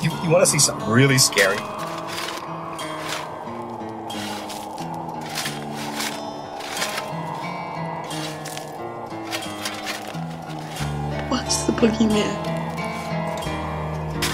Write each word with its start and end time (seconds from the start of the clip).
You, 0.00 0.12
you 0.22 0.30
want 0.30 0.44
to 0.44 0.46
see 0.46 0.60
something 0.60 0.88
really 0.88 1.18
scary? 1.18 1.56
What's 11.28 11.64
the 11.64 11.72
boogeyman? 11.72 12.46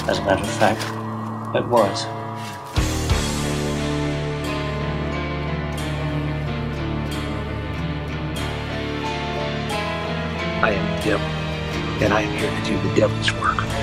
As 0.06 0.18
a 0.18 0.24
matter 0.24 0.42
of 0.42 0.50
fact, 0.50 0.82
it 1.56 1.66
was. 1.66 2.04
I 10.62 10.72
am 10.72 10.98
the 10.98 11.04
devil, 11.04 11.26
and 12.04 12.12
I 12.12 12.20
am 12.20 12.36
here 12.36 12.50
to 12.50 12.82
do 12.82 12.88
the 12.88 12.94
devil's 12.94 13.32
work. 13.32 13.73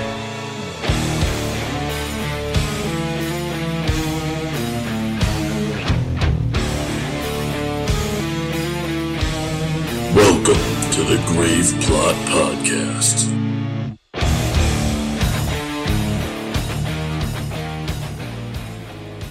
Welcome 10.44 10.90
to 10.90 11.04
the 11.04 11.22
Grave 11.28 11.72
Plot 11.82 12.16
Podcast. 12.26 13.30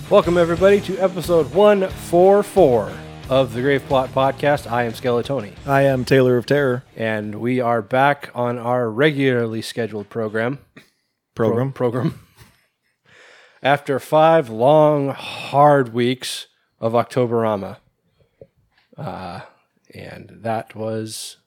Welcome, 0.09 0.37
everybody, 0.37 0.79
to 0.79 0.97
episode 0.99 1.53
144 1.53 2.93
of 3.29 3.53
the 3.53 3.59
Grave 3.59 3.83
Plot 3.87 4.11
Podcast. 4.11 4.71
I 4.71 4.83
am 4.83 4.93
Skeletoni, 4.93 5.51
I 5.67 5.81
am 5.81 6.05
Taylor 6.05 6.37
of 6.37 6.45
Terror 6.45 6.85
and 6.95 7.41
we 7.41 7.59
are 7.59 7.81
back 7.81 8.29
on 8.33 8.57
our 8.57 8.89
regularly 8.89 9.61
scheduled 9.61 10.07
program. 10.09 10.59
program. 11.35 11.73
Pro- 11.73 11.91
program. 11.91 12.19
After 13.61 13.99
five 13.99 14.49
long, 14.49 15.09
hard 15.09 15.93
weeks 15.93 16.47
of 16.79 16.93
Octoberama. 16.93 17.79
Uh, 18.97 19.41
and 19.93 20.39
that 20.41 20.75
was 20.75 21.37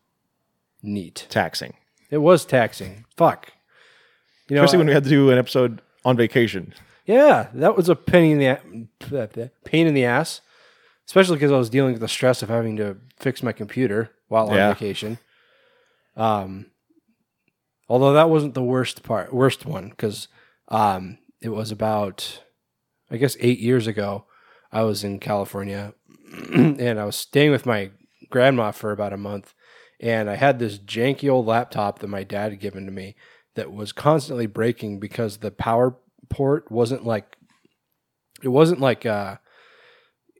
neat. 0.83 1.27
Taxing. 1.31 1.75
It 2.11 2.19
was 2.19 2.45
taxing. 2.45 3.05
Fuck. 3.17 3.53
You 4.49 4.57
know, 4.57 4.63
Especially 4.63 4.79
when 4.79 4.87
we 4.89 4.93
had 4.93 5.05
to 5.05 5.11
do 5.11 5.31
an 5.31 5.39
episode 5.39 5.81
on 6.05 6.17
vacation. 6.17 6.75
Yeah, 7.07 7.49
that 7.55 7.77
was 7.77 7.89
a 7.89 7.97
pain 7.97 8.41
in 8.41 8.89
the 9.11 9.51
pain 9.65 9.87
in 9.87 9.95
the 9.95 10.05
ass, 10.05 10.41
especially 11.07 11.37
because 11.37 11.53
I 11.53 11.57
was 11.59 11.71
dealing 11.71 11.93
with 11.93 12.01
the 12.01 12.09
stress 12.09 12.43
of 12.43 12.49
having 12.49 12.77
to 12.77 12.97
fix 13.19 13.43
my 13.43 13.53
computer 13.53 14.11
while 14.29 14.49
on 14.49 14.57
Yeah. 14.57 14.73
vacation. 14.73 15.19
Um, 16.17 16.67
although 17.89 18.13
that 18.13 18.31
wasn't 18.31 18.55
the 18.55 18.63
worst 18.63 19.03
part, 19.03 19.33
worst 19.35 19.67
one 19.67 19.91
because 19.91 20.29
um, 20.69 21.19
it 21.41 21.51
was 21.51 21.71
about, 21.71 22.43
I 23.11 23.17
guess, 23.17 23.37
eight 23.41 23.59
years 23.61 23.87
ago. 23.87 24.25
I 24.73 24.83
was 24.83 25.05
in 25.05 25.21
California, 25.21 25.95
and 26.55 26.99
I 26.99 27.05
was 27.05 27.17
staying 27.17 27.51
with 27.51 27.65
my 27.67 27.91
grandma 28.35 28.73
for 28.73 28.91
about 28.91 29.13
a 29.13 29.17
month, 29.17 29.55
and 30.01 30.29
I 30.29 30.35
had 30.35 30.59
this 30.59 30.77
janky 30.77 31.31
old 31.31 31.47
laptop 31.47 32.01
that 32.01 32.09
my 32.09 32.25
dad 32.25 32.51
had 32.51 32.61
given 32.61 32.85
to 32.85 32.91
me 32.91 33.15
that 33.55 33.73
was 33.73 33.93
constantly 33.93 34.47
breaking 34.47 34.99
because 34.99 35.37
the 35.37 35.53
power 35.53 35.97
port 36.29 36.69
wasn't 36.69 37.07
like 37.07 37.37
it 38.43 38.49
wasn't 38.49 38.81
like 38.81 39.07
uh 39.07 39.37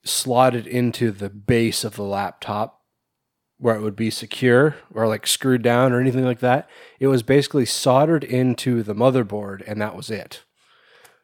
slotted 0.05 0.67
into 0.67 1.13
the 1.13 1.31
base 1.31 1.85
of 1.85 1.95
the 1.95 2.03
laptop 2.03 2.81
where 3.59 3.77
it 3.77 3.81
would 3.81 3.95
be 3.95 4.11
secure 4.11 4.75
or 4.93 5.07
like 5.07 5.25
screwed 5.25 5.63
down 5.63 5.93
or 5.93 6.01
anything 6.01 6.25
like 6.25 6.41
that. 6.41 6.69
It 6.99 7.07
was 7.07 7.23
basically 7.23 7.65
soldered 7.65 8.25
into 8.25 8.83
the 8.83 8.95
motherboard 8.95 9.63
and 9.69 9.81
that 9.81 9.95
was 9.95 10.11
it. 10.11 10.43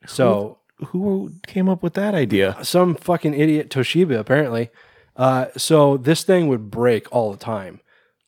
So 0.07 0.59
Who 0.93 1.33
came 1.49 1.69
up 1.69 1.83
with 1.83 1.95
that 1.95 2.15
idea? 2.15 2.57
some 2.63 2.95
fucking 2.95 3.35
idiot 3.35 3.71
Toshiba 3.71 4.17
apparently. 4.21 4.71
Uh, 5.17 5.47
so 5.57 5.97
this 5.97 6.25
thing 6.25 6.49
would 6.49 6.71
break 6.71 7.07
all 7.13 7.31
the 7.31 7.39
time. 7.39 7.81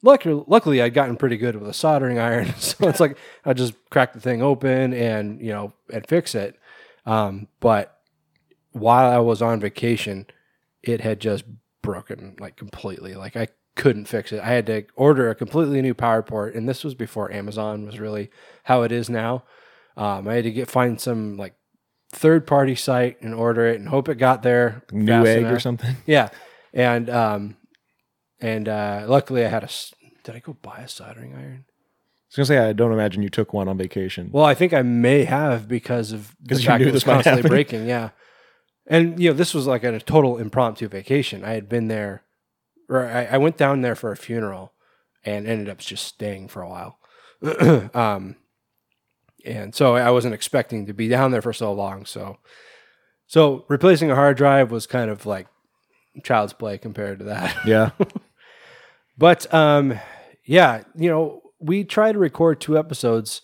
Luckily, 0.02 0.44
luckily, 0.46 0.82
I'd 0.82 0.94
gotten 0.94 1.16
pretty 1.16 1.36
good 1.36 1.56
with 1.56 1.68
a 1.68 1.74
soldering 1.74 2.18
iron, 2.18 2.54
so 2.58 2.88
it's 2.88 3.00
like 3.00 3.16
I 3.44 3.52
just 3.52 3.74
crack 3.90 4.12
the 4.12 4.20
thing 4.20 4.42
open 4.42 4.92
and 4.92 5.40
you 5.40 5.52
know 5.52 5.72
and 5.92 6.06
fix 6.06 6.34
it. 6.34 6.58
Um, 7.06 7.48
but 7.60 7.98
while 8.72 9.10
I 9.10 9.18
was 9.18 9.42
on 9.42 9.60
vacation, 9.60 10.26
it 10.82 11.00
had 11.00 11.20
just 11.20 11.44
broken 11.82 12.36
like 12.40 12.56
completely. 12.56 13.14
Like 13.14 13.36
I 13.36 13.48
couldn't 13.74 14.06
fix 14.06 14.32
it. 14.32 14.40
I 14.40 14.48
had 14.48 14.66
to 14.66 14.84
order 14.96 15.30
a 15.30 15.34
completely 15.34 15.80
new 15.82 15.94
power 15.94 16.22
port, 16.22 16.54
and 16.54 16.68
this 16.68 16.84
was 16.84 16.94
before 16.94 17.32
Amazon 17.32 17.86
was 17.86 17.98
really 17.98 18.30
how 18.64 18.82
it 18.82 18.92
is 18.92 19.08
now. 19.08 19.44
Um, 19.96 20.26
I 20.26 20.34
had 20.34 20.44
to 20.44 20.50
get 20.50 20.70
find 20.70 21.00
some 21.00 21.36
like 21.36 21.54
third 22.12 22.46
party 22.46 22.74
site 22.74 23.20
and 23.22 23.34
order 23.34 23.66
it 23.66 23.78
and 23.78 23.88
hope 23.88 24.08
it 24.08 24.16
got 24.16 24.42
there. 24.42 24.82
fast 24.88 24.92
Newegg 24.94 25.50
or 25.52 25.60
something? 25.60 25.96
Yeah, 26.06 26.28
and 26.72 27.08
um, 27.10 27.56
and 28.40 28.68
uh, 28.68 29.04
luckily 29.08 29.44
I 29.44 29.48
had 29.48 29.62
a. 29.62 29.66
s- 29.66 29.94
Did 30.24 30.34
I 30.36 30.38
go 30.40 30.54
buy 30.60 30.78
a 30.80 30.88
soldering 30.88 31.34
iron? 31.34 31.64
I 31.66 32.40
was 32.40 32.48
gonna 32.48 32.58
say 32.60 32.68
I 32.68 32.72
don't 32.72 32.92
imagine 32.92 33.22
you 33.22 33.28
took 33.28 33.52
one 33.52 33.68
on 33.68 33.76
vacation. 33.76 34.30
Well, 34.32 34.44
I 34.44 34.54
think 34.54 34.72
I 34.72 34.82
may 34.82 35.24
have 35.24 35.68
because 35.68 36.12
of 36.12 36.34
the 36.40 36.48
'Cause 36.54 36.62
you 36.62 36.66
fact 36.68 36.80
knew 36.80 36.88
it 36.88 36.92
was 36.92 37.02
this 37.02 37.06
might 37.06 37.14
constantly 37.14 37.42
happen. 37.42 37.50
breaking. 37.50 37.86
Yeah, 37.86 38.10
and 38.86 39.20
you 39.20 39.28
know 39.30 39.34
this 39.36 39.52
was 39.54 39.66
like 39.66 39.84
a 39.84 39.98
total 40.00 40.38
impromptu 40.38 40.88
vacation. 40.88 41.44
I 41.44 41.52
had 41.52 41.68
been 41.68 41.88
there, 41.88 42.22
or 42.88 43.06
I, 43.06 43.24
I 43.32 43.36
went 43.38 43.56
down 43.58 43.82
there 43.82 43.94
for 43.94 44.10
a 44.12 44.16
funeral, 44.16 44.72
and 45.24 45.46
ended 45.46 45.68
up 45.68 45.78
just 45.78 46.06
staying 46.06 46.48
for 46.48 46.62
a 46.62 46.68
while. 46.70 46.98
um, 47.94 48.36
and 49.44 49.74
so 49.74 49.96
I 49.96 50.10
wasn't 50.10 50.34
expecting 50.34 50.86
to 50.86 50.94
be 50.94 51.08
down 51.08 51.32
there 51.32 51.42
for 51.42 51.52
so 51.52 51.72
long. 51.72 52.06
So, 52.06 52.38
so 53.26 53.64
replacing 53.68 54.10
a 54.10 54.14
hard 54.14 54.36
drive 54.36 54.70
was 54.70 54.86
kind 54.86 55.10
of 55.10 55.26
like 55.26 55.48
child's 56.22 56.52
play 56.52 56.78
compared 56.78 57.18
to 57.20 57.24
that. 57.26 57.56
yeah. 57.66 57.90
But 59.18 59.52
um, 59.52 60.00
yeah, 60.44 60.82
you 60.96 61.08
know, 61.10 61.42
we 61.60 61.84
try 61.84 62.12
to 62.12 62.18
record 62.18 62.60
two 62.60 62.78
episodes 62.78 63.42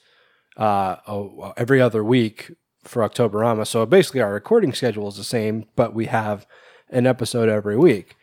uh, 0.56 0.96
oh, 1.06 1.52
every 1.56 1.80
other 1.80 2.02
week 2.02 2.52
for 2.84 3.08
Octoberama. 3.08 3.66
So 3.66 3.84
basically, 3.86 4.22
our 4.22 4.32
recording 4.32 4.72
schedule 4.72 5.08
is 5.08 5.16
the 5.16 5.24
same, 5.24 5.66
but 5.76 5.94
we 5.94 6.06
have 6.06 6.46
an 6.88 7.06
episode 7.06 7.48
every 7.48 7.76
week. 7.76 8.16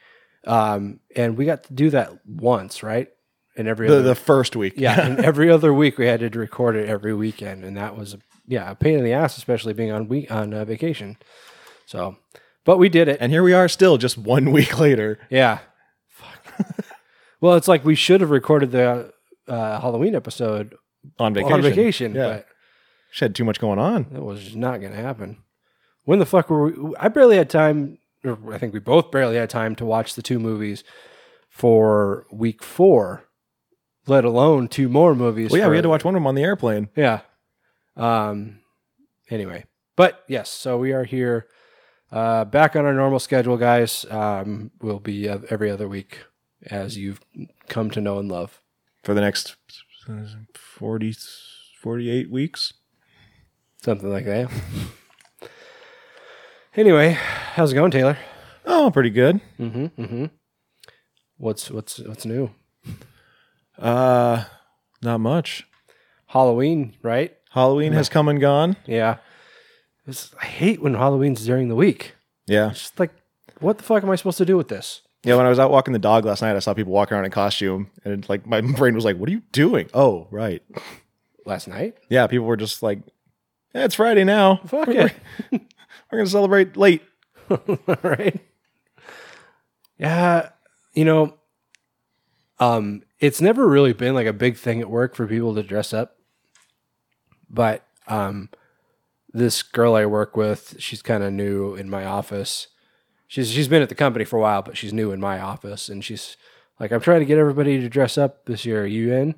Um, 0.46 1.00
and 1.16 1.38
we 1.38 1.46
got 1.46 1.64
to 1.66 1.74
do 1.74 1.90
that 1.92 2.26
once, 2.26 2.84
right? 2.84 3.08
And 3.56 3.68
every 3.68 3.88
The 3.88 4.00
other, 4.00 4.04
the 4.04 4.16
first 4.16 4.56
week. 4.56 4.74
yeah, 4.76 5.00
and 5.06 5.20
every 5.24 5.50
other 5.50 5.74
week 5.74 5.98
we 5.98 6.08
had 6.08 6.20
to 6.20 6.40
record 6.40 6.76
it 6.76 6.90
every 6.90 7.14
weekend, 7.14 7.64
and 7.64 7.78
that 7.78 7.98
was 7.98 8.18
yeah 8.48 8.72
a 8.72 8.76
pain 8.76 8.98
in 8.98 9.06
the 9.06 9.14
ass, 9.14 9.38
especially 9.38 9.74
being 9.74 9.92
on 9.92 10.08
week 10.08 10.30
on 10.32 10.54
uh, 10.54 10.66
vacation. 10.66 11.18
So, 11.86 12.18
but 12.66 12.78
we 12.78 12.90
did 12.90 13.08
it. 13.08 13.18
And 13.22 13.32
here 13.32 13.44
we 13.44 13.54
are 13.54 13.68
still 13.70 13.98
just 13.98 14.18
one 14.18 14.52
week 14.58 14.78
later. 14.80 15.18
Yeah. 15.30 15.60
Fuck. 16.10 16.58
well, 17.42 17.56
it's 17.56 17.68
like 17.68 17.86
we 17.86 17.96
should 17.96 18.20
have 18.22 18.32
recorded 18.32 18.72
the 18.72 19.14
uh, 19.48 19.80
Halloween 19.80 20.16
episode 20.16 20.76
On 21.20 21.34
vacation. 21.34 21.54
on 21.54 21.62
vacation, 21.62 22.16
Yeah. 22.16 22.28
but 22.28 22.48
She 23.12 23.24
had 23.26 23.34
too 23.36 23.46
much 23.46 23.60
going 23.60 23.80
on. 23.80 24.08
that 24.12 24.22
was 24.24 24.44
just 24.44 24.56
not 24.56 24.82
going 24.82 24.92
to 24.94 25.00
happen. 25.02 25.38
When 26.04 26.20
the 26.20 26.26
fuck 26.26 26.50
were 26.50 26.68
we? 26.72 26.96
I 27.00 27.08
barely 27.08 27.38
had 27.38 27.50
time, 27.50 27.98
or 28.24 28.38
I 28.54 28.58
think 28.60 28.74
we 28.74 28.80
both 28.80 29.10
barely 29.12 29.38
had 29.38 29.50
time 29.50 29.76
to 29.78 29.86
watch 29.86 30.14
the 30.16 30.22
two 30.22 30.38
movies 30.40 30.84
for 31.50 32.28
week 32.32 32.62
four, 32.64 33.24
let 34.06 34.24
alone 34.26 34.68
two 34.68 34.88
more 34.90 35.16
movies. 35.16 35.50
Well, 35.52 35.62
yeah, 35.62 35.68
we 35.68 35.78
had 35.78 35.82
to 35.84 35.90
watch 35.90 36.04
one 36.04 36.14
of 36.14 36.20
them 36.20 36.28
on 36.28 36.36
the 36.36 36.44
airplane. 36.44 36.90
Yeah. 36.96 37.22
Um. 37.98 38.60
Anyway, 39.32 39.66
but 39.96 40.24
yes, 40.28 40.50
so 40.52 40.78
we 40.78 40.92
are 40.94 41.06
here, 41.06 41.48
uh, 42.12 42.46
back 42.46 42.76
on 42.76 42.86
our 42.86 42.94
normal 42.94 43.20
schedule, 43.20 43.58
guys. 43.58 44.06
Um, 44.10 44.72
we'll 44.82 45.00
be 45.00 45.28
uh, 45.30 45.40
every 45.50 45.70
other 45.72 45.88
week, 45.88 46.20
as 46.68 46.98
you've 46.98 47.20
come 47.68 47.90
to 47.92 48.02
know 48.02 48.20
and 48.20 48.30
love. 48.32 48.62
for 49.04 49.14
the 49.14 49.22
next 49.22 49.56
40, 50.54 51.16
48 51.82 52.30
weeks. 52.32 52.74
Something 53.84 54.10
like 54.12 54.26
that. 54.26 54.50
anyway, 56.76 57.18
how's 57.54 57.72
it 57.72 57.76
going, 57.76 57.92
Taylor? 57.92 58.18
Oh, 58.66 58.90
pretty 58.92 59.10
good. 59.12 59.42
Mm-hmm. 59.60 60.02
Mm-hmm. 60.02 60.26
What's 61.38 61.70
what's 61.70 62.00
what's 62.00 62.26
new? 62.26 62.52
Uh, 63.78 64.46
not 65.02 65.20
much. 65.20 65.68
Halloween, 66.28 66.96
right? 67.04 67.36
Halloween 67.52 67.94
has 67.94 68.10
come 68.10 68.28
and 68.28 68.40
gone. 68.40 68.76
Yeah. 68.86 69.18
It's, 70.08 70.34
I 70.40 70.46
hate 70.46 70.82
when 70.82 70.94
Halloween's 70.94 71.46
during 71.46 71.68
the 71.68 71.76
week. 71.76 72.16
Yeah. 72.46 72.70
It's 72.72 72.82
just 72.82 73.00
like, 73.00 73.12
what 73.60 73.78
the 73.78 73.84
fuck 73.84 74.04
am 74.04 74.10
I 74.10 74.16
supposed 74.16 74.38
to 74.38 74.46
do 74.46 74.58
with 74.58 74.68
this? 74.68 75.02
Yeah, 75.24 75.36
when 75.38 75.48
I 75.48 75.50
was 75.50 75.58
out 75.58 75.72
walking 75.72 75.92
the 75.94 76.00
dog 76.00 76.24
last 76.24 76.44
night, 76.44 76.56
I 76.56 76.60
saw 76.60 76.76
people 76.76 76.94
walking 76.94 77.16
around 77.16 77.26
in 77.26 77.32
costume, 77.32 77.90
and 78.04 78.24
it, 78.24 78.30
like 78.30 78.46
my 78.46 78.62
brain 78.78 78.94
was 78.94 79.04
like, 79.04 79.18
"What 79.18 79.28
are 79.28 79.32
you 79.32 79.42
doing?" 79.52 79.90
Oh, 79.92 80.28
right. 80.30 80.62
Last 81.46 81.68
night? 81.68 81.98
Yeah, 82.10 82.28
people 82.28 82.46
were 82.46 82.58
just 82.58 82.84
like, 82.84 83.00
eh, 83.74 83.86
"It's 83.86 83.96
Friday 83.96 84.24
now. 84.24 84.58
Fuck 84.68 84.88
we're, 84.88 85.08
it. 85.08 85.14
we're 86.12 86.20
gonna 86.20 86.28
celebrate 86.28 86.78
late." 86.78 87.02
right? 88.04 88.40
Yeah, 89.98 90.50
you 90.94 91.06
know, 91.06 91.34
um, 92.60 93.02
it's 93.20 93.42
never 93.42 93.68
really 93.68 93.94
been 93.94 94.14
like 94.14 94.28
a 94.28 94.34
big 94.34 94.58
thing 94.58 94.80
at 94.80 94.92
work 94.92 95.16
for 95.16 95.26
people 95.26 95.56
to 95.56 95.64
dress 95.64 95.92
up, 95.92 96.18
but 97.50 97.84
um, 98.08 98.50
this 99.36 99.62
girl 99.62 99.96
I 99.96 100.06
work 100.06 100.38
with, 100.38 100.76
she's 100.80 101.02
kind 101.02 101.22
of 101.22 101.34
new 101.34 101.76
in 101.76 101.90
my 101.90 102.06
office. 102.06 102.68
She's 103.28 103.52
she's 103.52 103.68
been 103.68 103.82
at 103.82 103.90
the 103.90 103.96
company 103.96 104.24
for 104.24 104.38
a 104.38 104.42
while, 104.42 104.62
but 104.62 104.78
she's 104.78 104.94
new 104.94 105.12
in 105.12 105.20
my 105.20 105.40
office, 105.40 105.90
and 105.90 106.04
she's 106.04 106.38
like, 106.80 106.92
"I'm 106.92 107.02
trying 107.02 107.20
to 107.20 107.26
get 107.26 107.38
everybody 107.38 107.82
to 107.82 107.90
dress 107.90 108.18
up 108.18 108.46
this 108.46 108.66
year. 108.66 108.84
Are 108.84 108.88
you 108.88 109.14
in?" 109.14 109.36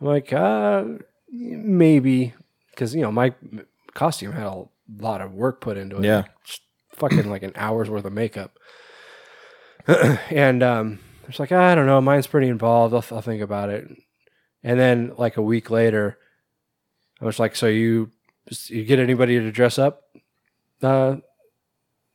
I'm 0.00 0.06
like, 0.06 0.32
"Uh, 0.32 0.84
maybe," 1.30 2.34
because 2.70 2.94
you 2.94 3.02
know 3.02 3.12
my 3.12 3.34
costume 3.94 4.32
had 4.32 4.46
a 4.46 4.64
lot 4.98 5.20
of 5.20 5.32
work 5.32 5.60
put 5.60 5.76
into 5.76 5.98
it. 5.98 6.04
Yeah. 6.04 6.16
Like, 6.16 6.30
fucking 6.94 7.30
like 7.30 7.42
an 7.42 7.52
hour's 7.54 7.90
worth 7.90 8.04
of 8.04 8.12
makeup. 8.12 8.58
and 9.86 10.62
um, 10.62 10.98
it's 11.28 11.38
like 11.38 11.52
I 11.52 11.76
don't 11.76 11.86
know, 11.86 12.00
mine's 12.00 12.26
pretty 12.26 12.48
involved. 12.48 12.94
I'll, 12.94 13.16
I'll 13.16 13.22
think 13.22 13.42
about 13.42 13.68
it. 13.68 13.86
And 14.64 14.80
then 14.80 15.12
like 15.18 15.36
a 15.36 15.42
week 15.42 15.70
later, 15.70 16.18
I 17.20 17.26
was 17.26 17.38
like, 17.38 17.54
"So 17.54 17.66
you 17.66 18.10
you 18.66 18.84
get 18.84 18.98
anybody 18.98 19.38
to 19.38 19.50
dress 19.50 19.78
up?" 19.78 20.02
Uh, 20.82 21.16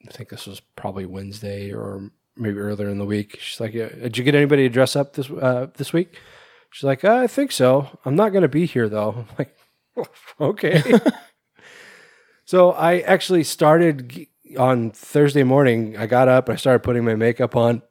I 0.08 0.12
think 0.12 0.30
this 0.30 0.48
was 0.48 0.60
probably 0.76 1.06
Wednesday 1.06 1.74
or 1.74 2.12
maybe 2.36 2.58
earlier 2.58 2.90
in 2.90 2.98
the 2.98 3.06
week. 3.06 3.38
She's 3.40 3.60
like, 3.60 3.74
"Yeah, 3.74 3.90
"Did 3.90 4.18
you 4.18 4.24
get 4.24 4.36
anybody 4.36 4.64
to 4.64 4.74
dress 4.74 4.96
up 4.96 5.14
this 5.14 5.30
uh, 5.30 5.68
this 5.76 5.94
week?" 5.94 6.18
She's 6.72 6.84
like, 6.84 7.04
"I 7.04 7.28
think 7.28 7.52
so. 7.52 8.00
I'm 8.06 8.16
not 8.16 8.30
going 8.30 8.44
to 8.44 8.48
be 8.48 8.66
here 8.66 8.90
though." 8.90 9.26
I'm 9.28 9.36
like, 9.38 9.56
"Okay." 10.40 10.84
so 12.46 12.72
I 12.72 13.00
actually 13.00 13.44
started 13.44 14.28
on 14.58 14.92
Thursday 14.92 15.44
morning. 15.44 15.98
I 15.98 16.08
got 16.08 16.28
up, 16.28 16.50
I 16.50 16.56
started 16.56 16.84
putting 16.84 17.06
my 17.06 17.16
makeup 17.16 17.56
on, 17.56 17.82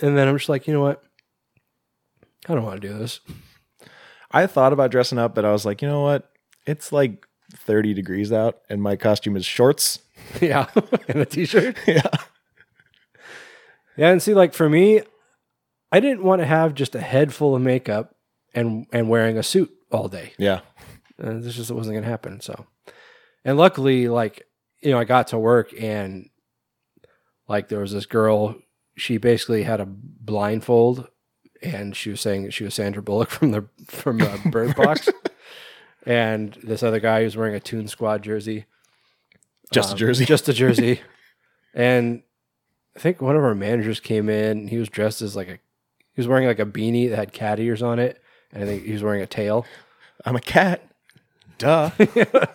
and 0.00 0.16
then 0.16 0.28
I'm 0.28 0.36
just 0.36 0.48
like, 0.48 0.66
you 0.66 0.74
know 0.74 0.82
what? 0.82 1.02
I 2.48 2.54
don't 2.54 2.64
want 2.64 2.80
to 2.80 2.88
do 2.88 2.98
this. 2.98 3.20
I 4.30 4.46
thought 4.46 4.72
about 4.72 4.90
dressing 4.90 5.18
up, 5.18 5.34
but 5.34 5.44
I 5.44 5.52
was 5.52 5.64
like, 5.64 5.82
you 5.82 5.88
know 5.88 6.02
what? 6.02 6.30
It's 6.66 6.90
like 6.90 7.26
30 7.52 7.94
degrees 7.94 8.32
out, 8.32 8.60
and 8.68 8.82
my 8.82 8.96
costume 8.96 9.36
is 9.36 9.44
shorts. 9.44 10.00
yeah, 10.40 10.68
and 11.08 11.20
a 11.20 11.26
t-shirt. 11.26 11.76
Yeah. 11.86 12.02
Yeah, 13.94 14.10
and 14.10 14.22
see, 14.22 14.32
like 14.32 14.54
for 14.54 14.70
me, 14.70 15.02
I 15.90 16.00
didn't 16.00 16.22
want 16.22 16.40
to 16.40 16.46
have 16.46 16.74
just 16.74 16.94
a 16.94 17.00
head 17.00 17.34
full 17.34 17.54
of 17.54 17.60
makeup 17.60 18.16
and 18.54 18.86
and 18.90 19.10
wearing 19.10 19.36
a 19.36 19.42
suit 19.42 19.70
all 19.90 20.08
day. 20.08 20.32
Yeah. 20.38 20.60
Uh, 21.22 21.34
this 21.40 21.56
just 21.56 21.70
wasn't 21.70 21.96
gonna 21.96 22.06
happen. 22.06 22.40
So, 22.40 22.66
and 23.44 23.58
luckily, 23.58 24.08
like 24.08 24.46
you 24.80 24.92
know, 24.92 24.98
I 24.98 25.04
got 25.04 25.28
to 25.28 25.38
work 25.38 25.74
and 25.78 26.30
like 27.48 27.68
there 27.68 27.80
was 27.80 27.92
this 27.92 28.06
girl. 28.06 28.56
She 28.96 29.18
basically 29.18 29.62
had 29.62 29.80
a 29.80 29.86
blindfold, 29.86 31.08
and 31.62 31.94
she 31.94 32.08
was 32.08 32.20
saying 32.22 32.44
that 32.44 32.54
she 32.54 32.64
was 32.64 32.72
Sandra 32.72 33.02
Bullock 33.02 33.28
from 33.28 33.50
the 33.50 33.68
from 33.88 34.18
the 34.18 34.40
Bird 34.50 34.74
Box. 34.74 35.08
And 36.06 36.54
this 36.62 36.82
other 36.82 37.00
guy 37.00 37.22
was 37.24 37.36
wearing 37.36 37.54
a 37.54 37.60
Toon 37.60 37.88
Squad 37.88 38.22
jersey, 38.22 38.64
Just 39.72 39.90
a 39.90 39.92
Um, 39.92 39.98
jersey. 39.98 40.24
just 40.24 40.48
a 40.48 40.52
jersey. 40.52 41.00
and 41.74 42.22
I 42.96 42.98
think 43.00 43.20
one 43.22 43.36
of 43.36 43.42
our 43.44 43.54
managers 43.54 44.00
came 44.00 44.28
in. 44.28 44.58
And 44.58 44.70
he 44.70 44.76
was 44.78 44.88
dressed 44.88 45.22
as 45.22 45.34
like 45.36 45.48
a, 45.48 45.52
he 45.52 46.18
was 46.18 46.28
wearing 46.28 46.46
like 46.46 46.58
a 46.58 46.66
beanie 46.66 47.08
that 47.08 47.16
had 47.16 47.32
cat 47.32 47.58
ears 47.60 47.82
on 47.82 47.98
it, 47.98 48.20
and 48.52 48.62
I 48.62 48.66
think 48.66 48.84
he 48.84 48.92
was 48.92 49.02
wearing 49.02 49.22
a 49.22 49.26
tail. 49.26 49.64
I'm 50.26 50.36
a 50.36 50.40
cat. 50.40 50.82
Duh. 51.58 51.90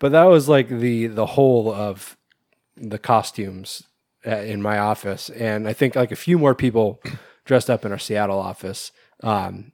But 0.00 0.12
that 0.12 0.24
was 0.24 0.48
like 0.48 0.68
the 0.68 1.06
the 1.06 1.24
whole 1.26 1.72
of 1.72 2.16
the 2.76 2.98
costumes 2.98 3.84
uh, 4.26 4.36
in 4.38 4.60
my 4.60 4.76
office, 4.78 5.30
and 5.30 5.66
I 5.68 5.72
think 5.72 5.94
like 5.94 6.12
a 6.12 6.16
few 6.16 6.36
more 6.38 6.54
people 6.54 7.00
dressed 7.44 7.70
up 7.70 7.84
in 7.84 7.92
our 7.92 7.98
Seattle 7.98 8.38
office. 8.38 8.92
Um, 9.22 9.72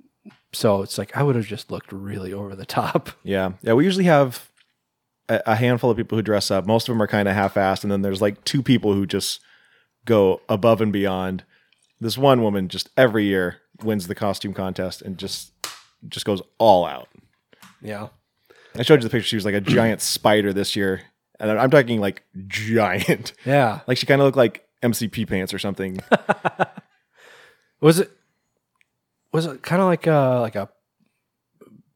so 0.53 0.83
it's 0.83 0.99
like 0.99 1.17
I 1.17 1.23
would 1.23 1.37
have 1.37 1.47
just 1.47 1.71
looked 1.71 1.93
really 1.93 2.33
over 2.33 2.55
the 2.57 2.67
top. 2.67 3.11
yeah. 3.23 3.53
Yeah. 3.63 3.75
We 3.75 3.85
usually 3.85 4.05
have 4.07 4.51
a, 5.29 5.41
a 5.47 5.57
handful 5.57 5.91
of 5.91 5.97
people 5.97 6.17
who 6.19 6.23
dress 6.23 6.51
up. 6.51 6.67
Most 6.67 6.89
of 6.89 6.95
them 6.95 7.03
are 7.03 7.07
kind 7.07 7.29
of 7.29 7.35
half 7.35 7.55
assed. 7.55 7.83
And 7.83 7.91
then 7.93 8.03
there's 8.03 8.21
like 8.23 8.45
two 8.45 8.63
people 8.63 8.93
who 8.95 9.07
just 9.07 9.41
go 10.05 10.41
above 10.49 10.81
and 10.81 10.93
beyond. 10.93 11.45
This 12.01 12.17
one 12.17 12.43
woman 12.43 12.69
just 12.69 12.89
every 12.97 13.25
year 13.27 13.59
wins 13.83 14.07
the 14.07 14.15
costume 14.15 14.55
contest 14.55 15.03
and 15.03 15.19
just 15.19 15.53
just 16.09 16.25
goes 16.25 16.41
all 16.59 16.87
out. 16.87 17.09
Yeah, 17.83 18.09
I 18.75 18.83
showed 18.83 19.03
you 19.03 19.09
the 19.09 19.13
picture. 19.13 19.29
She 19.29 19.37
was 19.37 19.45
like 19.45 19.55
a 19.55 19.61
giant 19.77 20.01
spider 20.01 20.53
this 20.53 20.75
year. 20.77 21.03
And 21.39 21.51
I'm 21.59 21.71
talking 21.71 22.01
like 22.01 22.23
giant. 22.49 23.33
yeah. 23.47 23.81
Like 23.87 23.97
she 23.99 24.07
kind 24.07 24.21
of 24.21 24.27
looked 24.27 24.37
like 24.37 24.67
MCP 24.83 25.29
pants 25.29 25.55
or 25.55 25.59
something. 25.59 26.01
Was 27.81 28.01
it? 28.01 28.11
Was 29.33 29.47
it 29.47 29.63
kind 29.63 29.81
of 29.81 29.87
like 29.89 30.07
a 30.07 30.39
like 30.41 30.57
a 30.57 30.69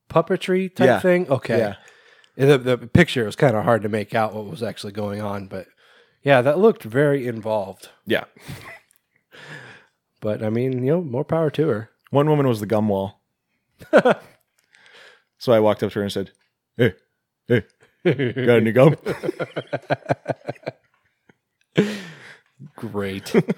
puppetry 0.08 0.74
type 0.74 0.86
Yeah. 0.86 1.00
thing? 1.00 1.28
Okay. 1.28 1.58
Yeah. 1.58 1.74
The, 2.46 2.58
the 2.58 2.78
picture 2.78 3.24
was 3.24 3.36
kind 3.36 3.56
of 3.56 3.64
hard 3.64 3.82
to 3.82 3.88
make 3.88 4.14
out 4.14 4.34
what 4.34 4.46
was 4.46 4.62
actually 4.62 4.92
going 4.92 5.20
on, 5.20 5.46
but 5.46 5.66
yeah, 6.22 6.42
that 6.42 6.58
looked 6.58 6.82
very 6.82 7.26
involved. 7.28 7.90
Yeah. 8.06 8.24
But 10.20 10.42
I 10.42 10.50
mean, 10.50 10.84
you 10.84 10.92
know, 10.92 11.00
more 11.02 11.24
power 11.24 11.50
to 11.50 11.68
her. 11.68 11.90
One 12.10 12.28
woman 12.28 12.48
was 12.48 12.60
the 12.60 12.66
gum 12.66 12.88
wall. 12.88 13.20
so 15.38 15.52
I 15.52 15.60
walked 15.60 15.82
up 15.82 15.92
to 15.92 15.98
her 15.98 16.02
and 16.02 16.12
said, 16.12 16.30
Hey, 16.76 16.94
hey, 17.46 17.62
got 18.04 18.56
any 18.56 18.72
gum? 18.72 18.96
Great. 22.76 23.34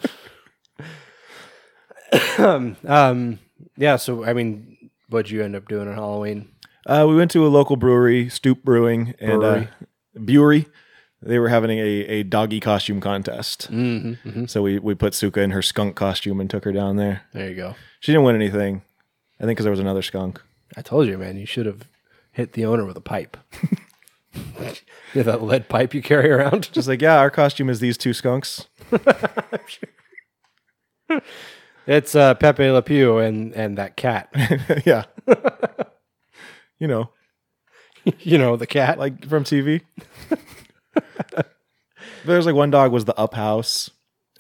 um, 2.39 2.77
um, 2.85 3.39
yeah. 3.77 3.97
So 3.97 4.25
I 4.25 4.33
mean, 4.33 4.91
what'd 5.09 5.31
you 5.31 5.43
end 5.43 5.55
up 5.57 5.69
doing 5.69 5.89
on 5.89 5.95
Halloween? 5.95 6.49
Uh, 6.87 7.05
we 7.09 7.17
went 7.17 7.31
to 7.33 7.45
a 7.47 7.49
local 7.49 7.77
brewery, 7.77 8.29
Stoop 8.29 8.63
Brewing, 8.63 9.15
and 9.19 9.41
Brewery. 9.41 9.69
uh, 10.17 10.21
Brewery. 10.21 10.67
They 11.23 11.39
were 11.41 11.49
having 11.49 11.79
a, 11.79 11.83
a 11.83 12.23
doggy 12.23 12.61
costume 12.61 13.01
contest. 13.01 13.69
Mm-hmm, 13.73 14.45
So 14.47 14.63
we, 14.63 14.79
we 14.79 14.95
put 14.95 15.13
Suka 15.15 15.41
in 15.41 15.51
her 15.51 15.63
skunk 15.63 15.97
costume 15.97 16.39
and 16.41 16.49
took 16.49 16.63
her 16.65 16.73
down 16.73 16.97
there. 16.97 17.23
There 17.33 17.49
you 17.49 17.57
go. 17.57 17.75
She 18.01 18.13
didn't 18.13 18.25
win 18.25 18.37
anything. 18.37 18.83
I 19.41 19.45
think 19.45 19.57
because 19.57 19.65
there 19.65 19.71
was 19.73 19.81
another 19.81 20.03
skunk. 20.03 20.41
I 20.77 20.83
told 20.83 21.09
you, 21.09 21.19
man. 21.19 21.37
You 21.37 21.47
should 21.47 21.67
have 21.67 21.89
hit 22.31 22.53
the 22.53 22.65
owner 22.67 22.85
with 22.85 22.97
a 22.97 23.01
pipe. 23.01 23.37
yeah, 25.15 25.23
that 25.25 25.43
lead 25.43 25.69
pipe 25.69 25.93
you 25.95 26.03
carry 26.03 26.31
around. 26.31 26.71
Just 26.73 26.87
like, 26.87 27.01
yeah, 27.03 27.19
our 27.19 27.31
costume 27.31 27.71
is 27.71 27.81
these 27.81 27.97
two 27.99 28.13
skunks. 28.13 28.67
It's 31.87 32.15
uh, 32.15 32.35
Pepe 32.35 32.69
Le 32.71 32.83
Pew 32.83 33.19
and 33.19 33.53
and 33.55 33.79
that 33.79 33.97
cat. 33.97 34.29
yeah. 34.85 35.05
you 36.79 36.89
know, 36.89 37.11
you 38.21 38.39
know 38.39 38.57
the 38.57 38.67
cat. 38.67 38.99
like 38.99 39.27
from 39.29 39.45
TV. 39.45 39.83
There's 42.25 42.47
like 42.47 42.55
one 42.57 42.71
dog 42.71 42.91
was 42.93 43.05
the 43.05 43.17
up 43.17 43.35
house. 43.35 43.89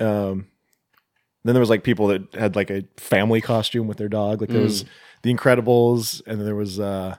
Um, 0.00 0.48
then 1.44 1.54
there 1.54 1.60
was 1.60 1.70
like 1.70 1.84
people 1.84 2.08
that 2.08 2.34
had 2.34 2.56
like 2.56 2.70
a 2.70 2.82
family 2.96 3.40
costume 3.40 3.86
with 3.86 3.96
their 3.98 4.08
dog. 4.08 4.40
Like 4.40 4.50
there 4.50 4.62
was 4.62 4.84
the 5.22 5.32
Incredibles, 5.32 6.20
and 6.26 6.38
then 6.40 6.44
there 6.46 6.56
was 6.56 6.80
uh, 6.80 7.16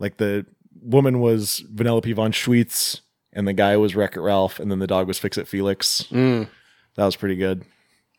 like 0.00 0.16
the 0.16 0.46
woman 0.82 1.20
was 1.20 1.62
Vanellope 1.72 2.12
von 2.14 2.32
Schweetz, 2.32 3.00
and 3.32 3.46
the 3.46 3.52
guy 3.52 3.76
was 3.76 3.94
Wreck 3.94 4.16
It 4.16 4.20
Ralph, 4.20 4.58
and 4.58 4.68
then 4.70 4.80
the 4.80 4.86
dog 4.88 5.06
was 5.06 5.18
Fix 5.20 5.38
It 5.38 5.46
Felix. 5.46 6.04
Mm, 6.10 6.48
That 6.96 7.04
was 7.04 7.14
pretty 7.16 7.36
good. 7.36 7.64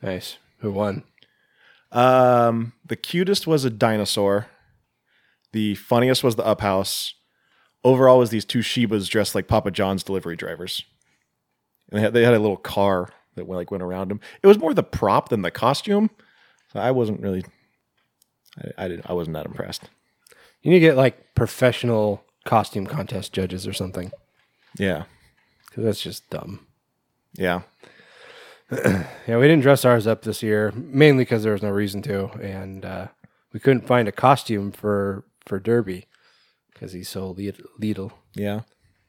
nice. 0.02 0.38
Who 0.60 0.72
won? 0.72 1.04
Um, 1.92 2.74
the 2.86 2.96
cutest 2.96 3.48
was 3.48 3.66
a 3.66 3.70
dinosaur. 3.70 4.48
The 5.54 5.76
funniest 5.76 6.24
was 6.24 6.36
the 6.36 6.46
up 6.46 6.62
house. 6.62 7.14
Overall, 7.84 8.20
was 8.20 8.30
these 8.30 8.46
two 8.46 8.60
Shibas 8.60 9.10
dressed 9.10 9.34
like 9.36 9.48
Papa 9.48 9.72
John's 9.72 10.04
delivery 10.04 10.36
drivers, 10.36 10.84
and 11.90 11.98
they 11.98 12.02
had, 12.04 12.14
they 12.14 12.24
had 12.26 12.34
a 12.34 12.40
little 12.40 12.58
car 12.58 13.10
that 13.36 13.48
went 13.48 13.58
like 13.58 13.72
went 13.72 13.82
around 13.84 14.10
them. 14.10 14.20
It 14.44 14.48
was 14.48 14.60
more 14.60 14.74
the 14.74 14.84
prop 14.84 15.30
than 15.30 15.42
the 15.44 15.50
costume. 15.52 16.10
So 16.74 16.80
I 16.80 16.92
wasn't 16.92 17.22
really, 17.22 17.46
I, 18.78 18.86
I 18.86 18.88
didn't, 18.90 19.10
I 19.10 19.14
wasn't 19.14 19.36
that 19.36 19.46
impressed. 19.46 19.84
You 20.62 20.72
need 20.72 20.80
to 20.80 20.86
get 20.86 20.98
like 20.98 21.34
professional 21.36 22.24
costume 22.46 22.86
contest 22.86 23.32
judges 23.34 23.66
or 23.66 23.74
something 23.74 24.12
Yeah, 24.78 25.04
because 25.70 25.84
that's 25.86 26.02
just 26.02 26.30
dumb. 26.30 26.68
yeah, 27.38 27.62
Yeah, 29.28 29.38
we 29.38 29.48
didn't 29.48 29.62
dress 29.62 29.86
ours 29.86 30.08
up 30.08 30.24
this 30.24 30.42
year 30.44 30.72
mainly 30.76 31.24
because 31.24 31.44
there 31.44 31.54
was 31.54 31.62
no 31.64 31.70
reason 31.70 32.02
to, 32.04 32.30
and 32.42 32.84
uh, 32.86 33.08
we 33.54 33.60
couldn't 33.60 33.88
find 33.88 34.08
a 34.08 34.12
costume 34.12 34.72
for 34.72 35.26
for 35.46 35.60
Derby 35.60 36.06
because 36.74 36.92
he's 36.94 37.10
so 37.10 37.32
lit- 37.32 37.62
little. 37.80 38.12
yeah. 38.36 38.62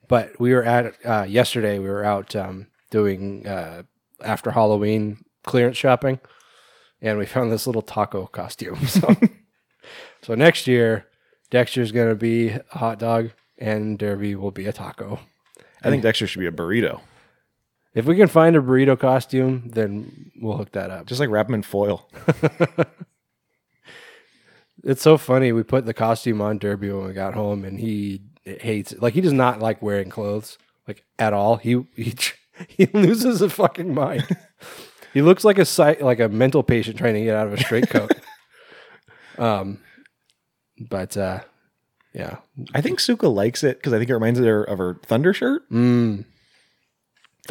But 0.08 0.40
we 0.40 0.52
were 0.54 0.64
at 0.64 0.94
uh, 1.04 1.22
yesterday. 1.28 1.78
We 1.78 1.88
were 1.88 2.04
out 2.04 2.34
um, 2.34 2.66
doing 2.90 3.46
uh, 3.46 3.84
after 4.24 4.50
Halloween 4.50 5.24
clearance 5.44 5.76
shopping, 5.76 6.18
and 7.00 7.16
we 7.16 7.26
found 7.26 7.52
this 7.52 7.66
little 7.66 7.82
taco 7.82 8.26
costume. 8.26 8.78
So, 8.86 9.14
so 10.22 10.34
next 10.34 10.66
year, 10.66 11.06
Dexter's 11.50 11.92
gonna 11.92 12.14
be 12.16 12.48
a 12.50 12.62
hot 12.70 12.98
dog, 12.98 13.30
and 13.56 13.98
Derby 13.98 14.34
will 14.34 14.50
be 14.50 14.66
a 14.66 14.72
taco. 14.72 15.20
I 15.82 15.88
think 15.90 16.02
Dexter 16.02 16.26
should 16.26 16.40
be 16.40 16.46
a 16.46 16.52
burrito. 16.52 17.00
If 17.94 18.06
we 18.06 18.16
can 18.16 18.28
find 18.28 18.54
a 18.56 18.60
burrito 18.60 18.98
costume, 18.98 19.70
then 19.72 20.30
we'll 20.40 20.56
hook 20.56 20.72
that 20.72 20.90
up. 20.90 21.06
Just 21.06 21.20
like 21.20 21.30
wrap 21.30 21.46
them 21.46 21.54
in 21.54 21.62
foil. 21.62 22.08
It's 24.82 25.02
so 25.02 25.18
funny. 25.18 25.52
We 25.52 25.62
put 25.62 25.86
the 25.86 25.94
costume 25.94 26.40
on 26.40 26.58
Derby 26.58 26.90
when 26.90 27.06
we 27.06 27.12
got 27.12 27.34
home, 27.34 27.64
and 27.64 27.78
he 27.78 28.22
hates 28.44 28.92
it. 28.92 29.02
Like 29.02 29.14
he 29.14 29.20
does 29.20 29.32
not 29.32 29.60
like 29.60 29.82
wearing 29.82 30.10
clothes 30.10 30.58
like 30.88 31.04
at 31.18 31.32
all. 31.32 31.56
He 31.56 31.84
he 31.94 32.14
he 32.68 32.86
loses 32.86 33.40
his 33.40 33.52
fucking 33.52 33.94
mind. 33.94 34.26
he 35.12 35.22
looks 35.22 35.44
like 35.44 35.58
a 35.58 35.64
psych, 35.64 36.00
like 36.00 36.20
a 36.20 36.28
mental 36.28 36.62
patient 36.62 36.96
trying 36.98 37.14
to 37.14 37.24
get 37.24 37.36
out 37.36 37.46
of 37.46 37.52
a 37.52 37.58
straight 37.58 37.90
coat. 37.90 38.12
um, 39.38 39.80
but 40.88 41.16
uh, 41.16 41.40
yeah, 42.14 42.38
I 42.74 42.80
think 42.80 43.00
Suka 43.00 43.28
likes 43.28 43.62
it 43.62 43.78
because 43.78 43.92
I 43.92 43.98
think 43.98 44.10
it 44.10 44.14
reminds 44.14 44.38
her 44.40 44.64
of 44.64 44.78
her 44.78 44.98
thunder 45.04 45.34
shirt. 45.34 45.70
mm. 45.70 46.24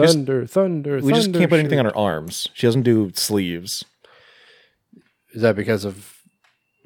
Just- 0.03 0.15
thunder, 0.15 0.45
thunder. 0.47 0.99
we 0.99 1.13
just 1.13 1.31
can't 1.33 1.49
put 1.49 1.59
anything 1.59 1.77
shirt. 1.79 1.85
on 1.87 1.91
her 1.93 1.97
arms. 1.97 2.49
She 2.53 2.67
doesn't 2.67 2.83
do 2.83 3.11
sleeves. 3.13 3.85
Is 5.33 5.41
that 5.41 5.55
because 5.55 5.85
of 5.85 6.15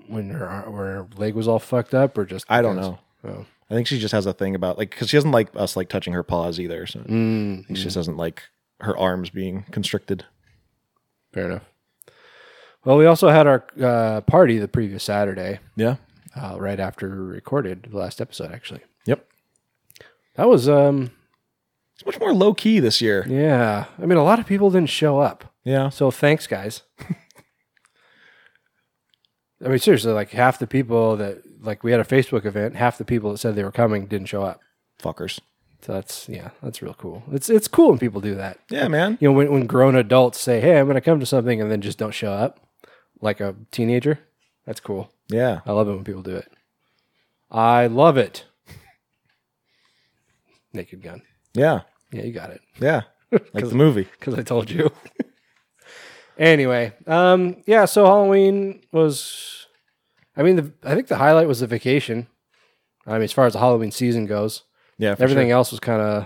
when 0.08 0.29
her 0.32 0.48
ar- 0.48 0.70
where 0.70 0.86
her 0.96 1.08
leg 1.17 1.34
was 1.34 1.48
all 1.48 1.60
fucked 1.60 1.93
up, 1.93 2.17
or 2.17 2.25
just 2.25 2.46
I 2.50 2.62
don't 2.62 2.75
because- 2.75 2.91
know. 2.91 3.00
Oh. 3.25 3.46
I 3.72 3.75
think 3.75 3.88
she 3.88 3.98
just 3.98 4.12
has 4.12 4.25
a 4.25 4.34
thing 4.34 4.53
about 4.53 4.77
like 4.77 4.89
because 4.91 5.10
she 5.10 5.17
doesn't 5.17 5.32
like 5.32 5.50
us 5.55 5.75
like 5.77 5.88
touching 5.89 6.13
her 6.13 6.22
paws 6.24 6.60
either. 6.60 6.86
So 6.86 7.00
Mm, 7.00 7.62
I 7.62 7.63
think 7.63 7.77
she 7.77 7.84
just 7.86 7.96
doesn't 7.96 8.17
like 8.17 8.43
her 8.82 8.96
arms 8.98 9.29
being 9.29 9.63
constricted. 9.72 10.25
fair 11.32 11.46
enough. 11.46 11.63
Well, 12.86 12.98
we 12.98 13.05
also 13.05 13.29
had 13.29 13.48
our 13.48 13.65
uh, 13.82 14.22
party 14.22 14.60
the 14.60 14.67
previous 14.67 15.03
Saturday, 15.05 15.60
Yeah. 15.77 15.96
uh, 16.36 16.58
right 16.60 16.79
after 16.79 17.10
we 17.10 17.15
recorded 17.34 17.88
the 17.89 17.98
last 17.98 18.20
episode. 18.22 18.51
Actually, 18.51 18.82
Yep. 19.05 19.25
that 20.36 20.50
was 20.50 20.67
um, 20.67 21.10
It's 22.05 22.17
much 22.17 22.19
more 22.19 22.33
low 22.33 22.53
key 22.53 22.79
this 22.79 23.01
year. 23.01 23.25
yeah. 23.27 23.86
I 24.01 24.05
mean, 24.05 24.17
a 24.17 24.24
lot 24.24 24.39
of 24.39 24.45
people 24.45 24.69
didn't 24.72 24.89
show 24.89 25.19
up, 25.19 25.45
Yeah. 25.63 25.89
so 25.89 26.12
thanks, 26.12 26.48
guys. 26.48 26.81
I 29.63 29.69
mean, 29.69 29.79
seriously, 29.79 30.12
like 30.12 30.31
half 30.31 30.60
the 30.60 30.67
people 30.67 31.15
that 31.17 31.41
like 31.62 31.83
we 31.83 31.91
had 31.91 32.01
a 32.01 32.05
Facebook 32.05 32.45
event, 32.45 32.75
half 32.75 32.98
the 32.98 33.05
people 33.05 33.31
that 33.31 33.38
said 33.38 33.55
they 33.55 33.63
were 33.63 33.72
coming 33.72 34.07
didn't 34.07 34.27
show 34.27 34.43
up. 34.43 34.60
Fuckers. 35.01 35.39
So 35.81 35.93
that's 35.93 36.27
yeah, 36.27 36.50
that's 36.62 36.81
real 36.81 36.93
cool. 36.93 37.24
It's 37.31 37.50
it's 37.50 37.69
cool 37.69 37.89
when 37.91 38.00
people 38.00 38.19
do 38.19 38.36
that. 38.36 38.60
Yeah, 38.69 38.89
man. 38.89 39.17
You 39.22 39.29
know, 39.29 39.33
when 39.38 39.51
when 39.51 39.65
grown 39.65 39.95
adults 39.95 40.39
say, 40.39 40.60
"Hey, 40.60 40.77
I'm 40.79 40.86
going 40.86 40.95
to 40.95 41.01
come 41.01 41.19
to 41.22 41.25
something," 41.25 41.62
and 41.62 41.72
then 41.72 41.79
just 41.81 41.98
don't 41.98 42.13
show 42.13 42.31
up, 42.33 42.60
like 43.22 43.39
a 43.39 43.55
teenager, 43.72 44.19
that's 44.65 44.81
cool. 44.81 45.10
Yeah. 45.29 45.62
I 45.65 45.72
love 45.72 45.88
it 45.88 45.95
when 45.95 46.03
people 46.03 46.24
do 46.24 46.36
it. 46.36 46.51
I 47.50 47.88
love 47.88 48.17
it. 48.17 48.43
Naked 50.74 51.01
Gun. 51.01 51.22
Yeah. 51.53 51.81
Yeah, 52.13 52.22
you 52.24 52.32
got 52.32 52.51
it. 52.51 52.62
Yeah. 52.79 53.01
Like 53.32 53.67
the 53.70 53.75
movie. 53.75 54.08
Because 54.20 54.36
I 54.36 54.43
told 54.43 54.70
you. 54.70 54.91
anyway, 56.38 56.93
um, 57.08 57.58
yeah. 57.65 57.86
So 57.86 58.05
Halloween 58.05 58.82
was. 58.91 59.50
I 60.36 60.41
mean, 60.43 60.55
the, 60.55 60.72
I 60.84 60.96
think 60.96 61.08
the 61.08 61.17
highlight 61.17 61.48
was 61.48 61.60
the 61.60 61.67
vacation. 61.67 62.27
I 63.05 63.13
mean, 63.13 63.24
as 63.24 63.32
far 63.32 63.46
as 63.46 63.53
the 63.53 63.60
Halloween 63.60 63.91
season 63.91 64.25
goes, 64.25 64.63
Yeah. 64.98 65.13
for 65.15 65.24
everything 65.24 65.48
sure. 65.50 65.58
else 65.58 65.72
was 65.72 65.79
kind 65.79 66.01
of 66.01 66.25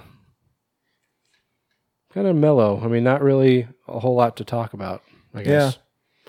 kind 2.13 2.27
of 2.27 2.35
mellow. 2.35 2.79
I 2.83 2.87
mean, 2.87 3.03
not 3.03 3.21
really 3.21 3.67
a 3.87 3.99
whole 3.99 4.15
lot 4.15 4.37
to 4.37 4.45
talk 4.45 4.73
about. 4.73 5.03
I 5.33 5.43
guess. 5.43 5.77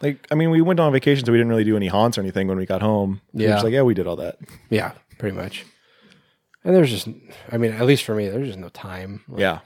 Like, 0.03 0.27
I 0.31 0.35
mean, 0.37 0.51
we 0.51 0.61
went 0.61 0.79
on 0.81 0.93
vacation, 0.93 1.25
so 1.25 1.33
we 1.33 1.39
didn't 1.39 1.51
really 1.51 1.65
do 1.65 1.77
any 1.77 1.89
haunts 1.89 2.19
or 2.19 2.21
anything 2.21 2.47
when 2.47 2.57
we 2.57 2.67
got 2.67 2.83
home. 2.83 3.21
We 3.33 3.43
were 3.45 3.49
Yeah. 3.49 3.55
just 3.57 3.65
like, 3.65 3.73
yeah, 3.73 3.83
we 3.83 3.95
did 3.95 4.07
all 4.07 4.17
that. 4.17 4.39
Yeah, 4.71 4.93
pretty 5.19 5.37
much. 5.37 5.65
And 6.65 6.75
there's 6.75 6.91
just, 6.91 7.09
I 7.51 7.57
mean, 7.57 7.73
at 7.73 7.87
least 7.87 8.05
for 8.05 8.15
me, 8.15 8.29
there's 8.29 8.49
just 8.49 8.59
no 8.59 8.69
time. 8.69 9.23
Yeah. 9.37 9.61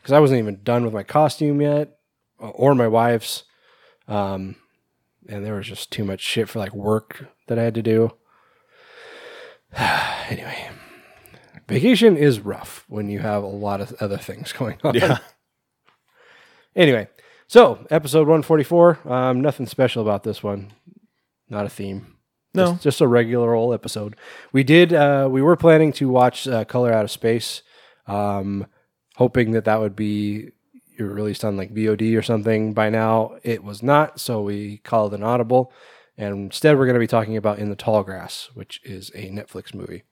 Because 0.00 0.12
I 0.12 0.20
wasn't 0.20 0.38
even 0.38 0.60
done 0.62 0.84
with 0.84 0.94
my 0.94 1.02
costume 1.02 1.60
yet, 1.60 1.98
or 2.38 2.74
my 2.74 2.88
wife's. 2.88 3.44
Um, 4.06 4.56
and 5.28 5.44
there 5.44 5.54
was 5.54 5.66
just 5.66 5.92
too 5.92 6.04
much 6.04 6.20
shit 6.20 6.48
for 6.48 6.58
like 6.58 6.74
work 6.74 7.26
that 7.46 7.58
I 7.58 7.62
had 7.62 7.74
to 7.74 7.82
do. 7.82 8.12
anyway, 9.76 10.70
vacation 11.68 12.16
is 12.16 12.40
rough 12.40 12.84
when 12.88 13.08
you 13.08 13.18
have 13.18 13.42
a 13.42 13.46
lot 13.48 13.80
of 13.80 13.92
other 14.00 14.18
things 14.18 14.52
going 14.58 14.78
on. 14.84 14.94
Yeah. 14.94 15.18
Anyway, 16.76 17.08
so 17.48 17.84
episode 17.90 18.28
144. 18.28 19.00
Um, 19.04 19.40
nothing 19.40 19.66
special 19.66 20.00
about 20.00 20.22
this 20.22 20.44
one. 20.44 20.70
Not 21.48 21.66
a 21.66 21.68
theme. 21.68 22.17
No. 22.58 22.72
Just, 22.72 22.82
just 22.82 23.00
a 23.00 23.08
regular 23.08 23.54
old 23.54 23.74
episode. 23.74 24.16
We 24.52 24.62
did. 24.62 24.92
Uh, 24.92 25.28
we 25.30 25.42
were 25.42 25.56
planning 25.56 25.92
to 25.94 26.08
watch 26.08 26.46
uh, 26.46 26.64
Color 26.64 26.92
Out 26.92 27.04
of 27.04 27.10
Space, 27.10 27.62
um, 28.06 28.66
hoping 29.16 29.52
that 29.52 29.64
that 29.64 29.80
would 29.80 29.96
be 29.96 30.50
released 30.98 31.44
on 31.44 31.56
like 31.56 31.74
VOD 31.74 32.16
or 32.18 32.22
something 32.22 32.72
by 32.72 32.90
now. 32.90 33.36
It 33.42 33.62
was 33.62 33.82
not, 33.82 34.20
so 34.20 34.42
we 34.42 34.78
called 34.78 35.14
an 35.14 35.22
audible, 35.22 35.72
and 36.16 36.34
instead 36.46 36.76
we're 36.76 36.86
going 36.86 36.94
to 36.94 37.00
be 37.00 37.06
talking 37.06 37.36
about 37.36 37.58
In 37.58 37.70
the 37.70 37.76
Tall 37.76 38.02
Grass, 38.02 38.50
which 38.54 38.80
is 38.84 39.10
a 39.14 39.30
Netflix 39.30 39.74
movie. 39.74 40.04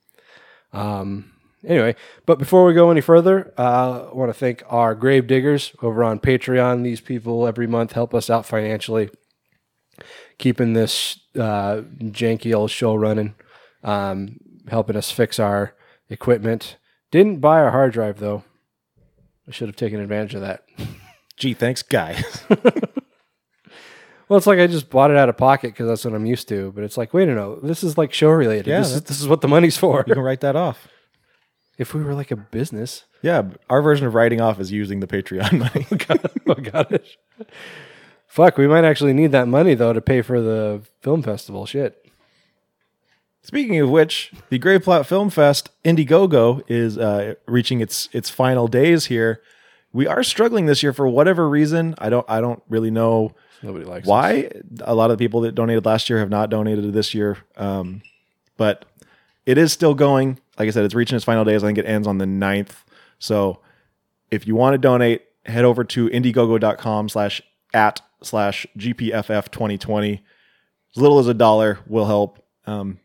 Um, 0.73 1.33
anyway, 1.65 1.97
but 2.27 2.39
before 2.39 2.65
we 2.65 2.75
go 2.75 2.91
any 2.91 3.01
further, 3.01 3.53
uh, 3.59 4.09
I 4.11 4.15
want 4.15 4.31
to 4.31 4.39
thank 4.39 4.63
our 4.69 4.95
grave 4.95 5.27
diggers 5.27 5.73
over 5.83 6.05
on 6.05 6.21
Patreon. 6.21 6.83
These 6.83 7.01
people 7.01 7.47
every 7.47 7.67
month 7.67 7.93
help 7.93 8.15
us 8.15 8.31
out 8.31 8.47
financially, 8.47 9.11
keeping 10.39 10.73
this 10.73 11.19
uh, 11.39 11.83
janky 12.03 12.55
old 12.55 12.71
show 12.71 12.95
running, 12.95 13.35
um, 13.85 14.39
helping 14.69 14.97
us 14.97 15.11
fix 15.11 15.39
our 15.39 15.75
equipment. 16.09 16.77
Didn't 17.11 17.41
buy 17.41 17.61
our 17.61 17.71
hard 17.71 17.93
drive 17.93 18.19
though. 18.19 18.45
I 19.49 19.53
should 19.53 19.69
have 19.69 19.77
taken 19.77 20.01
advantage 20.01 20.35
of 20.35 20.41
that. 20.41 20.65
Gee, 21.37 21.55
thanks, 21.55 21.83
guy. 21.83 22.23
Well, 24.29 24.37
it's 24.37 24.47
like 24.47 24.59
I 24.59 24.67
just 24.67 24.91
bought 24.91 25.11
it 25.13 25.17
out 25.17 25.29
of 25.29 25.37
pocket 25.37 25.69
because 25.69 25.87
that's 25.87 26.05
what 26.05 26.15
I'm 26.15 26.27
used 26.27 26.49
to. 26.49 26.73
But 26.73 26.83
it's 26.83 26.97
like, 26.97 27.15
wait 27.15 27.29
a 27.29 27.35
minute, 27.35 27.63
this 27.63 27.85
is 27.85 27.97
like 27.97 28.13
show 28.13 28.31
related. 28.31 28.67
Yeah, 28.67 28.81
this, 28.81 28.93
is, 28.93 29.03
this 29.03 29.21
is 29.21 29.29
what 29.29 29.41
the 29.41 29.49
money's 29.49 29.77
for. 29.77 30.05
you 30.07 30.15
can 30.15 30.23
write 30.23 30.41
that 30.41 30.57
off. 30.57 30.89
if 31.79 31.95
we 31.95 32.03
were 32.03 32.15
like 32.15 32.31
a 32.33 32.37
business, 32.37 33.05
Yeah. 33.23 33.43
Our 33.71 33.83
version 33.83 34.07
of 34.07 34.15
writing 34.15 34.41
off 34.41 34.59
is 34.59 34.73
using 34.73 34.99
the 35.01 35.07
Patreon 35.07 35.53
money. 35.61 35.87
oh, 36.49 36.55
got 36.73 36.91
it. 36.91 37.07
Fuck, 38.37 38.59
we 38.59 38.69
might 38.69 38.85
actually 38.85 39.15
need 39.15 39.33
that 39.33 39.49
money 39.49 39.73
though 39.73 39.95
to 39.95 40.03
pay 40.03 40.21
for 40.21 40.43
the 40.43 40.83
film 41.01 41.23
festival. 41.23 41.65
Shit. 41.65 42.07
Speaking 43.41 43.81
of 43.81 43.89
which, 43.89 44.31
the 44.51 44.59
Grave 44.59 44.83
Plot 44.83 45.07
Film 45.07 45.31
Fest 45.31 45.71
Indiegogo 45.87 46.63
is 46.69 46.99
uh, 46.99 47.37
reaching 47.49 47.81
its 47.81 48.11
its 48.13 48.29
final 48.29 48.69
days 48.69 49.07
here. 49.07 49.41
We 49.91 50.07
are 50.07 50.23
struggling 50.23 50.67
this 50.67 50.83
year 50.83 50.93
for 50.93 51.09
whatever 51.09 51.49
reason. 51.49 51.95
I 51.97 52.11
don't 52.11 52.27
I 52.29 52.43
don't 52.43 52.63
really 52.69 52.91
know 52.91 53.35
Nobody 53.63 53.87
likes 53.87 54.07
why. 54.07 54.51
A 54.83 54.95
lot 54.95 55.11
of 55.11 55.17
the 55.17 55.25
people 55.25 55.41
that 55.41 55.55
donated 55.55 55.87
last 55.87 56.11
year 56.11 56.19
have 56.19 56.29
not 56.29 56.51
donated 56.51 56.93
this 56.93 57.15
year, 57.15 57.39
um, 57.57 58.03
but 58.59 58.85
it 59.47 59.57
is 59.57 59.73
still 59.73 59.95
going. 59.95 60.39
Like 60.59 60.69
I 60.69 60.73
said, 60.73 60.85
it's 60.85 60.95
reaching 60.95 61.17
its 61.17 61.25
final 61.25 61.47
days. 61.47 61.65
I 61.65 61.69
think 61.69 61.79
it 61.79 61.87
ends 61.87 62.07
on 62.07 62.19
the 62.19 62.27
9th. 62.27 62.85
So 63.19 63.61
if 64.31 64.47
you 64.47 64.57
want 64.57 64.75
to 64.75 64.79
donate, 64.79 65.23
head 65.47 65.65
over 65.65 65.85
to 65.85 66.11
indiegogo.com 66.11 67.09
slash 67.09 67.41
at 67.73 68.03
slash 68.23 68.67
GPFF 68.77 69.51
2020. 69.51 70.23
As 70.95 71.03
little 71.03 71.19
as 71.19 71.27
a 71.29 71.35
dollar 71.35 71.79
will 71.87 72.07
help. 72.07 72.45
Um, 72.67 72.99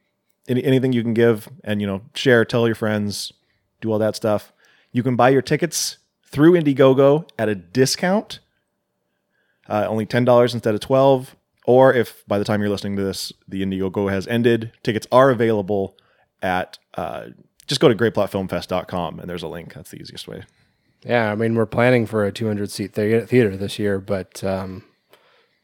any, 0.48 0.64
anything 0.64 0.94
you 0.94 1.04
can 1.04 1.14
give 1.14 1.50
and, 1.64 1.82
you 1.82 1.88
know, 1.88 2.02
share, 2.16 2.46
tell 2.46 2.66
your 2.66 2.76
friends, 2.76 3.32
do 3.80 3.92
all 3.92 4.00
that 4.00 4.16
stuff. 4.16 4.52
You 4.92 5.04
can 5.04 5.16
buy 5.16 5.30
your 5.30 5.42
tickets 5.42 5.98
through 6.26 6.54
Indiegogo 6.54 7.30
at 7.38 7.50
a 7.50 7.56
discount, 7.56 8.40
uh, 9.68 9.86
only 9.88 10.06
$10 10.06 10.54
instead 10.54 10.74
of 10.74 10.80
12 10.82 11.36
Or 11.66 11.94
if 11.94 12.26
by 12.28 12.40
the 12.40 12.46
time 12.46 12.62
you're 12.62 12.70
listening 12.70 12.96
to 12.98 13.04
this, 13.04 13.32
the 13.48 13.62
Indiegogo 13.62 14.10
has 14.10 14.28
ended, 14.28 14.72
tickets 14.84 15.08
are 15.12 15.30
available 15.30 15.98
at, 16.42 16.80
uh, 16.96 17.28
just 17.68 17.80
go 17.80 17.88
to 17.88 17.96
graveplotfilmfest.com 17.96 19.20
and 19.20 19.30
there's 19.30 19.44
a 19.44 19.48
link. 19.48 19.74
That's 19.74 19.92
the 19.92 19.98
easiest 20.02 20.28
way. 20.28 20.44
Yeah, 21.06 21.32
I 21.32 21.36
mean, 21.36 21.56
we're 21.56 21.66
planning 21.66 22.06
for 22.06 22.26
a 22.26 22.32
200 22.32 22.70
seat 22.70 22.94
theater 22.94 23.58
this 23.58 23.80
year, 23.80 24.00
but 24.00 24.44
um, 24.44 24.84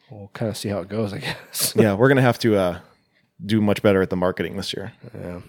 we'll 0.10 0.30
kind 0.34 0.50
of 0.50 0.58
see 0.58 0.70
how 0.70 0.80
it 0.80 0.90
goes, 0.90 1.14
I 1.14 1.18
guess. 1.52 1.74
yeah, 1.76 1.94
we're 1.94 2.08
going 2.08 2.18
to 2.18 2.22
have 2.24 2.40
to 2.40 2.56
uh, 2.58 2.80
do 3.46 3.62
much 3.62 3.82
better 3.82 4.02
at 4.02 4.10
the 4.10 4.16
marketing 4.16 4.58
this 4.58 4.74
year. 4.74 4.94
Yeah. 5.14 5.42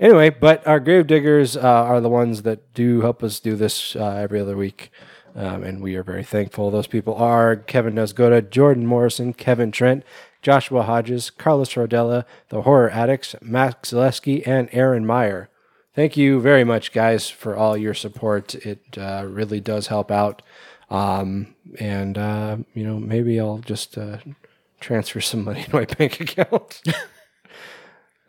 Anyway, 0.00 0.28
but 0.30 0.66
our 0.66 0.80
grave 0.80 1.06
diggers 1.06 1.56
uh, 1.56 1.60
are 1.60 2.00
the 2.00 2.08
ones 2.08 2.42
that 2.42 2.74
do 2.74 3.00
help 3.02 3.22
us 3.22 3.38
do 3.38 3.54
this 3.54 3.94
uh, 3.94 4.16
every 4.16 4.40
other 4.40 4.56
week. 4.56 4.90
Um, 5.36 5.64
and 5.64 5.82
we 5.82 5.96
are 5.96 6.02
very 6.02 6.24
thankful. 6.24 6.70
Those 6.70 6.86
people 6.86 7.14
are 7.16 7.56
Kevin 7.56 7.94
Nosgoda, 7.94 8.48
Jordan 8.48 8.86
Morrison, 8.86 9.32
Kevin 9.32 9.72
Trent, 9.72 10.04
Joshua 10.42 10.82
Hodges, 10.82 11.30
Carlos 11.30 11.70
Rodella, 11.74 12.24
The 12.50 12.62
Horror 12.62 12.90
Addicts, 12.90 13.34
Max 13.40 13.90
Zaleski, 13.90 14.46
and 14.46 14.68
Aaron 14.72 15.06
Meyer. 15.06 15.48
Thank 15.94 16.16
you 16.16 16.40
very 16.40 16.64
much, 16.64 16.92
guys, 16.92 17.30
for 17.30 17.56
all 17.56 17.76
your 17.76 17.94
support. 17.94 18.54
It 18.54 18.98
uh, 18.98 19.24
really 19.28 19.60
does 19.60 19.88
help 19.88 20.10
out. 20.10 20.42
Um, 20.90 21.54
and, 21.78 22.18
uh, 22.18 22.56
you 22.74 22.84
know, 22.84 22.98
maybe 22.98 23.40
I'll 23.40 23.58
just 23.58 23.96
uh, 23.98 24.18
transfer 24.80 25.20
some 25.20 25.44
money 25.44 25.64
to 25.64 25.74
my 25.74 25.84
bank 25.98 26.20
account. 26.20 26.82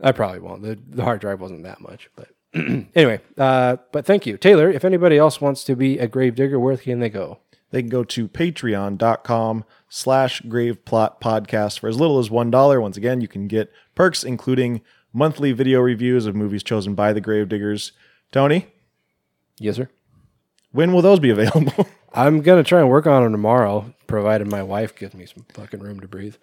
I 0.01 0.11
probably 0.11 0.39
won't. 0.39 0.61
The, 0.61 0.79
the 0.89 1.03
hard 1.03 1.21
drive 1.21 1.41
wasn't 1.41 1.63
that 1.63 1.81
much, 1.81 2.09
but 2.15 2.29
anyway. 2.95 3.21
Uh, 3.37 3.77
but 3.91 4.05
thank 4.05 4.25
you, 4.25 4.37
Taylor. 4.37 4.69
If 4.69 4.85
anybody 4.85 5.17
else 5.17 5.39
wants 5.41 5.63
to 5.65 5.75
be 5.75 5.99
a 5.99 6.07
grave 6.07 6.35
digger, 6.35 6.59
where 6.59 6.77
can 6.77 6.99
they 6.99 7.09
go? 7.09 7.39
They 7.71 7.81
can 7.81 7.89
go 7.89 8.03
to 8.03 8.27
patreon.com 8.27 9.65
slash 9.89 10.41
graveplot 10.43 11.19
podcast 11.19 11.79
for 11.79 11.89
as 11.89 11.99
little 11.99 12.19
as 12.19 12.29
$1. 12.29 12.81
Once 12.81 12.97
again, 12.97 13.21
you 13.21 13.27
can 13.27 13.47
get 13.47 13.71
perks 13.95 14.23
including 14.23 14.81
monthly 15.11 15.51
video 15.51 15.81
reviews 15.81 16.25
of 16.25 16.35
movies 16.35 16.63
chosen 16.63 16.93
by 16.95 17.11
the 17.11 17.21
Gravediggers. 17.21 17.91
Tony, 18.31 18.67
Yes, 19.57 19.77
sir. 19.77 19.89
When 20.75 20.91
will 20.93 21.01
those 21.01 21.19
be 21.19 21.29
available? 21.29 21.87
I'm 22.13 22.41
gonna 22.41 22.63
try 22.63 22.79
and 22.79 22.89
work 22.89 23.07
on 23.07 23.23
them 23.23 23.31
tomorrow, 23.31 23.93
provided 24.07 24.47
my 24.47 24.63
wife 24.63 24.95
gives 24.95 25.13
me 25.15 25.25
some 25.25 25.45
fucking 25.53 25.79
room 25.79 25.99
to 26.01 26.07
breathe. 26.07 26.35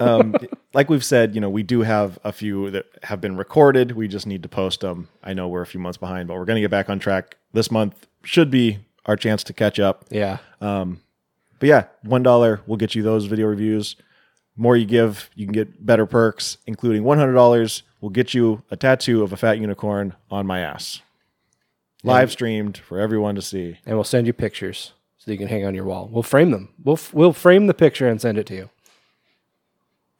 um, 0.00 0.36
like 0.74 0.88
we've 0.90 1.04
said, 1.04 1.34
you 1.34 1.40
know, 1.40 1.50
we 1.50 1.62
do 1.62 1.82
have 1.82 2.18
a 2.24 2.32
few 2.32 2.70
that 2.70 2.86
have 3.02 3.20
been 3.20 3.36
recorded. 3.36 3.92
We 3.92 4.08
just 4.08 4.26
need 4.26 4.42
to 4.42 4.48
post 4.48 4.80
them. 4.80 5.08
I 5.22 5.32
know 5.32 5.48
we're 5.48 5.62
a 5.62 5.66
few 5.66 5.80
months 5.80 5.98
behind, 5.98 6.28
but 6.28 6.34
we're 6.34 6.44
going 6.44 6.56
to 6.56 6.60
get 6.60 6.70
back 6.70 6.90
on 6.90 6.98
track. 6.98 7.36
This 7.52 7.70
month 7.70 8.06
should 8.22 8.50
be 8.50 8.78
our 9.06 9.16
chance 9.16 9.42
to 9.44 9.52
catch 9.52 9.80
up. 9.80 10.04
Yeah. 10.10 10.38
But 10.60 11.68
yeah, 11.68 11.84
one 12.02 12.22
dollar 12.22 12.60
will 12.66 12.76
get 12.76 12.94
you 12.94 13.02
those 13.02 13.26
video 13.26 13.46
reviews. 13.46 13.96
More 14.56 14.76
you 14.76 14.86
give, 14.86 15.30
you 15.34 15.46
can 15.46 15.52
get 15.52 15.84
better 15.84 16.06
perks, 16.06 16.58
including 16.66 17.04
one 17.04 17.18
hundred 17.18 17.34
dollars 17.34 17.82
will 18.00 18.10
get 18.10 18.32
you 18.34 18.62
a 18.70 18.76
tattoo 18.76 19.22
of 19.22 19.32
a 19.32 19.36
fat 19.36 19.58
unicorn 19.58 20.14
on 20.30 20.46
my 20.46 20.60
ass, 20.60 21.00
live 22.04 22.30
streamed 22.32 22.78
for 22.78 22.98
everyone 22.98 23.34
to 23.34 23.42
see. 23.42 23.78
and 23.86 23.96
we'll 23.96 24.04
send 24.04 24.26
you 24.26 24.32
pictures 24.32 24.92
so 25.18 25.30
you 25.32 25.38
can 25.38 25.48
hang 25.48 25.64
on 25.66 25.74
your 25.74 25.84
wall. 25.84 26.08
We'll 26.12 26.22
frame 26.22 26.50
them. 26.52 26.68
We'll 26.82 26.94
f- 26.96 27.12
we'll 27.12 27.32
frame 27.32 27.66
the 27.66 27.74
picture 27.74 28.08
and 28.08 28.20
send 28.20 28.38
it 28.38 28.46
to 28.46 28.54
you 28.54 28.70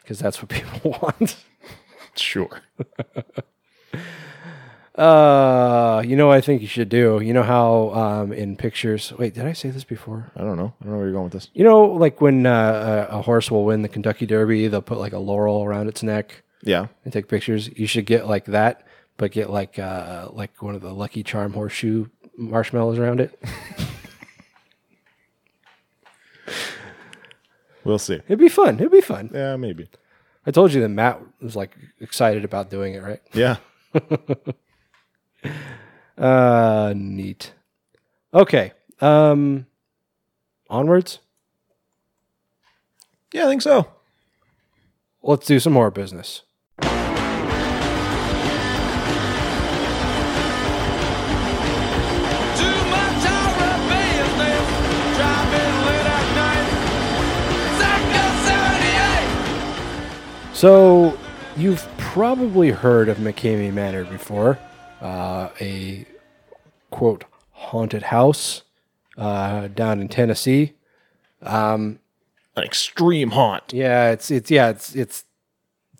because 0.03 0.19
that's 0.19 0.43
what 0.43 0.49
people 0.59 0.97
want. 1.03 1.37
Sure. 2.17 2.61
Uh, 4.95 6.03
you 6.05 6.17
know, 6.17 6.27
what 6.27 6.37
I 6.37 6.41
think 6.41 6.61
you 6.61 6.67
should 6.67 6.89
do. 6.89 7.21
You 7.21 7.33
know 7.33 7.45
how 7.45 7.91
um, 7.95 8.33
in 8.33 8.57
pictures. 8.57 9.13
Wait, 9.17 9.33
did 9.33 9.45
I 9.47 9.53
say 9.53 9.71
this 9.71 9.85
before? 9.85 10.33
I 10.35 10.41
don't 10.41 10.57
know. 10.57 10.75
I 10.81 10.85
don't 10.85 10.93
know 10.93 10.97
where 10.99 11.07
you're 11.07 11.13
going 11.13 11.25
with 11.25 11.35
this. 11.35 11.51
You 11.55 11.63
know, 11.63 11.85
like 11.85 12.21
when 12.21 12.47
uh, 12.47 13.07
a, 13.13 13.19
a 13.19 13.23
horse 13.23 13.49
will 13.49 13.65
win 13.65 13.83
the 13.83 13.89
Kentucky 13.89 14.27
Derby, 14.27 14.67
they'll 14.67 14.83
put 14.83 14.99
like 14.99 15.13
a 15.13 15.19
laurel 15.21 15.63
around 15.63 15.87
its 15.87 16.03
neck 16.03 16.43
Yeah. 16.65 16.89
and 17.05 17.13
take 17.13 17.29
pictures. 17.29 17.71
You 17.79 17.87
should 17.87 18.07
get 18.07 18.27
like 18.27 18.47
that, 18.47 18.88
but 19.19 19.31
get 19.33 19.51
like 19.51 19.79
uh, 19.79 20.29
like 20.33 20.63
one 20.63 20.75
of 20.75 20.81
the 20.81 20.95
Lucky 20.95 21.23
Charm 21.23 21.53
horseshoe 21.53 22.07
marshmallows 22.39 22.99
around 22.99 23.21
it. 23.21 23.39
We'll 27.85 27.99
see. 27.99 28.15
It'd 28.15 28.39
be 28.39 28.49
fun. 28.49 28.75
It'd 28.79 28.93
be 28.93 29.01
fun. 29.01 29.31
Yeah, 29.33 29.57
maybe. 29.57 29.89
I 30.47 30.51
told 30.51 30.73
you 30.75 30.81
that 30.83 30.89
Matt 30.89 31.21
was 31.41 31.57
like 31.57 31.77
excited 32.01 32.45
about 32.45 32.71
doing 32.71 32.95
it, 32.95 33.03
right? 33.03 33.23
Yeah. 33.33 33.57
Uh, 36.19 36.93
neat. 36.97 37.53
Okay. 38.35 38.73
Um, 39.01 39.67
onwards. 40.69 41.21
Yeah, 43.33 43.47
I 43.47 43.49
think 43.49 43.63
so. 43.63 43.87
Let's 45.23 45.47
do 45.47 45.61
some 45.61 45.73
more 45.73 45.93
business. 45.93 46.43
So, 60.59 61.17
you've 61.57 61.87
probably 61.99 62.71
heard 62.71 63.09
of 63.09 63.19
McKamey 63.19 63.73
Manor 63.73 64.03
before, 64.03 64.59
uh, 65.01 65.51
a 65.61 66.05
quote 66.91 67.23
haunted 67.53 68.03
house 68.03 68.63
uh, 69.17 69.69
down 69.69 70.01
in 70.01 70.09
Tennessee. 70.09 70.73
An 72.57 72.65
extreme 72.65 73.31
haunt. 73.31 73.73
Yeah, 73.73 74.11
it's 74.11 74.33
it's 74.33 74.51
yeah, 74.51 74.71
it's 74.71 74.97
it's 74.97 75.23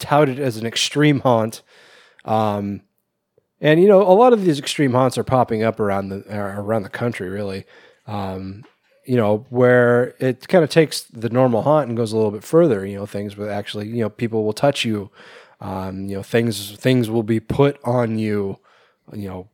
touted 0.01 0.41
as 0.41 0.57
an 0.57 0.67
extreme 0.67 1.21
haunt. 1.21 1.63
Um 2.25 2.81
and 3.61 3.81
you 3.81 3.87
know, 3.87 4.03
a 4.03 4.11
lot 4.11 4.33
of 4.33 4.45
these 4.45 4.59
extreme 4.59 4.91
haunts 4.91 5.17
are 5.17 5.23
popping 5.23 5.63
up 5.63 5.79
around 5.79 6.09
the 6.09 6.25
uh, 6.29 6.61
around 6.61 6.83
the 6.83 6.89
country 6.89 7.29
really. 7.29 7.65
Um 8.09 8.65
you 9.09 9.17
know, 9.17 9.47
where 9.49 10.15
it 10.21 10.47
kind 10.49 10.63
of 10.63 10.69
takes 10.69 11.01
the 11.05 11.31
normal 11.31 11.63
haunt 11.63 11.89
and 11.89 11.97
goes 11.97 12.13
a 12.13 12.17
little 12.17 12.31
bit 12.31 12.45
further, 12.45 12.85
you 12.85 12.95
know, 12.97 13.07
things 13.07 13.39
with 13.39 13.49
actually, 13.49 13.89
you 13.89 14.03
know, 14.03 14.11
people 14.11 14.45
will 14.45 14.53
touch 14.53 14.85
you. 14.85 15.11
Um, 15.61 16.09
you 16.09 16.17
know, 16.17 16.23
things 16.23 16.77
things 16.77 17.11
will 17.11 17.23
be 17.23 17.41
put 17.41 17.81
on 17.85 18.19
you, 18.19 18.59
you 19.13 19.29
know, 19.29 19.49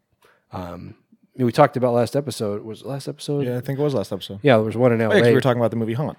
um 0.52 0.96
we 1.36 1.52
talked 1.52 1.76
about 1.76 1.94
last 1.94 2.14
episode. 2.14 2.62
Was 2.62 2.82
it 2.82 2.86
last 2.86 3.08
episode? 3.08 3.46
Yeah, 3.46 3.56
I 3.56 3.60
think 3.60 3.78
it 3.78 3.82
was 3.82 3.94
last 3.94 4.12
episode. 4.12 4.40
Yeah, 4.42 4.56
there 4.56 4.64
was 4.64 4.76
one 4.76 4.92
in 4.92 4.98
LA. 4.98 5.14
Oh, 5.14 5.22
we 5.22 5.32
were 5.32 5.40
talking 5.40 5.60
about 5.60 5.70
the 5.70 5.76
movie 5.76 5.94
Haunt. 5.94 6.18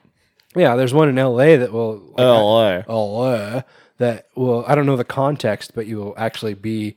yeah, 0.56 0.76
there's 0.76 0.94
one 0.94 1.10
in 1.10 1.16
LA 1.16 1.58
that 1.58 1.72
will 1.72 1.98
like, 2.18 2.88
LA. 2.88 2.94
uh, 2.94 3.62
that 3.98 4.28
will 4.36 4.64
I 4.66 4.76
don't 4.76 4.86
know 4.86 4.98
the 4.98 5.04
context, 5.04 5.74
but 5.76 5.88
you 5.88 5.98
will 5.98 6.14
actually 6.18 6.54
be 6.54 6.96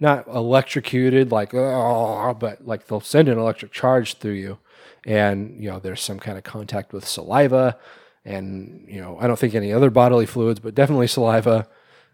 not 0.00 0.26
electrocuted 0.26 1.30
like 1.30 1.54
oh, 1.54 2.34
but 2.34 2.66
like 2.66 2.86
they'll 2.86 3.00
send 3.00 3.28
an 3.28 3.38
electric 3.38 3.72
charge 3.72 4.14
through 4.14 4.32
you, 4.32 4.58
and 5.06 5.62
you 5.62 5.70
know 5.70 5.78
there's 5.78 6.00
some 6.00 6.18
kind 6.18 6.38
of 6.38 6.44
contact 6.44 6.92
with 6.92 7.06
saliva, 7.06 7.78
and 8.24 8.84
you 8.88 9.00
know 9.00 9.18
I 9.20 9.26
don't 9.26 9.38
think 9.38 9.54
any 9.54 9.72
other 9.72 9.90
bodily 9.90 10.26
fluids, 10.26 10.60
but 10.60 10.74
definitely 10.74 11.06
saliva, 11.06 11.68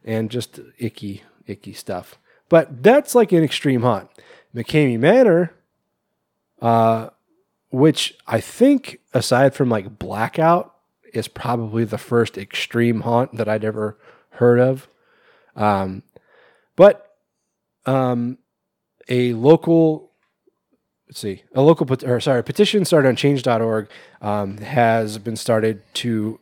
and 0.04 0.30
just 0.30 0.60
icky 0.78 1.22
icky 1.46 1.72
stuff. 1.72 2.18
But 2.48 2.82
that's 2.82 3.14
like 3.14 3.32
an 3.32 3.44
extreme 3.44 3.82
haunt. 3.82 4.10
McKamey 4.54 4.98
Manor, 4.98 5.54
uh, 6.60 7.10
which 7.70 8.16
I 8.26 8.40
think 8.40 8.98
aside 9.14 9.54
from 9.54 9.68
like 9.68 9.98
blackout 9.98 10.74
is 11.12 11.28
probably 11.28 11.84
the 11.84 11.98
first 11.98 12.36
extreme 12.36 13.00
haunt 13.00 13.36
that 13.36 13.48
I'd 13.48 13.64
ever 13.64 13.98
heard 14.30 14.58
of. 14.58 14.88
Um, 15.56 16.02
but 16.76 17.16
um, 17.86 18.38
a 19.08 19.32
local, 19.34 20.09
let's 21.10 21.18
see, 21.18 21.42
a 21.56 21.60
local, 21.60 21.86
pet- 21.86 22.04
or 22.04 22.20
sorry, 22.20 22.40
petition 22.44 22.84
started 22.84 23.08
on 23.08 23.16
change.org 23.16 23.88
um, 24.22 24.58
has 24.58 25.18
been 25.18 25.34
started 25.34 25.82
to 25.94 26.38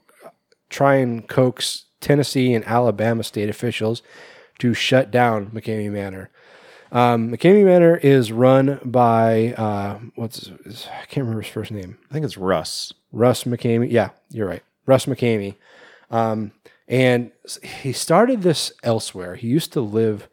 try 0.68 0.96
and 0.96 1.26
coax 1.26 1.87
Tennessee 2.02 2.52
and 2.52 2.62
Alabama 2.66 3.24
state 3.24 3.48
officials 3.48 4.02
to 4.59 4.74
shut 4.74 5.11
down 5.11 5.46
McKamey 5.52 5.90
Manor. 5.90 6.28
Um, 6.92 7.31
McKamey 7.31 7.64
Manor 7.64 7.96
is 7.96 8.31
run 8.31 8.78
by, 8.85 9.54
uh, 9.54 10.00
what's 10.16 10.46
his, 10.48 10.59
his- 10.66 10.87
I 10.87 11.07
can't 11.07 11.24
remember 11.24 11.40
his 11.40 11.50
first 11.50 11.70
name. 11.70 11.96
I 12.11 12.12
think 12.12 12.26
it's 12.26 12.37
Russ. 12.37 12.92
Russ 13.11 13.44
McKamey. 13.44 13.90
Yeah, 13.90 14.11
you're 14.31 14.46
right. 14.48 14.62
Russ 14.85 15.07
McKamey. 15.07 15.54
Um, 16.11 16.52
and 16.87 17.31
he 17.62 17.92
started 17.94 18.42
this 18.42 18.70
elsewhere. 18.83 19.37
He 19.37 19.48
used 19.48 19.72
to 19.72 19.81
live 19.81 20.28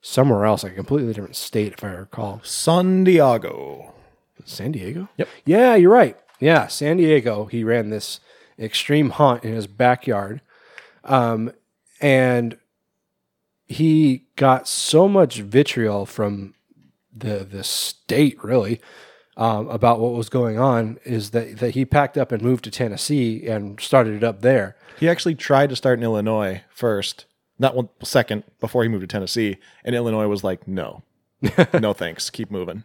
somewhere 0.00 0.44
else, 0.44 0.62
like 0.62 0.72
a 0.72 0.76
completely 0.76 1.12
different 1.12 1.36
state, 1.36 1.74
if 1.74 1.84
I 1.84 1.88
recall. 1.88 2.40
San 2.44 3.04
Diego. 3.04 3.94
San 4.44 4.72
Diego? 4.72 5.08
Yep. 5.16 5.28
Yeah, 5.44 5.74
you're 5.74 5.92
right. 5.92 6.16
Yeah, 6.40 6.68
San 6.68 6.98
Diego. 6.98 7.46
He 7.46 7.64
ran 7.64 7.90
this 7.90 8.20
extreme 8.58 9.10
haunt 9.10 9.44
in 9.44 9.52
his 9.52 9.66
backyard. 9.66 10.40
Um, 11.04 11.52
and 12.00 12.58
he 13.66 14.26
got 14.36 14.68
so 14.68 15.08
much 15.08 15.40
vitriol 15.40 16.06
from 16.06 16.54
the 17.14 17.44
the 17.44 17.64
state, 17.64 18.42
really, 18.42 18.80
um, 19.36 19.68
about 19.68 20.00
what 20.00 20.12
was 20.12 20.28
going 20.28 20.58
on, 20.58 20.98
is 21.04 21.30
that, 21.30 21.58
that 21.58 21.74
he 21.74 21.84
packed 21.84 22.16
up 22.16 22.30
and 22.32 22.42
moved 22.42 22.64
to 22.64 22.70
Tennessee 22.70 23.46
and 23.46 23.80
started 23.80 24.14
it 24.14 24.24
up 24.24 24.40
there. 24.42 24.76
He 24.98 25.08
actually 25.08 25.34
tried 25.34 25.70
to 25.70 25.76
start 25.76 25.98
in 25.98 26.04
Illinois 26.04 26.62
first, 26.70 27.26
not 27.58 27.74
one 27.74 27.88
second 28.02 28.44
before 28.60 28.82
he 28.82 28.88
moved 28.88 29.02
to 29.02 29.06
Tennessee, 29.06 29.58
and 29.84 29.94
Illinois 29.94 30.28
was 30.28 30.44
like, 30.44 30.66
"No, 30.66 31.02
no 31.80 31.92
thanks, 31.92 32.30
keep 32.30 32.50
moving." 32.50 32.84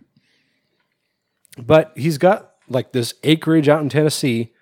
but 1.57 1.91
he's 1.95 2.17
got 2.17 2.51
like 2.69 2.91
this 2.91 3.13
acreage 3.23 3.69
out 3.69 3.81
in 3.81 3.89
Tennessee, 3.89 4.53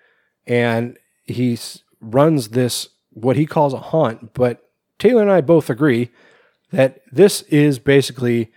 and 0.46 0.98
he 1.24 1.58
runs 2.00 2.48
this 2.48 2.88
what 3.10 3.36
he 3.36 3.46
calls 3.46 3.72
a 3.72 3.78
haunt. 3.78 4.34
But 4.34 4.68
Taylor 4.98 5.22
and 5.22 5.30
I 5.30 5.40
both 5.40 5.70
agree 5.70 6.10
that 6.70 7.00
this 7.10 7.42
is 7.42 7.78
basically 7.78 8.50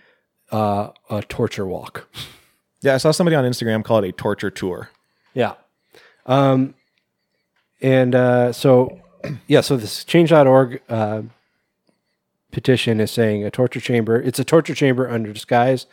uh, 0.50 0.90
a 1.10 1.22
torture 1.22 1.66
walk. 1.66 2.08
Yeah, 2.82 2.94
I 2.94 2.98
saw 2.98 3.10
somebody 3.10 3.36
on 3.36 3.44
Instagram 3.44 3.84
call 3.84 3.98
it 3.98 4.08
a 4.08 4.12
torture 4.12 4.50
tour. 4.50 4.90
Yeah. 5.34 5.54
Um, 6.24 6.74
and 7.80 8.14
uh, 8.14 8.52
so, 8.52 9.00
yeah, 9.46 9.60
so 9.60 9.76
this 9.76 10.04
change.org 10.04 10.82
uh, 10.88 11.22
petition 12.56 13.00
is 13.00 13.10
saying 13.10 13.44
a 13.44 13.50
torture 13.50 13.80
chamber, 13.80 14.18
it's 14.18 14.38
a 14.38 14.44
torture 14.44 14.74
chamber 14.74 15.10
under 15.10 15.30
disguise. 15.30 15.84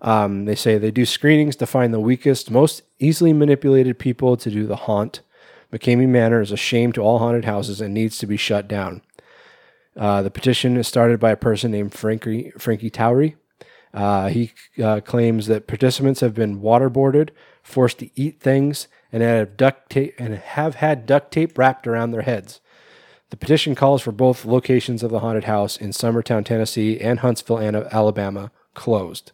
Um, 0.00 0.46
they 0.46 0.54
say 0.54 0.78
they 0.78 0.90
do 0.90 1.04
screenings 1.04 1.54
to 1.56 1.66
find 1.66 1.92
the 1.92 2.00
weakest, 2.00 2.50
most 2.50 2.80
easily 2.98 3.34
manipulated 3.34 3.98
people 3.98 4.34
to 4.38 4.50
do 4.50 4.66
the 4.66 4.76
haunt. 4.86 5.20
McKamey 5.70 6.08
Manor 6.08 6.40
is 6.40 6.50
a 6.50 6.56
shame 6.56 6.92
to 6.92 7.02
all 7.02 7.18
haunted 7.18 7.44
houses 7.44 7.82
and 7.82 7.92
needs 7.92 8.16
to 8.18 8.26
be 8.26 8.38
shut 8.38 8.66
down. 8.66 9.02
Uh, 9.98 10.22
the 10.22 10.30
petition 10.30 10.78
is 10.78 10.88
started 10.88 11.20
by 11.20 11.32
a 11.32 11.36
person 11.36 11.72
named 11.72 11.92
Frankie, 11.92 12.52
Frankie 12.56 12.88
Towery. 12.88 13.36
Uh, 13.92 14.28
he 14.28 14.52
uh, 14.82 15.00
claims 15.00 15.46
that 15.46 15.66
participants 15.66 16.20
have 16.20 16.32
been 16.32 16.62
waterboarded, 16.62 17.30
forced 17.62 17.98
to 17.98 18.08
eat 18.18 18.40
things, 18.40 18.88
and 19.12 19.22
have 19.22 19.58
duct 19.58 19.90
tape 19.90 20.14
and 20.18 20.34
have 20.34 20.76
had 20.76 21.04
duct 21.04 21.30
tape 21.30 21.58
wrapped 21.58 21.86
around 21.86 22.12
their 22.12 22.22
heads. 22.22 22.62
The 23.30 23.36
petition 23.36 23.74
calls 23.74 24.00
for 24.02 24.12
both 24.12 24.44
locations 24.44 25.02
of 25.02 25.10
the 25.10 25.18
haunted 25.20 25.44
house 25.44 25.76
in 25.76 25.90
Summertown, 25.90 26.44
Tennessee, 26.44 26.98
and 27.00 27.18
Huntsville, 27.20 27.58
Alabama, 27.60 28.50
closed. 28.74 29.32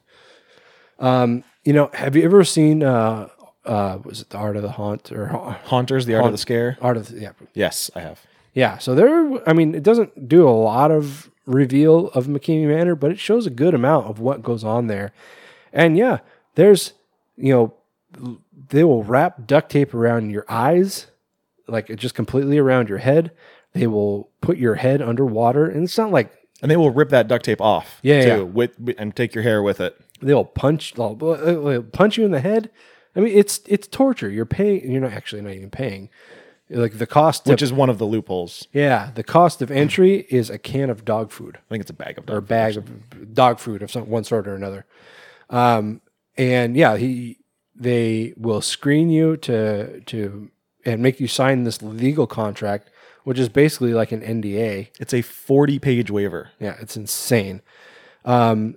Um, 0.99 1.45
you 1.65 1.73
know, 1.73 1.91
have 1.95 2.17
you 2.17 2.23
ever 2.25 2.45
seen 2.45 2.83
uh, 2.83 3.29
uh, 3.65 3.99
was 4.05 4.21
it 4.23 4.31
the 4.31 4.39
Art 4.39 4.57
of 4.57 4.63
the 4.63 4.73
Haunt 4.73 5.11
or 5.13 5.29
Ha- 5.29 5.59
Haunters, 5.65 6.07
the 6.07 6.15
art 6.15 6.27
of 6.27 6.33
the 6.33 6.39
scare. 6.39 6.77
Art 6.83 6.97
of 6.97 7.09
the, 7.09 7.21
yeah, 7.21 7.33
Yes, 7.55 7.91
I 7.95 8.01
have. 8.01 8.21
yeah. 8.53 8.79
So 8.79 8.95
there, 8.95 9.49
I 9.49 9.53
mean, 9.53 9.75
it 9.75 9.83
doesn't 9.83 10.29
do 10.29 10.47
a 10.49 10.51
lot 10.51 10.91
of 10.91 11.31
reveal 11.47 12.09
of 12.09 12.27
McKamey 12.27 12.67
Manor, 12.69 12.95
but 12.95 13.11
it 13.11 13.19
shows 13.19 13.47
a 13.47 13.51
good 13.51 13.75
amount 13.75 14.07
of 14.07 14.19
what 14.21 14.43
goes 14.43 14.65
on 14.65 14.87
there. 14.89 15.13
And 15.73 15.97
yeah, 15.97 16.19
there's, 16.57 16.93
you 17.37 17.53
know, 17.55 18.37
they 18.69 18.85
will 18.85 19.03
wrap 19.03 19.47
duct 19.47 19.71
tape 19.71 19.95
around 19.95 20.31
your 20.31 20.45
eyes, 20.49 21.07
like 21.67 21.95
just 21.97 22.15
completely 22.15 22.59
around 22.59 22.89
your 22.89 22.99
head. 22.99 23.31
They 23.75 23.87
will 23.87 24.31
put 24.41 24.57
your 24.57 24.77
head 24.77 25.03
underwater, 25.03 25.67
and 25.67 25.85
it's 25.85 25.99
not 25.99 26.11
like 26.13 26.33
And 26.63 26.71
they 26.71 26.77
will 26.77 26.91
rip 26.91 27.11
that 27.11 27.29
duct 27.29 27.45
tape 27.45 27.61
off. 27.61 27.99
Yeah, 28.03 28.23
too, 28.23 28.29
yeah. 28.29 28.43
With, 28.43 28.95
and 28.99 29.15
take 29.15 29.35
your 29.35 29.43
hair 29.43 29.63
with 29.63 29.81
it. 29.81 30.01
they'll 30.21 30.45
punch, 30.45 30.95
they'll, 30.95 31.15
they'll 31.17 31.83
punch 31.83 32.17
you 32.17 32.25
in 32.25 32.31
the 32.31 32.41
head. 32.41 32.71
I 33.17 33.21
mean, 33.21 33.37
it's 33.37 33.61
it's 33.67 33.87
torture. 33.87 34.29
You're 34.31 34.47
paying. 34.47 34.91
You're 34.91 35.01
not 35.01 35.13
actually 35.13 35.43
not 35.43 35.53
even 35.53 35.71
paying. 35.71 36.09
Like 36.71 36.99
the 36.99 37.07
cost, 37.07 37.47
Which 37.47 37.61
of, 37.63 37.67
is 37.67 37.73
one 37.73 37.91
of 37.91 37.99
the 37.99 38.07
loopholes. 38.07 38.67
yeah, 38.73 39.11
the 39.15 39.23
cost 39.23 39.61
of 39.61 39.71
entry 39.71 40.27
is 40.31 40.49
a 40.51 40.59
can 40.59 40.89
of 40.89 41.05
dog 41.05 41.31
food. 41.31 41.57
I 41.59 41.69
think 41.69 41.83
it's 41.83 41.91
a 41.91 41.95
bag 41.95 42.17
of 42.19 42.29
or 42.31 42.39
a 42.39 42.41
dog. 42.41 42.49
bag 42.49 42.77
of 42.77 43.35
dog 43.35 43.59
food 43.61 43.83
of 43.83 43.91
some 43.91 44.09
one 44.09 44.25
sort 44.25 44.49
or 44.49 44.55
another. 44.55 44.87
Um, 45.51 46.01
and 46.37 46.77
yeah, 46.77 46.97
he 46.97 47.39
they 47.77 48.33
will 48.37 48.61
screen 48.63 49.11
you 49.11 49.37
to 49.39 50.01
to 50.01 50.51
and 50.85 51.03
make 51.03 51.21
you 51.21 51.29
sign 51.29 51.65
this 51.65 51.83
legal 51.83 52.27
contract, 52.27 52.91
which 53.25 53.39
is 53.39 53.49
basically 53.49 53.93
like 53.93 54.13
an 54.13 54.21
NDA. 54.21 54.89
It's 55.01 55.13
a 55.13 55.23
40 55.23 55.79
page 55.79 56.11
waiver. 56.11 56.51
Yeah, 56.61 56.77
it's 56.81 56.97
insane. 56.97 57.63
Um, 58.25 58.77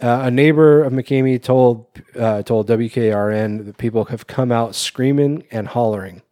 uh, 0.00 0.20
a 0.24 0.30
neighbor 0.30 0.82
of 0.82 0.92
McKamey 0.92 1.42
told 1.42 1.86
uh, 2.18 2.42
told 2.42 2.68
WKRN 2.68 3.64
that 3.64 3.78
people 3.78 4.06
have 4.06 4.26
come 4.26 4.52
out 4.52 4.74
screaming 4.74 5.44
and 5.50 5.68
hollering. 5.68 6.22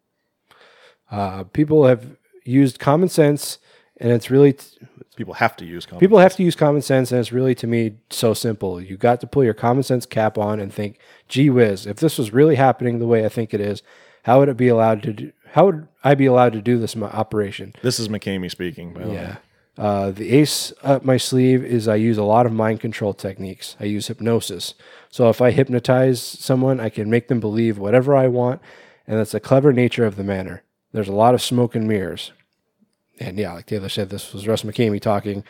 Uh, 1.11 1.45
people 1.45 1.87
have 1.87 2.17
used 2.45 2.79
common 2.79 3.09
sense, 3.09 3.59
and 3.97 4.13
it's 4.13 4.31
really 4.31 4.53
t- 4.55 4.87
People 5.17 5.35
have 5.35 5.57
to 5.57 5.65
use 5.65 5.87
common 5.87 6.01
People 6.01 6.19
have 6.19 6.35
to 6.35 6.43
use 6.43 6.57
common 6.57 6.83
sense, 6.83 7.13
and 7.13 7.21
it's 7.21 7.31
really 7.31 7.55
to 7.57 7.69
me 7.69 7.99
so 8.11 8.35
simple. 8.35 8.81
You 8.81 8.97
got 8.97 9.21
to 9.21 9.29
pull 9.29 9.45
your 9.45 9.55
common 9.55 9.85
sense 9.85 10.07
cap 10.07 10.37
on 10.37 10.59
and 10.59 10.73
think, 10.73 10.99
"Gee 11.29 11.51
whiz, 11.51 11.87
if 11.87 11.99
this 11.99 12.19
was 12.19 12.33
really 12.33 12.57
happening 12.57 12.99
the 12.99 13.07
way 13.07 13.25
I 13.25 13.29
think 13.29 13.55
it 13.55 13.61
is, 13.61 13.83
how 14.25 14.41
would 14.41 14.49
it 14.49 14.57
be 14.57 14.69
allowed 14.69 15.03
to? 15.05 15.13
Do, 15.13 15.33
how 15.55 15.67
would 15.67 15.89
I 16.03 16.15
be 16.15 16.27
allowed 16.27 16.53
to 16.53 16.61
do 16.61 16.79
this 16.79 16.97
operation?" 16.97 17.75
This 17.83 17.99
is 17.99 18.09
McKamey 18.09 18.51
speaking, 18.51 18.93
by 18.93 19.03
the 19.03 19.09
way. 19.09 19.15
Yeah. 19.15 19.37
Uh, 19.77 20.11
the 20.13 20.31
ace 20.31 20.73
up 20.83 21.05
my 21.05 21.17
sleeve 21.17 21.65
is 21.65 21.89
I 21.89 21.97
use 21.97 22.17
a 22.17 22.23
lot 22.23 22.47
of 22.47 22.53
mind 22.53 22.81
control 22.81 23.13
techniques. 23.13 23.77
I 23.81 23.85
use 23.85 24.07
hypnosis. 24.07 24.75
So 25.11 25.29
if 25.29 25.41
I 25.41 25.51
hypnotize 25.51 26.21
someone, 26.23 26.79
I 26.79 26.89
can 26.89 27.11
make 27.11 27.27
them 27.29 27.41
believe 27.41 27.79
whatever 27.79 28.15
I 28.15 28.29
want, 28.29 28.61
and 29.07 29.19
that's 29.19 29.33
the 29.33 29.41
clever 29.41 29.73
nature 29.73 30.07
of 30.07 30.17
the 30.17 30.23
manor. 30.23 30.63
There's 30.93 31.09
a 31.09 31.13
lot 31.13 31.35
of 31.35 31.43
smoke 31.43 31.75
and 31.75 31.89
mirrors. 31.89 32.33
And 33.19 33.39
yeah, 33.39 33.53
like 33.53 33.67
Taylor 33.67 33.89
said, 33.89 34.11
this 34.11 34.33
was 34.33 34.47
Russ 34.47 34.63
McKamey 34.63 35.01
talking, 35.01 35.45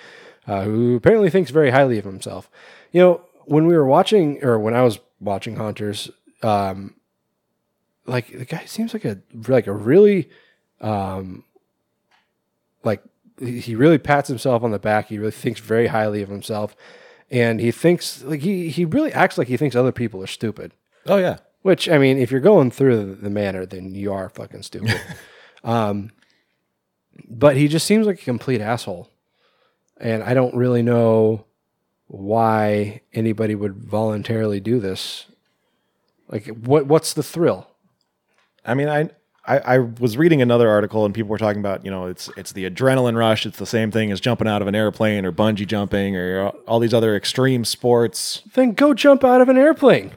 uh, 0.47 0.64
who 0.64 0.97
apparently 0.97 1.31
thinks 1.31 1.51
very 1.51 1.71
highly 1.71 1.99
of 1.99 2.05
himself. 2.05 2.51
You 2.93 3.01
know, 3.01 3.21
when 3.45 3.67
we 3.67 3.77
were 3.77 3.87
watching, 3.87 4.43
or 4.43 4.59
when 4.59 4.75
I 4.75 4.83
was 4.83 5.01
watching 5.21 5.57
Haunters, 5.57 6.11
um, 6.43 6.95
like 8.07 8.37
the 8.37 8.45
guy 8.45 8.64
seems 8.67 8.93
like 8.93 9.05
a 9.05 9.19
like 9.49 9.67
a 9.67 9.73
really, 9.73 10.29
um, 10.81 11.45
like 12.83 13.03
he 13.38 13.75
really 13.75 13.99
pats 13.99 14.29
himself 14.29 14.62
on 14.62 14.71
the 14.71 14.79
back. 14.79 15.09
He 15.09 15.19
really 15.19 15.31
thinks 15.33 15.61
very 15.61 15.88
highly 15.88 16.23
of 16.23 16.29
himself, 16.29 16.77
and 17.31 17.61
he 17.61 17.71
thinks 17.71 18.23
like 18.23 18.40
he 18.40 18.69
he 18.69 18.85
really 18.85 19.12
acts 19.12 19.38
like 19.38 19.49
he 19.49 19.57
thinks 19.57 19.75
other 19.75 19.93
people 19.93 20.23
are 20.23 20.29
stupid. 20.29 20.73
Oh, 21.07 21.17
yeah. 21.17 21.38
Which 21.62 21.88
I 21.88 21.99
mean, 21.99 22.19
if 22.19 22.31
you're 22.31 22.40
going 22.40 22.71
through 22.71 22.97
the, 22.97 23.14
the 23.14 23.31
manor, 23.31 23.67
then 23.67 23.95
you 23.95 24.12
are 24.12 24.29
fucking 24.29 24.62
stupid. 24.62 25.01
um, 25.64 26.11
but 27.29 27.57
he 27.57 27.69
just 27.69 27.87
seems 27.87 28.07
like 28.07 28.21
a 28.21 28.25
complete 28.25 28.61
asshole, 28.61 29.11
and 29.99 30.23
I 30.23 30.35
don't 30.35 30.55
really 30.55 30.83
know 30.83 31.47
why 32.07 33.01
anybody 33.12 33.55
would 33.55 33.77
voluntarily 33.77 34.61
do 34.61 34.79
this. 34.79 35.27
Like, 36.29 36.47
what 36.49 36.87
what's 36.87 37.14
the 37.14 37.23
thrill? 37.23 37.69
I 38.64 38.74
mean, 38.74 38.88
I, 38.88 39.11
I 39.46 39.59
I 39.59 39.79
was 39.79 40.16
reading 40.16 40.40
another 40.42 40.68
article 40.68 41.05
and 41.05 41.14
people 41.14 41.31
were 41.31 41.38
talking 41.38 41.61
about, 41.61 41.85
you 41.85 41.90
know, 41.90 42.07
it's 42.07 42.31
it's 42.37 42.53
the 42.53 42.68
adrenaline 42.68 43.16
rush. 43.16 43.46
It's 43.46 43.59
the 43.59 43.66
same 43.66 43.90
thing 43.90 44.11
as 44.11 44.20
jumping 44.20 44.48
out 44.48 44.62
of 44.62 44.68
an 44.68 44.74
airplane 44.74 45.24
or 45.24 45.33
bungee 45.33 45.66
jumping 45.66 46.16
or 46.16 46.48
all 46.66 46.79
these 46.81 46.94
other 46.94 47.14
extreme 47.16 47.64
sports. 47.64 48.42
Then 48.55 48.72
go 48.72 48.94
jump 48.94 49.24
out 49.24 49.40
of 49.40 49.48
an 49.48 49.59
airplane. 49.59 50.12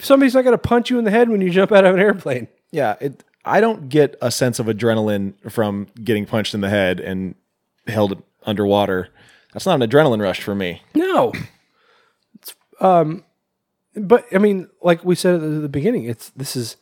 Somebody's 0.00 0.34
not 0.34 0.42
going 0.42 0.54
to 0.54 0.58
punch 0.58 0.90
you 0.90 0.98
in 0.98 1.04
the 1.04 1.10
head 1.10 1.28
when 1.28 1.40
you 1.40 1.50
jump 1.50 1.72
out 1.72 1.84
of 1.84 1.94
an 1.94 2.00
airplane. 2.00 2.48
Yeah, 2.70 2.96
it. 3.00 3.24
I 3.44 3.60
don't 3.60 3.88
get 3.88 4.16
a 4.20 4.30
sense 4.30 4.58
of 4.58 4.66
adrenaline 4.66 5.34
from 5.50 5.86
getting 6.02 6.26
punched 6.26 6.54
in 6.54 6.60
the 6.60 6.68
head 6.68 7.00
and 7.00 7.34
held 7.86 8.22
underwater. 8.44 9.08
That's 9.52 9.64
not 9.64 9.80
an 9.80 9.88
adrenaline 9.88 10.20
rush 10.20 10.42
for 10.42 10.54
me. 10.54 10.82
No. 10.94 11.32
It's, 12.34 12.54
um, 12.80 13.24
but 14.00 14.26
I 14.32 14.38
mean, 14.38 14.68
like 14.82 15.04
we 15.04 15.14
said 15.14 15.34
at 15.36 15.40
the, 15.40 15.68
beginning, 15.68 16.04
it's 16.04 16.30
this 16.30 16.56
is 16.56 16.76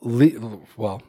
le- 0.00 0.60
well, 0.76 1.02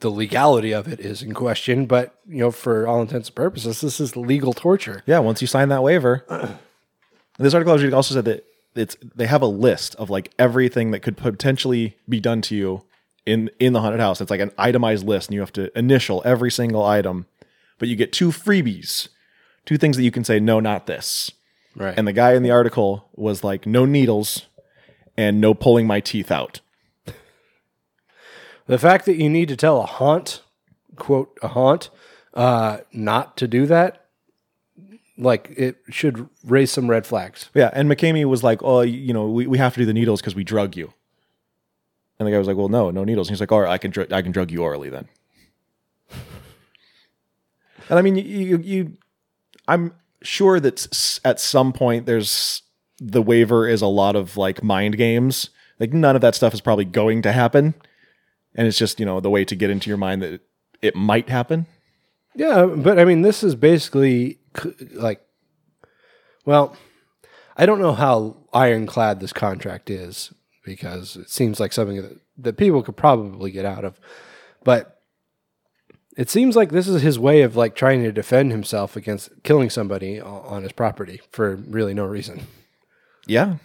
the 0.00 0.10
legality 0.10 0.72
of 0.72 0.88
it 0.88 1.00
is 1.00 1.22
in 1.22 1.34
question, 1.34 1.86
but 1.86 2.14
you 2.26 2.38
know, 2.38 2.50
for 2.50 2.86
all 2.86 3.00
intents 3.00 3.28
and 3.28 3.36
purposes, 3.36 3.80
this 3.80 4.00
is 4.00 4.16
legal 4.16 4.52
torture. 4.52 5.02
Yeah, 5.06 5.18
once 5.18 5.40
you 5.40 5.46
sign 5.46 5.68
that 5.70 5.82
waiver. 5.82 6.24
this 7.38 7.54
article 7.54 7.72
I 7.72 7.74
was 7.74 7.82
reading 7.82 7.96
also 7.96 8.14
said 8.14 8.24
that 8.26 8.44
it's 8.74 8.96
they 9.14 9.26
have 9.26 9.42
a 9.42 9.46
list 9.46 9.94
of 9.96 10.10
like 10.10 10.32
everything 10.38 10.90
that 10.92 11.00
could 11.00 11.16
potentially 11.16 11.96
be 12.08 12.20
done 12.20 12.42
to 12.42 12.54
you 12.54 12.84
in 13.26 13.50
in 13.58 13.72
the 13.72 13.80
haunted 13.80 14.00
house. 14.00 14.20
It's 14.20 14.30
like 14.30 14.40
an 14.40 14.52
itemized 14.58 15.06
list, 15.06 15.28
and 15.28 15.34
you 15.34 15.40
have 15.40 15.52
to 15.54 15.76
initial 15.78 16.22
every 16.24 16.50
single 16.50 16.84
item. 16.84 17.26
But 17.78 17.88
you 17.88 17.96
get 17.96 18.12
two 18.12 18.30
freebies, 18.30 19.08
two 19.64 19.78
things 19.78 19.96
that 19.96 20.02
you 20.02 20.10
can 20.10 20.24
say 20.24 20.40
no, 20.40 20.60
not 20.60 20.86
this. 20.86 21.30
Right. 21.76 21.94
And 21.96 22.06
the 22.06 22.12
guy 22.12 22.34
in 22.34 22.42
the 22.42 22.50
article 22.50 23.08
was 23.14 23.44
like, 23.44 23.66
no 23.66 23.84
needles 23.84 24.46
and 25.16 25.40
no 25.40 25.54
pulling 25.54 25.86
my 25.86 26.00
teeth 26.00 26.30
out. 26.30 26.60
the 28.66 28.78
fact 28.78 29.06
that 29.06 29.16
you 29.16 29.28
need 29.28 29.48
to 29.48 29.56
tell 29.56 29.80
a 29.80 29.86
haunt, 29.86 30.42
quote 30.96 31.38
a 31.42 31.48
haunt, 31.48 31.90
uh, 32.34 32.78
not 32.92 33.36
to 33.36 33.48
do 33.48 33.66
that, 33.66 34.06
like 35.18 35.52
it 35.56 35.78
should 35.90 36.28
raise 36.44 36.70
some 36.70 36.88
red 36.88 37.04
flags. 37.06 37.50
Yeah, 37.54 37.70
and 37.72 37.90
McKamey 37.90 38.24
was 38.24 38.44
like, 38.44 38.62
"Oh, 38.62 38.82
you 38.82 39.12
know, 39.12 39.28
we, 39.28 39.46
we 39.48 39.58
have 39.58 39.74
to 39.74 39.80
do 39.80 39.86
the 39.86 39.92
needles 39.92 40.20
because 40.20 40.36
we 40.36 40.44
drug 40.44 40.76
you." 40.76 40.92
And 42.18 42.26
the 42.26 42.30
guy 42.30 42.38
was 42.38 42.46
like, 42.46 42.56
"Well, 42.56 42.68
no, 42.68 42.90
no 42.90 43.02
needles." 43.04 43.28
And 43.28 43.34
he's 43.34 43.40
like, 43.40 43.50
"All 43.50 43.60
right, 43.60 43.70
I 43.70 43.78
can 43.78 43.90
dr- 43.90 44.12
I 44.12 44.22
can 44.22 44.30
drug 44.30 44.52
you 44.52 44.62
orally 44.62 44.88
then." 44.88 45.08
and 47.88 47.98
I 47.98 48.02
mean, 48.02 48.14
you, 48.14 48.22
you, 48.22 48.58
you 48.58 48.96
I'm 49.66 49.92
sure 50.22 50.60
that 50.60 51.20
at 51.24 51.40
some 51.40 51.72
point 51.72 52.06
there's 52.06 52.62
the 52.98 53.22
waiver 53.22 53.68
is 53.68 53.82
a 53.82 53.86
lot 53.86 54.16
of 54.16 54.36
like 54.36 54.62
mind 54.62 54.96
games. 54.96 55.50
Like 55.78 55.92
none 55.92 56.16
of 56.16 56.22
that 56.22 56.34
stuff 56.34 56.54
is 56.54 56.60
probably 56.60 56.84
going 56.84 57.22
to 57.22 57.32
happen, 57.32 57.74
and 58.54 58.66
it's 58.66 58.78
just 58.78 58.98
you 58.98 59.06
know 59.06 59.20
the 59.20 59.30
way 59.30 59.44
to 59.44 59.54
get 59.54 59.70
into 59.70 59.88
your 59.88 59.96
mind 59.96 60.22
that 60.22 60.40
it 60.82 60.96
might 60.96 61.28
happen. 61.28 61.66
Yeah, 62.34 62.66
but 62.66 62.98
I 62.98 63.04
mean, 63.04 63.22
this 63.22 63.42
is 63.42 63.54
basically 63.54 64.38
like, 64.92 65.20
well, 66.44 66.76
I 67.56 67.66
don't 67.66 67.80
know 67.80 67.94
how 67.94 68.36
ironclad 68.52 69.20
this 69.20 69.32
contract 69.32 69.90
is 69.90 70.32
because 70.64 71.16
it 71.16 71.30
seems 71.30 71.58
like 71.58 71.72
something 71.72 72.02
that, 72.02 72.20
that 72.36 72.56
people 72.56 72.82
could 72.82 72.96
probably 72.96 73.50
get 73.50 73.64
out 73.64 73.84
of, 73.84 73.98
but 74.64 74.97
it 76.18 76.28
seems 76.28 76.56
like 76.56 76.70
this 76.70 76.88
is 76.88 77.00
his 77.00 77.16
way 77.16 77.42
of 77.42 77.54
like 77.54 77.76
trying 77.76 78.02
to 78.02 78.10
defend 78.10 78.50
himself 78.50 78.96
against 78.96 79.30
killing 79.44 79.70
somebody 79.70 80.20
on 80.20 80.64
his 80.64 80.72
property 80.72 81.20
for 81.30 81.54
really 81.54 81.94
no 81.94 82.04
reason. 82.04 82.48
Yeah. 83.24 83.58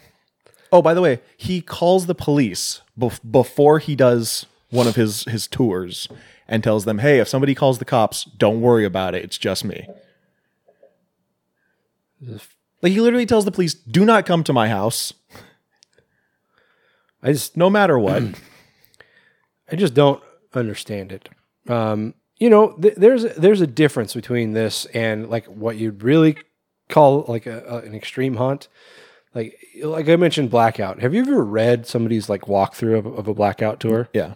Oh, 0.71 0.83
by 0.83 0.93
the 0.93 1.01
way, 1.01 1.19
he 1.35 1.61
calls 1.61 2.05
the 2.05 2.13
police 2.13 2.81
bef- 2.97 3.19
before 3.29 3.79
he 3.79 3.95
does 3.95 4.45
one 4.69 4.85
of 4.85 4.95
his 4.95 5.23
his 5.23 5.47
tours 5.47 6.07
and 6.47 6.63
tells 6.63 6.85
them, 6.85 6.99
"Hey, 6.99 7.19
if 7.19 7.27
somebody 7.27 7.55
calls 7.55 7.79
the 7.79 7.85
cops, 7.85 8.23
don't 8.23 8.61
worry 8.61 8.85
about 8.85 9.15
it. 9.15 9.23
It's 9.23 9.39
just 9.39 9.65
me." 9.65 9.87
Like 12.83 12.91
he 12.91 13.01
literally 13.01 13.25
tells 13.25 13.45
the 13.45 13.51
police, 13.51 13.73
"Do 13.73 14.05
not 14.05 14.27
come 14.27 14.43
to 14.43 14.53
my 14.53 14.69
house, 14.69 15.11
I 17.23 17.31
just 17.31 17.57
no 17.57 17.71
matter 17.71 17.97
what." 17.97 18.21
I 19.71 19.75
just 19.75 19.95
don't 19.95 20.21
understand 20.53 21.11
it. 21.11 21.29
Um, 21.67 22.13
you 22.43 22.49
know, 22.49 22.73
th- 22.73 22.95
there's 22.95 23.23
there's 23.35 23.61
a 23.61 23.67
difference 23.67 24.13
between 24.13 24.51
this 24.51 24.83
and 24.87 25.29
like 25.29 25.45
what 25.45 25.77
you'd 25.77 26.03
really 26.03 26.35
call 26.89 27.23
like 27.29 27.45
a, 27.45 27.63
a, 27.65 27.77
an 27.77 27.95
extreme 27.95 28.35
hunt. 28.35 28.67
Like 29.33 29.57
like 29.81 30.09
I 30.09 30.17
mentioned, 30.17 30.49
blackout. 30.49 30.99
Have 30.99 31.13
you 31.13 31.21
ever 31.21 31.41
read 31.41 31.87
somebody's 31.87 32.27
like 32.27 32.41
walkthrough 32.41 32.97
of, 32.97 33.05
of 33.05 33.29
a 33.29 33.33
blackout 33.33 33.79
tour? 33.79 34.05
Mm, 34.05 34.09
yeah. 34.13 34.33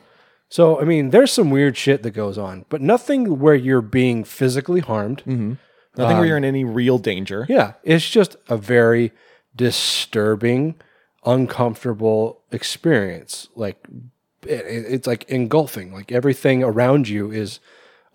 So 0.48 0.80
I 0.80 0.86
mean, 0.86 1.10
there's 1.10 1.34
some 1.34 1.50
weird 1.50 1.76
shit 1.76 2.02
that 2.04 2.12
goes 2.12 2.38
on, 2.38 2.64
but 2.70 2.80
nothing 2.80 3.40
where 3.40 3.56
you're 3.56 3.82
being 3.82 4.24
physically 4.24 4.80
harmed. 4.80 5.20
Mm-hmm. 5.26 5.56
Nothing 5.98 6.16
where 6.16 6.24
um, 6.24 6.28
you're 6.28 6.38
in 6.38 6.46
any 6.46 6.64
real 6.64 7.00
danger. 7.00 7.46
Yeah, 7.50 7.74
it's 7.84 8.10
just 8.10 8.38
a 8.48 8.56
very 8.56 9.12
disturbing, 9.54 10.76
uncomfortable 11.26 12.42
experience. 12.54 13.50
Like 13.54 13.86
it, 14.44 14.64
it's 14.66 15.08
like 15.08 15.26
engulfing. 15.26 15.92
Like 15.92 16.14
everything 16.14 16.64
around 16.64 17.10
you 17.10 17.32
is 17.32 17.60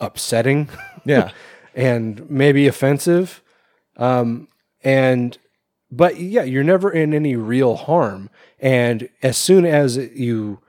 upsetting. 0.02 0.68
Yeah. 1.04 1.30
and 1.74 2.28
maybe 2.30 2.66
offensive. 2.66 3.42
Um, 3.96 4.48
and 4.82 5.38
but 5.90 6.18
yeah, 6.18 6.42
you're 6.42 6.64
never 6.64 6.90
in 6.90 7.12
any 7.14 7.36
real 7.36 7.76
harm. 7.76 8.30
And 8.58 9.08
as 9.22 9.36
soon 9.36 9.66
as 9.66 9.96
you 9.96 10.60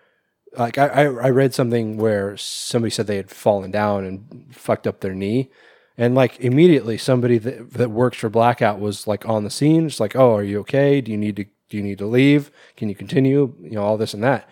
like, 0.57 0.77
I, 0.77 1.03
I 1.05 1.29
read 1.29 1.53
something 1.53 1.97
where 1.97 2.37
somebody 2.37 2.91
said 2.91 3.07
they 3.07 3.15
had 3.15 3.31
fallen 3.31 3.71
down 3.71 4.05
and 4.05 4.53
fucked 4.53 4.85
up 4.85 4.99
their 4.99 5.15
knee. 5.15 5.49
And 5.97 6.15
like 6.15 6.39
immediately, 6.39 6.97
somebody 6.97 7.37
that, 7.37 7.71
that 7.73 7.91
works 7.91 8.17
for 8.17 8.29
Blackout 8.29 8.79
was 8.79 9.07
like 9.07 9.27
on 9.27 9.43
the 9.43 9.49
scene. 9.49 9.85
It's 9.85 9.99
like, 9.99 10.15
oh, 10.15 10.35
are 10.35 10.43
you 10.43 10.59
okay? 10.61 11.01
Do 11.01 11.11
you 11.11 11.17
need 11.17 11.35
to 11.37 11.45
do 11.69 11.77
you 11.77 11.83
need 11.83 11.99
to 11.99 12.05
leave? 12.05 12.51
Can 12.75 12.89
you 12.89 12.95
continue? 12.95 13.55
You 13.61 13.71
know, 13.71 13.83
all 13.83 13.97
this 13.97 14.13
and 14.13 14.23
that. 14.23 14.49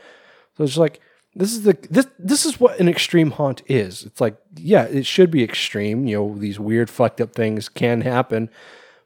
So 0.58 0.64
it's 0.64 0.78
like 0.78 1.02
this 1.36 1.54
is 1.54 1.64
the 1.64 1.78
this 1.90 2.08
this 2.20 2.46
is 2.46 2.60
what 2.60 2.80
an 2.80 2.90
extreme 2.90 3.32
haunt 3.32 3.62
is. 3.68 4.04
It's 4.04 4.20
like, 4.20 4.36
yeah, 4.56 4.84
it 4.84 5.06
should 5.06 5.32
be 5.32 5.44
extreme. 5.44 6.06
You 6.08 6.18
know, 6.18 6.38
these 6.38 6.60
weird 6.60 6.90
fucked 6.90 7.22
up 7.22 7.34
things 7.34 7.70
can 7.70 8.02
happen, 8.02 8.50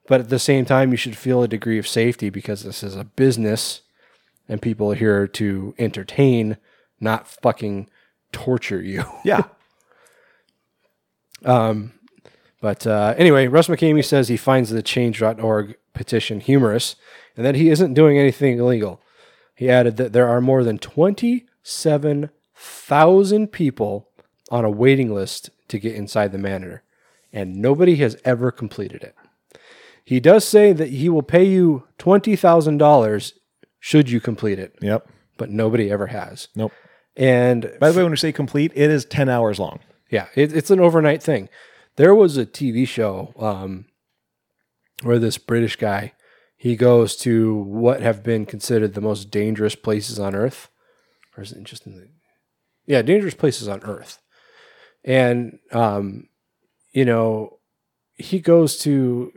but 0.08 0.22
at 0.22 0.30
the 0.30 0.40
same 0.40 0.66
time, 0.66 0.92
you 0.92 0.98
should 0.98 1.18
feel 1.18 1.44
a 1.44 1.48
degree 1.48 1.78
of 1.78 1.88
safety 1.88 2.30
because 2.30 2.64
this 2.64 2.82
is 2.84 2.96
a 2.96 3.04
business, 3.04 3.82
and 4.50 4.62
people 4.62 4.92
are 4.92 4.96
here 4.96 5.28
to 5.28 5.76
entertain, 5.78 6.58
not 7.00 7.28
fucking 7.28 7.90
torture 8.32 8.82
you. 8.82 9.04
Yeah. 9.24 9.44
um, 11.44 11.92
But 12.62 12.88
uh, 12.88 13.14
anyway, 13.18 13.48
Russ 13.48 13.68
McKamey 13.68 14.04
says 14.04 14.28
he 14.28 14.38
finds 14.38 14.70
the 14.72 14.82
change.org 14.82 15.76
petition 15.94 16.40
humorous 16.40 16.96
and 17.38 17.46
that 17.46 17.56
he 17.56 17.70
isn't 17.70 17.94
doing 17.94 18.18
anything 18.18 18.58
illegal. 18.58 19.02
He 19.56 19.70
added 19.70 19.98
that 19.98 20.14
there 20.14 20.28
are 20.28 20.42
more 20.42 20.64
than 20.64 20.80
27,000 21.66 23.48
people 23.52 24.10
on 24.52 24.64
a 24.66 24.70
waiting 24.70 25.14
list 25.14 25.50
to 25.68 25.80
get 25.80 25.96
inside 25.96 26.32
the 26.32 26.38
manor, 26.38 26.84
and 27.34 27.56
nobody 27.56 27.96
has 27.98 28.16
ever 28.24 28.52
completed 28.52 29.04
it. 29.04 29.16
He 30.04 30.20
does 30.20 30.48
say 30.48 30.72
that 30.74 30.90
he 30.90 31.10
will 31.10 31.24
pay 31.24 31.44
you 31.44 31.84
$20,000 31.98 33.34
should 33.80 34.10
you 34.10 34.20
complete 34.20 34.60
it, 34.60 34.76
Yep. 34.82 35.08
but 35.38 35.50
nobody 35.50 35.90
ever 35.92 36.08
has. 36.08 36.48
Nope. 36.56 36.72
And 37.16 37.72
By 37.80 37.92
the 37.92 37.98
way, 37.98 38.04
when 38.04 38.12
we 38.12 38.18
say 38.18 38.32
complete, 38.32 38.72
it 38.76 38.90
is 38.92 39.06
10 39.06 39.30
hours 39.30 39.60
long. 39.60 39.80
yeah, 40.12 40.28
it, 40.36 40.54
it's 40.56 40.70
an 40.72 40.80
overnight 40.80 41.24
thing. 41.24 41.50
There 41.96 42.14
was 42.14 42.38
a 42.38 42.46
TV 42.46 42.88
show 42.88 43.34
um, 43.40 43.86
where 45.02 45.18
this 45.20 45.38
British 45.38 45.76
guy 45.78 46.14
he 46.58 46.76
goes 46.76 47.16
to 47.18 47.54
what 47.56 48.02
have 48.02 48.24
been 48.24 48.46
considered 48.46 48.94
the 48.94 49.02
most 49.02 49.30
dangerous 49.30 49.76
places 49.76 50.20
on 50.20 50.34
Earth, 50.36 50.70
or 51.38 51.44
is 51.44 51.52
it 51.52 51.64
just 51.64 51.86
in 51.86 51.96
the 51.96 52.08
yeah 52.86 53.02
dangerous 53.02 53.34
places 53.34 53.68
on 53.68 53.84
Earth, 53.84 54.20
and 55.04 55.60
um, 55.72 56.30
you 56.92 57.06
know 57.06 57.60
he 58.16 58.40
goes 58.40 58.78
to 58.80 59.32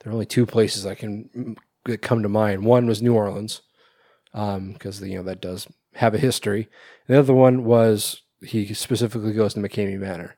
there 0.00 0.10
are 0.10 0.12
only 0.12 0.26
two 0.26 0.46
places 0.46 0.84
I 0.84 0.94
can 0.94 1.56
that 1.84 2.02
come 2.02 2.22
to 2.22 2.28
mind. 2.28 2.64
One 2.64 2.86
was 2.86 3.02
New 3.02 3.14
Orleans, 3.14 3.62
because 4.32 5.00
you 5.00 5.16
know 5.16 5.22
that 5.24 5.40
does 5.40 5.66
have 5.94 6.14
a 6.14 6.18
history. 6.18 6.68
The 7.06 7.18
other 7.18 7.34
one 7.34 7.64
was 7.64 8.22
he 8.40 8.72
specifically 8.74 9.32
goes 9.32 9.54
to 9.54 9.60
McKamey 9.60 9.98
Manor, 9.98 10.36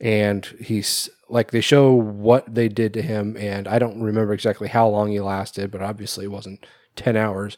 and 0.00 0.44
he's 0.60 1.08
like 1.28 1.50
they 1.50 1.60
show 1.60 1.92
what 1.92 2.52
they 2.52 2.68
did 2.68 2.92
to 2.94 3.02
him, 3.02 3.36
and 3.38 3.68
I 3.68 3.78
don't 3.78 4.02
remember 4.02 4.32
exactly 4.32 4.68
how 4.68 4.88
long 4.88 5.10
he 5.10 5.20
lasted, 5.20 5.70
but 5.70 5.82
obviously 5.82 6.24
it 6.24 6.32
wasn't 6.32 6.66
ten 6.96 7.16
hours. 7.16 7.56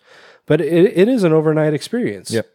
But 0.53 0.61
it, 0.61 0.93
it 0.99 1.09
is 1.09 1.25
an 1.25 1.33
overnight 1.33 1.73
experience. 1.73 2.31
Yep. 2.31 2.47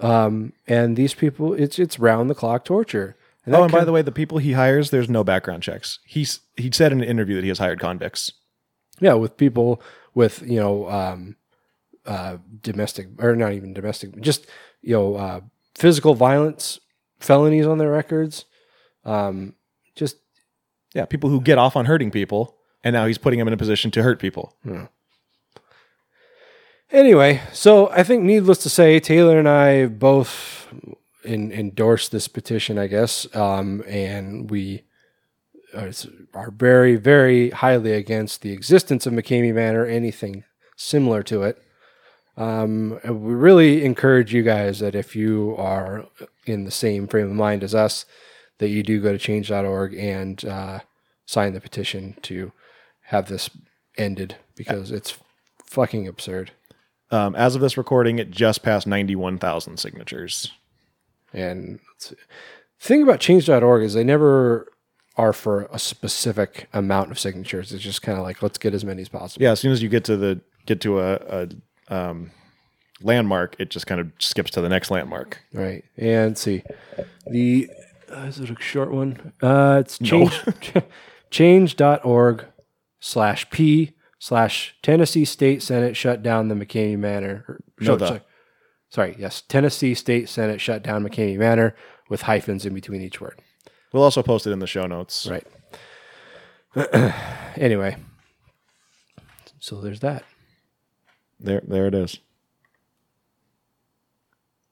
Um, 0.00 0.54
and 0.66 0.96
these 0.96 1.12
people, 1.12 1.52
it's 1.52 1.78
it's 1.78 1.98
round 1.98 2.30
the 2.30 2.34
clock 2.34 2.64
torture. 2.64 3.18
And 3.44 3.54
Oh, 3.54 3.64
and 3.64 3.70
by 3.70 3.84
the 3.84 3.92
way, 3.92 4.00
the 4.00 4.10
people 4.10 4.38
he 4.38 4.52
hires, 4.52 4.88
there's 4.88 5.10
no 5.10 5.22
background 5.22 5.62
checks. 5.62 5.98
He's 6.06 6.40
he 6.56 6.70
said 6.72 6.90
in 6.90 7.02
an 7.02 7.06
interview 7.06 7.34
that 7.34 7.42
he 7.42 7.48
has 7.48 7.58
hired 7.58 7.80
convicts. 7.80 8.32
yeah, 8.98 9.12
with 9.12 9.36
people 9.36 9.82
with 10.14 10.40
you 10.46 10.58
know 10.58 10.88
um, 10.88 11.36
uh, 12.06 12.38
domestic 12.62 13.08
or 13.18 13.36
not 13.36 13.52
even 13.52 13.74
domestic, 13.74 14.18
just 14.22 14.46
you 14.80 14.94
know 14.94 15.16
uh, 15.16 15.40
physical 15.74 16.14
violence 16.14 16.80
felonies 17.20 17.66
on 17.66 17.76
their 17.76 17.90
records. 17.90 18.46
Um, 19.04 19.52
just 19.94 20.16
Yeah, 20.94 21.04
people 21.04 21.28
who 21.28 21.42
get 21.42 21.58
off 21.58 21.76
on 21.76 21.84
hurting 21.84 22.10
people, 22.10 22.56
and 22.82 22.94
now 22.94 23.04
he's 23.04 23.18
putting 23.18 23.38
them 23.38 23.48
in 23.48 23.52
a 23.52 23.58
position 23.58 23.90
to 23.90 24.02
hurt 24.02 24.18
people. 24.18 24.56
Anyway, 26.94 27.42
so 27.52 27.90
I 27.90 28.04
think 28.04 28.22
needless 28.22 28.58
to 28.58 28.70
say, 28.70 29.00
Taylor 29.00 29.36
and 29.36 29.48
I 29.48 29.86
both 29.86 30.72
in, 31.24 31.50
endorse 31.50 32.08
this 32.08 32.28
petition, 32.28 32.78
I 32.78 32.86
guess, 32.86 33.26
um, 33.34 33.82
and 33.88 34.48
we 34.48 34.84
are, 35.74 35.90
very, 36.52 36.94
very 36.94 37.50
highly 37.50 37.90
against 37.90 38.42
the 38.42 38.52
existence 38.52 39.06
of 39.06 39.12
McKamey 39.12 39.52
Manor, 39.52 39.84
anything 39.84 40.44
similar 40.76 41.24
to 41.24 41.42
it. 41.42 41.60
Um, 42.36 43.00
we 43.04 43.34
really 43.34 43.84
encourage 43.84 44.32
you 44.32 44.44
guys 44.44 44.78
that 44.78 44.94
if 44.94 45.16
you 45.16 45.56
are 45.58 46.06
in 46.46 46.62
the 46.62 46.70
same 46.70 47.08
frame 47.08 47.26
of 47.26 47.32
mind 47.32 47.64
as 47.64 47.74
us, 47.74 48.04
that 48.58 48.68
you 48.68 48.84
do 48.84 49.00
go 49.00 49.10
to 49.10 49.18
change.org 49.18 49.94
and 49.94 50.44
uh, 50.44 50.78
sign 51.26 51.54
the 51.54 51.60
petition 51.60 52.14
to 52.22 52.52
have 53.06 53.26
this 53.26 53.50
ended 53.98 54.36
because 54.54 54.92
it's 54.92 55.18
fucking 55.64 56.06
absurd. 56.06 56.52
Um, 57.14 57.36
as 57.36 57.54
of 57.54 57.60
this 57.60 57.76
recording, 57.76 58.18
it 58.18 58.32
just 58.32 58.64
passed 58.64 58.88
91,000 58.88 59.78
signatures. 59.78 60.50
And 61.32 61.78
let's 61.92 62.08
see. 62.08 62.16
the 62.16 62.84
thing 62.84 63.02
about 63.04 63.20
change.org 63.20 63.84
is 63.84 63.94
they 63.94 64.02
never 64.02 64.66
are 65.16 65.32
for 65.32 65.68
a 65.72 65.78
specific 65.78 66.68
amount 66.72 67.12
of 67.12 67.20
signatures. 67.20 67.72
It's 67.72 67.84
just 67.84 68.02
kind 68.02 68.18
of 68.18 68.24
like, 68.24 68.42
let's 68.42 68.58
get 68.58 68.74
as 68.74 68.84
many 68.84 69.02
as 69.02 69.08
possible. 69.08 69.44
Yeah, 69.44 69.52
as 69.52 69.60
soon 69.60 69.70
as 69.70 69.80
you 69.80 69.88
get 69.88 70.02
to 70.06 70.16
the 70.16 70.40
get 70.66 70.80
to 70.80 70.98
a, 70.98 71.14
a 71.14 71.48
um, 71.88 72.32
landmark, 73.00 73.54
it 73.60 73.70
just 73.70 73.86
kind 73.86 74.00
of 74.00 74.10
skips 74.18 74.50
to 74.50 74.60
the 74.60 74.68
next 74.68 74.90
landmark. 74.90 75.40
Right. 75.52 75.84
And 75.96 76.36
see. 76.36 76.64
The, 77.30 77.70
uh, 78.10 78.22
is 78.22 78.40
it 78.40 78.50
a 78.50 78.60
short 78.60 78.90
one? 78.90 79.32
Uh, 79.40 79.76
it's 79.84 80.00
change, 80.00 80.42
change.org 81.30 82.44
slash 82.98 83.48
P 83.50 83.93
slash 84.24 84.74
Tennessee 84.80 85.26
State 85.26 85.62
Senate 85.62 85.94
shut 85.94 86.22
down 86.22 86.48
the 86.48 86.54
McKamey 86.54 86.96
Manor. 86.96 87.44
or- 87.46 87.60
No, 87.78 87.98
sorry, 87.98 88.22
sorry, 88.88 89.16
yes. 89.18 89.42
Tennessee 89.42 89.92
State 89.92 90.30
Senate 90.30 90.62
shut 90.62 90.82
down 90.82 91.06
McKamey 91.06 91.36
Manor 91.36 91.76
with 92.08 92.22
hyphens 92.22 92.64
in 92.64 92.72
between 92.72 93.02
each 93.02 93.20
word. 93.20 93.42
We'll 93.92 94.02
also 94.02 94.22
post 94.22 94.46
it 94.46 94.52
in 94.52 94.60
the 94.60 94.66
show 94.66 94.86
notes. 94.86 95.26
Right. 95.26 95.46
anyway, 97.58 97.98
so 99.60 99.82
there's 99.82 100.00
that. 100.00 100.24
There, 101.38 101.60
there 101.62 101.86
it 101.86 101.94
is. 101.94 102.18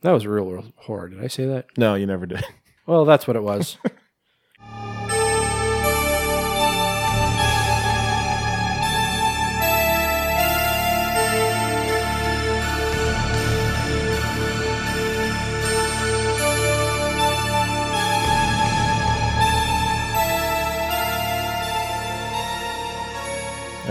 That 0.00 0.12
was 0.12 0.26
real, 0.26 0.46
real 0.50 0.64
horror. 0.76 1.10
Did 1.10 1.22
I 1.22 1.26
say 1.26 1.44
that? 1.44 1.66
No, 1.76 1.94
you 1.94 2.06
never 2.06 2.24
did. 2.24 2.42
Well, 2.84 3.04
that's 3.04 3.28
what 3.28 3.36
it 3.36 3.42
was. 3.44 3.76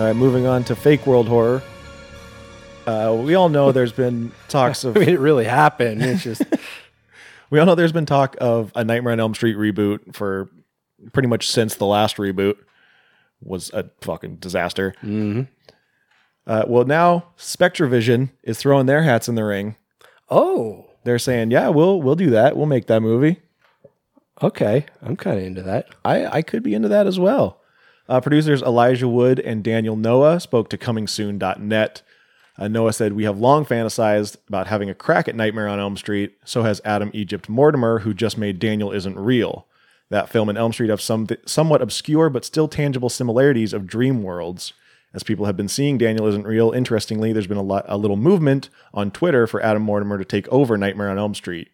All 0.01 0.07
right, 0.07 0.15
moving 0.15 0.47
on 0.47 0.63
to 0.63 0.75
fake 0.75 1.05
world 1.05 1.27
horror. 1.27 1.61
Uh, 2.87 3.15
we 3.23 3.35
all 3.35 3.49
know 3.49 3.71
there's 3.71 3.91
been 3.91 4.31
talks 4.47 4.83
of 4.83 4.97
I 4.97 5.01
mean, 5.01 5.09
it 5.09 5.19
really 5.19 5.45
happened. 5.45 6.01
It's 6.01 6.23
just 6.23 6.41
we 7.51 7.59
all 7.59 7.67
know 7.67 7.75
there's 7.75 7.91
been 7.91 8.07
talk 8.07 8.35
of 8.41 8.71
a 8.73 8.83
Nightmare 8.83 9.13
on 9.13 9.19
Elm 9.19 9.35
Street 9.35 9.55
reboot 9.57 10.15
for 10.15 10.49
pretty 11.13 11.27
much 11.27 11.47
since 11.47 11.75
the 11.75 11.85
last 11.85 12.17
reboot 12.17 12.55
was 13.43 13.69
a 13.75 13.91
fucking 14.01 14.37
disaster. 14.37 14.95
Mm-hmm. 15.03 15.43
Uh, 16.47 16.63
well, 16.67 16.85
now 16.85 17.25
SpectreVision 17.37 18.31
is 18.41 18.57
throwing 18.57 18.87
their 18.87 19.03
hats 19.03 19.29
in 19.29 19.35
the 19.35 19.45
ring. 19.45 19.75
oh, 20.31 20.87
They're 21.03 21.19
saying, 21.19 21.51
"Yeah, 21.51 21.69
we'll 21.69 22.01
we'll 22.01 22.15
do 22.15 22.31
that. 22.31 22.57
We'll 22.57 22.65
make 22.65 22.87
that 22.87 23.01
movie." 23.01 23.39
okay. 24.41 24.87
I'm 25.03 25.15
kind 25.15 25.37
of 25.37 25.45
into 25.45 25.61
that. 25.61 25.89
I 26.03 26.25
I 26.25 26.41
could 26.41 26.63
be 26.63 26.73
into 26.73 26.87
that 26.87 27.05
as 27.05 27.19
well. 27.19 27.61
Uh, 28.12 28.19
producers 28.19 28.62
Elijah 28.62 29.08
Wood 29.08 29.39
and 29.39 29.63
Daniel 29.63 29.95
Noah 29.95 30.41
spoke 30.41 30.69
to 30.69 30.78
ComingSoon.net. 30.78 32.02
Uh, 32.58 32.67
Noah 32.67 32.91
said, 32.91 33.13
We 33.13 33.24
have 33.24 33.39
long 33.39 33.65
fantasized 33.65 34.36
about 34.50 34.67
having 34.67 34.89
a 34.89 34.93
crack 34.93 35.30
at 35.30 35.36
Nightmare 35.36 35.69
on 35.69 35.80
Elm 35.80 35.95
Street. 35.95 36.34
So 36.43 36.63
has 36.63 36.82
Adam 36.84 37.10
Egypt 37.13 37.47
Mortimer, 37.47 38.00
who 38.00 38.13
just 38.13 38.38
made 38.38 38.60
Daniel 38.60 38.91
Isn't 38.91 39.17
Real. 39.17 39.65
That 40.10 40.28
film 40.28 40.50
and 40.50 40.58
Elm 40.58 40.74
Street 40.74 40.89
have 40.89 41.00
some 41.00 41.26
somewhat 41.45 41.82
obscure 41.82 42.30
but 42.30 42.43
still 42.43 42.67
tangible 42.67 43.08
similarities 43.08 43.71
of 43.71 43.88
dream 43.88 44.24
worlds. 44.24 44.74
As 45.13 45.24
people 45.24 45.45
have 45.45 45.56
been 45.56 45.69
seeing 45.69 45.97
Daniel 45.97 46.28
Isn't 46.28 46.45
Real, 46.45 46.71
interestingly, 46.71 47.32
there's 47.32 47.47
been 47.47 47.56
a, 47.56 47.62
lot, 47.62 47.86
a 47.88 47.97
little 47.97 48.17
movement 48.17 48.69
on 48.93 49.12
Twitter 49.12 49.47
for 49.47 49.63
Adam 49.63 49.84
Mortimer 49.84 50.17
to 50.17 50.26
take 50.26 50.50
over 50.50 50.78
Nightmare 50.78 51.10
on 51.10 51.17
Elm 51.17 51.34
Street. 51.34 51.69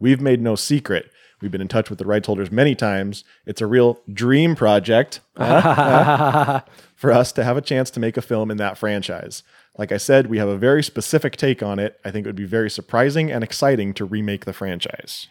We've 0.00 0.22
made 0.22 0.40
no 0.40 0.54
secret. 0.54 1.10
We've 1.42 1.50
been 1.50 1.60
in 1.60 1.68
touch 1.68 1.90
with 1.90 1.98
the 1.98 2.06
rights 2.06 2.26
holders 2.26 2.50
many 2.52 2.74
times. 2.74 3.24
It's 3.44 3.60
a 3.60 3.66
real 3.66 3.98
dream 4.10 4.54
project 4.54 5.20
uh-huh, 5.36 5.68
uh-huh, 5.68 6.60
for 6.94 7.12
us 7.12 7.32
to 7.32 7.44
have 7.44 7.56
a 7.56 7.60
chance 7.60 7.90
to 7.90 8.00
make 8.00 8.16
a 8.16 8.22
film 8.22 8.50
in 8.50 8.56
that 8.58 8.78
franchise. 8.78 9.42
Like 9.76 9.90
I 9.90 9.96
said, 9.96 10.28
we 10.28 10.38
have 10.38 10.48
a 10.48 10.56
very 10.56 10.82
specific 10.82 11.36
take 11.36 11.62
on 11.62 11.78
it. 11.78 11.98
I 12.04 12.10
think 12.10 12.24
it 12.24 12.28
would 12.28 12.36
be 12.36 12.44
very 12.44 12.70
surprising 12.70 13.30
and 13.32 13.42
exciting 13.42 13.92
to 13.94 14.04
remake 14.04 14.44
the 14.44 14.52
franchise. 14.52 15.26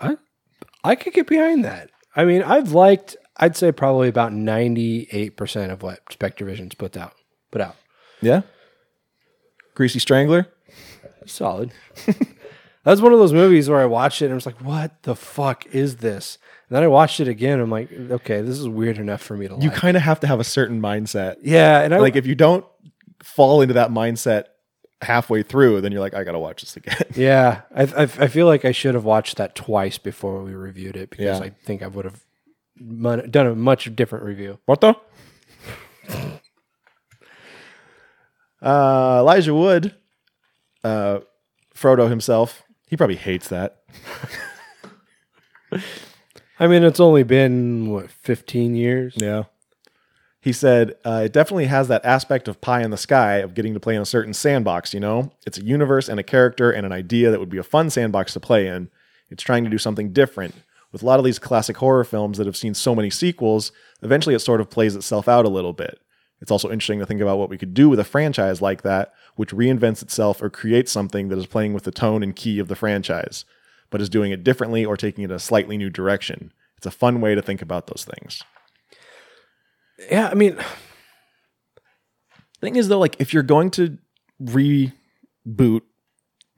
I 0.00 0.16
I 0.84 0.94
could 0.94 1.12
get 1.12 1.26
behind 1.26 1.64
that. 1.64 1.90
I 2.14 2.24
mean, 2.24 2.42
I've 2.42 2.72
liked 2.72 3.16
I'd 3.38 3.56
say 3.56 3.72
probably 3.72 4.08
about 4.08 4.32
98% 4.32 5.72
of 5.72 5.82
what 5.82 6.04
SpectreVision's 6.06 6.74
put 6.74 6.96
out. 6.96 7.14
Put 7.50 7.60
out. 7.60 7.76
Yeah? 8.20 8.42
Greasy 9.74 9.98
Strangler? 9.98 10.48
Solid. 11.26 11.72
That's 12.84 13.00
one 13.00 13.12
of 13.12 13.18
those 13.20 13.32
movies 13.32 13.68
where 13.70 13.80
I 13.80 13.84
watched 13.86 14.22
it 14.22 14.26
and 14.26 14.32
I 14.32 14.34
was 14.34 14.46
like, 14.46 14.60
what 14.60 15.02
the 15.04 15.14
fuck 15.14 15.66
is 15.66 15.96
this? 15.98 16.38
And 16.68 16.76
then 16.76 16.82
I 16.82 16.88
watched 16.88 17.20
it 17.20 17.28
again. 17.28 17.60
I'm 17.60 17.70
like, 17.70 17.92
okay, 17.92 18.40
this 18.40 18.58
is 18.58 18.68
weird 18.68 18.98
enough 18.98 19.22
for 19.22 19.36
me 19.36 19.46
to 19.46 19.54
You 19.60 19.68
like. 19.68 19.74
kind 19.74 19.96
of 19.96 20.02
have 20.02 20.18
to 20.20 20.26
have 20.26 20.40
a 20.40 20.44
certain 20.44 20.80
mindset. 20.82 21.36
yeah, 21.42 21.80
and 21.82 21.94
I 21.94 21.98
Like 21.98 22.16
if 22.16 22.26
you 22.26 22.34
don't 22.34 22.64
fall 23.22 23.60
into 23.62 23.74
that 23.74 23.90
mindset 23.90 24.46
halfway 25.00 25.42
through, 25.44 25.80
then 25.80 25.92
you're 25.92 26.00
like, 26.00 26.14
I 26.14 26.24
gotta 26.24 26.38
watch 26.40 26.62
this 26.62 26.76
again. 26.76 26.96
Yeah, 27.14 27.60
I, 27.74 27.82
I 27.82 28.02
I 28.02 28.26
feel 28.28 28.46
like 28.46 28.64
I 28.64 28.72
should 28.72 28.94
have 28.94 29.04
watched 29.04 29.36
that 29.36 29.54
twice 29.54 29.98
before 29.98 30.42
we 30.42 30.54
reviewed 30.54 30.96
it 30.96 31.10
because 31.10 31.38
Yeah. 31.38 31.44
I 31.44 31.50
think 31.50 31.82
I 31.82 31.86
would 31.88 32.04
have 32.06 32.20
done 33.30 33.46
a 33.46 33.54
much 33.54 33.94
different 33.94 34.24
review. 34.24 34.58
What 34.66 34.80
the? 34.80 34.94
uh, 38.62 39.18
Elijah 39.20 39.54
Wood, 39.54 39.94
uh, 40.84 41.20
Frodo 41.74 42.08
himself, 42.08 42.62
he 42.92 42.96
probably 42.98 43.16
hates 43.16 43.48
that. 43.48 43.78
I 46.60 46.66
mean, 46.66 46.82
it's 46.82 47.00
only 47.00 47.22
been 47.22 47.88
what 47.88 48.10
15 48.10 48.76
years. 48.76 49.14
Yeah. 49.16 49.44
He 50.42 50.52
said, 50.52 50.96
uh, 51.02 51.22
it 51.24 51.32
definitely 51.32 51.64
has 51.68 51.88
that 51.88 52.04
aspect 52.04 52.48
of 52.48 52.60
pie 52.60 52.82
in 52.82 52.90
the 52.90 52.98
sky 52.98 53.36
of 53.36 53.54
getting 53.54 53.72
to 53.72 53.80
play 53.80 53.96
in 53.96 54.02
a 54.02 54.04
certain 54.04 54.34
sandbox, 54.34 54.92
you 54.92 55.00
know? 55.00 55.32
It's 55.46 55.56
a 55.56 55.64
universe 55.64 56.10
and 56.10 56.20
a 56.20 56.22
character 56.22 56.70
and 56.70 56.84
an 56.84 56.92
idea 56.92 57.30
that 57.30 57.40
would 57.40 57.48
be 57.48 57.56
a 57.56 57.62
fun 57.62 57.88
sandbox 57.88 58.34
to 58.34 58.40
play 58.40 58.66
in. 58.66 58.90
It's 59.30 59.42
trying 59.42 59.64
to 59.64 59.70
do 59.70 59.78
something 59.78 60.12
different. 60.12 60.54
With 60.92 61.02
a 61.02 61.06
lot 61.06 61.18
of 61.18 61.24
these 61.24 61.38
classic 61.38 61.78
horror 61.78 62.04
films 62.04 62.36
that 62.36 62.46
have 62.46 62.58
seen 62.58 62.74
so 62.74 62.94
many 62.94 63.08
sequels, 63.08 63.72
eventually 64.02 64.34
it 64.34 64.40
sort 64.40 64.60
of 64.60 64.68
plays 64.68 64.96
itself 64.96 65.28
out 65.28 65.46
a 65.46 65.48
little 65.48 65.72
bit. 65.72 65.98
It's 66.42 66.50
also 66.50 66.70
interesting 66.70 66.98
to 66.98 67.06
think 67.06 67.22
about 67.22 67.38
what 67.38 67.48
we 67.48 67.56
could 67.56 67.72
do 67.72 67.88
with 67.88 67.98
a 67.98 68.04
franchise 68.04 68.60
like 68.60 68.82
that, 68.82 69.14
which 69.36 69.52
reinvents 69.52 70.02
itself 70.02 70.42
or 70.42 70.50
creates 70.50 70.92
something 70.92 71.28
that 71.28 71.38
is 71.38 71.46
playing 71.46 71.72
with 71.72 71.84
the 71.84 71.90
tone 71.90 72.22
and 72.22 72.36
key 72.36 72.58
of 72.58 72.68
the 72.68 72.76
franchise, 72.76 73.46
but 73.88 74.02
is 74.02 74.10
doing 74.10 74.32
it 74.32 74.44
differently 74.44 74.84
or 74.84 74.96
taking 74.96 75.24
it 75.24 75.30
a 75.30 75.38
slightly 75.38 75.78
new 75.78 75.88
direction. 75.88 76.52
It's 76.76 76.86
a 76.86 76.90
fun 76.90 77.20
way 77.20 77.34
to 77.34 77.40
think 77.40 77.62
about 77.62 77.86
those 77.86 78.04
things. 78.04 78.42
Yeah, 80.10 80.28
I 80.28 80.34
mean, 80.34 80.58
Thing 82.62 82.76
is 82.76 82.86
though, 82.86 83.00
like 83.00 83.16
if 83.18 83.34
you're 83.34 83.42
going 83.42 83.72
to 83.72 83.98
reboot 84.40 84.92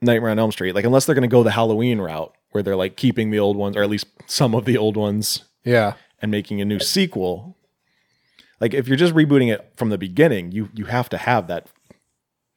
Nightmare 0.01 0.29
on 0.29 0.37
Elm 0.37 0.51
Street, 0.51 0.75
like 0.75 0.85
unless 0.85 1.05
they're 1.05 1.15
going 1.15 1.27
to 1.27 1.27
go 1.27 1.41
the 1.41 1.49
Halloween 1.49 1.99
route 1.99 2.31
where 2.51 2.61
they're 2.61 2.75
like 2.75 2.95
keeping 2.95 3.31
the 3.31 3.39
old 3.39 3.57
ones 3.57 3.75
or 3.75 3.81
at 3.81 3.89
least 3.89 4.05
some 4.27 4.53
of 4.53 4.65
the 4.65 4.77
old 4.77 4.97
ones 4.97 5.45
yeah, 5.63 5.93
and 6.21 6.29
making 6.29 6.61
a 6.61 6.65
new 6.65 6.79
sequel. 6.79 7.57
Like 8.59 8.73
if 8.73 8.87
you're 8.87 8.97
just 8.97 9.13
rebooting 9.13 9.51
it 9.53 9.71
from 9.75 9.89
the 9.89 9.97
beginning, 9.97 10.51
you 10.51 10.69
you 10.73 10.85
have 10.85 11.09
to 11.09 11.17
have 11.17 11.47
that 11.47 11.67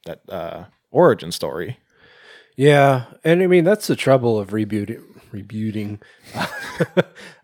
that 0.05 0.21
uh 0.29 0.65
origin 0.91 1.31
story. 1.31 1.77
yeah, 2.57 3.05
and 3.23 3.41
I 3.41 3.47
mean 3.47 3.63
that's 3.63 3.87
the 3.87 3.95
trouble 3.95 4.39
of 4.39 4.49
rebooting, 4.49 5.03
rebooting, 5.31 6.01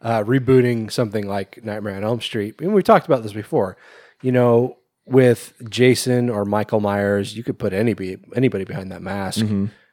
uh, 0.01 0.23
rebooting 0.23 0.91
something 0.91 1.27
like 1.27 1.63
Nightmare 1.63 1.95
on 1.95 2.03
Elm 2.03 2.21
Street. 2.21 2.55
And 2.59 2.73
we 2.73 2.83
talked 2.83 3.05
about 3.05 3.23
this 3.23 3.33
before. 3.33 3.77
You 4.21 4.31
know, 4.31 4.77
with 5.05 5.53
Jason 5.69 6.29
or 6.29 6.45
Michael 6.45 6.79
Myers, 6.79 7.35
you 7.37 7.43
could 7.43 7.59
put 7.59 7.73
anybody 7.73 8.17
anybody 8.35 8.63
behind 8.63 8.91
that 8.91 9.01
mask, 9.01 9.41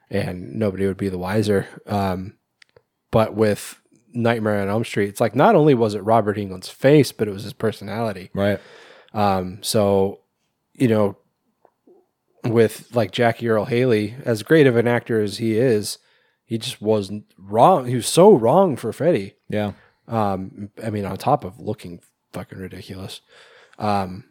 and 0.09 0.53
nobody 0.55 0.87
would 0.87 0.97
be 0.97 1.09
the 1.09 1.17
wiser. 1.19 1.67
Um, 1.85 2.37
but 3.11 3.35
with 3.35 3.79
Nightmare 4.13 4.61
on 4.61 4.69
Elm 4.69 4.85
Street, 4.85 5.09
it's 5.09 5.21
like 5.21 5.35
not 5.35 5.55
only 5.55 5.73
was 5.73 5.95
it 5.95 5.99
Robert 5.99 6.37
Englund's 6.37 6.69
face, 6.69 7.11
but 7.11 7.27
it 7.27 7.31
was 7.31 7.43
his 7.43 7.53
personality. 7.53 8.29
Right. 8.33 8.59
Um, 9.13 9.59
so, 9.61 10.19
you 10.73 10.87
know, 10.87 11.17
with 12.43 12.93
like 12.93 13.11
Jackie 13.11 13.47
Earle 13.47 13.65
Haley, 13.65 14.15
as 14.25 14.43
great 14.43 14.67
of 14.67 14.75
an 14.75 14.87
actor 14.87 15.21
as 15.21 15.37
he 15.37 15.57
is, 15.57 15.97
he 16.45 16.57
just 16.57 16.81
wasn't 16.81 17.25
wrong. 17.37 17.87
He 17.87 17.95
was 17.95 18.07
so 18.07 18.33
wrong 18.33 18.75
for 18.75 18.91
Freddy. 18.91 19.35
Yeah. 19.49 19.73
Um, 20.07 20.69
I 20.83 20.89
mean, 20.89 21.05
on 21.05 21.17
top 21.17 21.43
of 21.43 21.59
looking 21.59 22.01
fucking 22.33 22.57
ridiculous. 22.57 23.21
Um, 23.79 24.25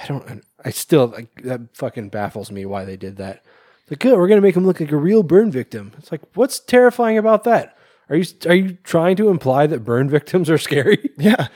I 0.00 0.06
don't, 0.06 0.44
I 0.64 0.70
still, 0.70 1.06
like, 1.06 1.42
that 1.42 1.76
fucking 1.76 2.10
baffles 2.10 2.50
me 2.50 2.64
why 2.64 2.84
they 2.84 2.96
did 2.96 3.16
that. 3.16 3.44
Like, 3.88 4.00
good, 4.00 4.16
we're 4.16 4.28
going 4.28 4.40
to 4.40 4.46
make 4.46 4.56
him 4.56 4.66
look 4.66 4.80
like 4.80 4.92
a 4.92 4.96
real 4.96 5.22
burn 5.22 5.50
victim. 5.50 5.92
It's 5.98 6.12
like, 6.12 6.22
what's 6.34 6.60
terrifying 6.60 7.18
about 7.18 7.44
that? 7.44 7.76
Are 8.10 8.16
you, 8.16 8.24
are 8.46 8.54
you 8.54 8.72
trying 8.82 9.16
to 9.16 9.28
imply 9.28 9.66
that 9.68 9.84
burn 9.84 10.10
victims 10.10 10.50
are 10.50 10.58
scary? 10.58 11.10
Yeah. 11.18 11.48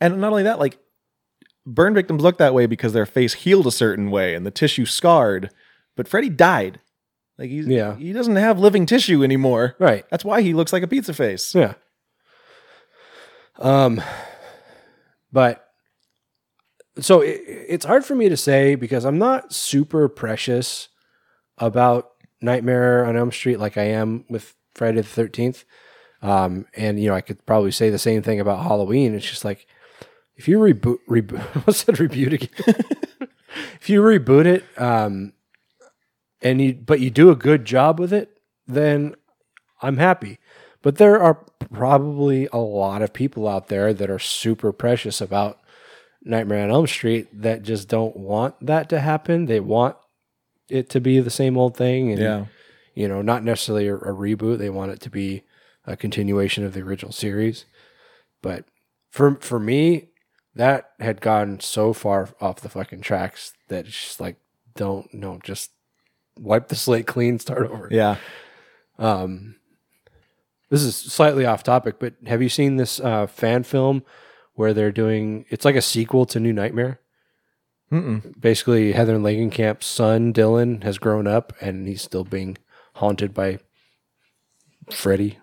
And 0.00 0.20
not 0.20 0.30
only 0.30 0.42
that, 0.42 0.58
like 0.58 0.78
burn 1.66 1.94
victims 1.94 2.22
look 2.22 2.38
that 2.38 2.52
way 2.54 2.66
because 2.66 2.92
their 2.92 3.06
face 3.06 3.32
healed 3.34 3.66
a 3.66 3.70
certain 3.72 4.10
way 4.10 4.34
and 4.34 4.44
the 4.44 4.50
tissue 4.50 4.84
scarred, 4.86 5.50
but 5.96 6.08
Freddy 6.08 6.28
died. 6.28 6.80
Like 7.38 7.48
he's 7.50 7.66
Yeah. 7.66 7.96
he 7.96 8.12
doesn't 8.12 8.36
have 8.36 8.58
living 8.58 8.86
tissue 8.86 9.22
anymore. 9.24 9.76
Right. 9.78 10.04
That's 10.10 10.24
why 10.24 10.42
he 10.42 10.52
looks 10.54 10.72
like 10.72 10.82
a 10.82 10.88
pizza 10.88 11.14
face. 11.14 11.54
Yeah. 11.54 11.74
Um, 13.58 14.02
but 15.32 15.66
so 16.98 17.20
it, 17.20 17.40
it's 17.46 17.84
hard 17.84 18.04
for 18.04 18.14
me 18.14 18.28
to 18.28 18.36
say 18.36 18.74
because 18.74 19.04
I'm 19.04 19.18
not 19.18 19.52
super 19.52 20.08
precious 20.08 20.88
about 21.58 22.10
Nightmare 22.40 23.04
on 23.04 23.16
Elm 23.16 23.32
Street 23.32 23.58
like 23.58 23.76
I 23.78 23.84
am 23.84 24.24
with 24.28 24.54
Friday 24.74 25.00
the 25.00 25.08
Thirteenth. 25.08 25.64
Um, 26.22 26.66
and 26.74 26.98
you 26.98 27.08
know 27.08 27.14
I 27.14 27.20
could 27.20 27.44
probably 27.46 27.70
say 27.70 27.90
the 27.90 27.98
same 27.98 28.22
thing 28.22 28.40
about 28.40 28.62
Halloween. 28.62 29.14
It's 29.14 29.28
just 29.28 29.44
like 29.44 29.66
if 30.36 30.48
you 30.48 30.58
reboot, 30.58 30.98
reboot, 31.08 31.40
what's 31.66 31.84
that 31.84 31.96
reboot 31.96 32.32
again? 32.32 32.84
if 33.80 33.88
you 33.88 34.02
reboot 34.02 34.46
it, 34.46 34.64
um, 34.80 35.32
and 36.40 36.60
you 36.60 36.74
but 36.74 37.00
you 37.00 37.10
do 37.10 37.30
a 37.30 37.36
good 37.36 37.64
job 37.64 38.00
with 38.00 38.12
it, 38.12 38.38
then 38.66 39.14
I'm 39.82 39.98
happy. 39.98 40.38
But 40.82 40.96
there 40.96 41.20
are 41.20 41.34
probably 41.72 42.48
a 42.52 42.58
lot 42.58 43.02
of 43.02 43.12
people 43.12 43.48
out 43.48 43.68
there 43.68 43.94
that 43.94 44.10
are 44.10 44.18
super 44.18 44.72
precious 44.72 45.20
about 45.20 45.58
Nightmare 46.22 46.64
on 46.64 46.70
Elm 46.70 46.86
Street 46.86 47.28
that 47.42 47.62
just 47.62 47.88
don't 47.88 48.16
want 48.16 48.54
that 48.60 48.88
to 48.90 49.00
happen. 49.00 49.46
They 49.46 49.60
want 49.60 49.96
it 50.68 50.90
to 50.90 51.00
be 51.00 51.20
the 51.20 51.30
same 51.30 51.56
old 51.56 51.76
thing. 51.76 52.10
And, 52.10 52.20
Yeah. 52.20 52.44
You 52.94 53.08
know, 53.08 53.22
not 53.22 53.44
necessarily 53.44 53.88
a, 53.88 53.96
a 53.96 54.14
reboot. 54.14 54.58
They 54.58 54.70
want 54.70 54.92
it 54.92 55.00
to 55.00 55.10
be 55.10 55.42
a 55.86 55.96
continuation 55.96 56.64
of 56.64 56.74
the 56.74 56.80
original 56.80 57.12
series. 57.12 57.64
But 58.42 58.64
for 59.10 59.36
for 59.40 59.58
me, 59.58 60.08
that 60.54 60.90
had 61.00 61.20
gone 61.20 61.60
so 61.60 61.92
far 61.92 62.30
off 62.40 62.60
the 62.60 62.68
fucking 62.68 63.00
tracks 63.00 63.52
that 63.68 63.86
it's 63.86 64.00
just 64.00 64.20
like, 64.20 64.36
don't 64.76 65.12
no, 65.12 65.38
just 65.42 65.70
wipe 66.38 66.68
the 66.68 66.76
slate 66.76 67.06
clean, 67.06 67.38
start 67.38 67.70
over. 67.70 67.88
Yeah. 67.90 68.16
Um, 68.98 69.56
this 70.70 70.82
is 70.82 70.96
slightly 70.96 71.44
off 71.46 71.62
topic, 71.62 71.96
but 71.98 72.14
have 72.26 72.42
you 72.42 72.48
seen 72.48 72.76
this 72.76 73.00
uh, 73.00 73.26
fan 73.26 73.62
film 73.62 74.02
where 74.54 74.72
they're 74.72 74.92
doing? 74.92 75.44
It's 75.48 75.64
like 75.64 75.76
a 75.76 75.82
sequel 75.82 76.26
to 76.26 76.40
New 76.40 76.52
Nightmare. 76.52 77.00
Mm-mm. 77.92 78.40
Basically, 78.40 78.92
Heather 78.92 79.14
and 79.14 79.24
Langenkamp's 79.24 79.86
son 79.86 80.32
Dylan 80.32 80.82
has 80.82 80.98
grown 80.98 81.26
up, 81.26 81.52
and 81.60 81.86
he's 81.86 82.02
still 82.02 82.24
being 82.24 82.56
haunted 82.94 83.34
by 83.34 83.58
Freddy. 84.90 85.38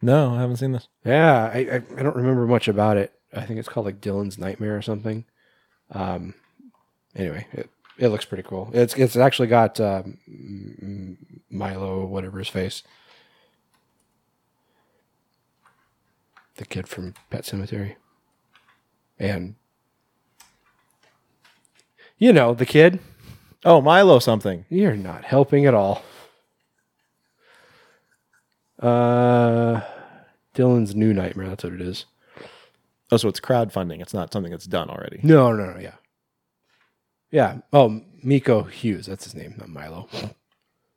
No, 0.00 0.34
I 0.34 0.40
haven't 0.40 0.56
seen 0.56 0.72
this. 0.72 0.88
Yeah, 1.04 1.50
I, 1.52 1.58
I 1.58 1.74
I 1.98 2.02
don't 2.02 2.16
remember 2.16 2.46
much 2.46 2.68
about 2.68 2.96
it. 2.96 3.12
I 3.34 3.42
think 3.42 3.58
it's 3.58 3.68
called 3.68 3.86
like 3.86 4.00
Dylan's 4.00 4.38
Nightmare 4.38 4.76
or 4.76 4.82
something. 4.82 5.24
Um, 5.90 6.34
anyway, 7.16 7.46
it, 7.52 7.68
it 7.98 8.08
looks 8.08 8.24
pretty 8.24 8.44
cool. 8.44 8.70
It's 8.72 8.94
it's 8.94 9.16
actually 9.16 9.48
got 9.48 9.80
M- 9.80 11.18
Milo, 11.50 12.06
whatever 12.06 12.38
his 12.38 12.48
face, 12.48 12.82
the 16.56 16.64
kid 16.64 16.86
from 16.88 17.14
Pet 17.30 17.42
Sematary, 17.42 17.96
and 19.18 19.56
you 22.18 22.32
know 22.32 22.54
the 22.54 22.66
kid. 22.66 23.00
Oh, 23.64 23.80
Milo 23.80 24.20
something. 24.20 24.64
You're 24.68 24.96
not 24.96 25.24
helping 25.24 25.66
at 25.66 25.74
all. 25.74 26.02
Uh, 28.80 29.80
Dylan's 30.54 30.94
new 30.94 31.12
nightmare. 31.12 31.48
That's 31.48 31.64
what 31.64 31.72
it 31.72 31.80
is. 31.80 32.06
Oh, 33.10 33.16
so 33.16 33.28
it's 33.28 33.40
crowdfunding. 33.40 34.00
It's 34.00 34.14
not 34.14 34.32
something 34.32 34.52
that's 34.52 34.66
done 34.66 34.90
already. 34.90 35.20
No, 35.22 35.52
no, 35.52 35.72
no. 35.72 35.78
Yeah, 35.78 35.94
yeah. 37.30 37.58
Oh, 37.72 38.02
Miko 38.22 38.64
Hughes. 38.64 39.06
That's 39.06 39.24
his 39.24 39.34
name, 39.34 39.54
not 39.58 39.68
Milo. 39.68 40.08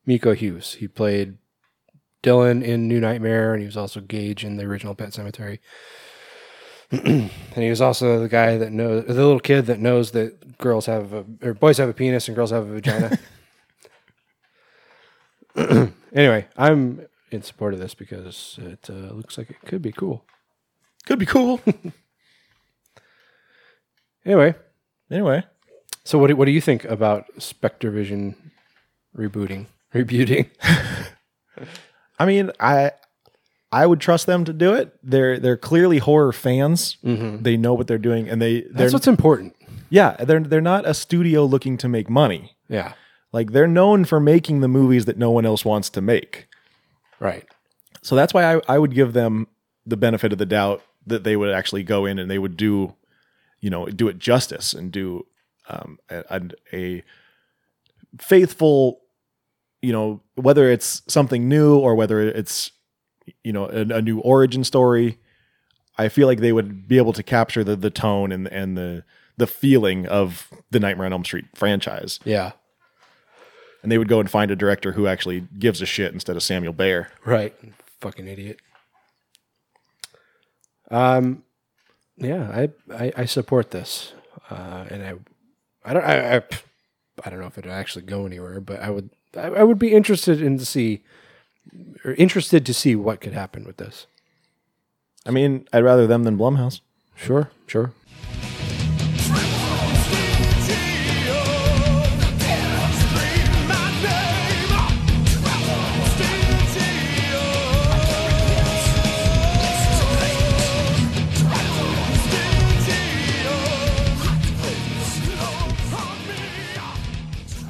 Miko 0.05 0.33
Hughes. 0.33 0.73
He 0.73 0.87
played 0.87 1.37
Dylan 2.23 2.63
in 2.63 2.87
New 2.87 2.99
Nightmare, 2.99 3.53
and 3.53 3.61
he 3.61 3.65
was 3.65 3.77
also 3.77 4.01
Gage 4.01 4.43
in 4.43 4.57
the 4.57 4.65
original 4.65 4.95
Pet 4.95 5.09
Sematary. 5.09 5.59
and 6.91 7.31
he 7.55 7.69
was 7.69 7.81
also 7.81 8.19
the 8.19 8.27
guy 8.27 8.57
that 8.57 8.71
knows 8.71 9.05
the 9.05 9.13
little 9.13 9.39
kid 9.39 9.67
that 9.67 9.79
knows 9.79 10.11
that 10.11 10.57
girls 10.57 10.87
have 10.87 11.13
a, 11.13 11.25
or 11.41 11.53
boys 11.53 11.77
have 11.77 11.87
a 11.87 11.93
penis 11.93 12.27
and 12.27 12.35
girls 12.35 12.51
have 12.51 12.67
a 12.67 12.73
vagina. 12.73 13.17
anyway, 16.13 16.47
I'm 16.57 17.05
in 17.31 17.41
support 17.41 17.73
of 17.73 17.79
this 17.79 17.93
because 17.93 18.59
it 18.61 18.89
uh, 18.89 19.13
looks 19.13 19.37
like 19.37 19.49
it 19.49 19.61
could 19.65 19.81
be 19.81 19.91
cool. 19.91 20.23
Could 21.05 21.19
be 21.19 21.25
cool. 21.25 21.59
Anyway, 24.23 24.53
anyway, 25.09 25.43
so 26.03 26.19
what 26.19 26.27
do, 26.27 26.35
what 26.35 26.45
do 26.45 26.51
you 26.51 26.61
think 26.61 26.85
about 26.85 27.25
SpectreVision 27.39 28.35
rebooting, 29.17 29.65
rebooting? 29.95 30.47
I 32.19 32.25
mean, 32.27 32.51
I 32.59 32.91
I 33.71 33.87
would 33.87 33.99
trust 33.99 34.27
them 34.27 34.45
to 34.45 34.53
do 34.53 34.75
it. 34.75 34.95
They're 35.01 35.39
they're 35.39 35.57
clearly 35.57 35.97
horror 35.97 36.31
fans. 36.31 36.97
They 37.03 37.57
know 37.57 37.73
what 37.73 37.87
they're 37.87 37.97
doing, 37.97 38.29
and 38.29 38.39
they 38.39 38.61
they're 38.61 38.71
That's 38.73 38.93
what's 38.93 39.07
important. 39.07 39.55
yeah 39.89 40.15
they're 40.23 40.39
they're 40.39 40.61
not 40.61 40.85
a 40.87 40.93
studio 40.93 41.43
looking 41.45 41.77
to 41.77 41.87
make 41.87 42.07
money. 42.07 42.55
Yeah, 42.69 42.93
Like 43.33 43.53
they're 43.53 43.67
known 43.67 44.05
for 44.05 44.19
making 44.19 44.59
the 44.61 44.67
movies 44.67 45.05
that 45.05 45.17
no 45.17 45.31
one 45.31 45.47
else 45.47 45.65
wants 45.65 45.89
to 45.89 46.01
make. 46.01 46.47
Right. 47.21 47.45
So 48.01 48.15
that's 48.15 48.33
why 48.33 48.55
I, 48.55 48.61
I 48.67 48.79
would 48.79 48.93
give 48.93 49.13
them 49.13 49.47
the 49.85 49.97
benefit 49.97 50.33
of 50.33 50.39
the 50.39 50.45
doubt 50.45 50.81
that 51.07 51.23
they 51.23 51.35
would 51.35 51.51
actually 51.51 51.83
go 51.83 52.05
in 52.05 52.19
and 52.19 52.29
they 52.29 52.39
would 52.39 52.57
do, 52.57 52.95
you 53.59 53.69
know, 53.69 53.85
do 53.85 54.07
it 54.07 54.19
justice 54.19 54.73
and 54.73 54.91
do 54.91 55.25
um, 55.69 55.97
a, 56.09 56.49
a, 56.73 57.03
faithful, 58.19 59.01
you 59.81 59.93
know, 59.93 60.21
whether 60.35 60.69
it's 60.69 61.01
something 61.07 61.47
new 61.47 61.77
or 61.77 61.95
whether 61.95 62.19
it's, 62.19 62.71
you 63.43 63.53
know, 63.53 63.65
a, 63.65 63.81
a 63.97 64.01
new 64.01 64.19
origin 64.19 64.63
story. 64.63 65.17
I 65.97 66.09
feel 66.09 66.27
like 66.27 66.39
they 66.39 66.51
would 66.51 66.87
be 66.87 66.97
able 66.97 67.13
to 67.13 67.23
capture 67.23 67.63
the 67.63 67.75
the 67.75 67.89
tone 67.89 68.31
and 68.31 68.47
and 68.47 68.77
the 68.77 69.03
the 69.37 69.47
feeling 69.47 70.07
of 70.07 70.49
the 70.71 70.79
Nightmare 70.79 71.05
on 71.05 71.13
Elm 71.13 71.25
Street 71.25 71.45
franchise, 71.55 72.19
Yeah, 72.25 72.51
and 73.81 73.91
they 73.91 73.97
would 73.97 74.07
go 74.07 74.19
and 74.19 74.29
find 74.29 74.51
a 74.51 74.55
director 74.55 74.91
who 74.93 75.07
actually 75.07 75.47
gives 75.57 75.81
a 75.81 75.85
shit 75.85 76.13
instead 76.13 76.35
of 76.35 76.43
Samuel 76.43 76.73
Bayer. 76.73 77.09
right. 77.25 77.55
Fucking 77.99 78.27
idiot. 78.27 78.59
Um, 80.89 81.43
yeah, 82.17 82.49
I 82.51 82.69
I, 82.93 83.11
I 83.17 83.25
support 83.25 83.71
this, 83.71 84.13
uh, 84.49 84.85
and 84.89 85.03
I 85.03 85.13
I 85.85 85.93
don't 85.93 86.03
I, 86.03 86.37
I 86.37 86.41
I 87.23 87.29
don't 87.29 87.39
know 87.39 87.45
if 87.45 87.57
it'll 87.57 87.71
actually 87.71 88.05
go 88.05 88.25
anywhere, 88.25 88.59
but 88.59 88.79
I 88.81 88.89
would 88.89 89.09
I, 89.35 89.47
I 89.47 89.63
would 89.63 89.79
be 89.79 89.93
interested 89.93 90.41
in 90.41 90.57
to 90.57 90.65
see 90.65 91.03
or 92.03 92.13
interested 92.13 92.65
to 92.65 92.73
see 92.73 92.95
what 92.95 93.21
could 93.21 93.33
happen 93.33 93.63
with 93.65 93.77
this. 93.77 94.07
I 95.25 95.31
mean, 95.31 95.67
I'd 95.71 95.83
rather 95.83 96.07
them 96.07 96.23
than 96.23 96.37
Blumhouse. 96.37 96.81
Sure, 97.15 97.51
sure. 97.67 97.93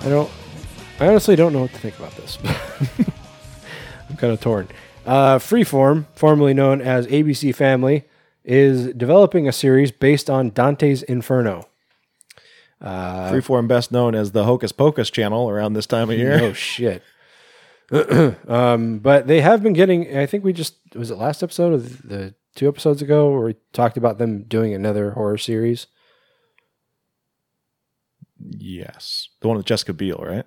I 0.03 0.09
don't. 0.09 0.31
I 0.99 1.07
honestly 1.07 1.35
don't 1.35 1.53
know 1.53 1.61
what 1.61 1.73
to 1.73 1.79
think 1.79 1.97
about 1.97 2.15
this. 2.15 2.37
I'm 4.09 4.17
kind 4.17 4.33
of 4.33 4.41
torn. 4.41 4.67
Uh, 5.05 5.39
Freeform, 5.39 6.05
formerly 6.15 6.53
known 6.53 6.81
as 6.81 7.07
ABC 7.07 7.55
Family, 7.55 8.05
is 8.43 8.93
developing 8.93 9.47
a 9.47 9.51
series 9.51 9.91
based 9.91 10.29
on 10.29 10.51
Dante's 10.51 11.03
Inferno. 11.03 11.67
Freeform, 13.31 13.67
best 13.67 13.91
known 13.91 14.15
as 14.15 14.31
the 14.31 14.43
Hocus 14.43 14.71
Pocus 14.71 15.09
channel 15.11 15.49
around 15.49 15.73
this 15.73 15.85
time 15.85 16.09
of 16.09 16.17
year. 16.17 16.39
Oh 16.41 16.53
shit. 16.53 17.03
um, 18.47 18.99
but 18.99 19.27
they 19.27 19.41
have 19.41 19.61
been 19.61 19.73
getting. 19.73 20.17
I 20.17 20.25
think 20.25 20.43
we 20.43 20.53
just 20.53 20.75
was 20.95 21.11
it 21.11 21.17
last 21.17 21.43
episode 21.43 21.73
of 21.73 22.07
the 22.07 22.33
two 22.55 22.67
episodes 22.67 23.01
ago 23.01 23.29
where 23.31 23.45
we 23.45 23.55
talked 23.73 23.97
about 23.97 24.17
them 24.17 24.43
doing 24.43 24.73
another 24.73 25.11
horror 25.11 25.37
series. 25.37 25.87
Yes, 28.49 29.29
the 29.41 29.47
one 29.47 29.57
with 29.57 29.65
Jessica 29.65 29.93
Biel, 29.93 30.23
right? 30.25 30.45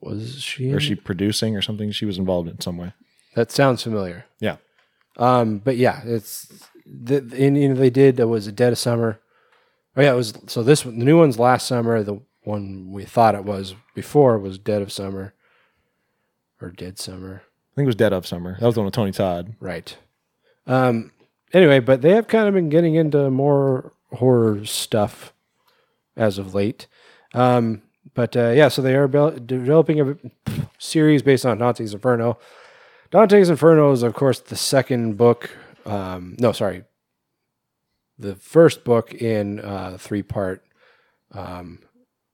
Was 0.00 0.40
she? 0.42 0.70
Or 0.70 0.74
in- 0.74 0.80
she 0.80 0.94
producing 0.94 1.56
or 1.56 1.62
something? 1.62 1.90
She 1.92 2.06
was 2.06 2.18
involved 2.18 2.48
in 2.48 2.60
some 2.60 2.76
way. 2.78 2.92
That 3.34 3.50
sounds 3.50 3.82
familiar. 3.82 4.24
Yeah, 4.40 4.56
Um, 5.16 5.58
but 5.58 5.76
yeah, 5.76 6.00
it's 6.04 6.68
the 6.86 7.18
and, 7.38 7.56
you 7.56 7.68
know 7.68 7.74
they 7.74 7.90
did 7.90 8.20
uh, 8.20 8.26
was 8.26 8.46
it 8.48 8.56
Dead 8.56 8.72
of 8.72 8.78
Summer. 8.78 9.20
Oh 9.96 10.02
yeah, 10.02 10.12
it 10.12 10.16
was 10.16 10.34
so 10.46 10.62
this 10.62 10.84
one, 10.84 10.98
the 10.98 11.04
new 11.04 11.18
one's 11.18 11.38
last 11.38 11.66
summer. 11.66 12.02
The 12.02 12.20
one 12.42 12.90
we 12.90 13.04
thought 13.04 13.34
it 13.34 13.44
was 13.44 13.74
before 13.94 14.38
was 14.38 14.58
Dead 14.58 14.82
of 14.82 14.90
Summer 14.92 15.34
or 16.60 16.70
Dead 16.70 16.98
Summer, 16.98 17.42
I 17.44 17.74
think 17.76 17.84
it 17.84 17.86
was 17.86 17.94
Dead 17.96 18.12
of 18.12 18.26
Summer. 18.26 18.56
That 18.60 18.66
was 18.66 18.74
the 18.74 18.80
one 18.80 18.86
with 18.86 18.94
Tony 18.94 19.12
Todd. 19.12 19.54
right? 19.60 19.96
Um, 20.66 21.10
anyway, 21.52 21.80
but 21.80 22.02
they 22.02 22.10
have 22.10 22.28
kind 22.28 22.48
of 22.48 22.54
been 22.54 22.68
getting 22.68 22.94
into 22.96 23.30
more 23.30 23.92
horror 24.12 24.64
stuff 24.66 25.32
as 26.16 26.38
of 26.38 26.54
late. 26.54 26.86
Um, 27.34 27.82
but 28.14 28.36
uh, 28.36 28.50
yeah, 28.50 28.68
so 28.68 28.82
they 28.82 28.94
are 28.94 29.08
bel- 29.08 29.38
developing 29.38 30.00
a 30.00 30.16
series 30.78 31.22
based 31.22 31.46
on 31.46 31.58
Dante's 31.58 31.94
Inferno. 31.94 32.38
Dante's 33.10 33.50
Inferno 33.50 33.92
is, 33.92 34.02
of 34.02 34.14
course, 34.14 34.40
the 34.40 34.56
second 34.56 35.16
book. 35.16 35.50
Um, 35.84 36.36
no, 36.38 36.52
sorry, 36.52 36.84
the 38.18 38.36
first 38.36 38.84
book 38.84 39.12
in 39.14 39.60
uh, 39.60 39.96
three 39.98 40.22
part 40.22 40.64
um, 41.32 41.80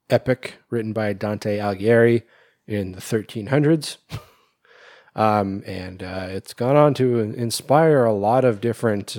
epic 0.09 0.55
written 0.69 0.93
by 0.93 1.13
Dante 1.13 1.57
Alighieri 1.57 2.23
in 2.67 2.91
the 2.91 3.01
1300s. 3.01 3.97
um, 5.15 5.63
and 5.65 6.03
uh, 6.03 6.27
it's 6.29 6.53
gone 6.53 6.75
on 6.75 6.93
to 6.95 7.19
inspire 7.19 8.05
a 8.05 8.13
lot 8.13 8.45
of 8.45 8.61
different, 8.61 9.17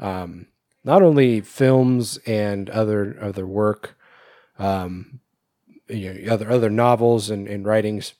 um, 0.00 0.46
not 0.88 1.02
only 1.02 1.42
films 1.42 2.16
and 2.26 2.70
other 2.70 3.18
other 3.20 3.46
work, 3.46 3.94
um, 4.58 5.20
you 5.86 6.14
know, 6.14 6.32
other 6.32 6.50
other 6.50 6.70
novels 6.70 7.28
and, 7.28 7.46
and 7.46 7.66
writings, 7.66 8.14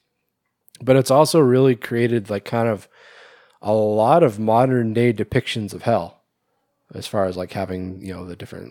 but 0.83 0.95
it's 0.95 1.11
also 1.11 1.41
really 1.41 1.75
created 1.75 2.29
like 2.29 2.45
kind 2.45 2.69
of 2.69 2.87
a 3.63 3.73
lot 3.73 4.23
of 4.23 4.39
modern 4.39 4.93
day 4.93 5.15
depictions 5.15 5.73
of 5.73 5.83
hell, 5.83 6.21
as 6.95 7.07
far 7.07 7.25
as 7.25 7.39
like 7.39 7.53
having 7.53 8.05
you 8.05 8.13
know 8.13 8.27
the 8.27 8.37
different 8.37 8.71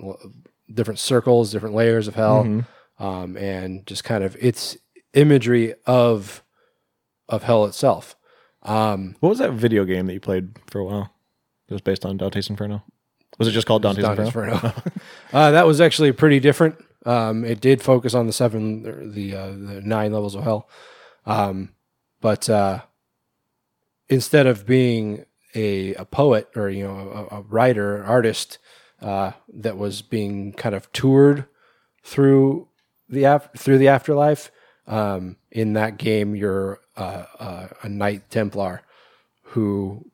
different 0.72 1.00
circles, 1.00 1.52
different 1.52 1.76
layers 1.76 2.08
of 2.08 2.14
hell, 2.14 2.42
um, 3.00 3.36
and 3.36 3.88
just 3.88 4.04
kind 4.04 4.24
of 4.24 4.38
its 4.40 4.78
imagery 5.14 5.74
of 5.88 6.44
of 7.28 7.42
hell 7.44 7.66
itself. 7.66 8.16
Um, 8.62 9.16
What 9.22 9.30
was 9.30 9.40
that 9.40 9.54
video 9.54 9.86
game 9.86 10.06
that 10.06 10.14
you 10.14 10.20
played 10.20 10.50
for 10.68 10.80
a 10.80 10.86
while? 10.86 11.14
It 11.68 11.74
was 11.74 11.82
based 11.82 12.06
on 12.06 12.18
Dante's 12.18 12.50
Inferno. 12.50 12.84
Was 13.38 13.48
it 13.48 13.52
just 13.52 13.68
called 13.68 13.84
Dante's, 13.84 14.04
Dante's 14.04 14.28
Inferno? 14.28 14.54
Inferno. 14.54 14.74
uh, 15.34 15.52
that 15.52 15.68
was 15.68 15.80
actually 15.80 16.12
pretty 16.12 16.40
different. 16.40 16.76
Um, 17.06 17.46
it 17.46 17.62
did 17.62 17.82
focus 17.82 18.14
on 18.14 18.28
the 18.28 18.34
seven, 18.34 19.14
the 19.14 19.36
uh, 19.36 19.48
the 19.48 19.82
nine 19.84 20.12
levels 20.12 20.36
of 20.36 20.44
hell, 20.44 20.68
um, 21.26 21.70
but 22.20 22.50
uh, 22.50 22.82
instead 24.10 24.48
of 24.48 24.66
being 24.66 25.26
a, 25.56 25.94
a 25.96 26.06
poet 26.06 26.50
or 26.56 26.70
you 26.70 26.86
know 26.86 27.28
a, 27.32 27.38
a 27.38 27.42
writer, 27.42 27.98
an 27.98 28.06
artist 28.06 28.58
uh, 29.02 29.32
that 29.54 29.78
was 29.78 30.02
being 30.02 30.54
kind 30.54 30.76
of 30.76 30.92
toured 30.92 31.46
through 32.04 32.68
the 33.08 33.24
af- 33.24 33.50
through 33.56 33.78
the 33.78 33.88
afterlife, 33.88 34.52
um, 34.88 35.38
in 35.52 35.74
that 35.74 35.98
game, 35.98 36.36
you're 36.36 36.80
uh, 36.96 37.26
uh, 37.40 37.68
a 37.84 37.90
knight 37.90 38.30
Templar 38.30 38.82
who 39.44 40.10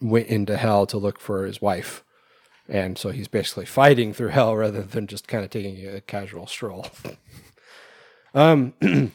went 0.00 0.26
into 0.28 0.56
hell 0.56 0.86
to 0.86 0.98
look 0.98 1.20
for 1.20 1.44
his 1.44 1.60
wife. 1.60 2.04
And 2.70 2.96
so 2.96 3.10
he's 3.10 3.26
basically 3.28 3.66
fighting 3.66 4.12
through 4.14 4.28
hell 4.28 4.56
rather 4.56 4.82
than 4.82 5.08
just 5.08 5.26
kind 5.26 5.42
of 5.44 5.50
taking 5.50 5.84
a 5.88 6.00
casual 6.00 6.46
stroll. 6.46 6.86
um, 8.34 8.74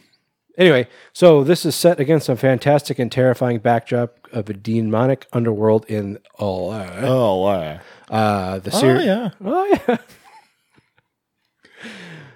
anyway, 0.58 0.88
so 1.14 1.42
this 1.44 1.66
is 1.66 1.74
set 1.74 2.00
against 2.02 2.28
a 2.28 2.36
fantastic 2.36 3.00
and 3.00 3.10
terrifying 3.10 3.60
backdrop 3.60 4.18
of 4.34 4.50
a 4.50 4.54
demonic 4.54 5.26
underworld 5.32 5.86
in 5.88 6.20
all 6.38 6.74
Oh, 6.74 7.46
uh, 7.46 8.60
the 8.60 8.72
oh 8.74 8.80
series. 8.80 9.06
yeah. 9.06 9.30
Oh 9.44 9.78
yeah. 9.88 9.98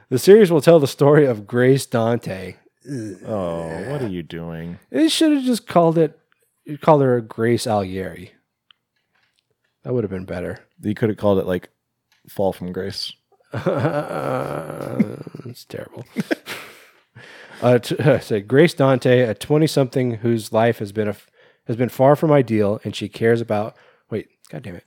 The 0.10 0.20
series 0.20 0.52
will 0.52 0.62
tell 0.62 0.80
the 0.80 0.88
story 0.88 1.26
of 1.26 1.46
Grace 1.46 1.86
Dante. 1.86 2.56
Oh, 3.26 3.68
what 3.92 4.02
are 4.02 4.08
you 4.08 4.24
doing? 4.24 4.80
It 4.90 5.10
should 5.10 5.34
have 5.34 5.44
just 5.44 5.68
called 5.68 5.98
it. 6.00 6.18
You 6.66 6.78
called 6.80 7.02
her 7.04 7.20
Grace 7.22 7.66
Algieri. 7.68 8.32
That 9.84 9.94
would 9.94 10.04
have 10.04 10.10
been 10.10 10.26
better. 10.26 10.66
You 10.82 10.96
could 10.96 11.10
have 11.10 11.18
called 11.18 11.40
it 11.40 11.46
like 11.46 11.70
Fall 12.28 12.54
from 12.54 12.72
Grace. 12.72 13.14
it's 13.54 13.66
terrible. 15.66 16.06
uh, 17.62 17.80
t- 17.80 17.98
uh, 17.98 18.20
say 18.20 18.42
Grace 18.42 18.74
Dante, 18.74 19.22
a 19.22 19.34
twenty-something 19.34 20.16
whose 20.16 20.54
life 20.54 20.80
has 20.80 20.92
been 20.92 21.08
a 21.08 21.12
f- 21.12 21.30
has 21.66 21.76
been 21.76 21.90
far 21.90 22.16
from 22.16 22.32
ideal, 22.32 22.80
and 22.84 22.96
she 22.96 23.10
cares 23.10 23.42
about. 23.42 23.76
Wait, 24.10 24.30
god 24.50 24.64
damn 24.64 24.76
it, 24.76 24.86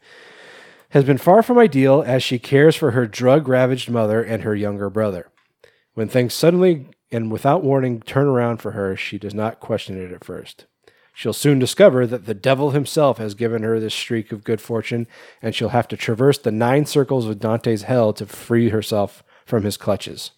has 0.90 1.05
been 1.05 1.18
far 1.18 1.43
from 1.43 1.59
ideal 1.59 2.05
as 2.07 2.22
she 2.22 2.38
cares 2.38 2.76
for 2.76 2.93
her 2.93 3.07
drug-ravaged 3.07 3.90
mother 3.90 4.22
and 4.22 4.43
her 4.43 4.55
younger 4.55 4.88
brother. 4.90 5.28
When 5.95 6.09
things 6.09 6.32
suddenly 6.32 6.86
and 7.11 7.30
without 7.30 7.62
warning 7.62 8.01
turn 8.01 8.26
around 8.26 8.59
for 8.59 8.72
her, 8.72 8.97
she 8.97 9.18
does 9.18 9.34
not 9.34 9.61
question 9.61 10.01
it 10.01 10.12
at 10.12 10.24
first. 10.24 10.66
She'll 11.15 11.33
soon 11.35 11.59
discover 11.59 12.07
that 12.07 12.25
the 12.25 12.35
devil 12.35 12.71
himself 12.71 13.19
has 13.19 13.35
given 13.35 13.63
her 13.63 13.79
this 13.79 13.95
streak 13.95 14.33
of 14.33 14.45
good 14.45 14.61
fortune, 14.61 15.07
and 15.43 15.55
she'll 15.55 15.69
have 15.69 15.89
to 15.89 15.97
traverse 15.97 16.39
the 16.39 16.51
nine 16.51 16.87
circles 16.87 17.27
of 17.27 17.39
Dante's 17.39 17.83
hell 17.83 18.13
to 18.15 18.27
free 18.27 18.71
herself 18.71 19.23
from 19.45 19.65
his 19.65 19.77
clutches. 19.77 20.31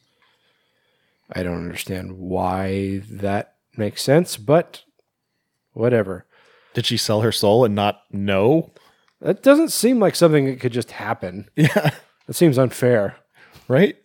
I 1.33 1.43
don't 1.43 1.59
understand 1.63 2.19
why 2.19 3.03
that 3.09 3.55
makes 3.77 4.03
sense, 4.03 4.37
but 4.37 4.83
whatever. 5.73 6.27
Did 6.75 6.87
she 6.87 6.97
sell 6.97 7.21
her 7.21 7.33
soul 7.33 7.65
and 7.65 7.75
not 7.75 8.03
know? 8.11 8.73
That 9.21 9.43
doesn't 9.43 9.71
seem 9.71 10.01
like 10.01 10.17
something 10.17 10.47
that 10.47 10.61
could 10.61 10.73
just 10.73 10.93
happen. 10.93 11.49
Yeah. 11.57 11.91
That 12.27 12.35
seems 12.35 12.57
unfair. 12.57 13.17
Right? 13.69 13.97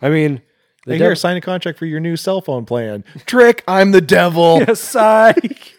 I 0.00 0.08
mean, 0.08 0.40
the 0.86 0.92
Hey, 0.92 0.98
here, 0.98 1.14
sign 1.16 1.36
a 1.36 1.40
contract 1.40 1.78
for 1.80 1.86
your 1.86 1.98
new 1.98 2.16
cell 2.16 2.40
phone 2.40 2.64
plan. 2.64 3.04
Trick, 3.26 3.64
I'm 3.66 3.90
the 3.90 4.00
devil. 4.00 4.60
Yeah, 4.66 4.74
psych. 4.74 5.74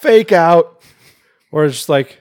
Fake 0.00 0.32
out. 0.32 0.82
or 1.52 1.64
it's 1.64 1.76
just 1.76 1.88
like, 1.88 2.20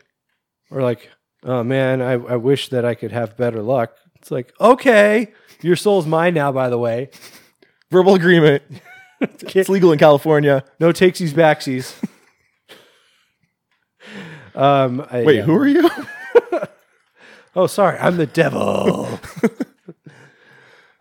or 0.71 0.81
like, 0.81 1.09
oh 1.43 1.63
man, 1.63 2.01
I, 2.01 2.13
I 2.13 2.35
wish 2.35 2.69
that 2.69 2.85
I 2.85 2.95
could 2.95 3.11
have 3.11 3.37
better 3.37 3.61
luck. 3.61 3.93
It's 4.15 4.31
like, 4.31 4.53
okay, 4.59 5.33
your 5.61 5.75
soul's 5.75 6.05
mine 6.07 6.33
now, 6.33 6.51
by 6.51 6.69
the 6.69 6.77
way. 6.77 7.09
Verbal 7.91 8.15
agreement. 8.15 8.63
it's 9.21 9.69
legal 9.69 9.91
in 9.91 9.99
California. 9.99 10.63
No 10.79 10.91
takesies 10.91 11.31
backsies. 11.31 11.93
um, 14.55 15.05
I- 15.11 15.23
Wait, 15.23 15.35
yeah. 15.37 15.41
who 15.43 15.55
are 15.55 15.67
you? 15.67 15.89
Oh, 17.55 17.65
sorry, 17.65 17.97
I'm 17.97 18.17
the 18.17 18.27
devil. 18.27 19.19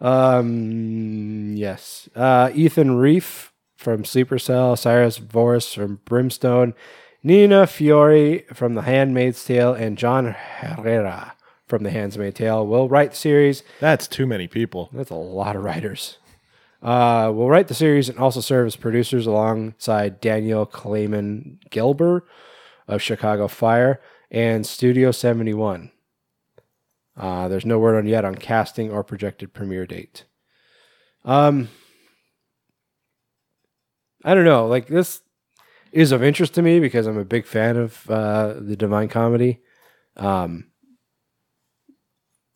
um, 0.00 1.54
yes. 1.54 2.08
Uh, 2.16 2.50
Ethan 2.54 2.88
Reiff 2.98 3.50
from 3.86 4.04
Sleeper 4.04 4.36
Cell, 4.36 4.74
Cyrus 4.74 5.20
Voris 5.20 5.72
from 5.72 6.00
Brimstone, 6.04 6.74
Nina 7.22 7.68
Fiore 7.68 8.40
from 8.52 8.74
The 8.74 8.82
Handmaid's 8.82 9.44
Tale, 9.44 9.74
and 9.74 9.96
John 9.96 10.32
Herrera 10.32 11.36
from 11.68 11.84
The 11.84 11.90
Handmaid's 11.90 12.36
Tale 12.36 12.66
will 12.66 12.88
write 12.88 13.12
the 13.12 13.16
series. 13.16 13.62
That's 13.78 14.08
too 14.08 14.26
many 14.26 14.48
people. 14.48 14.90
That's 14.92 15.10
a 15.10 15.14
lot 15.14 15.54
of 15.54 15.62
writers. 15.62 16.18
Uh, 16.82 17.30
will 17.32 17.48
write 17.48 17.68
the 17.68 17.74
series 17.74 18.08
and 18.08 18.18
also 18.18 18.40
serve 18.40 18.66
as 18.66 18.74
producers 18.74 19.24
alongside 19.24 20.20
Daniel 20.20 20.66
Clayman 20.66 21.60
Gilber 21.70 22.22
of 22.88 23.00
Chicago 23.00 23.46
Fire 23.46 24.00
and 24.32 24.66
Studio 24.66 25.12
71. 25.12 25.92
Uh, 27.16 27.46
there's 27.46 27.64
no 27.64 27.78
word 27.78 27.96
on 27.96 28.06
yet 28.06 28.24
on 28.24 28.34
casting 28.34 28.90
or 28.90 29.04
projected 29.04 29.54
premiere 29.54 29.86
date. 29.86 30.24
Um, 31.24 31.68
I 34.26 34.34
don't 34.34 34.44
know. 34.44 34.66
Like 34.66 34.88
this 34.88 35.22
is 35.92 36.10
of 36.10 36.22
interest 36.22 36.54
to 36.54 36.62
me 36.62 36.80
because 36.80 37.06
I'm 37.06 37.16
a 37.16 37.24
big 37.24 37.46
fan 37.46 37.76
of 37.76 38.10
uh, 38.10 38.54
the 38.58 38.76
Divine 38.76 39.08
Comedy. 39.08 39.60
Um, 40.16 40.72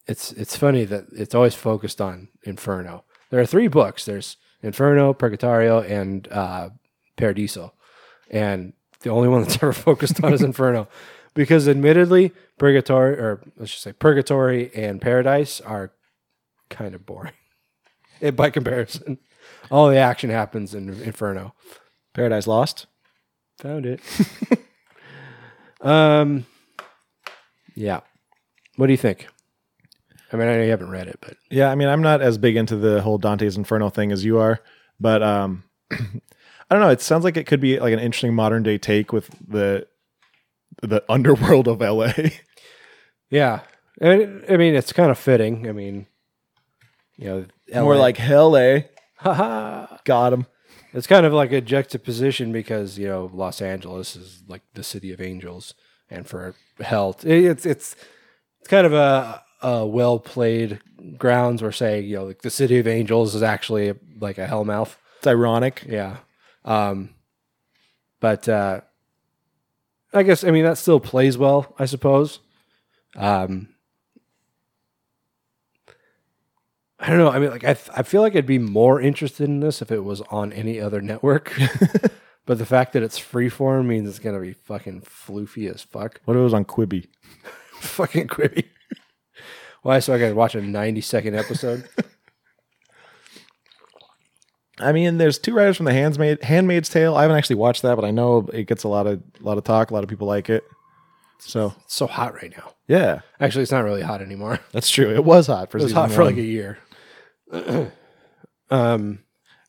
it's 0.08 0.32
it's 0.32 0.56
funny 0.56 0.84
that 0.84 1.04
it's 1.12 1.34
always 1.34 1.54
focused 1.54 2.00
on 2.00 2.28
Inferno. 2.42 3.04
There 3.30 3.40
are 3.40 3.46
three 3.46 3.68
books. 3.68 4.04
There's 4.04 4.36
Inferno, 4.62 5.14
Purgatorio, 5.14 5.80
and 5.80 6.26
uh, 6.32 6.70
Paradiso, 7.16 7.72
and 8.28 8.72
the 9.02 9.10
only 9.10 9.28
one 9.28 9.42
that's 9.42 9.54
ever 9.62 9.72
focused 9.72 10.22
on 10.24 10.32
is 10.32 10.42
Inferno, 10.42 10.88
because 11.34 11.68
admittedly, 11.68 12.32
Purgatory 12.58 13.14
or 13.14 13.44
let's 13.56 13.70
just 13.70 13.84
say 13.84 13.92
Purgatory 13.92 14.74
and 14.74 15.00
Paradise 15.00 15.60
are 15.60 15.92
kind 16.68 16.96
of 16.96 17.06
boring 17.06 17.34
by 18.34 18.50
comparison. 18.50 19.18
All 19.70 19.88
the 19.88 19.98
action 19.98 20.30
happens 20.30 20.74
in 20.74 20.88
Inferno. 21.02 21.54
Paradise 22.14 22.46
Lost. 22.46 22.86
Found 23.60 23.86
it. 23.86 24.00
um, 25.80 26.46
yeah. 27.74 28.00
What 28.76 28.86
do 28.86 28.92
you 28.92 28.98
think? 28.98 29.28
I 30.32 30.36
mean, 30.36 30.48
I 30.48 30.56
know 30.56 30.62
you 30.62 30.70
haven't 30.70 30.90
read 30.90 31.08
it, 31.08 31.18
but 31.20 31.36
Yeah, 31.50 31.70
I 31.70 31.74
mean, 31.74 31.88
I'm 31.88 32.02
not 32.02 32.22
as 32.22 32.38
big 32.38 32.56
into 32.56 32.76
the 32.76 33.02
whole 33.02 33.18
Dante's 33.18 33.56
Inferno 33.56 33.90
thing 33.90 34.12
as 34.12 34.24
you 34.24 34.38
are, 34.38 34.60
but 34.98 35.22
um, 35.22 35.64
I 35.90 35.96
don't 36.70 36.80
know. 36.80 36.90
It 36.90 37.00
sounds 37.00 37.24
like 37.24 37.36
it 37.36 37.46
could 37.46 37.60
be 37.60 37.80
like 37.80 37.92
an 37.92 37.98
interesting 37.98 38.34
modern 38.34 38.62
day 38.62 38.78
take 38.78 39.12
with 39.12 39.28
the 39.46 39.86
the 40.82 41.04
underworld 41.08 41.68
of 41.68 41.80
LA. 41.80 42.12
yeah. 43.30 43.60
And 44.00 44.44
I 44.48 44.56
mean, 44.56 44.74
it's 44.74 44.92
kind 44.92 45.10
of 45.10 45.18
fitting. 45.18 45.68
I 45.68 45.72
mean, 45.72 46.06
you 47.16 47.28
know, 47.72 47.82
More 47.82 47.96
LA 47.96 48.00
like 48.00 48.16
hell, 48.16 48.56
eh? 48.56 48.82
Got 50.04 50.32
him. 50.32 50.46
It's 50.92 51.06
kind 51.06 51.24
of 51.24 51.32
like 51.32 51.52
a 51.52 51.60
juxtaposition 51.60 52.52
because 52.52 52.98
you 52.98 53.06
know 53.06 53.30
Los 53.32 53.62
Angeles 53.62 54.16
is 54.16 54.42
like 54.48 54.62
the 54.74 54.82
city 54.82 55.12
of 55.12 55.20
angels, 55.20 55.74
and 56.08 56.26
for 56.26 56.54
hell, 56.80 57.16
it's 57.22 57.64
it's 57.64 57.96
it's 58.60 58.68
kind 58.68 58.86
of 58.86 58.92
a, 58.92 59.42
a 59.62 59.86
well 59.86 60.18
played 60.18 60.80
grounds 61.16 61.62
where 61.62 61.72
saying 61.72 62.06
you 62.06 62.16
know 62.16 62.24
like 62.24 62.42
the 62.42 62.50
city 62.50 62.78
of 62.78 62.88
angels 62.88 63.34
is 63.34 63.42
actually 63.42 63.94
like 64.18 64.38
a 64.38 64.46
hellmouth. 64.46 64.96
It's 65.18 65.26
ironic. 65.26 65.84
Yeah. 65.86 66.18
Um, 66.64 67.10
but 68.20 68.48
uh, 68.48 68.80
I 70.12 70.22
guess 70.22 70.44
I 70.44 70.50
mean 70.50 70.64
that 70.64 70.78
still 70.78 71.00
plays 71.00 71.38
well, 71.38 71.74
I 71.78 71.84
suppose. 71.84 72.40
Um, 73.16 73.68
I 77.02 77.08
don't 77.08 77.18
know. 77.18 77.30
I 77.30 77.38
mean, 77.38 77.50
like 77.50 77.64
I, 77.64 77.72
th- 77.74 77.88
I 77.96 78.02
feel 78.02 78.20
like 78.20 78.36
I'd 78.36 78.44
be 78.46 78.58
more 78.58 79.00
interested 79.00 79.44
in 79.48 79.60
this 79.60 79.80
if 79.80 79.90
it 79.90 80.04
was 80.04 80.20
on 80.30 80.52
any 80.52 80.78
other 80.78 81.00
network. 81.00 81.52
but 82.46 82.58
the 82.58 82.66
fact 82.66 82.92
that 82.92 83.02
it's 83.02 83.18
freeform 83.18 83.86
means 83.86 84.06
it's 84.08 84.18
gonna 84.18 84.38
be 84.40 84.52
fucking 84.52 85.00
floofy 85.02 85.72
as 85.72 85.82
fuck. 85.82 86.20
What 86.26 86.34
if 86.36 86.40
it 86.40 86.44
was 86.44 86.52
on 86.54 86.66
Quibi? 86.66 87.08
fucking 87.80 88.28
Quibi. 88.28 88.64
Why? 89.82 89.98
So 90.00 90.12
I 90.14 90.18
gotta 90.18 90.34
watch 90.34 90.54
a 90.54 90.60
ninety 90.60 91.00
second 91.00 91.34
episode. 91.36 91.88
I 94.78 94.92
mean, 94.92 95.18
there's 95.18 95.38
two 95.38 95.52
writers 95.54 95.76
from 95.76 95.86
the 95.86 95.92
Handmaid 95.92 96.42
Handmaid's 96.42 96.88
Tale. 96.88 97.14
I 97.14 97.22
haven't 97.22 97.36
actually 97.36 97.56
watched 97.56 97.82
that, 97.82 97.96
but 97.96 98.04
I 98.04 98.10
know 98.10 98.48
it 98.52 98.64
gets 98.64 98.84
a 98.84 98.88
lot 98.88 99.06
of 99.06 99.22
a 99.40 99.42
lot 99.42 99.58
of 99.58 99.64
talk. 99.64 99.90
A 99.90 99.94
lot 99.94 100.02
of 100.02 100.08
people 100.10 100.26
like 100.26 100.48
it. 100.50 100.64
So 101.38 101.74
it's 101.84 101.94
so 101.94 102.06
hot 102.06 102.34
right 102.34 102.52
now. 102.54 102.74
yeah, 102.86 103.20
Actually, 103.40 103.62
it's 103.62 103.72
not 103.72 103.84
really 103.84 104.02
hot 104.02 104.20
anymore. 104.20 104.58
that's 104.72 104.90
true. 104.90 105.14
It 105.14 105.24
was 105.24 105.46
hot 105.46 105.70
for 105.70 105.78
It 105.78 105.82
was 105.84 105.92
hot 105.92 106.10
for 106.12 106.22
like 106.24 106.36
a 106.36 106.42
year. 106.42 106.78
um, 108.70 109.20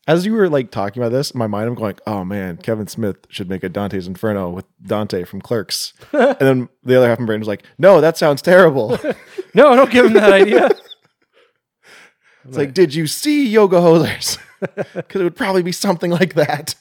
As 0.08 0.26
you 0.26 0.34
were 0.34 0.50
like 0.50 0.72
talking 0.72 1.02
about 1.02 1.12
this, 1.12 1.32
in 1.32 1.38
my 1.38 1.48
mind, 1.48 1.68
I'm 1.68 1.76
going, 1.76 1.98
"Oh 2.08 2.24
man, 2.24 2.58
Kevin 2.58 2.88
Smith 2.88 3.18
should 3.30 3.50
make 3.50 3.64
a 3.64 3.70
Dante's 3.70 4.08
Inferno 4.08 4.50
with 4.50 4.66
Dante 4.82 5.24
from 5.24 5.42
Clerks." 5.42 5.94
and 6.12 6.38
then 6.40 6.70
the 6.84 6.98
other 6.98 7.08
half 7.08 7.18
of 7.18 7.22
my 7.22 7.28
brain 7.28 7.40
was 7.40 7.48
like, 7.48 7.64
"No, 7.78 8.02
that 8.02 8.18
sounds 8.18 8.42
terrible." 8.42 9.00
no, 9.54 9.76
don't 9.76 9.92
give 9.92 10.06
him 10.06 10.14
that 10.14 10.34
idea. 10.34 10.66
it's 12.46 12.58
like, 12.58 12.74
did 12.74 12.94
you 12.94 13.08
see 13.08 13.48
Yoga 13.48 13.78
Hosers? 13.78 14.38
Because 14.60 15.22
it 15.22 15.24
would 15.24 15.36
probably 15.36 15.64
be 15.64 15.72
something 15.72 16.12
like 16.12 16.34
that. 16.36 16.76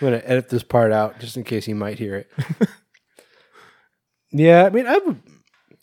I'm 0.00 0.06
gonna 0.06 0.22
edit 0.24 0.48
this 0.48 0.62
part 0.62 0.92
out 0.92 1.18
just 1.18 1.36
in 1.36 1.44
case 1.44 1.64
he 1.64 1.74
might 1.74 1.98
hear 1.98 2.14
it. 2.14 2.30
yeah, 4.30 4.64
I 4.64 4.70
mean, 4.70 4.86
I 4.86 4.98
would, 4.98 5.22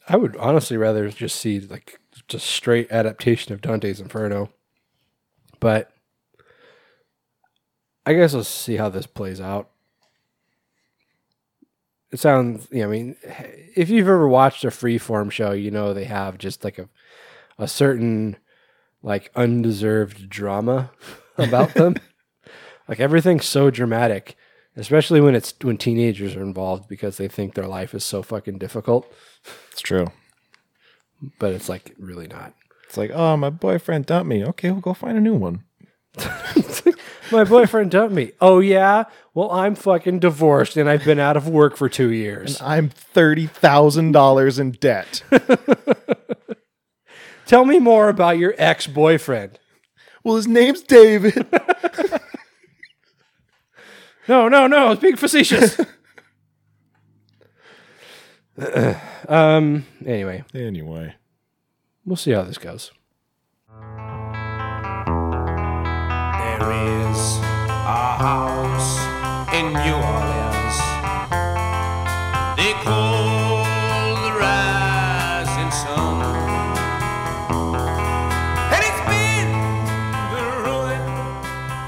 I 0.08 0.16
would 0.18 0.38
honestly 0.38 0.78
rather 0.78 1.10
just 1.10 1.38
see 1.38 1.60
like 1.60 2.00
just 2.28 2.46
straight 2.48 2.92
adaptation 2.92 3.54
of 3.54 3.62
Dante's 3.62 4.00
Inferno, 4.00 4.50
but 5.60 5.92
I 8.06 8.14
guess 8.14 8.34
let's 8.34 8.48
see 8.48 8.76
how 8.78 8.90
this 8.90 9.08
plays 9.08 9.42
out. 9.42 9.70
It 12.12 12.20
sounds, 12.20 12.68
yeah. 12.72 12.86
I 12.86 12.88
mean, 12.88 13.16
if 13.76 13.90
you've 13.90 14.08
ever 14.08 14.28
watched 14.28 14.64
a 14.64 14.70
freeform 14.70 15.32
show, 15.32 15.52
you 15.52 15.72
know 15.72 15.94
they 15.94 16.06
have 16.06 16.38
just 16.38 16.64
like 16.64 16.78
a 16.78 16.88
a 17.58 17.68
certain 17.68 18.38
like 19.02 19.32
undeserved 19.36 20.30
drama 20.30 20.92
about 21.38 21.74
them. 21.74 21.96
like 22.88 23.00
everything's 23.00 23.46
so 23.46 23.70
dramatic, 23.70 24.36
especially 24.76 25.22
when 25.22 25.36
it's 25.36 25.54
when 25.62 25.78
teenagers 25.78 26.36
are 26.36 26.44
involved 26.44 26.88
because 26.88 27.18
they 27.18 27.28
think 27.28 27.54
their 27.54 27.68
life 27.68 27.94
is 27.94 28.04
so 28.04 28.22
fucking 28.24 28.58
difficult, 28.58 29.12
It's 29.72 29.82
true. 29.82 30.08
But 31.40 31.54
it's 31.54 31.70
like 31.70 31.94
really 32.00 32.28
not. 32.28 32.54
It's 32.88 32.98
like, 32.98 33.12
oh, 33.14 33.36
my 33.38 33.50
boyfriend 33.50 34.06
dumped 34.06 34.28
me. 34.30 34.44
Okay, 34.46 34.72
we'll 34.72 34.82
go 34.82 34.94
find 34.94 35.18
a 35.18 35.22
new 35.22 35.36
one. 35.36 35.64
My 37.32 37.44
boyfriend 37.44 37.92
dumped 37.92 38.16
me. 38.16 38.32
Oh 38.40 38.60
yeah. 38.60 39.06
Well, 39.34 39.52
I'm 39.52 39.76
fucking 39.76 40.20
divorced 40.20 40.78
and 40.78 40.90
I've 40.90 41.04
been 41.04 41.20
out 41.20 41.36
of 41.36 41.50
work 41.50 41.76
for 41.76 41.90
two 41.90 42.12
years. 42.12 42.62
I'm 42.62 42.90
thirty 42.90 43.48
thousand 43.48 44.12
dollars 44.12 44.60
in 44.60 44.72
debt. 44.72 45.24
Tell 47.46 47.66
me 47.66 47.80
more 47.80 48.10
about 48.10 48.38
your 48.38 48.54
ex 48.58 48.88
boyfriend. 48.88 49.60
well, 50.24 50.36
his 50.36 50.48
name's 50.48 50.82
David. 50.82 51.46
No, 54.28 54.50
no, 54.50 54.66
no. 54.66 54.92
It's 54.92 55.02
being 55.02 55.18
facetious. 55.18 55.80
um. 59.28 59.86
Anyway, 60.06 60.44
anyway, 60.54 61.14
we'll 62.06 62.16
see 62.16 62.32
how 62.32 62.44
this 62.44 62.58
goes. 62.58 62.92
There 66.40 66.72
is 66.72 67.20
a 67.38 68.16
house 68.16 68.98
in 69.54 69.74
New 69.74 69.96
Orleans. 69.96 70.78
They 72.56 72.72
call 72.84 73.66
the 74.24 74.32
rising 74.40 75.72
sun. 75.72 76.22
And 78.72 78.82
it's 78.82 79.04
been 79.12 79.52
the 80.32 80.44
ruin 80.64 81.04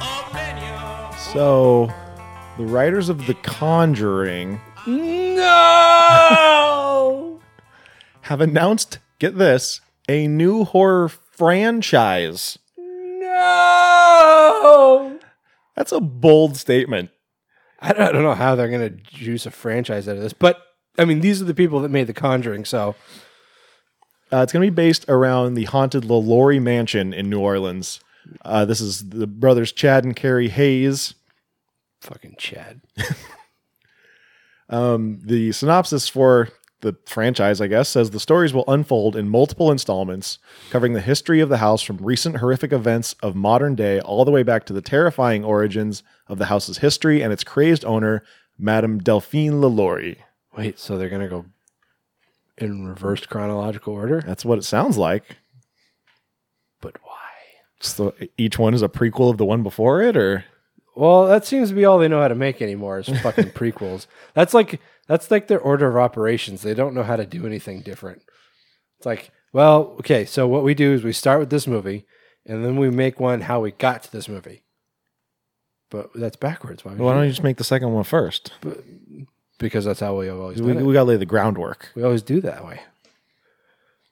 of 0.02 0.24
many 0.34 0.68
a 0.68 1.16
so 1.18 1.90
the 2.58 2.66
writers 2.66 3.08
of 3.08 3.26
The 3.26 3.36
Conjuring 3.36 4.60
No. 4.86 5.87
Have 8.22 8.42
announced, 8.42 9.00
get 9.20 9.38
this, 9.38 9.80
a 10.10 10.28
new 10.28 10.64
horror 10.66 11.08
franchise. 11.10 12.58
no. 12.78 15.20
That's 15.76 15.92
a 15.92 16.00
bold 16.02 16.58
statement. 16.58 17.12
I 17.80 17.94
don't, 17.94 18.10
I 18.10 18.12
don't 18.12 18.24
know 18.24 18.34
how 18.34 18.56
they're 18.56 18.70
gonna 18.70 18.90
juice 18.90 19.46
a 19.46 19.52
franchise 19.52 20.08
out 20.08 20.18
of 20.18 20.24
this, 20.24 20.34
but 20.34 20.62
I 20.98 21.06
mean, 21.06 21.22
these 21.22 21.40
are 21.42 21.46
the 21.46 21.54
people 21.54 21.80
that 21.82 21.92
made 21.92 22.08
The 22.08 22.14
Conjuring, 22.14 22.66
so 22.66 22.96
Uh, 24.34 24.38
it's 24.42 24.52
going 24.52 24.66
to 24.66 24.72
be 24.72 24.76
based 24.76 25.06
around 25.08 25.54
the 25.54 25.64
haunted 25.66 26.04
LaLaurie 26.04 26.60
Mansion 26.60 27.14
in 27.14 27.30
New 27.30 27.40
Orleans. 27.40 28.02
Uh, 28.44 28.66
this 28.66 28.82
is 28.82 29.08
the 29.08 29.26
brothers 29.28 29.72
Chad 29.72 30.04
and 30.04 30.16
Carey 30.18 30.50
Hayes. 30.50 31.14
fucking 32.02 32.36
Chad. 32.38 32.82
Um, 34.70 35.20
the 35.24 35.52
synopsis 35.52 36.08
for 36.10 36.50
the 36.82 36.96
franchise, 37.06 37.60
I 37.60 37.68
guess, 37.68 37.90
says 37.90 38.12
the 38.12 38.20
stories 38.20 38.54
will 38.54 38.66
unfold 38.68 39.16
in 39.16 39.30
multiple 39.30 39.72
installments, 39.72 40.38
covering 40.70 40.94
the 40.94 41.02
history 41.02 41.40
of 41.40 41.50
the 41.50 41.58
house 41.58 41.82
from 41.82 41.98
recent 41.98 42.38
horrific 42.38 42.72
events 42.72 43.16
of 43.24 43.36
modern 43.36 43.76
day 43.76 44.00
all 44.00 44.26
the 44.26 44.32
way 44.32 44.44
back 44.44 44.66
to 44.66 44.74
the 44.74 44.82
terrifying 44.82 45.44
origins 45.44 46.04
of 46.28 46.38
the 46.38 46.46
house's 46.46 46.80
history 46.80 47.22
and 47.22 47.34
its 47.34 47.44
crazed 47.44 47.84
owner, 47.84 48.24
Madame 48.60 49.00
Delphine 49.00 49.60
LaLaurie. 49.60 50.18
Wait, 50.56 50.80
so 50.80 50.98
they're 50.98 51.10
gonna 51.10 51.28
go 51.28 51.46
in 52.58 52.86
reversed 52.86 53.30
chronological 53.30 53.94
order? 53.94 54.22
That's 54.22 54.46
what 54.46 54.58
it 54.58 54.64
sounds 54.64 54.98
like. 54.98 55.38
But 56.82 56.98
why? 57.04 57.14
So 57.80 58.14
each 58.38 58.58
one 58.58 58.74
is 58.74 58.82
a 58.82 58.90
prequel 58.90 59.30
of 59.30 59.38
the 59.38 59.46
one 59.46 59.64
before 59.64 60.02
it, 60.02 60.18
or 60.18 60.46
Well, 60.98 61.28
that 61.28 61.46
seems 61.46 61.70
to 61.70 61.76
be 61.76 61.86
all 61.86 62.00
they 62.00 62.08
know 62.08 62.22
how 62.22 62.28
to 62.28 62.34
make 62.36 62.60
anymore 62.60 62.98
is 62.98 63.08
fucking 63.22 63.52
prequels. 63.52 64.08
That's 64.34 64.56
like 64.56 64.82
that's 65.08 65.30
like 65.30 65.48
their 65.48 65.60
order 65.60 65.88
of 65.88 65.96
operations. 65.98 66.64
They 66.64 66.74
don't 66.74 66.96
know 66.96 67.04
how 67.04 67.16
to 67.16 67.26
do 67.26 67.46
anything 67.46 67.82
different. 67.82 68.24
It's 68.98 69.06
like, 69.06 69.30
well, 69.54 69.96
okay, 70.00 70.26
so 70.26 70.48
what 70.48 70.64
we 70.64 70.74
do 70.74 70.94
is 70.94 71.04
we 71.04 71.14
start 71.14 71.40
with 71.40 71.52
this 71.52 71.68
movie, 71.68 72.08
and 72.48 72.66
then 72.66 72.78
we 72.78 72.90
make 72.90 73.20
one 73.20 73.42
how 73.42 73.60
we 73.62 73.72
got 73.72 74.04
to 74.04 74.12
this 74.12 74.28
movie. 74.28 74.64
But 75.92 76.10
that's 76.16 76.36
backwards. 76.36 76.84
Why? 76.84 76.94
would 76.94 77.00
why 77.02 77.14
don't 77.14 77.26
you 77.26 77.30
just 77.30 77.44
make 77.44 77.58
the 77.58 77.64
second 77.64 77.94
one 77.94 78.04
first? 78.04 78.54
Because 79.60 79.86
that's 79.86 80.00
how 80.00 80.18
we 80.18 80.30
always 80.30 80.60
We, 80.60 80.74
we 80.74 80.94
got 80.94 81.02
to 81.02 81.10
lay 81.10 81.18
the 81.18 81.26
groundwork. 81.26 81.92
We 81.96 82.04
always 82.04 82.24
do 82.24 82.42
that 82.42 82.66
way. 82.66 82.82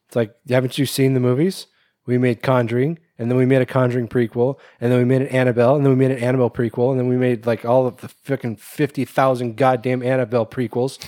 It's 0.08 0.16
like, 0.16 0.36
haven't 0.48 0.78
you 0.78 0.86
seen 0.86 1.16
the 1.16 1.20
movies? 1.20 1.66
We 2.06 2.18
made 2.18 2.44
Conjuring, 2.44 3.00
and 3.18 3.32
then 3.32 3.38
we 3.38 3.46
made 3.46 3.62
a 3.62 3.66
Conjuring 3.66 4.08
prequel, 4.08 4.60
and 4.80 4.92
then 4.92 5.00
we 5.00 5.06
made 5.06 5.22
an 5.22 5.28
Annabelle, 5.30 5.76
and 5.76 5.84
then 5.84 5.92
we 5.92 5.98
made 5.98 6.12
an 6.12 6.24
Annabelle 6.24 6.52
prequel, 6.52 6.92
and 6.92 7.00
then 7.00 7.08
we 7.08 7.18
made 7.18 7.46
like 7.46 7.66
all 7.66 7.88
of 7.88 7.98
the 7.98 8.10
fucking 8.10 8.58
fifty 8.58 9.06
thousand 9.06 9.58
goddamn 9.58 10.04
Annabelle 10.04 10.46
prequels. 10.46 11.04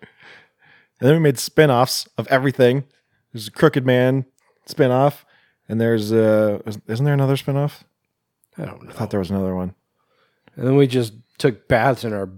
And 0.00 1.08
then 1.08 1.14
we 1.14 1.20
made 1.20 1.38
spin-offs 1.38 2.08
of 2.18 2.26
everything. 2.26 2.84
There's 3.32 3.46
a 3.46 3.52
Crooked 3.52 3.86
Man 3.86 4.24
spin-off, 4.66 5.24
and 5.68 5.80
there's 5.80 6.12
uh 6.12 6.58
isn't 6.66 7.04
there 7.04 7.14
another 7.14 7.36
spin-off? 7.36 7.84
I 8.56 8.64
don't 8.64 8.82
know. 8.82 8.90
I 8.90 8.92
thought 8.92 9.10
there 9.10 9.20
was 9.20 9.30
another 9.30 9.54
one. 9.54 9.76
And 10.56 10.66
then 10.66 10.74
we 10.74 10.88
just 10.88 11.12
took 11.38 11.68
baths 11.68 12.02
in 12.02 12.12
our 12.12 12.28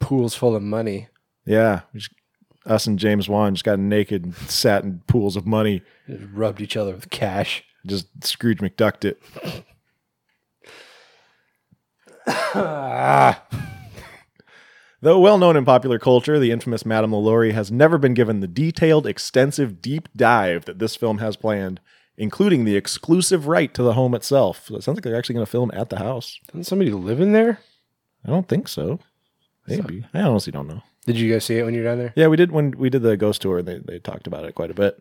pools 0.00 0.34
full 0.34 0.54
of 0.54 0.62
money. 0.62 1.08
Yeah, 1.46 1.80
we 1.94 2.00
just, 2.00 2.12
us 2.66 2.86
and 2.86 2.98
James 2.98 3.28
Wan 3.28 3.54
just 3.54 3.64
got 3.64 3.78
naked 3.78 4.24
and 4.24 4.34
sat 4.34 4.84
in 4.84 5.02
pools 5.06 5.36
of 5.36 5.46
money. 5.46 5.82
Just 6.08 6.24
rubbed 6.32 6.60
each 6.60 6.76
other 6.76 6.92
with 6.92 7.10
cash. 7.10 7.64
Just 7.86 8.06
Scrooge 8.24 8.58
McDucked 8.58 9.04
it. 9.04 9.22
Ah, 12.26 13.42
Though 15.02 15.18
well 15.18 15.38
known 15.38 15.56
in 15.56 15.64
popular 15.64 15.98
culture, 15.98 16.38
the 16.38 16.50
infamous 16.50 16.84
Madame 16.84 17.12
LaLaurie 17.12 17.52
has 17.52 17.72
never 17.72 17.96
been 17.96 18.12
given 18.12 18.40
the 18.40 18.46
detailed, 18.46 19.06
extensive, 19.06 19.80
deep 19.80 20.08
dive 20.14 20.66
that 20.66 20.78
this 20.78 20.94
film 20.94 21.18
has 21.18 21.36
planned, 21.36 21.80
including 22.18 22.64
the 22.64 22.76
exclusive 22.76 23.46
right 23.46 23.72
to 23.72 23.82
the 23.82 23.94
home 23.94 24.14
itself. 24.14 24.66
So 24.66 24.76
it 24.76 24.82
sounds 24.82 24.96
like 24.96 25.04
they're 25.04 25.16
actually 25.16 25.36
going 25.36 25.46
to 25.46 25.50
film 25.50 25.70
at 25.72 25.88
the 25.88 25.98
house. 25.98 26.38
doesn't 26.48 26.64
somebody 26.64 26.90
live 26.90 27.18
in 27.18 27.32
there? 27.32 27.60
I 28.26 28.28
don't 28.28 28.46
think 28.46 28.68
so. 28.68 29.00
Maybe. 29.66 30.04
I 30.12 30.20
honestly 30.20 30.52
don't 30.52 30.68
know. 30.68 30.82
Did 31.12 31.20
you 31.20 31.32
guys 31.32 31.44
see 31.44 31.58
it 31.58 31.64
when 31.64 31.74
you 31.74 31.80
were 31.80 31.88
down 31.88 31.98
there? 31.98 32.12
Yeah, 32.16 32.28
we 32.28 32.36
did 32.36 32.52
when 32.52 32.72
we 32.72 32.90
did 32.90 33.02
the 33.02 33.16
ghost 33.16 33.42
tour. 33.42 33.62
They 33.62 33.78
they 33.78 33.98
talked 33.98 34.26
about 34.26 34.44
it 34.44 34.54
quite 34.54 34.70
a 34.70 34.74
bit. 34.74 34.98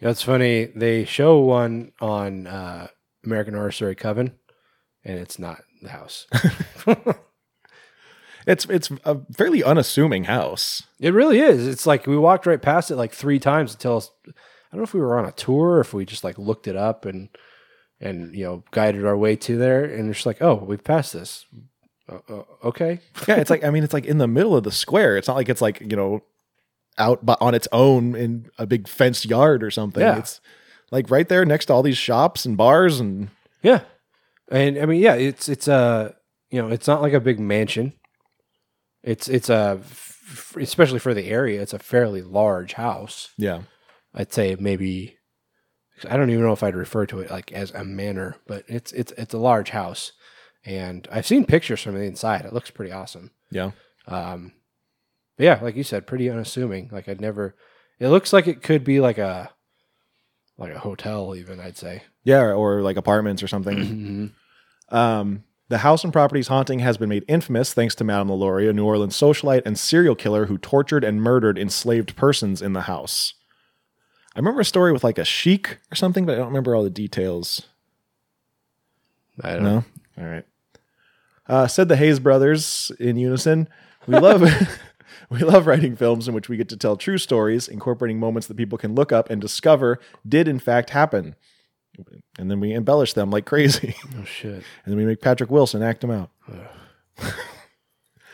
That's 0.00 0.22
funny. 0.22 0.66
They 0.66 1.04
show 1.04 1.38
one 1.40 1.92
on 2.00 2.46
uh, 2.46 2.88
American 3.24 3.54
Horror 3.54 3.72
Story 3.72 3.94
Coven, 3.94 4.32
and 5.04 5.18
it's 5.18 5.38
not 5.38 5.58
the 5.82 5.90
house. 5.90 6.26
It's 8.46 8.64
it's 8.66 8.90
a 9.04 9.18
fairly 9.36 9.64
unassuming 9.64 10.24
house. 10.24 10.84
It 11.00 11.12
really 11.12 11.40
is. 11.40 11.66
It's 11.66 11.84
like 11.84 12.06
we 12.06 12.16
walked 12.16 12.46
right 12.46 12.62
past 12.62 12.92
it 12.92 12.96
like 12.96 13.12
three 13.12 13.40
times 13.40 13.74
until 13.74 14.04
I 14.28 14.30
don't 14.70 14.78
know 14.78 14.84
if 14.84 14.94
we 14.94 15.00
were 15.00 15.18
on 15.18 15.26
a 15.26 15.32
tour 15.32 15.72
or 15.72 15.80
if 15.80 15.92
we 15.92 16.04
just 16.04 16.22
like 16.22 16.38
looked 16.38 16.68
it 16.68 16.76
up 16.76 17.04
and 17.04 17.28
and 18.00 18.36
you 18.36 18.44
know 18.44 18.62
guided 18.70 19.04
our 19.04 19.16
way 19.16 19.34
to 19.34 19.58
there 19.58 19.84
and 19.84 20.08
it's 20.08 20.24
like 20.24 20.40
oh 20.40 20.54
we've 20.54 20.84
passed 20.84 21.12
this. 21.12 21.44
Uh, 22.08 22.18
uh, 22.28 22.42
okay. 22.64 23.00
Yeah, 23.26 23.36
it's 23.36 23.50
like 23.50 23.64
I 23.64 23.70
mean, 23.70 23.82
it's 23.84 23.92
like 23.94 24.06
in 24.06 24.18
the 24.18 24.28
middle 24.28 24.56
of 24.56 24.64
the 24.64 24.72
square. 24.72 25.16
It's 25.16 25.26
not 25.28 25.36
like 25.36 25.48
it's 25.48 25.60
like 25.62 25.80
you 25.80 25.96
know 25.96 26.22
out 26.98 27.26
but 27.26 27.36
on 27.40 27.54
its 27.54 27.68
own 27.72 28.14
in 28.14 28.48
a 28.58 28.66
big 28.66 28.88
fenced 28.88 29.26
yard 29.26 29.62
or 29.62 29.70
something. 29.70 30.02
Yeah. 30.02 30.18
It's 30.18 30.40
like 30.90 31.10
right 31.10 31.28
there 31.28 31.44
next 31.44 31.66
to 31.66 31.72
all 31.74 31.82
these 31.82 31.98
shops 31.98 32.46
and 32.46 32.56
bars 32.56 33.00
and 33.00 33.28
Yeah. 33.62 33.80
And 34.50 34.78
I 34.78 34.86
mean 34.86 35.00
yeah 35.00 35.14
it's 35.14 35.48
it's 35.48 35.68
a 35.68 36.14
you 36.50 36.62
know 36.62 36.68
it's 36.68 36.86
not 36.86 37.02
like 37.02 37.12
a 37.12 37.20
big 37.20 37.38
mansion. 37.40 37.92
It's 39.02 39.28
it's 39.28 39.50
a 39.50 39.78
f- 39.82 40.56
especially 40.58 40.98
for 41.00 41.12
the 41.12 41.26
area 41.28 41.60
it's 41.60 41.74
a 41.74 41.78
fairly 41.78 42.22
large 42.22 42.74
house. 42.74 43.30
yeah. 43.36 43.62
I'd 44.14 44.32
say 44.32 44.56
maybe 44.58 45.18
I 46.08 46.16
don't 46.16 46.30
even 46.30 46.42
know 46.44 46.52
if 46.52 46.62
I'd 46.62 46.74
refer 46.76 47.04
to 47.06 47.20
it 47.20 47.30
like 47.30 47.52
as 47.52 47.70
a 47.72 47.84
manor, 47.84 48.36
but 48.46 48.64
it's 48.68 48.92
it's 48.92 49.12
it's 49.18 49.34
a 49.34 49.38
large 49.38 49.70
house, 49.70 50.12
and 50.66 51.06
I've 51.10 51.26
seen 51.26 51.44
pictures 51.46 51.80
from 51.80 51.94
the 51.94 52.02
inside. 52.02 52.44
It 52.44 52.52
looks 52.52 52.70
pretty 52.70 52.92
awesome. 52.92 53.30
Yeah. 53.50 53.70
Um, 54.06 54.52
but 55.36 55.44
yeah, 55.44 55.58
like 55.62 55.76
you 55.76 55.84
said, 55.84 56.06
pretty 56.06 56.28
unassuming. 56.28 56.88
Like 56.92 57.08
I'd 57.08 57.20
never. 57.20 57.54
It 57.98 58.08
looks 58.08 58.32
like 58.32 58.46
it 58.46 58.62
could 58.62 58.84
be 58.84 59.00
like 59.00 59.18
a 59.18 59.50
like 60.58 60.72
a 60.74 60.78
hotel, 60.78 61.34
even 61.36 61.60
I'd 61.60 61.76
say. 61.78 62.02
Yeah, 62.24 62.52
or 62.52 62.82
like 62.82 62.96
apartments 62.96 63.42
or 63.42 63.48
something. 63.48 63.76
Mhm. 64.90 64.94
Um, 64.94 65.42
the 65.68 65.78
house 65.78 66.04
and 66.04 66.12
property's 66.12 66.46
haunting 66.46 66.78
has 66.78 66.96
been 66.96 67.08
made 67.08 67.24
infamous 67.26 67.74
thanks 67.74 67.96
to 67.96 68.04
Madame 68.04 68.28
LaLaurie, 68.30 68.68
a 68.68 68.72
New 68.72 68.84
Orleans 68.84 69.16
socialite 69.16 69.62
and 69.66 69.76
serial 69.76 70.14
killer 70.14 70.46
who 70.46 70.58
tortured 70.58 71.02
and 71.02 71.20
murdered 71.20 71.58
enslaved 71.58 72.14
persons 72.14 72.62
in 72.62 72.72
the 72.72 72.82
house. 72.82 73.34
I 74.36 74.38
remember 74.38 74.60
a 74.60 74.64
story 74.64 74.92
with 74.92 75.02
like 75.02 75.18
a 75.18 75.24
sheik 75.24 75.78
or 75.90 75.96
something, 75.96 76.24
but 76.24 76.34
I 76.34 76.36
don't 76.38 76.46
remember 76.48 76.76
all 76.76 76.84
the 76.84 76.90
details. 76.90 77.62
I 79.42 79.54
don't 79.54 79.64
know. 79.64 79.84
All 80.18 80.24
right. 80.24 80.44
Uh, 81.48 81.66
said 81.66 81.88
the 81.88 81.96
Hayes 81.96 82.18
brothers 82.18 82.90
in 82.98 83.16
unison. 83.16 83.68
We 84.06 84.18
love 84.18 84.42
we 85.30 85.40
love 85.40 85.66
writing 85.66 85.96
films 85.96 86.28
in 86.28 86.34
which 86.34 86.48
we 86.48 86.56
get 86.56 86.68
to 86.70 86.76
tell 86.76 86.96
true 86.96 87.18
stories, 87.18 87.68
incorporating 87.68 88.18
moments 88.18 88.46
that 88.48 88.56
people 88.56 88.78
can 88.78 88.94
look 88.94 89.12
up 89.12 89.30
and 89.30 89.40
discover 89.40 89.98
did 90.26 90.48
in 90.48 90.58
fact 90.58 90.90
happen. 90.90 91.36
And 92.38 92.50
then 92.50 92.60
we 92.60 92.74
embellish 92.74 93.14
them 93.14 93.30
like 93.30 93.46
crazy. 93.46 93.94
Oh 94.18 94.24
shit! 94.24 94.52
and 94.52 94.62
then 94.86 94.96
we 94.96 95.06
make 95.06 95.20
Patrick 95.20 95.50
Wilson 95.50 95.82
act 95.82 96.02
them 96.02 96.10
out. 96.10 96.30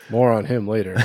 More 0.09 0.31
on 0.31 0.45
him 0.45 0.67
later. 0.67 0.97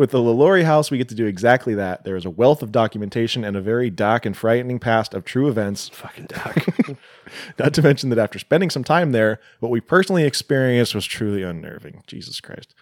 With 0.00 0.12
the 0.12 0.22
LaLaurie 0.22 0.64
house, 0.64 0.90
we 0.90 0.96
get 0.96 1.10
to 1.10 1.14
do 1.14 1.26
exactly 1.26 1.74
that. 1.74 2.04
There 2.04 2.16
is 2.16 2.24
a 2.24 2.30
wealth 2.30 2.62
of 2.62 2.72
documentation 2.72 3.44
and 3.44 3.54
a 3.54 3.60
very 3.60 3.90
dark 3.90 4.24
and 4.24 4.34
frightening 4.34 4.78
past 4.78 5.12
of 5.12 5.26
true 5.26 5.46
events. 5.46 5.90
Fucking 5.90 6.24
doc. 6.24 6.66
Not 7.58 7.74
to 7.74 7.82
mention 7.82 8.08
that 8.08 8.18
after 8.18 8.38
spending 8.38 8.70
some 8.70 8.82
time 8.82 9.12
there, 9.12 9.40
what 9.58 9.70
we 9.70 9.82
personally 9.82 10.24
experienced 10.24 10.94
was 10.94 11.04
truly 11.04 11.42
unnerving. 11.42 12.02
Jesus 12.06 12.40
Christ. 12.40 12.74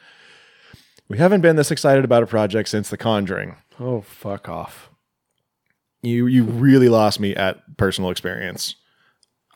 We 1.09 1.19
haven't 1.19 1.41
been 1.41 1.57
this 1.57 1.73
excited 1.73 2.05
about 2.05 2.23
a 2.23 2.27
project 2.29 2.69
since 2.69 2.89
The 2.89 2.97
Conjuring. 2.97 3.57
oh, 3.81 4.03
fuck 4.03 4.49
off. 4.49 4.89
You 6.03 6.29
you 6.29 6.45
really 6.45 6.89
lost 6.89 7.19
me 7.19 7.35
at 7.35 7.77
personal 7.79 8.11
experience. 8.11 8.77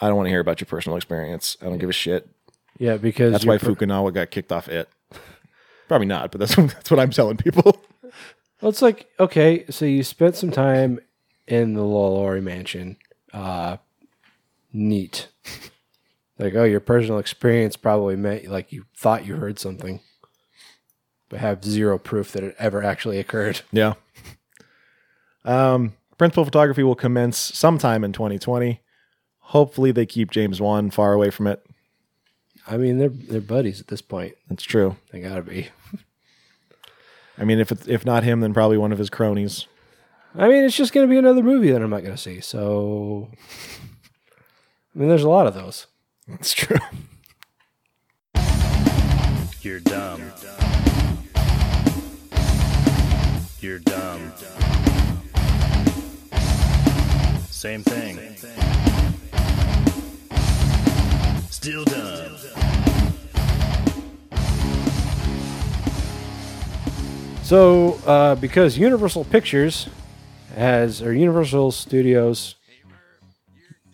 I 0.00 0.08
don't 0.08 0.16
want 0.16 0.26
to 0.26 0.30
hear 0.30 0.40
about 0.40 0.60
your 0.60 0.66
personal 0.66 0.96
experience. 0.96 1.56
I 1.62 1.66
don't 1.66 1.78
give 1.78 1.90
a 1.90 1.92
shit. 1.92 2.28
Yeah, 2.76 2.96
because 2.96 3.30
That's 3.30 3.46
why 3.46 3.52
you're 3.52 3.60
per- 3.60 3.86
Fukunaga 3.86 4.12
got 4.12 4.30
kicked 4.32 4.50
off 4.50 4.66
it. 4.68 4.88
Probably 5.92 6.06
not, 6.06 6.30
but 6.30 6.38
that's 6.38 6.56
that's 6.56 6.90
what 6.90 6.98
I'm 6.98 7.10
telling 7.10 7.36
people. 7.36 7.84
Well, 8.62 8.70
it's 8.70 8.80
like 8.80 9.10
okay, 9.20 9.66
so 9.68 9.84
you 9.84 10.02
spent 10.02 10.36
some 10.36 10.50
time 10.50 11.00
in 11.46 11.74
the 11.74 11.82
LaLaurie 11.82 12.40
mansion. 12.40 12.96
Uh, 13.30 13.76
neat. 14.72 15.28
Like, 16.38 16.54
oh, 16.54 16.64
your 16.64 16.80
personal 16.80 17.18
experience 17.18 17.76
probably 17.76 18.16
meant 18.16 18.46
like 18.46 18.72
you 18.72 18.86
thought 18.96 19.26
you 19.26 19.36
heard 19.36 19.58
something, 19.58 20.00
but 21.28 21.40
have 21.40 21.62
zero 21.62 21.98
proof 21.98 22.32
that 22.32 22.42
it 22.42 22.56
ever 22.58 22.82
actually 22.82 23.18
occurred. 23.18 23.60
Yeah. 23.70 23.92
Um, 25.44 25.92
principal 26.16 26.46
photography 26.46 26.82
will 26.82 26.94
commence 26.94 27.36
sometime 27.36 28.02
in 28.02 28.14
2020. 28.14 28.80
Hopefully, 29.40 29.92
they 29.92 30.06
keep 30.06 30.30
James 30.30 30.58
Wan 30.58 30.90
far 30.90 31.12
away 31.12 31.28
from 31.28 31.48
it. 31.48 31.62
I 32.66 32.76
mean, 32.76 32.98
they're 32.98 33.08
they're 33.08 33.40
buddies 33.40 33.80
at 33.80 33.88
this 33.88 34.02
point. 34.02 34.34
That's 34.48 34.62
true. 34.62 34.96
They 35.10 35.20
gotta 35.20 35.42
be. 35.42 35.68
I 37.38 37.44
mean, 37.44 37.58
if 37.58 37.72
it's, 37.72 37.88
if 37.88 38.04
not 38.04 38.24
him, 38.24 38.40
then 38.40 38.54
probably 38.54 38.78
one 38.78 38.92
of 38.92 38.98
his 38.98 39.10
cronies. 39.10 39.66
I 40.34 40.48
mean, 40.48 40.64
it's 40.64 40.76
just 40.76 40.92
gonna 40.92 41.06
be 41.06 41.18
another 41.18 41.42
movie 41.42 41.70
that 41.72 41.82
I'm 41.82 41.90
not 41.90 42.02
gonna 42.04 42.16
see. 42.16 42.40
So, 42.40 43.28
I 44.94 44.98
mean, 44.98 45.08
there's 45.08 45.24
a 45.24 45.28
lot 45.28 45.46
of 45.46 45.54
those. 45.54 45.86
That's 46.28 46.52
true. 46.54 46.78
You're 49.60 49.80
dumb. 49.80 50.20
You're 53.60 53.78
dumb. 53.78 54.32
same 57.62 57.84
thing 57.84 58.16
Same 58.16 58.34
thing. 58.34 58.81
Still 61.62 61.84
dumb. 61.84 62.36
So, 67.44 68.00
uh, 68.04 68.34
because 68.34 68.76
Universal 68.76 69.26
Pictures 69.26 69.88
has, 70.56 71.00
or 71.00 71.12
Universal 71.12 71.70
Studios, 71.70 72.56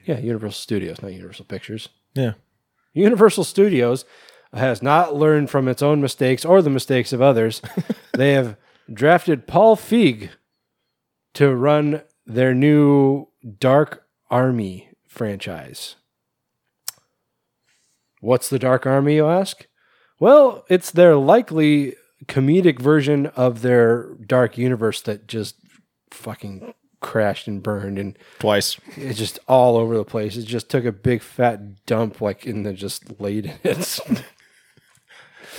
yeah, 0.06 0.18
Universal 0.18 0.62
Studios, 0.62 1.02
not 1.02 1.12
Universal 1.12 1.44
Pictures. 1.44 1.90
Yeah. 2.14 2.32
Universal 2.94 3.44
Studios 3.44 4.06
has 4.54 4.82
not 4.82 5.14
learned 5.14 5.50
from 5.50 5.68
its 5.68 5.82
own 5.82 6.00
mistakes 6.00 6.46
or 6.46 6.62
the 6.62 6.70
mistakes 6.70 7.12
of 7.12 7.20
others. 7.20 7.60
they 8.14 8.32
have 8.32 8.56
drafted 8.90 9.46
Paul 9.46 9.76
Feig 9.76 10.30
to 11.34 11.54
run 11.54 12.00
their 12.24 12.54
new 12.54 13.28
Dark 13.60 14.06
Army 14.30 14.88
franchise. 15.06 15.96
What's 18.20 18.48
the 18.48 18.58
Dark 18.58 18.86
Army, 18.86 19.16
you 19.16 19.26
ask? 19.26 19.66
Well, 20.20 20.64
it's 20.68 20.90
their 20.90 21.16
likely 21.16 21.94
comedic 22.26 22.80
version 22.80 23.26
of 23.26 23.62
their 23.62 24.14
dark 24.26 24.58
universe 24.58 25.00
that 25.02 25.28
just 25.28 25.56
fucking 26.10 26.74
crashed 27.00 27.46
and 27.46 27.62
burned 27.62 27.98
and 27.98 28.18
Twice. 28.40 28.76
it's 28.96 29.18
just 29.18 29.38
all 29.46 29.76
over 29.76 29.96
the 29.96 30.04
place. 30.04 30.36
It 30.36 30.44
just 30.44 30.68
took 30.68 30.84
a 30.84 30.90
big 30.90 31.22
fat 31.22 31.84
dump 31.86 32.20
like 32.20 32.44
and 32.44 32.66
then 32.66 32.74
just 32.74 33.20
laid 33.20 33.46
in 33.46 33.58
it. 33.62 34.00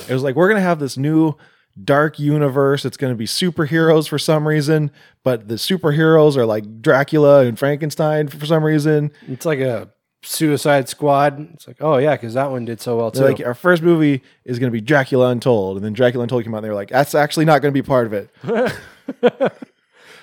It 0.07 0.13
was 0.13 0.23
like, 0.23 0.35
we're 0.35 0.47
going 0.47 0.61
to 0.61 0.67
have 0.67 0.79
this 0.79 0.97
new 0.97 1.35
dark 1.81 2.19
universe. 2.19 2.85
It's 2.85 2.97
going 2.97 3.13
to 3.13 3.17
be 3.17 3.25
superheroes 3.25 4.07
for 4.07 4.19
some 4.19 4.47
reason, 4.47 4.91
but 5.23 5.47
the 5.47 5.55
superheroes 5.55 6.35
are 6.35 6.45
like 6.45 6.81
Dracula 6.81 7.45
and 7.45 7.57
Frankenstein 7.57 8.27
for 8.27 8.45
some 8.45 8.63
reason. 8.63 9.11
it's 9.27 9.45
like 9.45 9.59
a 9.59 9.89
Suicide 10.21 10.89
Squad. 10.89 11.53
It's 11.53 11.67
like, 11.67 11.77
oh 11.79 11.97
yeah, 11.97 12.15
because 12.15 12.33
that 12.33 12.51
one 12.51 12.65
did 12.65 12.81
so 12.81 12.97
well 12.97 13.11
too. 13.11 13.19
They're 13.19 13.29
like, 13.29 13.45
our 13.45 13.53
first 13.53 13.81
movie 13.81 14.21
is 14.43 14.59
going 14.59 14.71
to 14.71 14.71
be 14.71 14.81
Dracula 14.81 15.29
Untold. 15.29 15.77
And 15.77 15.85
then 15.85 15.93
Dracula 15.93 16.23
Untold 16.23 16.43
came 16.43 16.53
out 16.53 16.57
and 16.57 16.65
they 16.65 16.69
were 16.69 16.75
like, 16.75 16.89
that's 16.89 17.15
actually 17.15 17.45
not 17.45 17.61
going 17.61 17.73
to 17.73 17.81
be 17.81 17.85
part 17.85 18.07
of 18.07 18.13
it. 18.13 18.29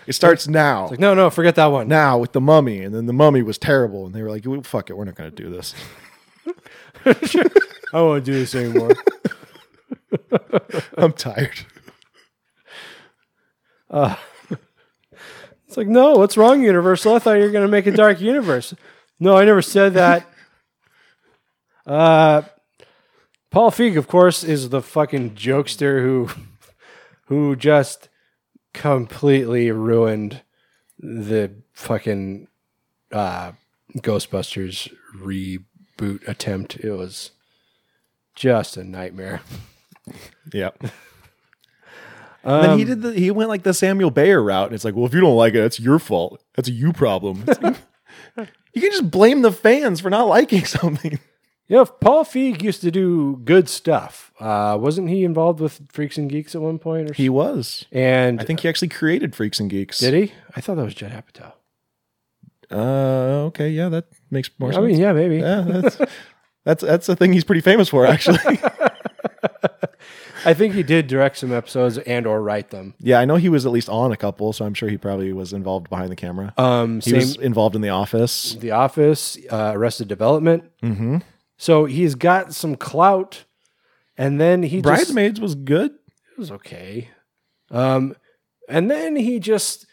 it 0.06 0.12
starts 0.12 0.46
now. 0.48 0.88
like, 0.88 1.00
no, 1.00 1.14
no, 1.14 1.30
forget 1.30 1.54
that 1.54 1.66
one. 1.66 1.88
now 1.88 2.18
with 2.18 2.32
the 2.32 2.40
mummy. 2.40 2.82
And 2.82 2.94
then 2.94 3.06
the 3.06 3.12
mummy 3.12 3.42
was 3.42 3.58
terrible. 3.58 4.06
And 4.06 4.14
they 4.14 4.22
were 4.22 4.30
like, 4.30 4.44
"Well, 4.44 4.62
fuck 4.62 4.90
it. 4.90 4.96
We're 4.96 5.04
not 5.04 5.14
going 5.14 5.30
to 5.30 5.42
do 5.42 5.50
this. 5.50 5.74
I 7.06 7.12
don't 7.92 8.08
want 8.08 8.24
to 8.24 8.32
do 8.32 8.38
this 8.38 8.54
anymore. 8.54 8.90
I'm 10.98 11.12
tired. 11.12 11.66
Uh, 13.88 14.16
it's 15.66 15.76
like, 15.76 15.86
no, 15.86 16.12
what's 16.12 16.36
wrong, 16.36 16.62
Universal? 16.62 17.14
I 17.14 17.18
thought 17.18 17.34
you 17.34 17.44
were 17.44 17.50
going 17.50 17.66
to 17.66 17.70
make 17.70 17.86
a 17.86 17.92
dark 17.92 18.20
universe. 18.20 18.74
No, 19.18 19.36
I 19.36 19.44
never 19.44 19.62
said 19.62 19.94
that. 19.94 20.26
Uh, 21.86 22.42
Paul 23.52 23.70
Feig, 23.70 23.96
of 23.96 24.08
course, 24.08 24.42
is 24.42 24.70
the 24.70 24.82
fucking 24.82 25.36
jokester 25.36 26.02
who, 26.02 26.28
who 27.26 27.54
just 27.54 28.08
completely 28.72 29.70
ruined 29.70 30.42
the 30.98 31.52
fucking 31.72 32.48
uh, 33.12 33.52
Ghostbusters 33.98 34.92
reboot 35.16 36.26
attempt. 36.26 36.76
It 36.76 36.92
was 36.92 37.30
just 38.34 38.76
a 38.76 38.84
nightmare. 38.84 39.40
Yep. 40.52 40.82
and 42.44 42.64
then 42.64 42.78
he 42.78 42.84
did 42.84 43.02
the 43.02 43.12
he 43.12 43.30
went 43.30 43.48
like 43.48 43.62
the 43.62 43.74
Samuel 43.74 44.10
Bayer 44.10 44.42
route, 44.42 44.66
and 44.66 44.74
it's 44.74 44.84
like, 44.84 44.94
well, 44.94 45.06
if 45.06 45.14
you 45.14 45.20
don't 45.20 45.36
like 45.36 45.54
it, 45.54 45.60
that's 45.60 45.80
your 45.80 45.98
fault. 45.98 46.42
That's 46.54 46.68
a 46.68 46.72
you 46.72 46.92
problem. 46.92 47.44
Like, 47.46 47.76
you 48.76 48.82
can 48.82 48.92
just 48.92 49.10
blame 49.10 49.42
the 49.42 49.50
fans 49.50 50.00
for 50.00 50.10
not 50.10 50.28
liking 50.28 50.64
something. 50.66 51.18
Yeah, 51.66 51.84
Paul 52.00 52.24
Feig 52.24 52.62
used 52.62 52.80
to 52.82 52.92
do 52.92 53.40
good 53.44 53.68
stuff. 53.68 54.30
Uh, 54.38 54.78
wasn't 54.80 55.08
he 55.08 55.24
involved 55.24 55.58
with 55.58 55.80
Freaks 55.90 56.16
and 56.16 56.30
Geeks 56.30 56.54
at 56.54 56.60
one 56.60 56.78
point? 56.78 57.10
Or 57.10 57.14
He 57.14 57.28
was. 57.28 57.86
and 57.90 58.40
I 58.40 58.44
think 58.44 58.60
he 58.60 58.68
actually 58.68 58.86
created 58.88 59.34
Freaks 59.34 59.58
and 59.58 59.68
Geeks. 59.68 59.98
did 59.98 60.14
he? 60.14 60.32
I 60.54 60.60
thought 60.60 60.76
that 60.76 60.84
was 60.84 60.94
Judd 60.94 61.10
Apatow. 61.10 61.54
Uh, 62.70 63.46
okay, 63.46 63.70
yeah, 63.70 63.88
that 63.88 64.06
makes 64.30 64.50
more 64.58 64.70
I 64.70 64.74
sense. 64.74 64.84
I 64.84 64.86
mean, 64.86 65.00
yeah, 65.00 65.12
maybe. 65.12 65.36
yeah, 65.38 65.62
that's 65.66 65.98
that's 66.64 66.82
that's 66.84 67.08
a 67.08 67.16
thing 67.16 67.32
he's 67.32 67.44
pretty 67.44 67.60
famous 67.62 67.88
for, 67.88 68.06
actually. 68.06 68.38
I 70.46 70.54
think 70.54 70.74
he 70.74 70.82
did 70.84 71.08
direct 71.08 71.38
some 71.38 71.52
episodes 71.52 71.98
and 71.98 72.26
or 72.26 72.40
write 72.40 72.70
them. 72.70 72.94
yeah, 73.00 73.18
I 73.18 73.24
know 73.24 73.34
he 73.34 73.48
was 73.48 73.66
at 73.66 73.72
least 73.72 73.88
on 73.88 74.12
a 74.12 74.16
couple, 74.16 74.52
so 74.52 74.64
I'm 74.64 74.74
sure 74.74 74.88
he 74.88 74.96
probably 74.96 75.32
was 75.32 75.52
involved 75.52 75.90
behind 75.90 76.10
the 76.10 76.16
camera. 76.16 76.54
Um, 76.56 77.00
he 77.00 77.10
same 77.10 77.14
was 77.16 77.36
involved 77.36 77.74
in 77.74 77.82
The 77.82 77.88
Office. 77.88 78.54
The 78.54 78.70
Office, 78.70 79.36
uh, 79.50 79.72
Arrested 79.74 80.06
Development. 80.06 80.64
Mm-hmm. 80.82 81.18
So 81.56 81.86
he's 81.86 82.14
got 82.14 82.54
some 82.54 82.76
clout, 82.76 83.44
and 84.16 84.40
then 84.40 84.62
he 84.62 84.76
just 84.76 84.84
Bridesmaids 84.84 85.40
was 85.40 85.54
good. 85.54 85.90
it 85.90 86.38
was 86.38 86.52
okay. 86.52 87.10
Um, 87.70 88.14
and 88.68 88.88
then 88.90 89.16
he 89.16 89.40
just 89.40 89.86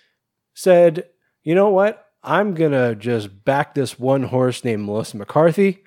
said, 0.54 1.08
"You 1.41 1.56
know 1.56 1.70
what? 1.70 2.06
I'm 2.22 2.54
gonna 2.54 2.93
just 2.95 3.43
back 3.43 3.74
this 3.74 3.97
one 3.97 4.24
horse 4.24 4.64
named 4.64 4.84
Melissa 4.86 5.18
McCarthy, 5.18 5.84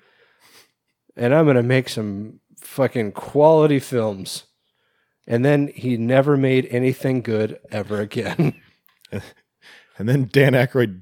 and 1.15 1.33
I'm 1.33 1.45
gonna 1.45 1.63
make 1.63 1.87
some 1.87 2.41
fucking 2.59 3.13
quality 3.13 3.79
films." 3.79 4.43
And 5.27 5.43
then 5.43 5.67
he 5.67 5.97
never 5.97 6.37
made 6.37 6.67
anything 6.71 7.21
good 7.21 7.59
ever 7.71 7.99
again. 8.01 8.53
And 9.99 10.07
then 10.07 10.29
Dan 10.31 10.53
Aykroyd 10.53 11.01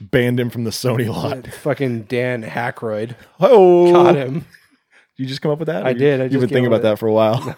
banned 0.00 0.38
him 0.38 0.50
from 0.50 0.62
the 0.62 0.70
Sony 0.70 1.08
lot. 1.12 1.48
fucking 1.52 2.02
Dan 2.02 2.42
Hackroyd 2.42 3.16
Oh, 3.40 3.90
caught 3.92 4.14
him. 4.14 4.44
You 5.16 5.26
just 5.26 5.42
come 5.42 5.50
up 5.50 5.58
with 5.58 5.66
that? 5.66 5.84
I 5.84 5.90
you- 5.90 5.98
did. 5.98 6.20
I 6.20 6.24
You've 6.24 6.32
just 6.34 6.40
been 6.42 6.48
thinking 6.50 6.66
about 6.68 6.82
that 6.82 7.00
for 7.00 7.08
a 7.08 7.12
while. 7.12 7.56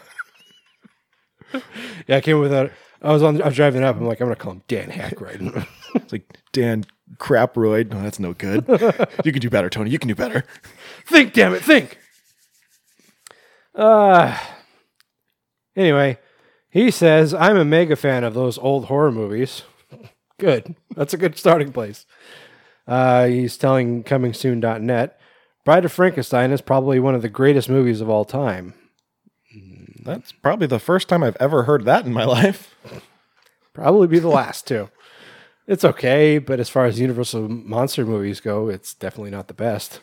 Yeah, 2.07 2.17
I 2.17 2.21
came 2.23 2.37
up 2.37 2.43
with 2.43 2.53
that. 2.53 2.73
I 3.03 3.13
was 3.13 3.23
on. 3.23 3.43
I 3.43 3.47
was 3.47 3.55
driving 3.57 3.83
up. 3.83 3.97
I'm 3.97 4.07
like, 4.07 4.21
I'm 4.21 4.27
gonna 4.29 4.37
call 4.37 4.53
him 4.53 4.63
Dan 4.67 4.89
Hackroyd. 4.89 5.41
it's 5.95 6.11
like 6.13 6.39
Dan 6.53 6.85
Craproyd. 7.19 7.91
No, 7.91 8.01
that's 8.03 8.19
no 8.19 8.33
good. 8.33 8.65
you 9.25 9.33
can 9.33 9.41
do 9.41 9.51
better, 9.51 9.69
Tony. 9.69 9.91
You 9.91 9.99
can 9.99 10.09
do 10.09 10.15
better. 10.15 10.43
think, 11.07 11.35
damn 11.35 11.53
it, 11.55 11.63
think. 11.63 11.99
Uh 13.75 14.39
anyway, 15.79 16.19
he 16.69 16.91
says, 16.91 17.33
I'm 17.33 17.57
a 17.57 17.65
mega 17.65 17.97
fan 17.97 18.25
of 18.25 18.35
those 18.35 18.59
old 18.59 18.87
horror 18.87 19.13
movies. 19.13 19.63
Good. 20.39 20.77
That's 20.95 21.15
a 21.15 21.19
good 21.19 21.39
starting 21.39 21.73
place. 21.73 22.07
Uh, 22.87 23.27
he's 23.27 23.57
telling 23.57 24.05
comingsoon.net, 24.05 25.19
Bride 25.65 25.85
of 25.85 25.93
Frankenstein 25.93 26.53
is 26.53 26.61
probably 26.61 27.01
one 27.01 27.15
of 27.15 27.23
the 27.23 27.29
greatest 27.29 27.69
movies 27.69 28.01
of 28.01 28.09
all 28.09 28.25
time. 28.25 28.75
That's 30.03 30.33
probably 30.33 30.67
the 30.67 30.79
first 30.79 31.09
time 31.09 31.23
I've 31.23 31.37
ever 31.41 31.65
heard 31.65 31.85
that 31.85 32.07
in 32.07 32.13
my 32.13 32.25
life. 32.39 32.75
Probably 33.75 34.07
be 34.07 34.21
the 34.21 34.29
last 34.29 34.67
too. 34.67 34.89
It's 35.67 35.85
okay, 35.85 36.39
but 36.39 36.61
as 36.61 36.71
far 36.71 36.87
as 36.87 36.99
Universal 36.99 37.49
monster 37.49 38.07
movies 38.07 38.41
go, 38.41 38.69
it's 38.69 38.95
definitely 38.95 39.31
not 39.33 39.49
the 39.49 39.55
best. 39.55 40.01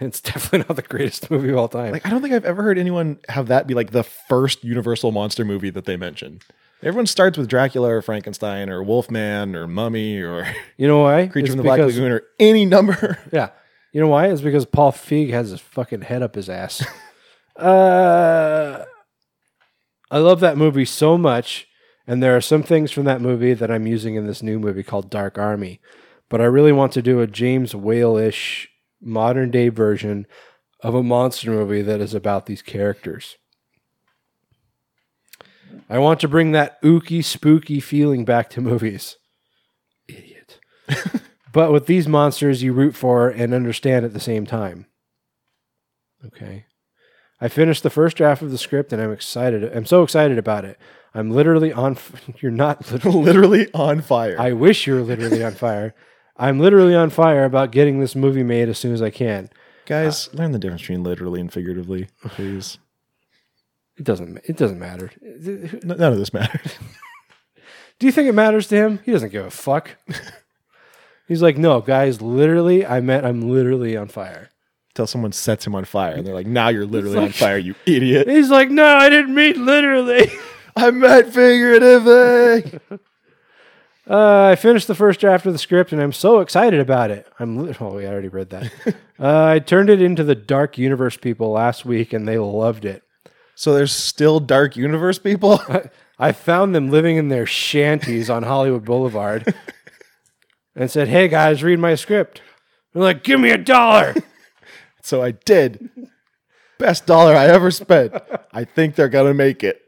It's 0.00 0.20
definitely 0.20 0.60
not 0.68 0.76
the 0.76 0.82
greatest 0.82 1.30
movie 1.30 1.50
of 1.50 1.56
all 1.58 1.68
time. 1.68 1.92
Like, 1.92 2.06
I 2.06 2.10
don't 2.10 2.22
think 2.22 2.32
I've 2.34 2.44
ever 2.46 2.62
heard 2.62 2.78
anyone 2.78 3.18
have 3.28 3.48
that 3.48 3.66
be 3.66 3.74
like 3.74 3.90
the 3.90 4.02
first 4.02 4.64
Universal 4.64 5.12
monster 5.12 5.44
movie 5.44 5.70
that 5.70 5.84
they 5.84 5.96
mention. 5.96 6.40
Everyone 6.82 7.06
starts 7.06 7.36
with 7.36 7.48
Dracula 7.48 7.90
or 7.90 8.00
Frankenstein 8.00 8.70
or 8.70 8.82
Wolfman 8.82 9.54
or 9.54 9.66
Mummy 9.68 10.18
or 10.22 10.46
you 10.78 10.86
know 10.88 11.00
why? 11.02 11.26
Creature 11.32 11.44
It's 11.46 11.50
from 11.54 11.56
the 11.58 11.62
Black 11.64 11.78
because- 11.78 11.96
Lagoon 11.96 12.12
or 12.12 12.22
any 12.38 12.64
number. 12.64 13.18
Yeah. 13.32 13.50
You 13.92 14.00
know 14.00 14.06
why? 14.08 14.28
It's 14.28 14.40
because 14.40 14.64
Paul 14.66 14.92
Feig 14.92 15.30
has 15.30 15.50
his 15.50 15.60
fucking 15.60 16.02
head 16.02 16.22
up 16.22 16.36
his 16.36 16.48
ass. 16.48 16.82
uh, 17.56 18.84
I 20.10 20.18
love 20.18 20.40
that 20.40 20.56
movie 20.56 20.84
so 20.84 21.18
much, 21.18 21.66
and 22.06 22.22
there 22.22 22.36
are 22.36 22.40
some 22.40 22.62
things 22.62 22.90
from 22.90 23.04
that 23.04 23.20
movie 23.20 23.52
that 23.52 23.70
I'm 23.70 23.86
using 23.86 24.14
in 24.14 24.26
this 24.26 24.42
new 24.42 24.58
movie 24.58 24.82
called 24.82 25.10
Dark 25.10 25.38
Army. 25.38 25.80
But 26.28 26.40
I 26.40 26.44
really 26.44 26.72
want 26.72 26.92
to 26.92 27.02
do 27.02 27.20
a 27.20 27.26
James 27.26 27.74
Whale 27.74 28.16
ish 28.16 28.69
modern 29.00 29.50
day 29.50 29.68
version 29.68 30.26
of 30.82 30.94
a 30.94 31.02
monster 31.02 31.50
movie 31.50 31.82
that 31.82 32.00
is 32.00 32.14
about 32.14 32.46
these 32.46 32.62
characters. 32.62 33.36
I 35.88 35.98
want 35.98 36.20
to 36.20 36.28
bring 36.28 36.52
that 36.52 36.80
ooky, 36.82 37.24
spooky 37.24 37.80
feeling 37.80 38.24
back 38.24 38.50
to 38.50 38.60
movies. 38.60 39.16
Idiot. 40.08 40.58
but 41.52 41.72
with 41.72 41.86
these 41.86 42.08
monsters, 42.08 42.62
you 42.62 42.72
root 42.72 42.94
for 42.94 43.28
and 43.28 43.54
understand 43.54 44.04
at 44.04 44.12
the 44.12 44.20
same 44.20 44.46
time. 44.46 44.86
Okay. 46.24 46.66
I 47.40 47.48
finished 47.48 47.82
the 47.82 47.90
first 47.90 48.16
draft 48.16 48.42
of 48.42 48.50
the 48.50 48.58
script 48.58 48.92
and 48.92 49.00
I'm 49.00 49.12
excited. 49.12 49.64
I'm 49.76 49.86
so 49.86 50.02
excited 50.02 50.38
about 50.38 50.64
it. 50.64 50.78
I'm 51.14 51.30
literally 51.30 51.72
on. 51.72 51.92
F- 51.92 52.28
you're 52.40 52.52
not 52.52 52.90
literally. 52.92 53.22
Literally 53.22 53.72
on 53.74 54.00
fire. 54.02 54.36
I 54.38 54.52
wish 54.52 54.86
you 54.86 54.94
were 54.94 55.02
literally 55.02 55.42
on 55.42 55.52
fire. 55.52 55.94
I'm 56.40 56.58
literally 56.58 56.94
on 56.94 57.10
fire 57.10 57.44
about 57.44 57.70
getting 57.70 58.00
this 58.00 58.16
movie 58.16 58.42
made 58.42 58.68
as 58.68 58.78
soon 58.78 58.94
as 58.94 59.02
I 59.02 59.10
can. 59.10 59.50
Guys, 59.86 60.32
learn 60.32 60.52
the 60.52 60.58
difference 60.58 60.82
between 60.82 61.02
literally 61.04 61.40
and 61.40 61.52
figuratively, 61.52 62.08
please. 62.22 62.78
It 63.98 64.04
doesn't. 64.04 64.40
It 64.44 64.56
doesn't 64.56 64.78
matter. 64.78 65.10
None 65.20 66.00
of 66.12 66.18
this 66.18 66.32
matters. 66.32 66.76
Do 67.98 68.06
you 68.06 68.12
think 68.12 68.28
it 68.28 68.34
matters 68.34 68.66
to 68.68 68.76
him? 68.76 69.00
He 69.04 69.12
doesn't 69.12 69.28
give 69.30 69.44
a 69.44 69.50
fuck. 69.50 69.96
He's 71.28 71.42
like, 71.42 71.58
no, 71.58 71.80
guys. 71.82 72.22
Literally, 72.22 72.86
I 72.86 73.00
meant 73.00 73.26
I'm 73.26 73.42
literally 73.42 73.96
on 73.96 74.08
fire. 74.08 74.48
Till 74.94 75.06
someone 75.06 75.32
sets 75.32 75.66
him 75.66 75.74
on 75.74 75.84
fire 75.84 76.14
and 76.14 76.26
they're 76.26 76.34
like, 76.34 76.46
now 76.48 76.68
you're 76.68 76.86
literally 76.86 77.16
like- 77.16 77.26
on 77.26 77.32
fire, 77.32 77.58
you 77.58 77.74
idiot. 77.86 78.26
He's 78.28 78.50
like, 78.50 78.70
no, 78.70 78.84
I 78.86 79.08
didn't 79.10 79.34
mean 79.34 79.64
literally. 79.66 80.30
I 80.74 80.90
meant 80.90 81.32
figuratively. 81.34 82.80
Uh, 84.10 84.48
I 84.50 84.56
finished 84.56 84.88
the 84.88 84.96
first 84.96 85.20
draft 85.20 85.46
of 85.46 85.52
the 85.52 85.58
script 85.58 85.92
and 85.92 86.02
I'm 86.02 86.12
so 86.12 86.40
excited 86.40 86.80
about 86.80 87.12
it. 87.12 87.28
I'm 87.38 87.62
li- 87.64 87.76
oh, 87.78 87.94
we 87.94 88.06
already 88.08 88.26
read 88.26 88.50
that. 88.50 88.72
uh, 89.20 89.44
I 89.44 89.60
turned 89.60 89.88
it 89.88 90.02
into 90.02 90.24
the 90.24 90.34
Dark 90.34 90.76
Universe 90.76 91.16
people 91.16 91.52
last 91.52 91.84
week 91.84 92.12
and 92.12 92.26
they 92.26 92.36
loved 92.36 92.84
it. 92.84 93.04
so 93.54 93.72
there's 93.72 93.92
still 93.92 94.40
Dark 94.40 94.74
Universe 94.76 95.20
people? 95.20 95.62
I 96.18 96.32
found 96.32 96.74
them 96.74 96.90
living 96.90 97.18
in 97.18 97.28
their 97.28 97.46
shanties 97.46 98.28
on 98.28 98.42
Hollywood 98.42 98.84
Boulevard 98.84 99.54
and 100.74 100.90
said, 100.90 101.06
"Hey 101.06 101.28
guys, 101.28 101.62
read 101.62 101.78
my 101.78 101.94
script." 101.94 102.42
They're 102.92 103.02
like, 103.02 103.22
"Give 103.22 103.38
me 103.38 103.50
a 103.50 103.56
dollar." 103.58 104.14
so 105.02 105.22
I 105.22 105.30
did. 105.30 105.88
Best 106.78 107.06
dollar 107.06 107.34
I 107.34 107.46
ever 107.46 107.70
spent. 107.70 108.12
I 108.52 108.64
think 108.64 108.96
they're 108.96 109.08
going 109.08 109.28
to 109.28 109.34
make 109.34 109.64
it. 109.64 109.80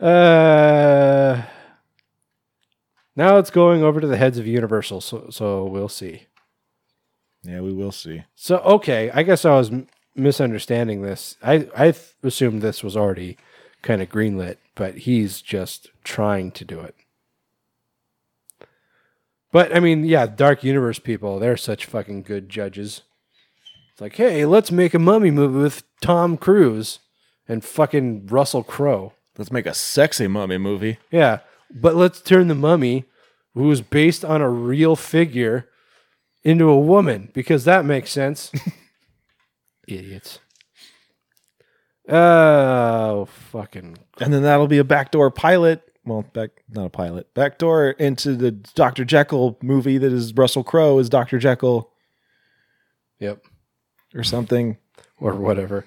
Uh, 0.00 1.42
now 3.14 3.38
it's 3.38 3.50
going 3.50 3.82
over 3.82 4.00
to 4.00 4.06
the 4.06 4.16
heads 4.18 4.38
of 4.38 4.46
Universal, 4.46 5.00
so 5.00 5.28
so 5.30 5.64
we'll 5.64 5.88
see. 5.88 6.26
Yeah, 7.42 7.60
we 7.60 7.72
will 7.72 7.92
see. 7.92 8.24
So 8.34 8.58
okay, 8.58 9.10
I 9.12 9.22
guess 9.22 9.44
I 9.44 9.50
was 9.56 9.70
m- 9.70 9.86
misunderstanding 10.14 11.02
this. 11.02 11.36
I 11.42 11.68
I 11.76 11.92
th- 11.92 12.14
assumed 12.22 12.60
this 12.60 12.82
was 12.84 12.96
already 12.96 13.38
kind 13.82 14.02
of 14.02 14.08
greenlit, 14.08 14.56
but 14.74 14.98
he's 14.98 15.40
just 15.40 15.90
trying 16.04 16.50
to 16.52 16.64
do 16.64 16.80
it. 16.80 16.94
But 19.52 19.74
I 19.74 19.80
mean, 19.80 20.04
yeah, 20.04 20.26
Dark 20.26 20.62
Universe 20.62 20.98
people, 20.98 21.38
they're 21.38 21.56
such 21.56 21.86
fucking 21.86 22.22
good 22.22 22.50
judges. 22.50 23.02
It's 23.92 24.00
like, 24.02 24.16
hey, 24.16 24.44
let's 24.44 24.70
make 24.70 24.92
a 24.92 24.98
mummy 24.98 25.30
movie 25.30 25.58
with 25.58 25.82
Tom 26.02 26.36
Cruise 26.36 26.98
and 27.48 27.64
fucking 27.64 28.26
Russell 28.26 28.62
Crowe. 28.62 29.14
Let's 29.38 29.52
make 29.52 29.66
a 29.66 29.74
sexy 29.74 30.26
mummy 30.28 30.58
movie. 30.58 30.98
Yeah, 31.10 31.40
but 31.70 31.94
let's 31.94 32.20
turn 32.20 32.48
the 32.48 32.54
mummy, 32.54 33.04
who 33.54 33.70
is 33.70 33.80
based 33.82 34.24
on 34.24 34.40
a 34.40 34.48
real 34.48 34.96
figure, 34.96 35.68
into 36.44 36.68
a 36.68 36.78
woman 36.78 37.30
because 37.34 37.64
that 37.64 37.84
makes 37.84 38.10
sense. 38.10 38.50
Idiots. 39.88 40.38
Oh, 42.08 43.24
fucking. 43.50 43.98
And 44.20 44.32
then 44.32 44.42
that'll 44.42 44.68
be 44.68 44.78
a 44.78 44.84
backdoor 44.84 45.30
pilot. 45.30 45.82
Well, 46.04 46.22
back 46.22 46.50
not 46.68 46.86
a 46.86 46.90
pilot. 46.90 47.34
Backdoor 47.34 47.90
into 47.90 48.36
the 48.36 48.52
Dr. 48.52 49.04
Jekyll 49.04 49.58
movie 49.60 49.98
that 49.98 50.12
is 50.12 50.32
Russell 50.34 50.62
Crowe 50.62 50.98
is 50.98 51.08
Dr. 51.08 51.38
Jekyll 51.38 51.90
Yep. 53.18 53.42
or 54.14 54.22
something. 54.22 54.76
Or 55.18 55.34
whatever. 55.34 55.84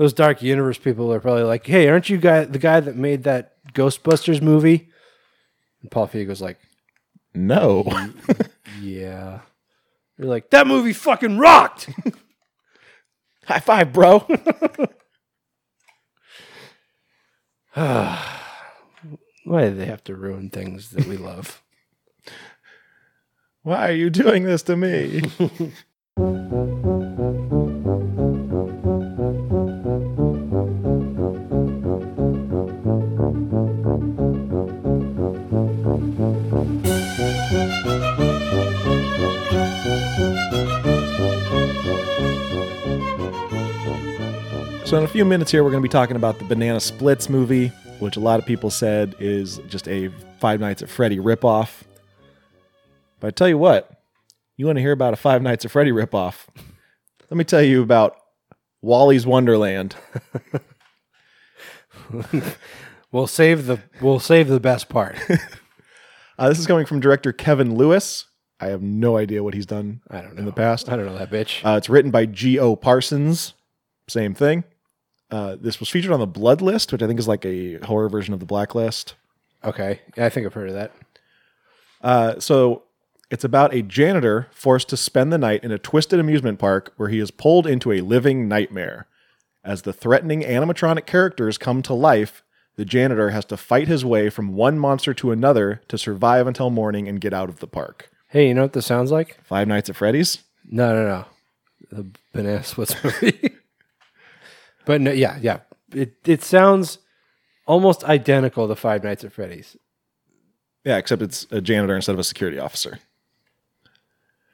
Those 0.00 0.14
Dark 0.14 0.40
Universe 0.40 0.78
people 0.78 1.12
are 1.12 1.20
probably 1.20 1.42
like, 1.42 1.66
hey, 1.66 1.86
aren't 1.86 2.08
you 2.08 2.16
guy 2.16 2.46
the 2.46 2.58
guy 2.58 2.80
that 2.80 2.96
made 2.96 3.24
that 3.24 3.62
Ghostbusters 3.74 4.40
movie? 4.40 4.88
And 5.82 5.90
Paul 5.90 6.08
Feig 6.08 6.26
was 6.26 6.40
like, 6.40 6.58
No. 7.34 7.84
yeah. 8.80 9.40
You're 10.16 10.28
like, 10.28 10.48
that 10.52 10.66
movie 10.66 10.94
fucking 10.94 11.36
rocked. 11.36 11.90
High 13.44 13.60
five, 13.60 13.92
bro. 13.92 14.20
Why 17.74 19.68
do 19.68 19.74
they 19.74 19.84
have 19.84 20.02
to 20.04 20.16
ruin 20.16 20.48
things 20.48 20.92
that 20.92 21.04
we 21.04 21.18
love? 21.18 21.62
Why 23.64 23.90
are 23.90 23.94
you 23.94 24.08
doing 24.08 24.44
this 24.44 24.62
to 24.62 24.76
me? 24.78 25.24
So, 44.90 44.96
in 44.96 45.04
a 45.04 45.06
few 45.06 45.24
minutes 45.24 45.52
here, 45.52 45.62
we're 45.62 45.70
going 45.70 45.84
to 45.84 45.88
be 45.88 45.92
talking 45.92 46.16
about 46.16 46.40
the 46.40 46.44
Banana 46.44 46.80
Splits 46.80 47.28
movie, 47.28 47.68
which 48.00 48.16
a 48.16 48.20
lot 48.20 48.40
of 48.40 48.44
people 48.44 48.70
said 48.70 49.14
is 49.20 49.58
just 49.68 49.86
a 49.86 50.08
Five 50.40 50.58
Nights 50.58 50.82
at 50.82 50.88
Freddy 50.88 51.18
ripoff. 51.18 51.82
But 53.20 53.28
I 53.28 53.30
tell 53.30 53.48
you 53.48 53.56
what, 53.56 54.02
you 54.56 54.66
want 54.66 54.78
to 54.78 54.80
hear 54.80 54.90
about 54.90 55.12
a 55.14 55.16
Five 55.16 55.42
Nights 55.42 55.64
at 55.64 55.70
Freddy 55.70 55.92
ripoff? 55.92 56.46
Let 57.30 57.36
me 57.36 57.44
tell 57.44 57.62
you 57.62 57.82
about 57.82 58.16
Wally's 58.82 59.24
Wonderland. 59.24 59.94
We'll 63.12 63.28
save 63.28 63.66
the 63.66 63.80
we'll 64.00 64.18
save 64.18 64.48
the 64.48 64.60
best 64.60 64.88
part. 64.88 65.16
Uh, 66.38 66.48
this 66.48 66.58
is 66.58 66.66
coming 66.66 66.86
from 66.86 67.00
director 67.00 67.32
Kevin 67.34 67.76
Lewis. 67.76 68.24
I 68.60 68.68
have 68.68 68.80
no 68.80 69.18
idea 69.18 69.44
what 69.44 69.52
he's 69.52 69.66
done 69.66 70.00
I 70.10 70.22
don't 70.22 70.34
know. 70.34 70.38
in 70.38 70.44
the 70.46 70.52
past. 70.52 70.88
I 70.88 70.96
don't 70.96 71.04
know 71.04 71.18
that 71.18 71.30
bitch. 71.30 71.62
Uh, 71.62 71.76
it's 71.76 71.90
written 71.90 72.10
by 72.10 72.24
G.O. 72.24 72.76
Parsons. 72.76 73.52
Same 74.08 74.32
thing. 74.32 74.64
Uh, 75.30 75.56
this 75.60 75.78
was 75.78 75.88
featured 75.88 76.12
on 76.12 76.20
the 76.20 76.26
Blood 76.26 76.60
List, 76.60 76.92
which 76.92 77.02
I 77.02 77.06
think 77.06 77.20
is 77.20 77.28
like 77.28 77.44
a 77.44 77.78
horror 77.78 78.08
version 78.08 78.34
of 78.34 78.40
the 78.40 78.46
Blacklist. 78.46 79.14
Okay. 79.64 80.00
Yeah, 80.16 80.26
I 80.26 80.28
think 80.28 80.46
I've 80.46 80.54
heard 80.54 80.68
of 80.70 80.74
that. 80.74 80.92
Uh, 82.02 82.40
so 82.40 82.84
it's 83.30 83.44
about 83.44 83.74
a 83.74 83.82
janitor 83.82 84.48
forced 84.52 84.88
to 84.88 84.96
spend 84.96 85.32
the 85.32 85.38
night 85.38 85.62
in 85.62 85.70
a 85.70 85.78
twisted 85.78 86.18
amusement 86.18 86.58
park 86.58 86.92
where 86.96 87.08
he 87.08 87.20
is 87.20 87.30
pulled 87.30 87.66
into 87.66 87.92
a 87.92 88.00
living 88.00 88.48
nightmare. 88.48 89.06
As 89.62 89.82
the 89.82 89.92
threatening 89.92 90.40
animatronic 90.40 91.06
characters 91.06 91.58
come 91.58 91.82
to 91.82 91.94
life, 91.94 92.42
the 92.76 92.84
janitor 92.84 93.30
has 93.30 93.44
to 93.46 93.56
fight 93.56 93.88
his 93.88 94.04
way 94.04 94.30
from 94.30 94.54
one 94.54 94.78
monster 94.78 95.12
to 95.14 95.32
another 95.32 95.82
to 95.88 95.98
survive 95.98 96.46
until 96.46 96.70
morning 96.70 97.06
and 97.06 97.20
get 97.20 97.34
out 97.34 97.50
of 97.50 97.60
the 97.60 97.66
park. 97.66 98.10
Hey, 98.28 98.48
you 98.48 98.54
know 98.54 98.62
what 98.62 98.72
this 98.72 98.86
sounds 98.86 99.10
like? 99.10 99.38
Five 99.44 99.68
Nights 99.68 99.90
at 99.90 99.96
Freddy's? 99.96 100.38
No, 100.64 100.94
no, 100.94 101.06
no. 101.06 101.24
The 101.90 102.06
Banana 102.32 102.62
Splits 102.62 102.94
movie. 103.04 103.56
but 104.84 105.00
no, 105.00 105.10
yeah, 105.10 105.38
yeah. 105.40 105.60
It 105.92 106.14
it 106.24 106.42
sounds 106.42 106.98
almost 107.66 108.04
identical 108.04 108.68
to 108.68 108.76
Five 108.76 109.04
Nights 109.04 109.24
at 109.24 109.32
Freddy's. 109.32 109.76
Yeah, 110.84 110.96
except 110.96 111.22
it's 111.22 111.46
a 111.50 111.60
janitor 111.60 111.94
instead 111.94 112.12
of 112.12 112.18
a 112.18 112.24
security 112.24 112.58
officer. 112.58 112.98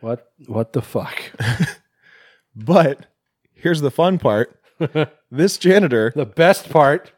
What 0.01 0.31
what 0.47 0.73
the 0.73 0.83
fuck? 0.83 1.23
But 2.57 3.07
here's 3.53 3.83
the 3.83 3.91
fun 3.91 4.19
part 4.19 4.59
this 5.31 5.59
janitor 5.59 6.13
The 6.17 6.25
best 6.25 6.71
part, 6.71 7.13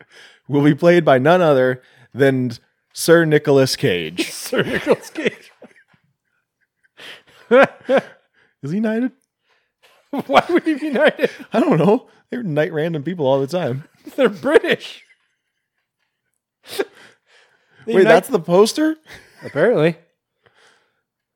will 0.48 0.64
be 0.64 0.74
played 0.74 1.04
by 1.04 1.18
none 1.18 1.40
other 1.40 1.82
than 2.12 2.52
Sir 2.92 3.24
Nicolas 3.24 3.76
Cage. 3.76 4.30
Sir 4.32 4.62
Nicolas 4.62 5.10
Cage. 5.10 5.52
Is 8.62 8.72
he 8.72 8.80
knighted? 8.80 9.12
Why 10.26 10.44
would 10.48 10.62
he 10.64 10.74
be 10.74 10.90
knighted? 10.90 11.30
I 11.52 11.60
don't 11.60 11.78
know. 11.78 12.08
They 12.30 12.38
knight 12.38 12.72
random 12.72 13.02
people 13.02 13.26
all 13.26 13.40
the 13.40 13.46
time. 13.46 13.84
They're 14.16 14.28
British. 14.28 15.04
They 17.86 17.94
Wait, 17.94 18.04
knight- 18.04 18.04
that's 18.04 18.28
the 18.28 18.40
poster? 18.40 18.96
apparently 19.44 19.96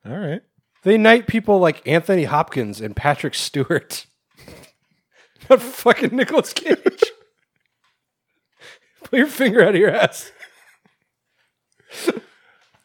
All 0.04 0.18
right. 0.18 0.42
they 0.82 0.98
knight 0.98 1.26
people 1.28 1.60
like 1.60 1.86
Anthony 1.86 2.24
Hopkins 2.24 2.80
and 2.80 2.96
Patrick 2.96 3.34
Stewart. 3.34 4.06
Not 5.48 5.62
fucking 5.62 6.14
Nicolas 6.14 6.52
Cage. 6.52 7.04
Put 9.04 9.18
your 9.18 9.26
finger 9.28 9.62
out 9.62 9.74
of 9.74 9.80
your 9.80 9.90
ass. 9.90 10.30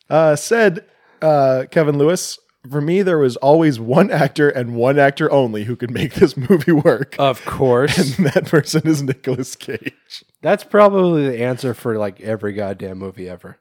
Uh, 0.09 0.35
said 0.35 0.85
uh, 1.21 1.65
Kevin 1.71 1.97
Lewis, 1.97 2.39
for 2.69 2.81
me, 2.81 3.01
there 3.01 3.17
was 3.17 3.35
always 3.37 3.79
one 3.79 4.11
actor 4.11 4.49
and 4.49 4.75
one 4.75 4.99
actor 4.99 5.31
only 5.31 5.63
who 5.65 5.75
could 5.75 5.91
make 5.91 6.15
this 6.15 6.35
movie 6.49 6.71
work. 6.71 7.15
Of 7.19 7.43
course. 7.45 8.17
and 8.17 8.27
that 8.27 8.45
person 8.45 8.85
is 8.87 9.01
Nicolas 9.01 9.55
Cage. 9.55 10.23
That's 10.41 10.63
probably 10.63 11.27
the 11.29 11.43
answer 11.43 11.73
for 11.73 11.97
like 11.97 12.19
every 12.21 12.53
goddamn 12.53 12.97
movie 12.97 13.29
ever. 13.29 13.57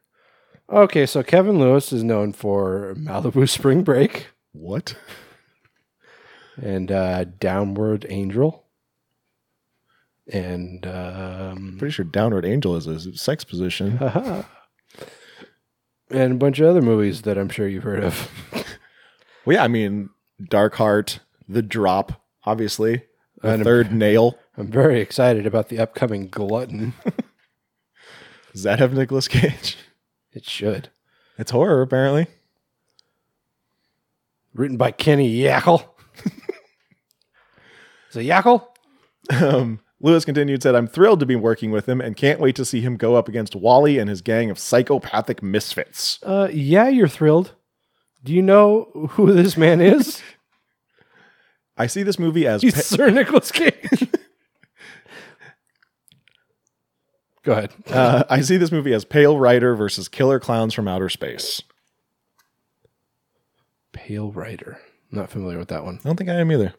Okay, 0.71 1.07
so 1.07 1.23
Kevin 1.23 1.59
Lewis 1.61 1.93
is 1.93 2.03
known 2.03 2.33
for 2.33 2.95
Malibu 2.99 3.49
Spring 3.49 3.83
Break 3.85 4.27
What? 4.53 4.97
and 6.61 6.91
uh, 6.91 7.25
Downward 7.39 8.05
Angel. 8.09 8.65
And 10.33 10.85
um, 10.87 11.77
Pretty 11.79 11.93
sure 11.93 12.05
Downward 12.05 12.45
Angel 12.45 12.75
is 12.75 12.87
a 12.89 13.17
sex 13.17 13.45
position. 13.45 13.99
and 16.11 16.33
a 16.33 16.35
bunch 16.35 16.59
of 16.59 16.67
other 16.69 16.83
movies 16.83 17.23
that 17.23 17.39
I'm 17.39 17.49
sure 17.49 17.69
you've 17.69 17.85
heard 17.85 18.03
of. 18.03 18.29
Well, 19.47 19.55
yeah, 19.57 19.65
I 19.65 19.69
mean, 19.69 20.11
Dark 20.49 20.75
Heart, 20.75 21.21
The 21.49 21.63
Drop, 21.63 22.21
obviously, 22.45 23.05
The 23.43 23.49
And- 23.51 23.65
Third 23.65 23.93
Nail. 23.93 24.39
I'm 24.59 24.69
very 24.71 25.01
excited 25.01 25.47
about 25.47 25.69
the 25.69 25.79
upcoming 25.79 26.29
Glutton. 26.29 26.95
Does 28.53 28.63
that 28.63 28.79
have 28.79 28.95
Nicolas 28.95 29.29
Cage? 29.29 29.77
It 30.33 30.45
should. 30.47 30.89
It's 31.39 31.51
horror, 31.51 31.83
apparently. 31.83 32.27
Written 34.55 34.79
by 34.79 34.91
Kenny 34.91 35.35
Yackle. 35.39 35.87
Is 38.11 38.17
it 38.17 38.21
Yackle? 38.27 38.67
Um, 39.31 39.81
Lewis 40.01 40.25
continued, 40.25 40.63
said, 40.63 40.75
I'm 40.75 40.87
thrilled 40.87 41.21
to 41.21 41.27
be 41.27 41.37
working 41.37 41.71
with 41.71 41.87
him 41.89 42.01
and 42.01 42.17
can't 42.17 42.41
wait 42.41 42.57
to 42.57 42.65
see 42.65 42.81
him 42.81 42.97
go 42.97 43.15
up 43.17 43.29
against 43.29 43.55
Wally 43.55 43.99
and 43.99 44.09
his 44.09 44.23
gang 44.23 44.51
of 44.51 44.59
psychopathic 44.59 45.43
misfits. 45.43 46.19
Uh, 46.23 46.49
yeah, 46.51 46.89
you're 46.89 47.09
thrilled. 47.09 47.53
Do 48.25 48.33
you 48.33 48.43
know 48.43 49.09
who 49.13 49.33
this 49.33 49.57
man 49.57 49.81
is? 49.81 50.23
I 51.77 51.87
see 51.87 52.03
this 52.03 52.19
movie 52.19 52.47
as 52.47 52.63
He's 52.63 52.75
pa- 52.75 52.81
Sir 52.97 53.11
Nicolas 53.11 53.53
Cage. 53.53 54.09
Go 57.43 57.53
ahead. 57.53 57.71
uh, 57.91 58.25
I 58.29 58.41
see 58.41 58.57
this 58.57 58.73
movie 58.73 58.93
as 58.93 59.05
Pale 59.05 59.39
Rider 59.39 59.77
versus 59.77 60.09
Killer 60.09 60.41
Clowns 60.41 60.75
from 60.75 60.89
Outer 60.89 61.09
Space. 61.09 61.63
Pale 63.93 64.33
Rider. 64.33 64.81
Not 65.13 65.31
familiar 65.31 65.59
with 65.59 65.69
that 65.69 65.85
one. 65.85 66.01
I 66.05 66.09
don't 66.09 66.17
think 66.17 66.29
I 66.31 66.35
am 66.41 66.51
either. 66.51 66.75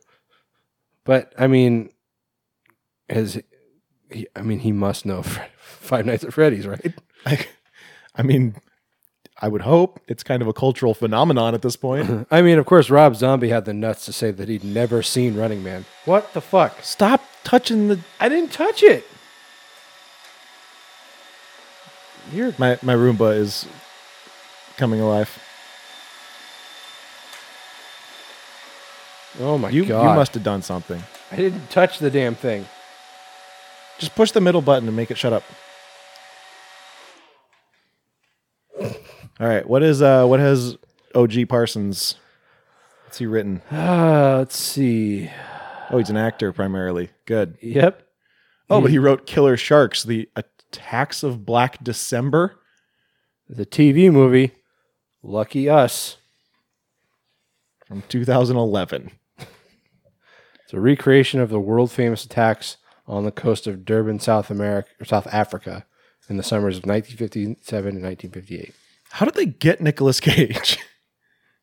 But 1.05 1.33
I 1.37 1.47
mean, 1.47 1.89
as 3.07 3.41
he, 4.11 4.27
I 4.35 4.41
mean, 4.41 4.59
he 4.59 4.73
must 4.73 5.05
know 5.05 5.21
Fre- 5.23 5.39
Five 5.57 6.05
Nights 6.05 6.25
at 6.25 6.33
Freddy's, 6.33 6.67
right? 6.67 6.93
I, 7.25 7.45
I 8.13 8.23
mean, 8.23 8.55
I 9.39 9.47
would 9.47 9.61
hope 9.61 9.99
it's 10.07 10.23
kind 10.23 10.41
of 10.41 10.47
a 10.47 10.53
cultural 10.53 10.93
phenomenon 10.95 11.53
at 11.53 11.61
this 11.61 11.75
point. 11.75 12.27
I 12.31 12.41
mean, 12.41 12.57
of 12.57 12.65
course, 12.65 12.89
Rob 12.89 13.15
Zombie 13.15 13.49
had 13.49 13.65
the 13.65 13.73
nuts 13.73 14.05
to 14.05 14.13
say 14.13 14.31
that 14.31 14.49
he'd 14.49 14.63
never 14.63 15.03
seen 15.03 15.35
Running 15.37 15.63
Man. 15.63 15.85
What 16.05 16.33
the 16.33 16.41
fuck? 16.41 16.77
Stop 16.81 17.23
touching 17.43 17.87
the 17.87 17.99
I 18.19 18.29
didn't 18.29 18.51
touch 18.51 18.81
it. 18.81 19.05
You're 22.33 22.53
my 22.57 22.77
my 22.81 22.93
Roomba 22.95 23.37
is 23.37 23.67
coming 24.75 24.99
alive. 24.99 25.29
oh 29.39 29.57
my 29.57 29.69
You 29.69 29.85
god! 29.85 30.01
you 30.09 30.15
must 30.15 30.33
have 30.33 30.43
done 30.43 30.61
something. 30.61 31.01
I 31.31 31.35
didn't 31.35 31.69
touch 31.69 31.99
the 31.99 32.09
damn 32.09 32.35
thing. 32.35 32.65
Just 33.99 34.15
push 34.15 34.31
the 34.31 34.41
middle 34.41 34.61
button 34.61 34.85
to 34.87 34.91
make 34.91 35.11
it 35.11 35.17
shut 35.17 35.31
up. 35.33 35.43
All 39.39 39.47
right, 39.47 39.67
what 39.67 39.83
is 39.83 40.01
uh 40.01 40.25
what 40.25 40.39
has 40.39 40.77
OG 41.13 41.47
Parsons? 41.49 42.15
What's 43.05 43.19
he 43.19 43.25
written? 43.25 43.61
Uh, 43.71 44.37
let's 44.39 44.57
see. 44.57 45.29
Oh, 45.89 45.97
he's 45.97 46.09
an 46.09 46.17
actor 46.17 46.51
primarily. 46.51 47.09
Good. 47.25 47.57
Yep. 47.61 48.03
Oh, 48.69 48.81
but 48.81 48.91
he 48.91 48.97
wrote 48.97 49.25
Killer 49.25 49.55
Sharks: 49.55 50.03
The 50.03 50.29
Attacks 50.35 51.23
of 51.23 51.45
Black 51.45 51.83
December. 51.83 52.59
The 53.49 53.65
TV 53.65 54.11
movie, 54.11 54.51
Lucky 55.23 55.69
Us. 55.69 56.17
from 57.85 58.03
2011. 58.09 59.11
It's 59.37 60.73
a 60.73 60.81
recreation 60.81 61.39
of 61.39 61.49
the 61.49 61.61
world 61.61 61.91
famous 61.91 62.25
attacks 62.25 62.75
on 63.07 63.23
the 63.23 63.31
coast 63.31 63.67
of 63.67 63.85
Durban, 63.85 64.19
South 64.19 64.51
America, 64.51 64.89
or 64.99 65.05
South 65.05 65.27
Africa, 65.27 65.85
in 66.27 66.35
the 66.35 66.43
summers 66.43 66.75
of 66.75 66.85
1957 66.85 67.95
and 67.95 68.03
1958. 68.03 68.73
How 69.17 69.25
did 69.25 69.33
they 69.33 69.47
get 69.47 69.81
Nicolas 69.81 70.19
Cage? 70.19 70.77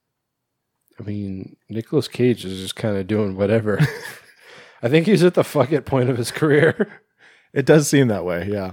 I 0.99 1.05
mean, 1.05 1.57
Nicolas 1.71 2.09
Cage 2.09 2.45
is 2.45 2.61
just 2.61 2.75
kind 2.75 2.97
of 2.97 3.07
doing 3.07 3.37
whatever. 3.37 3.79
I 4.83 4.89
think 4.89 5.07
he's 5.07 5.23
at 5.23 5.35
the 5.35 5.45
fuck 5.45 5.71
it 5.71 5.87
point 5.87 6.11
of 6.11 6.17
his 6.17 6.33
career, 6.33 7.01
It 7.53 7.65
does 7.65 7.87
seem 7.87 8.09
that 8.09 8.25
way, 8.25 8.49
yeah. 8.51 8.73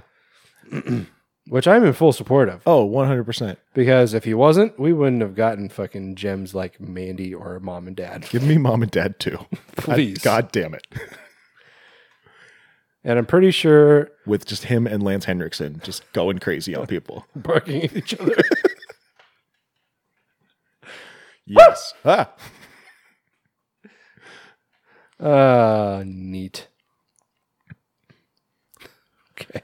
which 1.48 1.68
I'm 1.68 1.86
in 1.86 1.94
full 1.94 2.12
support 2.12 2.50
of. 2.50 2.64
Oh, 2.66 2.90
100%. 2.90 3.58
Because 3.76 4.16
if 4.16 4.24
he 4.24 4.34
wasn't, 4.34 4.80
we 4.80 4.94
wouldn't 4.94 5.22
have 5.22 5.36
gotten 5.36 5.70
fucking 5.70 6.16
gems 6.16 6.56
like 6.56 6.82
Mandy 6.82 7.36
or 7.36 7.60
Mom 7.60 7.86
and 7.86 7.96
Dad. 7.96 8.26
Give 8.32 8.42
me 8.42 8.58
mom 8.58 8.82
and 8.82 8.90
dad 8.90 9.20
too. 9.20 9.38
Please. 9.76 10.18
God 10.18 10.52
damn 10.52 10.74
it. 10.74 10.88
And 13.04 13.18
I'm 13.18 13.26
pretty 13.26 13.52
sure 13.52 14.10
With 14.28 14.46
just 14.46 14.66
him 14.66 14.86
and 14.86 15.02
Lance 15.02 15.26
Henriksen 15.26 15.82
just 15.84 16.04
going 16.14 16.38
crazy 16.40 16.76
on 16.76 16.86
people. 16.88 17.26
barking 17.36 17.84
at 17.84 17.96
each 17.96 18.14
other. 18.20 18.36
Yes. 21.48 21.94
ah. 22.06 22.30
Uh, 25.20 26.04
neat. 26.06 26.68
Okay. 29.34 29.62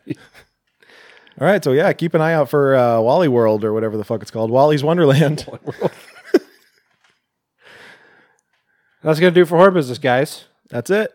All 1.40 1.48
right, 1.48 1.64
so 1.64 1.72
yeah, 1.72 1.94
keep 1.94 2.14
an 2.14 2.20
eye 2.22 2.34
out 2.34 2.50
for 2.50 2.76
uh, 2.76 3.00
Wally 3.00 3.28
World 3.28 3.64
or 3.64 3.72
whatever 3.72 3.96
the 3.96 4.04
fuck 4.04 4.22
it's 4.22 4.32
called. 4.32 4.52
Wally's 4.52 4.84
Wonderland. 4.84 5.46
That's 9.04 9.20
going 9.20 9.34
to 9.34 9.40
do 9.40 9.46
for 9.46 9.58
horror 9.58 9.72
business, 9.72 10.00
guys. 10.00 10.46
That's 10.70 10.90
it. 10.90 11.14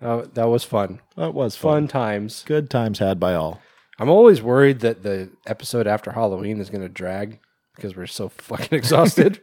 Uh, 0.00 0.24
that 0.34 0.48
was 0.48 0.64
fun. 0.64 1.00
That 1.16 1.34
was 1.34 1.56
Fun 1.56 1.82
fun. 1.82 1.88
times. 1.88 2.42
Good 2.46 2.70
times 2.70 2.98
had 2.98 3.20
by 3.20 3.34
all. 3.34 3.60
I'm 3.98 4.08
always 4.08 4.40
worried 4.40 4.80
that 4.80 5.02
the 5.02 5.28
episode 5.46 5.86
after 5.86 6.12
Halloween 6.12 6.58
is 6.60 6.70
going 6.70 6.80
to 6.82 6.88
drag 6.88 7.38
because 7.76 7.94
we're 7.96 8.06
so 8.06 8.28
fucking 8.30 8.68
exhausted. 8.78 9.40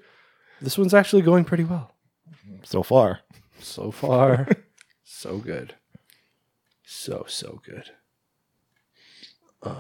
this 0.62 0.78
one's 0.78 0.94
actually 0.96 1.22
going 1.22 1.46
pretty 1.46 1.64
well. 1.64 1.94
So 2.64 2.82
far. 2.82 3.20
So 3.60 3.92
far, 3.92 4.48
so 5.04 5.38
good. 5.38 5.76
So, 6.86 7.26
so 7.28 7.62
good. 7.66 7.92
what 9.62 9.78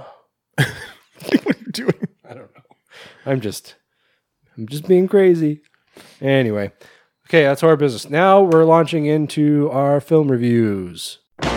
are 0.59 1.59
you 1.65 1.71
doing? 1.71 2.07
I 2.27 2.33
don't 2.33 2.53
know. 2.55 2.63
I'm 3.25 3.41
just, 3.41 3.75
I'm 4.57 4.67
just 4.67 4.87
being 4.87 5.07
crazy. 5.07 5.61
Anyway, 6.21 6.71
okay, 7.27 7.43
that's 7.43 7.61
our 7.61 7.75
business. 7.75 8.09
Now 8.09 8.41
we're 8.41 8.63
launching 8.63 9.05
into 9.05 9.69
our 9.71 9.99
film 9.99 10.31
reviews. 10.31 11.19
Too 11.41 11.47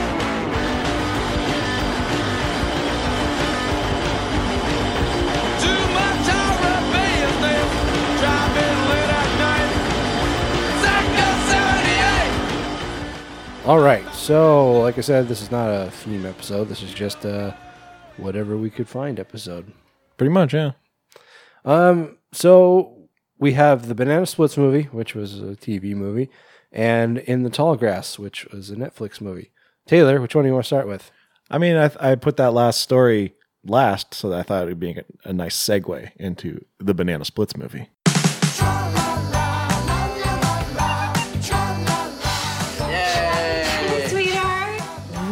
much 5.94 6.26
Arabian 6.26 7.34
nails, 7.40 7.74
driving 8.18 8.78
late 8.90 9.10
at 9.14 9.30
night. 9.38 9.70
Sector 10.82 11.30
78. 13.62 13.68
All 13.68 13.78
right, 13.78 14.06
so 14.12 14.80
like 14.80 14.98
I 14.98 15.02
said, 15.02 15.28
this 15.28 15.40
is 15.40 15.52
not 15.52 15.68
a 15.68 15.90
theme 15.90 16.26
episode. 16.26 16.64
This 16.68 16.82
is 16.82 16.92
just 16.92 17.24
a 17.24 17.56
whatever 18.16 18.56
we 18.56 18.70
could 18.70 18.88
find 18.88 19.20
episode. 19.20 19.72
Pretty 20.16 20.32
much, 20.32 20.52
yeah. 20.52 20.72
Um, 21.64 22.18
so 22.32 22.99
we 23.40 23.54
have 23.54 23.88
the 23.88 23.94
Banana 23.94 24.26
Splits 24.26 24.56
movie, 24.56 24.84
which 24.92 25.14
was 25.14 25.40
a 25.40 25.56
TV 25.56 25.94
movie, 25.94 26.28
and 26.70 27.18
In 27.18 27.42
the 27.42 27.50
Tall 27.50 27.74
Grass, 27.74 28.18
which 28.18 28.44
was 28.52 28.70
a 28.70 28.76
Netflix 28.76 29.20
movie. 29.20 29.50
Taylor, 29.86 30.20
which 30.20 30.34
one 30.34 30.44
do 30.44 30.48
you 30.48 30.54
want 30.54 30.64
to 30.64 30.68
start 30.68 30.86
with? 30.86 31.10
I 31.50 31.58
mean, 31.58 31.76
I, 31.76 31.90
I 31.98 32.14
put 32.14 32.36
that 32.36 32.52
last 32.52 32.82
story 32.82 33.34
last, 33.64 34.14
so 34.14 34.28
that 34.28 34.40
I 34.40 34.42
thought 34.42 34.64
it 34.64 34.66
would 34.66 34.78
be 34.78 34.90
a, 34.90 35.04
a 35.24 35.32
nice 35.32 35.56
segue 35.56 36.10
into 36.16 36.64
the 36.78 36.94
Banana 36.94 37.24
Splits 37.24 37.56
movie. 37.56 37.88
Sweetheart. 44.08 44.82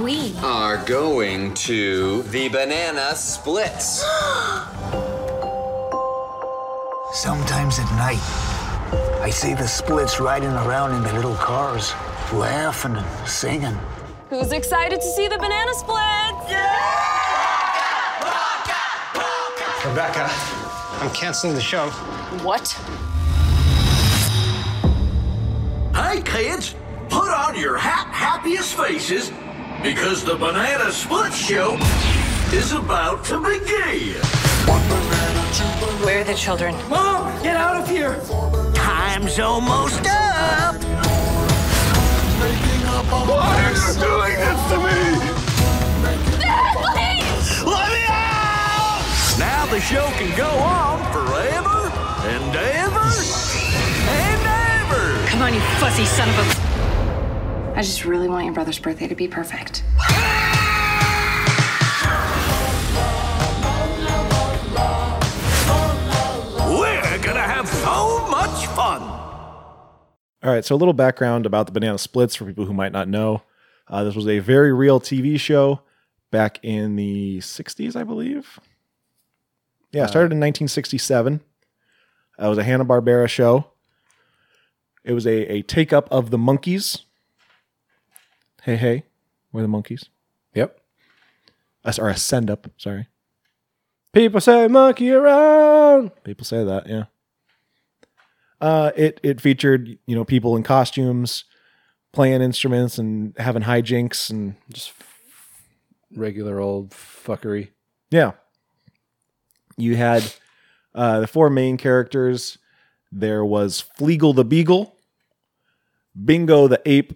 We 0.02 0.34
are 0.38 0.82
going 0.86 1.52
to 1.54 2.22
the 2.22 2.48
banana 2.48 3.14
splits. 3.14 4.02
Sometimes 7.12 7.78
at 7.78 7.90
night, 7.96 8.20
I 9.22 9.30
see 9.30 9.54
the 9.54 9.66
splits 9.66 10.20
riding 10.20 10.50
around 10.50 10.94
in 10.94 11.02
the 11.02 11.12
little 11.14 11.34
cars, 11.36 11.92
laughing 12.32 12.96
and 12.96 13.28
singing. 13.28 13.76
Who's 14.28 14.52
excited 14.52 15.00
to 15.00 15.06
see 15.06 15.26
the 15.26 15.38
banana 15.38 15.72
splits? 15.74 16.50
Yeah! 16.50 16.98
Rebecca, 19.86 20.28
I'm 21.00 21.10
canceling 21.14 21.54
the 21.54 21.62
show. 21.62 21.88
What? 22.42 22.68
Hey, 25.94 26.20
kids, 26.20 26.74
put 27.08 27.30
on 27.30 27.58
your 27.58 27.78
ha- 27.78 28.10
happiest 28.12 28.74
faces 28.76 29.32
because 29.82 30.24
the 30.24 30.34
Banana 30.34 30.92
Split 30.92 31.32
Show 31.32 31.78
is 32.52 32.72
about 32.72 33.24
to 33.26 33.40
begin. 33.40 34.37
Where 35.48 36.20
are 36.20 36.24
the 36.24 36.34
children? 36.34 36.74
Mom, 36.90 37.42
get 37.42 37.56
out 37.56 37.76
of 37.76 37.88
here! 37.88 38.20
Time's 38.74 39.38
almost 39.38 40.06
up. 40.06 40.76
Why 43.08 43.64
are 43.64 43.72
you 43.72 43.94
doing 43.98 44.36
this 44.36 44.60
to 44.68 44.76
me? 44.76 44.98
Dad, 46.38 46.76
Please! 46.76 47.64
Let 47.64 47.88
me 47.92 48.04
out! 48.08 49.00
Now 49.38 49.64
the 49.70 49.80
show 49.80 50.06
can 50.18 50.36
go 50.36 50.48
on 50.48 51.00
forever 51.12 51.90
and 52.28 52.54
ever 52.54 53.08
and 54.08 54.42
ever. 54.84 55.26
Come 55.28 55.40
on, 55.42 55.54
you 55.54 55.60
fuzzy 55.80 56.04
son 56.04 56.28
of 56.28 56.38
a. 56.38 56.42
I 57.74 57.80
just 57.82 58.04
really 58.04 58.28
want 58.28 58.44
your 58.44 58.52
brother's 58.54 58.78
birthday 58.78 59.08
to 59.08 59.14
be 59.14 59.28
perfect. 59.28 59.82
Gonna 67.28 67.40
have 67.40 67.68
so 67.68 68.26
much 68.28 68.66
fun. 68.68 69.02
All 69.02 70.50
right, 70.50 70.64
so 70.64 70.74
a 70.74 70.78
little 70.78 70.94
background 70.94 71.44
about 71.44 71.66
the 71.66 71.72
Banana 71.72 71.98
Splits 71.98 72.34
for 72.34 72.46
people 72.46 72.64
who 72.64 72.72
might 72.72 72.90
not 72.90 73.06
know. 73.06 73.42
Uh, 73.86 74.02
this 74.02 74.14
was 74.14 74.26
a 74.26 74.38
very 74.38 74.72
real 74.72 74.98
TV 74.98 75.38
show 75.38 75.82
back 76.30 76.58
in 76.62 76.96
the 76.96 77.40
60s, 77.40 77.96
I 77.96 78.04
believe. 78.04 78.58
Yeah, 79.92 80.04
it 80.04 80.08
started 80.08 80.32
in 80.32 80.40
1967. 80.40 81.42
Uh, 82.40 82.46
it 82.46 82.48
was 82.48 82.56
a 82.56 82.64
Hanna-Barbera 82.64 83.28
show. 83.28 83.72
It 85.04 85.12
was 85.12 85.26
a, 85.26 85.52
a 85.52 85.60
take 85.60 85.92
up 85.92 86.08
of 86.10 86.30
the 86.30 86.38
Monkees. 86.38 87.02
Hey, 88.62 88.76
hey, 88.76 89.04
we're 89.52 89.60
the 89.60 89.68
Monkees. 89.68 90.08
Yep. 90.54 90.80
Uh, 91.84 91.92
or 91.98 92.08
a 92.08 92.16
send 92.16 92.50
up, 92.50 92.68
sorry. 92.78 93.08
People 94.14 94.40
say 94.40 94.66
monkey 94.66 95.12
around. 95.12 96.12
People 96.24 96.46
say 96.46 96.64
that, 96.64 96.88
yeah. 96.88 97.04
Uh, 98.60 98.90
it 98.96 99.20
it 99.22 99.40
featured 99.40 99.98
you 100.06 100.16
know 100.16 100.24
people 100.24 100.56
in 100.56 100.62
costumes, 100.62 101.44
playing 102.12 102.42
instruments 102.42 102.98
and 102.98 103.34
having 103.38 103.62
hijinks 103.62 104.30
and 104.30 104.56
Just 104.72 104.92
regular 106.14 106.58
old 106.58 106.90
fuckery. 106.90 107.68
yeah. 108.10 108.32
You 109.76 109.94
had 109.94 110.24
uh, 110.94 111.20
the 111.20 111.26
four 111.28 111.50
main 111.50 111.76
characters. 111.76 112.58
There 113.12 113.44
was 113.44 113.84
Fleegle 113.98 114.34
the 114.34 114.44
Beagle, 114.44 114.96
Bingo 116.24 116.66
the 116.66 116.82
Ape, 116.84 117.12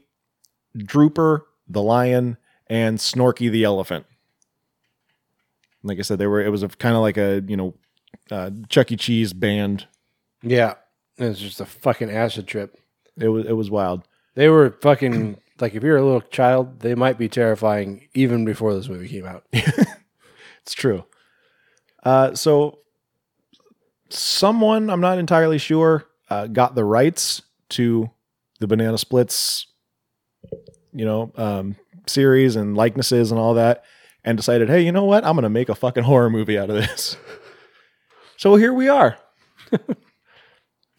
Drooper 0.78 1.40
the 1.68 1.82
Lion, 1.82 2.36
and 2.68 2.98
Snorky 2.98 3.50
the 3.50 3.64
Elephant. 3.64 4.06
Like 5.82 5.98
I 5.98 6.02
said, 6.02 6.18
they 6.18 6.28
were. 6.28 6.40
It 6.40 6.50
was 6.50 6.62
a 6.62 6.68
kind 6.68 6.94
of 6.94 7.02
like 7.02 7.16
a 7.16 7.42
you 7.48 7.56
know, 7.56 7.74
uh, 8.30 8.50
Chuck 8.68 8.92
E. 8.92 8.96
Cheese 8.96 9.32
band. 9.32 9.88
Yeah. 10.42 10.74
It 11.18 11.28
was 11.28 11.38
just 11.38 11.60
a 11.60 11.66
fucking 11.66 12.10
acid 12.10 12.46
trip. 12.46 12.78
It 13.18 13.28
was 13.28 13.46
it 13.46 13.52
was 13.52 13.70
wild. 13.70 14.02
They 14.34 14.48
were 14.48 14.76
fucking 14.80 15.38
like 15.60 15.74
if 15.74 15.82
you're 15.82 15.96
a 15.98 16.04
little 16.04 16.22
child, 16.22 16.80
they 16.80 16.94
might 16.94 17.18
be 17.18 17.28
terrifying 17.28 18.08
even 18.14 18.44
before 18.44 18.74
this 18.74 18.88
movie 18.88 19.08
came 19.08 19.26
out. 19.26 19.44
It's 20.62 20.74
true. 20.74 21.04
Uh, 22.04 22.34
so 22.34 22.78
someone, 24.10 24.90
I'm 24.90 25.00
not 25.00 25.18
entirely 25.18 25.58
sure, 25.58 26.06
uh, 26.30 26.46
got 26.46 26.74
the 26.74 26.84
rights 26.84 27.42
to 27.70 28.10
the 28.60 28.66
Banana 28.66 28.98
Splits, 28.98 29.66
you 30.92 31.04
know, 31.04 31.32
um, 31.36 31.76
series 32.06 32.56
and 32.56 32.76
likenesses 32.76 33.30
and 33.30 33.40
all 33.40 33.54
that, 33.54 33.84
and 34.24 34.36
decided, 34.36 34.68
hey, 34.68 34.82
you 34.82 34.92
know 34.92 35.04
what? 35.04 35.24
I'm 35.24 35.34
going 35.34 35.42
to 35.42 35.48
make 35.50 35.68
a 35.68 35.74
fucking 35.74 36.04
horror 36.04 36.30
movie 36.30 36.58
out 36.58 36.70
of 36.70 36.76
this. 36.76 37.16
so 38.36 38.56
here 38.56 38.72
we 38.72 38.88
are. 38.88 39.18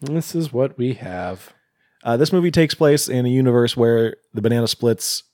This 0.06 0.34
is 0.34 0.52
what 0.52 0.76
we 0.78 0.94
have. 0.94 1.52
Uh, 2.02 2.16
this 2.16 2.32
movie 2.32 2.50
takes 2.50 2.74
place 2.74 3.08
in 3.08 3.24
a 3.24 3.30
universe 3.30 3.76
where 3.76 4.16
the 4.34 4.42
Banana 4.42 4.68
Splits 4.68 5.24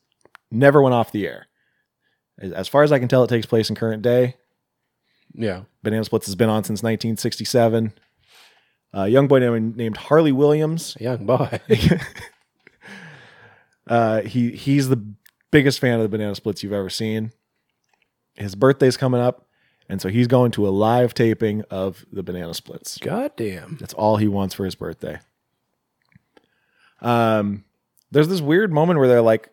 never 0.51 0.81
went 0.81 0.95
off 0.95 1.13
the 1.13 1.27
air. 1.27 1.47
As- 2.41 2.69
far 2.69 2.83
as 2.83 2.93
I 2.93 2.99
can 2.99 3.09
tell, 3.09 3.25
it 3.25 3.29
takes 3.29 3.47
place 3.47 3.69
in 3.69 3.77
current 3.77 4.03
day. 4.03 4.37
Yeah. 5.35 5.63
Banana 5.83 6.05
Splits 6.05 6.27
has 6.27 6.37
been 6.37 6.49
on 6.49 6.65
since 6.65 6.83
1967. 6.83 7.93
A 8.93 9.09
young 9.09 9.29
boy 9.29 9.39
named, 9.39 9.77
named 9.77 9.97
Harley 9.97 10.33
Williams. 10.33 10.97
A 11.01 11.05
young 11.05 11.27
boy. 11.27 11.61
uh, 13.87 14.23
he 14.23 14.51
he's 14.51 14.89
the 14.89 15.05
biggest 15.53 15.79
fan 15.79 15.95
of 15.95 16.03
the 16.03 16.09
Banana 16.09 16.35
Splits 16.35 16.63
you've 16.63 16.73
ever 16.73 16.91
seen. 16.91 17.33
His 18.35 18.55
birthday's 18.55 18.97
coming 18.97 19.21
up, 19.21 19.47
and 19.91 20.01
so 20.01 20.09
he's 20.09 20.29
going 20.29 20.53
to 20.53 20.69
a 20.69 20.71
live 20.71 21.15
taping 21.15 21.63
of 21.69 22.07
the 22.13 22.23
Banana 22.23 22.55
Splits. 22.55 22.97
Goddamn. 22.99 23.77
That's 23.81 23.93
all 23.93 24.19
he 24.19 24.29
wants 24.29 24.55
for 24.55 24.65
his 24.65 24.77
birthday. 24.77 25.19
Um, 27.01 27.65
there's 28.13 28.29
this 28.29 28.41
weird 28.41 28.73
moment 28.73 29.01
where 29.01 29.09
they're 29.09 29.21
like, 29.21 29.51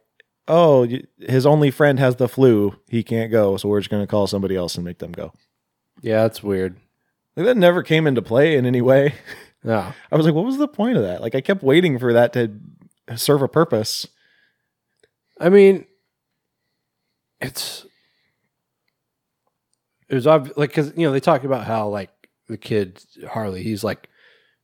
"Oh, 0.47 0.87
his 1.19 1.47
only 1.47 1.71
friend 1.71 1.97
has 1.97 2.17
the 2.17 2.29
flu. 2.29 2.75
He 2.87 3.01
can't 3.01 3.31
go, 3.31 3.57
so 3.57 3.67
we're 3.67 3.79
just 3.79 3.89
going 3.89 4.03
to 4.03 4.07
call 4.07 4.27
somebody 4.27 4.55
else 4.55 4.75
and 4.75 4.85
make 4.85 4.99
them 4.99 5.11
go." 5.11 5.33
Yeah, 6.01 6.21
that's 6.21 6.43
weird. 6.43 6.77
Like, 7.35 7.47
that 7.47 7.57
never 7.57 7.81
came 7.81 8.05
into 8.05 8.21
play 8.21 8.57
in 8.57 8.65
any 8.67 8.81
way. 8.81 9.15
No. 9.63 9.91
I 10.11 10.15
was 10.15 10.25
like, 10.25 10.35
what 10.35 10.45
was 10.45 10.57
the 10.57 10.67
point 10.67 10.97
of 10.97 11.03
that? 11.03 11.21
Like, 11.21 11.33
I 11.33 11.41
kept 11.41 11.63
waiting 11.63 11.97
for 11.97 12.13
that 12.13 12.33
to 12.33 12.51
serve 13.15 13.41
a 13.41 13.47
purpose. 13.47 14.07
I 15.39 15.49
mean, 15.49 15.85
it's 17.41 17.85
it 20.09 20.15
was 20.15 20.25
like 20.25 20.55
because 20.55 20.93
you 20.95 21.05
know 21.05 21.11
they 21.11 21.19
talk 21.19 21.43
about 21.43 21.65
how 21.65 21.87
like 21.87 22.11
the 22.47 22.57
kid 22.57 23.03
Harley, 23.29 23.63
he's 23.63 23.83
like 23.83 24.09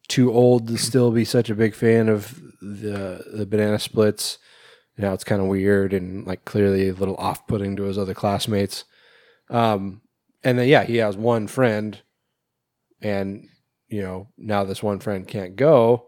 too 0.08 0.32
old 0.34 0.68
to 0.68 0.78
still 0.78 1.12
be 1.12 1.26
such 1.26 1.50
a 1.50 1.56
big 1.56 1.76
fan 1.76 2.10
of 2.10 2.42
the 2.62 3.24
the 3.34 3.46
banana 3.46 3.80
splits. 3.80 4.38
You 4.98 5.04
know, 5.04 5.14
it's 5.14 5.24
kind 5.24 5.42
of 5.42 5.48
weird 5.48 5.94
and 5.94 6.26
like 6.26 6.46
clearly 6.46 6.90
a 6.90 6.94
little 6.94 7.18
off 7.18 7.48
putting 7.48 7.76
to 7.76 7.84
his 7.84 7.98
other 7.98 8.14
classmates. 8.14 8.86
Um, 9.50 10.02
and 10.44 10.60
then 10.60 10.68
yeah, 10.68 10.84
he 10.84 10.98
has 10.98 11.18
one 11.18 11.48
friend, 11.48 12.00
and 13.02 13.50
you 13.88 14.02
know 14.02 14.30
now 14.38 14.64
this 14.64 14.84
one 14.84 15.00
friend 15.00 15.28
can't 15.28 15.56
go. 15.56 16.08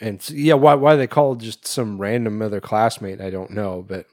And 0.00 0.28
yeah, 0.30 0.54
why 0.54 0.74
why 0.74 0.96
they 0.96 1.06
called 1.06 1.40
just 1.40 1.66
some 1.66 1.98
random 1.98 2.40
other 2.42 2.60
classmate, 2.60 3.20
I 3.20 3.30
don't 3.30 3.50
know, 3.50 3.84
but 3.86 4.06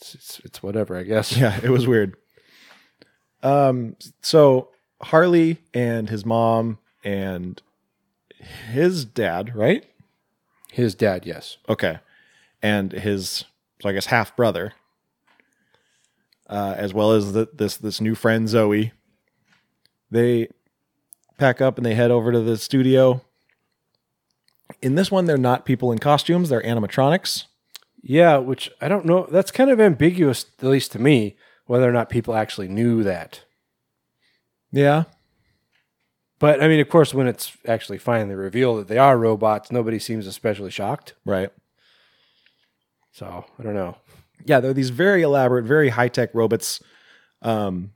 it's 0.00 0.14
it's, 0.14 0.40
it's 0.44 0.62
whatever, 0.62 0.96
I 0.96 1.02
guess. 1.02 1.36
Yeah, 1.36 1.58
it 1.62 1.70
was 1.70 1.86
weird. 1.86 2.16
Um, 3.42 3.96
so 4.20 4.70
Harley 5.02 5.58
and 5.74 6.08
his 6.08 6.24
mom 6.24 6.78
and 7.04 7.60
his 8.72 9.04
dad, 9.04 9.54
right? 9.54 9.84
His 10.70 10.94
dad, 10.94 11.26
yes. 11.26 11.58
Okay, 11.68 11.98
and 12.62 12.92
his 12.92 13.44
so 13.80 13.88
I 13.88 13.92
guess 13.92 14.06
half 14.06 14.36
brother, 14.36 14.74
uh, 16.48 16.74
as 16.76 16.94
well 16.94 17.12
as 17.12 17.32
the, 17.32 17.48
this 17.52 17.76
this 17.76 18.00
new 18.00 18.14
friend 18.14 18.48
Zoe. 18.48 18.92
They 20.10 20.48
pack 21.36 21.60
up 21.60 21.76
and 21.76 21.84
they 21.84 21.94
head 21.94 22.10
over 22.10 22.32
to 22.32 22.40
the 22.40 22.56
studio. 22.56 23.20
In 24.80 24.94
this 24.94 25.10
one, 25.10 25.26
they're 25.26 25.36
not 25.36 25.64
people 25.64 25.92
in 25.92 25.98
costumes; 25.98 26.48
they're 26.48 26.62
animatronics. 26.62 27.47
Yeah, 28.10 28.38
which 28.38 28.70
I 28.80 28.88
don't 28.88 29.04
know. 29.04 29.26
That's 29.30 29.50
kind 29.50 29.70
of 29.70 29.78
ambiguous, 29.80 30.46
at 30.62 30.68
least 30.68 30.92
to 30.92 30.98
me, 30.98 31.36
whether 31.66 31.86
or 31.86 31.92
not 31.92 32.08
people 32.08 32.34
actually 32.34 32.68
knew 32.68 33.02
that. 33.02 33.42
Yeah, 34.72 35.04
But 36.38 36.62
I 36.62 36.68
mean, 36.68 36.80
of 36.80 36.88
course, 36.88 37.12
when 37.12 37.26
it's 37.26 37.52
actually 37.66 37.98
finally 37.98 38.34
revealed 38.34 38.80
that 38.80 38.88
they 38.88 38.96
are 38.96 39.18
robots, 39.18 39.70
nobody 39.70 39.98
seems 39.98 40.26
especially 40.26 40.70
shocked. 40.70 41.12
right. 41.26 41.50
So 43.12 43.44
I 43.58 43.62
don't 43.62 43.74
know. 43.74 43.96
Yeah, 44.44 44.60
they're 44.60 44.72
these 44.72 44.90
very 44.90 45.22
elaborate, 45.22 45.64
very 45.64 45.88
high 45.90 46.08
tech 46.08 46.30
robots. 46.34 46.80
Um, 47.42 47.92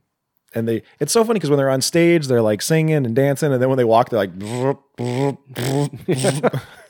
and 0.53 0.67
they 0.67 0.83
it's 0.99 1.13
so 1.13 1.23
funny 1.23 1.39
because 1.39 1.49
when 1.49 1.57
they're 1.57 1.69
on 1.69 1.81
stage, 1.81 2.27
they're 2.27 2.41
like 2.41 2.61
singing 2.61 3.05
and 3.05 3.15
dancing, 3.15 3.51
and 3.51 3.61
then 3.61 3.69
when 3.69 3.77
they 3.77 3.83
walk, 3.83 4.09
they're 4.09 4.27
like. 4.27 4.37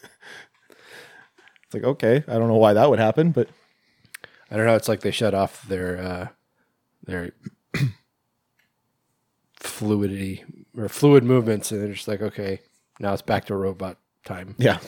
it's 1.73 1.83
like 1.83 1.91
okay, 1.95 2.23
I 2.27 2.37
don't 2.37 2.47
know 2.47 2.57
why 2.57 2.73
that 2.73 2.89
would 2.89 2.99
happen, 2.99 3.31
but 3.31 3.49
I 4.51 4.57
don't 4.57 4.65
know. 4.65 4.75
It's 4.75 4.87
like 4.87 4.99
they 5.01 5.11
shut 5.11 5.33
off 5.33 5.67
their 5.67 5.97
uh, 5.97 6.27
their 7.03 7.31
fluidity 9.59 10.43
or 10.77 10.87
fluid 10.89 11.23
movements, 11.23 11.71
and 11.71 11.81
they're 11.81 11.93
just 11.93 12.07
like, 12.07 12.21
okay, 12.21 12.59
now 12.99 13.13
it's 13.13 13.21
back 13.23 13.45
to 13.45 13.55
robot 13.55 13.97
time. 14.23 14.55
yeah. 14.57 14.79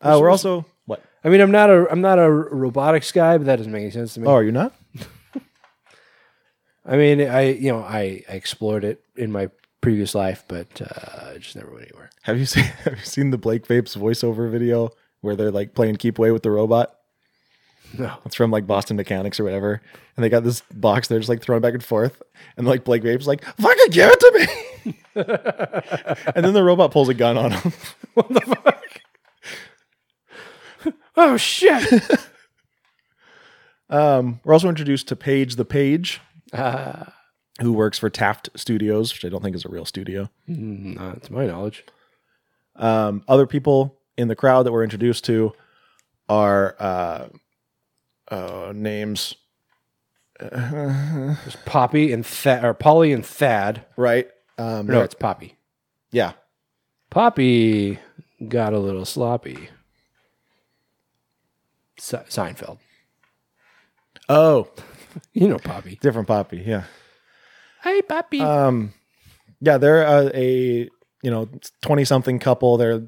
Uh, 0.00 0.18
we're 0.20 0.30
also 0.30 0.66
what? 0.86 1.02
I 1.22 1.28
mean, 1.28 1.40
I'm 1.40 1.52
not 1.52 1.70
a 1.70 1.90
I'm 1.90 2.00
not 2.00 2.18
a 2.18 2.30
robotics 2.30 3.12
guy, 3.12 3.38
but 3.38 3.46
that 3.46 3.56
doesn't 3.56 3.72
make 3.72 3.82
any 3.82 3.90
sense 3.90 4.14
to 4.14 4.20
me. 4.20 4.26
Oh, 4.26 4.32
are 4.32 4.42
you 4.42 4.52
not? 4.52 4.74
I 6.84 6.96
mean, 6.96 7.20
I 7.20 7.52
you 7.52 7.72
know 7.72 7.80
I, 7.80 8.24
I 8.28 8.32
explored 8.32 8.84
it 8.84 9.04
in 9.16 9.30
my 9.30 9.50
previous 9.80 10.14
life, 10.14 10.44
but 10.48 10.82
uh, 10.82 11.30
I 11.30 11.38
just 11.38 11.54
never 11.56 11.70
went 11.70 11.86
anywhere. 11.86 12.10
Have 12.22 12.38
you 12.38 12.46
seen 12.46 12.64
Have 12.84 12.98
you 12.98 13.04
seen 13.04 13.30
the 13.30 13.38
Blake 13.38 13.66
Vapes 13.66 13.96
voiceover 13.96 14.50
video 14.50 14.90
where 15.24 15.34
they're 15.36 15.50
like 15.50 15.74
playing 15.74 15.96
Keep 15.96 16.18
Away 16.18 16.30
with 16.30 16.42
the 16.44 16.50
robot? 16.50 16.94
No. 17.98 18.14
It's 18.24 18.34
from 18.34 18.50
like 18.50 18.66
Boston 18.66 18.96
Mechanics 18.96 19.38
or 19.40 19.44
whatever, 19.44 19.80
and 20.16 20.24
they 20.24 20.28
got 20.28 20.44
this 20.44 20.62
box. 20.72 21.08
They're 21.08 21.18
just 21.18 21.28
like 21.28 21.42
throwing 21.42 21.62
back 21.62 21.74
and 21.74 21.82
forth, 21.84 22.22
and 22.56 22.66
like 22.66 22.84
Blake 22.84 23.02
Vapes 23.02 23.26
like 23.26 23.44
fucking 23.44 23.90
give 23.90 24.10
it 24.12 24.20
to 24.20 24.32
me, 24.84 24.98
and 26.34 26.44
then 26.44 26.54
the 26.54 26.62
robot 26.64 26.90
pulls 26.92 27.08
a 27.08 27.14
gun 27.14 27.36
on 27.36 27.52
him. 27.52 27.72
What 28.14 28.28
the 28.28 28.40
fuck? 28.42 29.00
oh 31.16 31.36
shit! 31.36 32.02
Um, 33.90 34.40
we're 34.44 34.54
also 34.54 34.68
introduced 34.70 35.08
to 35.08 35.16
Paige 35.16 35.56
the 35.56 35.64
Page, 35.64 36.20
uh, 36.52 37.04
who 37.60 37.72
works 37.72 37.98
for 37.98 38.08
Taft 38.10 38.48
Studios, 38.56 39.12
which 39.12 39.24
I 39.24 39.28
don't 39.28 39.42
think 39.42 39.54
is 39.54 39.64
a 39.64 39.68
real 39.68 39.84
studio. 39.84 40.30
not 40.46 41.22
to 41.24 41.32
my 41.32 41.46
knowledge. 41.46 41.84
Um, 42.76 43.22
other 43.28 43.46
people 43.46 43.98
in 44.16 44.28
the 44.28 44.36
crowd 44.36 44.64
that 44.64 44.72
we're 44.72 44.84
introduced 44.84 45.24
to 45.24 45.52
are 46.28 46.76
uh, 46.78 47.28
uh, 48.30 48.72
names. 48.74 49.34
There's 50.40 51.56
Poppy 51.64 52.12
and 52.12 52.24
Thad, 52.26 52.64
or 52.64 52.74
Polly 52.74 53.12
and 53.12 53.24
Thad. 53.24 53.84
Right. 53.96 54.28
Um, 54.58 54.86
No, 54.86 55.00
it's 55.02 55.14
Poppy. 55.14 55.56
yeah. 56.10 56.32
Poppy 57.10 57.98
got 58.48 58.72
a 58.72 58.78
little 58.78 59.04
sloppy. 59.04 59.68
Se- 61.98 62.24
Seinfeld. 62.28 62.78
Oh, 64.28 64.68
You 65.32 65.48
know 65.48 65.58
Poppy. 65.58 65.98
different 66.02 66.26
Poppy. 66.26 66.62
Yeah. 66.66 66.84
Hey, 67.82 68.02
Poppy. 68.02 68.40
Um, 68.40 68.92
yeah, 69.60 69.78
they're 69.78 70.04
uh, 70.06 70.30
a 70.34 70.88
you 71.22 71.30
know 71.30 71.48
twenty 71.82 72.04
something 72.04 72.38
couple. 72.40 72.76
They're 72.76 73.02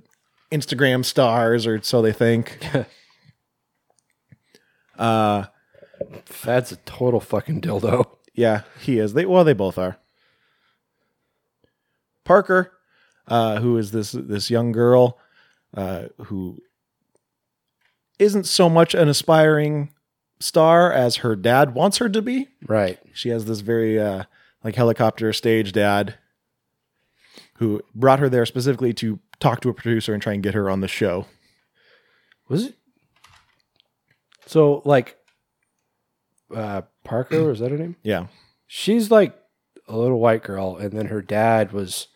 Instagram 0.50 1.04
stars, 1.04 1.66
or 1.66 1.80
so 1.82 2.02
they 2.02 2.12
think. 2.12 2.58
uh, 4.98 5.44
Thad's 6.26 6.72
a 6.72 6.76
total 6.76 7.20
fucking 7.20 7.60
dildo. 7.60 8.04
yeah, 8.34 8.62
he 8.80 8.98
is. 8.98 9.14
They 9.14 9.26
well, 9.26 9.44
they 9.44 9.52
both 9.52 9.78
are. 9.78 9.98
Parker, 12.24 12.72
uh, 13.28 13.60
who 13.60 13.78
is 13.78 13.92
this 13.92 14.12
this 14.12 14.50
young 14.50 14.72
girl, 14.72 15.18
uh, 15.74 16.06
who 16.24 16.58
isn't 18.18 18.44
so 18.44 18.68
much 18.68 18.94
an 18.94 19.08
aspiring 19.08 19.92
star 20.40 20.92
as 20.92 21.16
her 21.16 21.36
dad 21.36 21.74
wants 21.74 21.98
her 21.98 22.08
to 22.08 22.22
be. 22.22 22.48
Right. 22.66 22.98
She 23.12 23.28
has 23.30 23.46
this 23.46 23.60
very 23.60 24.00
uh, 24.00 24.24
like 24.64 24.74
helicopter 24.74 25.32
stage 25.32 25.72
dad 25.72 26.16
who 27.54 27.80
brought 27.94 28.18
her 28.18 28.28
there 28.28 28.44
specifically 28.44 28.92
to 28.94 29.18
talk 29.40 29.60
to 29.62 29.68
a 29.68 29.74
producer 29.74 30.12
and 30.14 30.22
try 30.22 30.32
and 30.34 30.42
get 30.42 30.54
her 30.54 30.68
on 30.70 30.80
the 30.80 30.88
show. 30.88 31.26
Was 32.48 32.64
it? 32.66 32.74
So 34.46 34.82
like, 34.84 35.16
uh, 36.54 36.82
Parker 37.04 37.44
was 37.44 37.58
that 37.60 37.70
her 37.70 37.78
name? 37.78 37.96
Yeah. 38.02 38.26
She's 38.66 39.10
like 39.10 39.36
a 39.88 39.96
little 39.96 40.18
white 40.20 40.42
girl, 40.42 40.76
and 40.76 40.92
then 40.92 41.06
her 41.06 41.22
dad 41.22 41.72
was, 41.72 42.08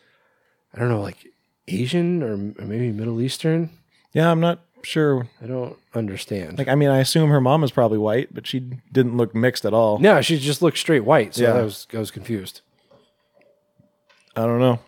I 0.75 0.79
don't 0.79 0.89
know, 0.89 1.01
like 1.01 1.27
Asian 1.69 2.23
or 2.23 2.33
or 2.33 2.67
maybe 2.67 2.91
Middle 2.93 3.21
Eastern. 3.21 3.71
Yeah, 4.13 4.31
I'm 4.31 4.41
not 4.41 4.61
sure. 4.83 5.29
I 5.43 5.47
don't 5.47 5.77
understand. 5.95 6.59
Like, 6.59 6.67
I 6.69 6.75
mean, 6.75 6.89
I 6.89 6.99
assume 6.99 7.31
her 7.31 7.41
mom 7.41 7.63
is 7.63 7.71
probably 7.71 7.99
white, 7.99 8.35
but 8.35 8.47
she 8.47 8.61
didn't 8.93 9.17
look 9.17 9.35
mixed 9.35 9.65
at 9.65 9.73
all. 9.75 9.99
no, 9.99 10.21
she 10.21 10.39
just 10.39 10.63
looked 10.63 10.79
straight 10.79 11.05
white. 11.05 11.35
So 11.35 11.43
Yeah. 11.43 11.55
I 11.55 11.63
was 11.63 11.87
I 11.95 11.99
was 11.99 12.11
confused. 12.11 12.61
I 14.37 14.43
don't 14.43 14.61
know. 14.61 14.79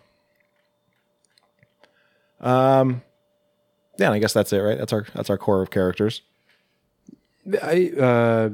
Um, 2.43 3.01
yeah, 3.97 4.07
and 4.07 4.15
I 4.15 4.19
guess 4.19 4.33
that's 4.33 4.53
it, 4.53 4.59
right? 4.59 4.77
That's 4.77 4.93
our 4.93 5.05
that's 5.15 5.29
our 5.29 5.37
core 5.37 5.61
of 5.61 5.71
characters. 5.71 6.21
I 7.61 7.89
uh, 7.91 8.49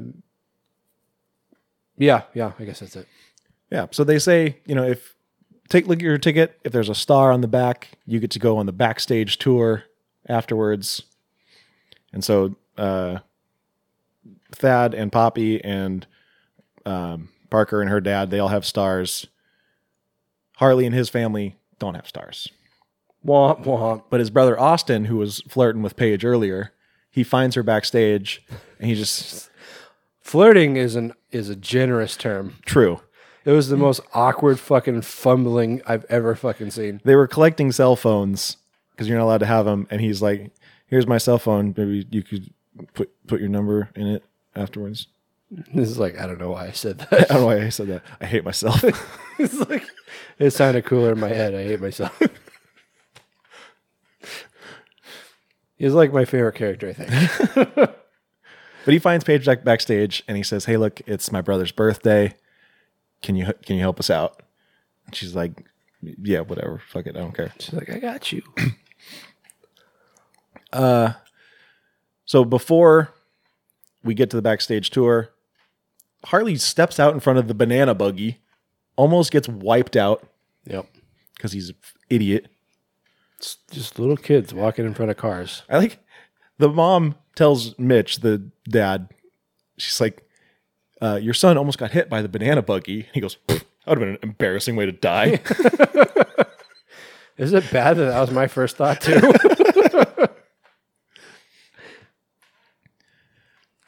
yeah, 1.98 2.22
yeah. 2.34 2.52
I 2.58 2.64
guess 2.64 2.80
that's 2.80 2.96
it. 2.96 3.06
Yeah. 3.70 3.86
So 3.90 4.04
they 4.04 4.18
say, 4.18 4.58
you 4.64 4.74
know, 4.74 4.84
if 4.84 5.14
take 5.68 5.86
look 5.86 5.98
at 5.98 6.04
your 6.04 6.18
ticket, 6.18 6.58
if 6.64 6.72
there's 6.72 6.88
a 6.88 6.94
star 6.94 7.32
on 7.32 7.40
the 7.40 7.48
back, 7.48 7.88
you 8.06 8.20
get 8.20 8.30
to 8.32 8.38
go 8.38 8.58
on 8.58 8.66
the 8.66 8.72
backstage 8.72 9.38
tour 9.38 9.84
afterwards. 10.28 11.02
And 12.12 12.24
so 12.24 12.56
uh 12.78 13.18
Thad 14.52 14.94
and 14.94 15.12
Poppy 15.12 15.62
and 15.64 16.06
um 16.86 17.28
Parker 17.50 17.80
and 17.80 17.90
her 17.90 18.00
dad, 18.00 18.30
they 18.30 18.38
all 18.38 18.48
have 18.48 18.66
stars. 18.66 19.26
Harley 20.56 20.86
and 20.86 20.94
his 20.94 21.08
family 21.08 21.56
don't 21.78 21.94
have 21.94 22.06
stars. 22.06 22.48
Womp 23.24 23.64
womp. 23.64 24.04
But 24.10 24.20
his 24.20 24.30
brother 24.30 24.58
Austin, 24.58 25.06
who 25.06 25.16
was 25.16 25.42
flirting 25.48 25.82
with 25.82 25.96
Paige 25.96 26.24
earlier, 26.24 26.72
he 27.10 27.22
finds 27.24 27.54
her 27.56 27.62
backstage 27.62 28.42
and 28.78 28.88
he 28.88 28.94
just 28.94 29.50
Flirting 30.20 30.76
is 30.76 30.94
an 30.96 31.12
is 31.30 31.48
a 31.48 31.56
generous 31.56 32.16
term. 32.16 32.56
true. 32.64 33.00
It 33.44 33.52
was 33.52 33.68
the 33.68 33.76
most 33.76 34.00
awkward 34.12 34.60
fucking 34.60 35.00
fumbling 35.02 35.80
I've 35.86 36.04
ever 36.10 36.34
fucking 36.34 36.70
seen. 36.70 37.00
they 37.04 37.16
were 37.16 37.26
collecting 37.26 37.72
cell 37.72 37.96
phones 37.96 38.58
because 38.92 39.08
you're 39.08 39.16
not 39.18 39.24
allowed 39.24 39.38
to 39.38 39.46
have 39.46 39.64
them. 39.64 39.86
And 39.90 40.00
he's 40.00 40.20
like, 40.20 40.50
"Here's 40.86 41.06
my 41.06 41.16
cell 41.18 41.38
phone. 41.38 41.74
Maybe 41.76 42.06
you 42.10 42.22
could 42.22 42.52
put 42.94 43.10
put 43.26 43.40
your 43.40 43.48
number 43.48 43.88
in 43.96 44.06
it 44.06 44.22
afterwards." 44.54 45.08
This 45.74 45.88
is 45.90 45.98
like 45.98 46.20
I 46.20 46.26
don't 46.26 46.38
know 46.38 46.50
why 46.50 46.66
I 46.66 46.72
said 46.72 46.98
that. 47.10 47.12
I 47.30 47.34
don't 47.34 47.40
know 47.40 47.46
why 47.46 47.62
I 47.64 47.70
said 47.70 47.88
that. 47.88 48.02
I 48.20 48.26
hate 48.26 48.44
myself. 48.44 48.84
it's 49.38 49.54
like 49.70 49.84
it 50.38 50.50
sounded 50.50 50.84
cooler 50.84 51.12
in 51.12 51.18
my 51.18 51.28
head. 51.30 51.54
I 51.54 51.64
hate 51.64 51.80
myself. 51.80 52.20
He's 55.80 55.94
like 55.94 56.12
my 56.12 56.26
favorite 56.26 56.56
character, 56.56 56.88
I 56.90 56.92
think. 56.92 57.54
but 58.84 58.92
he 58.92 58.98
finds 58.98 59.24
Paige 59.24 59.46
back 59.46 59.64
backstage 59.64 60.22
and 60.28 60.36
he 60.36 60.42
says, 60.42 60.66
"Hey, 60.66 60.76
look, 60.76 61.00
it's 61.06 61.32
my 61.32 61.40
brother's 61.40 61.72
birthday. 61.72 62.34
Can 63.22 63.34
you 63.34 63.46
can 63.64 63.76
you 63.76 63.80
help 63.82 63.98
us 63.98 64.10
out?" 64.10 64.42
And 65.06 65.14
she's 65.14 65.34
like, 65.34 65.64
"Yeah, 66.02 66.40
whatever. 66.40 66.82
Fuck 66.90 67.06
it. 67.06 67.16
I 67.16 67.20
don't 67.20 67.34
care." 67.34 67.52
She's 67.58 67.72
like, 67.72 67.88
I 67.90 67.98
got 67.98 68.30
you. 68.30 68.42
Uh, 70.72 71.14
so 72.24 72.44
before 72.44 73.12
we 74.04 74.14
get 74.14 74.30
to 74.30 74.36
the 74.36 74.42
backstage 74.42 74.90
tour, 74.90 75.30
Harley 76.26 76.54
steps 76.56 77.00
out 77.00 77.12
in 77.12 77.18
front 77.18 77.40
of 77.40 77.48
the 77.48 77.54
banana 77.54 77.92
buggy, 77.92 78.38
almost 78.94 79.32
gets 79.32 79.48
wiped 79.48 79.96
out 79.96 80.24
Yep. 80.66 80.86
because 81.34 81.50
he's 81.52 81.70
an 81.70 81.76
idiot. 82.08 82.46
It's 83.40 83.56
just 83.70 83.98
little 83.98 84.18
kids 84.18 84.52
walking 84.52 84.84
in 84.84 84.92
front 84.92 85.10
of 85.10 85.16
cars. 85.16 85.62
I 85.70 85.78
like 85.78 85.98
the 86.58 86.68
mom 86.68 87.14
tells 87.34 87.78
Mitch, 87.78 88.20
the 88.20 88.50
dad, 88.68 89.08
she's 89.78 89.98
like, 89.98 90.22
uh, 91.00 91.18
"Your 91.22 91.32
son 91.32 91.56
almost 91.56 91.78
got 91.78 91.92
hit 91.92 92.10
by 92.10 92.20
the 92.20 92.28
banana 92.28 92.60
buggy." 92.60 93.08
He 93.14 93.20
goes, 93.20 93.38
"That 93.46 93.64
would 93.86 93.96
have 93.96 94.00
been 94.00 94.08
an 94.10 94.18
embarrassing 94.20 94.76
way 94.76 94.84
to 94.84 94.92
die." 94.92 95.40
Is 97.38 97.54
it 97.54 97.72
bad 97.72 97.96
that 97.96 98.04
that 98.04 98.20
was 98.20 98.30
my 98.30 98.46
first 98.46 98.76
thought 98.76 99.00
too? 99.00 99.18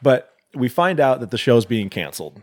but 0.03 0.33
we 0.55 0.71
find 0.71 0.99
out 0.99 1.21
that 1.21 1.31
the 1.31 1.37
show's 1.37 1.67
being 1.67 1.91
canceled. 1.91 2.41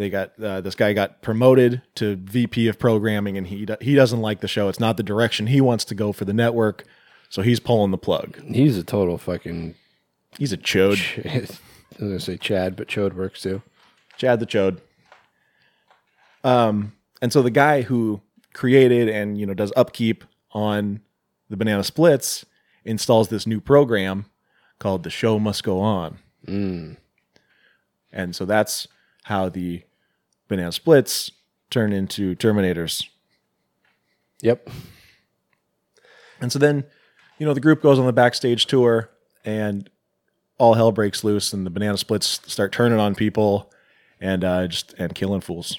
They 0.00 0.08
got 0.08 0.42
uh, 0.42 0.62
this 0.62 0.74
guy 0.74 0.94
got 0.94 1.20
promoted 1.20 1.82
to 1.96 2.16
VP 2.16 2.68
of 2.68 2.78
programming, 2.78 3.36
and 3.36 3.46
he 3.46 3.68
he 3.82 3.94
doesn't 3.94 4.22
like 4.22 4.40
the 4.40 4.48
show. 4.48 4.70
It's 4.70 4.80
not 4.80 4.96
the 4.96 5.02
direction 5.02 5.48
he 5.48 5.60
wants 5.60 5.84
to 5.84 5.94
go 5.94 6.10
for 6.10 6.24
the 6.24 6.32
network, 6.32 6.84
so 7.28 7.42
he's 7.42 7.60
pulling 7.60 7.90
the 7.90 7.98
plug. 7.98 8.40
He's 8.50 8.78
a 8.78 8.82
total 8.82 9.18
fucking. 9.18 9.74
He's 10.38 10.54
a 10.54 10.56
chode, 10.56 11.02
I 11.26 11.40
was 11.40 11.58
gonna 11.98 12.18
say 12.18 12.38
Chad, 12.38 12.76
but 12.76 12.88
Chode 12.88 13.12
works 13.12 13.42
too. 13.42 13.60
Chad 14.16 14.40
the 14.40 14.46
chode. 14.46 14.78
Um, 16.44 16.94
and 17.20 17.30
so 17.30 17.42
the 17.42 17.50
guy 17.50 17.82
who 17.82 18.22
created 18.54 19.10
and 19.10 19.38
you 19.38 19.44
know 19.44 19.52
does 19.52 19.72
upkeep 19.76 20.24
on 20.52 21.02
the 21.50 21.58
banana 21.58 21.84
splits 21.84 22.46
installs 22.86 23.28
this 23.28 23.46
new 23.46 23.60
program 23.60 24.24
called 24.78 25.02
"The 25.02 25.10
Show 25.10 25.38
Must 25.38 25.62
Go 25.62 25.78
On." 25.80 26.18
Mm. 26.46 26.96
And 28.10 28.34
so 28.34 28.46
that's 28.46 28.88
how 29.24 29.50
the 29.50 29.82
banana 30.50 30.72
splits 30.72 31.30
turn 31.70 31.92
into 31.94 32.34
Terminators. 32.36 33.06
Yep. 34.42 34.68
And 36.40 36.50
so 36.52 36.58
then, 36.58 36.84
you 37.38 37.46
know, 37.46 37.54
the 37.54 37.60
group 37.60 37.82
goes 37.82 37.98
on 37.98 38.06
the 38.06 38.12
backstage 38.12 38.66
tour 38.66 39.10
and 39.44 39.88
all 40.58 40.74
hell 40.74 40.92
breaks 40.92 41.24
loose 41.24 41.52
and 41.52 41.64
the 41.64 41.70
banana 41.70 41.96
splits 41.96 42.40
start 42.50 42.72
turning 42.72 42.98
on 42.98 43.14
people 43.14 43.70
and 44.20 44.44
uh 44.44 44.66
just 44.66 44.94
and 44.98 45.14
killing 45.14 45.40
fools. 45.40 45.78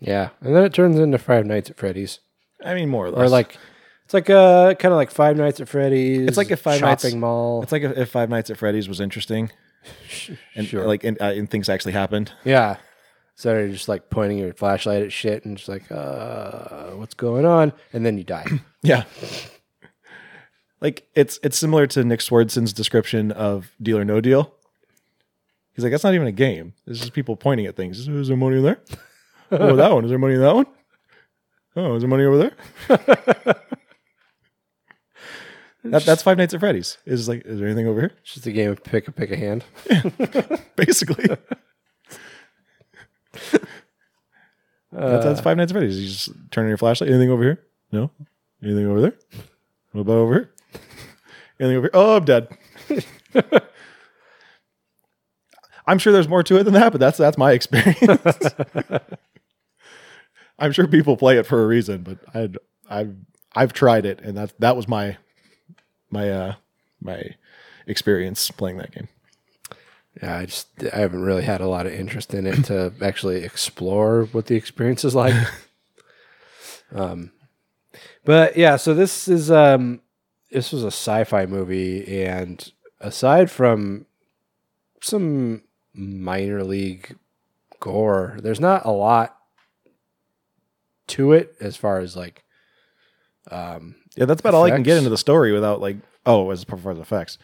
Yeah, 0.00 0.30
and 0.40 0.56
then 0.56 0.64
it 0.64 0.72
turns 0.72 0.98
into 0.98 1.18
Five 1.18 1.46
Nights 1.46 1.70
at 1.70 1.76
Freddy's. 1.76 2.18
I 2.64 2.74
mean 2.74 2.88
more 2.88 3.06
or 3.06 3.10
less. 3.10 3.20
Or 3.20 3.28
like 3.28 3.56
it's 4.04 4.14
like 4.14 4.28
uh 4.30 4.74
kind 4.74 4.92
of 4.92 4.96
like 4.96 5.10
Five 5.10 5.36
Nights 5.36 5.60
at 5.60 5.68
Freddy's. 5.68 6.26
It's 6.26 6.36
like 6.36 6.50
if 6.50 6.60
Five 6.60 6.78
shopping 6.80 7.10
Nights 7.10 7.14
mall. 7.14 7.62
It's 7.62 7.72
like 7.72 7.82
if, 7.82 7.96
if 7.96 8.08
Five 8.10 8.30
Nights 8.30 8.50
at 8.50 8.56
Freddy's 8.56 8.88
was 8.88 9.00
interesting, 9.00 9.50
and 10.54 10.66
Sure. 10.66 10.86
like 10.86 11.04
and, 11.04 11.20
uh, 11.20 11.26
and 11.26 11.48
things 11.50 11.68
actually 11.68 11.92
happened. 11.92 12.32
Yeah. 12.44 12.76
So 13.40 13.56
you're 13.56 13.68
just 13.68 13.88
like 13.88 14.10
pointing 14.10 14.36
your 14.36 14.52
flashlight 14.52 15.02
at 15.02 15.14
shit 15.14 15.46
and 15.46 15.56
just 15.56 15.66
like, 15.66 15.90
uh, 15.90 16.90
what's 16.90 17.14
going 17.14 17.46
on? 17.46 17.72
And 17.90 18.04
then 18.04 18.18
you 18.18 18.24
die. 18.24 18.46
Yeah, 18.82 19.04
like 20.80 21.06
it's 21.14 21.38
it's 21.42 21.58
similar 21.58 21.86
to 21.88 22.02
Nick 22.02 22.20
Swardson's 22.20 22.72
description 22.72 23.30
of 23.30 23.72
Deal 23.82 23.98
or 23.98 24.06
No 24.06 24.22
Deal. 24.22 24.54
He's 25.74 25.84
like, 25.84 25.90
that's 25.90 26.02
not 26.02 26.14
even 26.14 26.26
a 26.26 26.32
game. 26.32 26.72
This 26.86 27.02
is 27.02 27.10
people 27.10 27.36
pointing 27.36 27.66
at 27.66 27.76
things. 27.76 28.08
Is 28.08 28.28
there 28.28 28.36
money 28.38 28.56
in 28.56 28.62
there? 28.62 28.80
oh, 29.52 29.76
that 29.76 29.92
one. 29.92 30.04
Is 30.04 30.08
there 30.08 30.18
money 30.18 30.32
in 30.32 30.40
that 30.40 30.54
one? 30.54 30.64
Oh, 31.76 31.94
is 31.96 32.00
there 32.02 32.08
money 32.08 32.24
over 32.24 32.38
there? 32.38 32.52
that, 35.84 36.02
that's 36.06 36.22
Five 36.22 36.38
Nights 36.38 36.54
at 36.54 36.60
Freddy's. 36.60 36.96
Is 37.04 37.28
like, 37.28 37.44
is 37.44 37.58
there 37.58 37.68
anything 37.68 37.86
over 37.86 38.00
here? 38.00 38.12
It's 38.22 38.32
just 38.32 38.46
a 38.46 38.52
game 38.52 38.70
of 38.70 38.82
pick 38.82 39.08
a 39.08 39.12
pick 39.12 39.30
a 39.30 39.36
hand. 39.36 39.62
Basically. 40.76 41.36
That's, 44.92 45.24
that's 45.24 45.40
Five 45.40 45.56
Nights 45.56 45.72
at 45.72 45.74
Freddy's. 45.74 46.00
You 46.00 46.08
just 46.08 46.50
turn 46.50 46.64
on 46.64 46.68
your 46.68 46.78
flashlight. 46.78 47.10
Anything 47.10 47.30
over 47.30 47.42
here? 47.42 47.60
No. 47.92 48.10
Anything 48.62 48.86
over 48.86 49.00
there? 49.00 49.14
What 49.92 50.02
about 50.02 50.16
over 50.16 50.34
here? 50.34 50.50
Anything 51.58 51.76
over 51.76 51.86
here? 51.86 51.90
Oh, 51.94 52.16
I'm 52.16 52.24
dead. 52.24 52.48
I'm 55.86 55.98
sure 55.98 56.12
there's 56.12 56.28
more 56.28 56.42
to 56.44 56.56
it 56.56 56.64
than 56.64 56.74
that, 56.74 56.92
but 56.92 57.00
that's 57.00 57.18
that's 57.18 57.36
my 57.36 57.52
experience. 57.60 57.98
I'm 60.58 60.72
sure 60.72 60.86
people 60.86 61.16
play 61.16 61.38
it 61.38 61.46
for 61.46 61.62
a 61.62 61.66
reason, 61.66 62.02
but 62.02 62.18
I 62.34 62.50
I've 62.88 63.14
I've 63.54 63.72
tried 63.72 64.06
it, 64.06 64.20
and 64.20 64.36
that 64.36 64.52
that 64.60 64.76
was 64.76 64.86
my 64.86 65.16
my 66.10 66.30
uh 66.30 66.54
my 67.00 67.34
experience 67.86 68.50
playing 68.50 68.78
that 68.78 68.92
game. 68.92 69.08
Yeah, 70.22 70.38
I 70.38 70.46
just 70.46 70.68
I 70.92 70.98
haven't 70.98 71.22
really 71.22 71.42
had 71.42 71.60
a 71.60 71.68
lot 71.68 71.86
of 71.86 71.92
interest 71.92 72.34
in 72.34 72.46
it 72.46 72.64
to 72.64 72.92
actually 73.00 73.44
explore 73.44 74.24
what 74.32 74.46
the 74.46 74.56
experience 74.56 75.04
is 75.04 75.14
like. 75.14 75.34
um, 76.94 77.32
but 78.24 78.56
yeah, 78.56 78.76
so 78.76 78.94
this 78.94 79.28
is 79.28 79.50
um, 79.50 80.00
this 80.50 80.72
was 80.72 80.84
a 80.84 80.88
Syfy 80.88 81.48
movie, 81.48 82.22
and 82.22 82.72
aside 83.00 83.50
from 83.50 84.06
some 85.00 85.62
minor 85.94 86.62
league 86.64 87.16
gore, 87.78 88.38
there's 88.42 88.60
not 88.60 88.84
a 88.84 88.90
lot 88.90 89.36
to 91.08 91.32
it 91.32 91.56
as 91.60 91.76
far 91.76 91.98
as 91.98 92.16
like 92.16 92.44
um 93.50 93.96
Yeah, 94.16 94.26
that's 94.26 94.40
about 94.40 94.54
all 94.54 94.64
I 94.64 94.70
can 94.70 94.84
get 94.84 94.96
into 94.96 95.10
the 95.10 95.18
story 95.18 95.52
without 95.52 95.80
like 95.80 95.96
oh, 96.26 96.50
as 96.50 96.64
far 96.64 96.92
as 96.92 96.98
effects. 96.98 97.38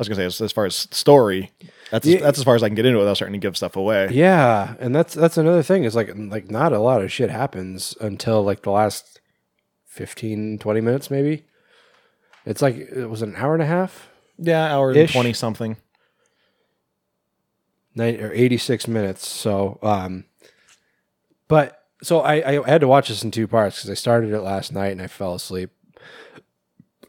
I 0.00 0.02
was 0.02 0.08
gonna 0.08 0.16
say 0.20 0.24
as, 0.24 0.40
as 0.40 0.52
far 0.52 0.64
as 0.66 0.74
story, 0.90 1.50
that's 1.90 2.06
Yeah. 2.06 2.20
that's 2.20 2.38
as 2.38 2.44
far 2.44 2.54
as 2.54 2.62
I 2.62 2.68
can 2.68 2.74
get 2.74 2.86
into 2.86 2.98
it 2.98 3.00
without 3.02 3.14
starting 3.16 3.38
to 3.40 3.44
give 3.46 3.56
stuff 3.56 3.76
away. 3.76 4.08
Yeah, 4.12 4.74
and 4.80 4.94
that's 4.94 5.12
that's 5.14 5.36
another 5.36 5.62
thing. 5.62 5.84
Is 5.84 5.94
like 5.94 6.10
like 6.16 6.50
not 6.50 6.72
a 6.72 6.78
lot 6.78 7.02
of 7.02 7.12
shit 7.12 7.28
happens 7.30 7.94
until 8.00 8.42
like 8.42 8.62
the 8.62 8.70
last 8.70 9.20
15, 9.86 10.58
20 10.58 10.80
minutes 10.80 11.10
maybe. 11.10 11.44
It's 12.46 12.62
like 12.62 12.76
it 12.76 13.06
was 13.10 13.20
an 13.22 13.34
hour 13.36 13.52
and 13.54 13.62
a 13.62 13.66
half, 13.66 14.08
Yeah, 14.38 14.74
hour 14.74 14.90
and 14.92 15.08
twenty 15.10 15.34
something. 15.34 15.76
nine 17.94 18.20
or 18.20 18.32
eighty 18.32 18.56
six 18.56 18.88
minutes. 18.88 19.26
So, 19.26 19.78
um, 19.82 20.24
but 21.48 21.82
so 22.02 22.20
I 22.20 22.60
I 22.60 22.68
had 22.70 22.80
to 22.80 22.88
watch 22.88 23.08
this 23.08 23.22
in 23.22 23.30
two 23.30 23.46
parts 23.46 23.76
because 23.78 23.90
I 23.90 23.94
started 23.94 24.32
it 24.32 24.40
last 24.40 24.72
night 24.72 24.92
and 24.92 25.02
I 25.02 25.06
fell 25.06 25.34
asleep, 25.34 25.70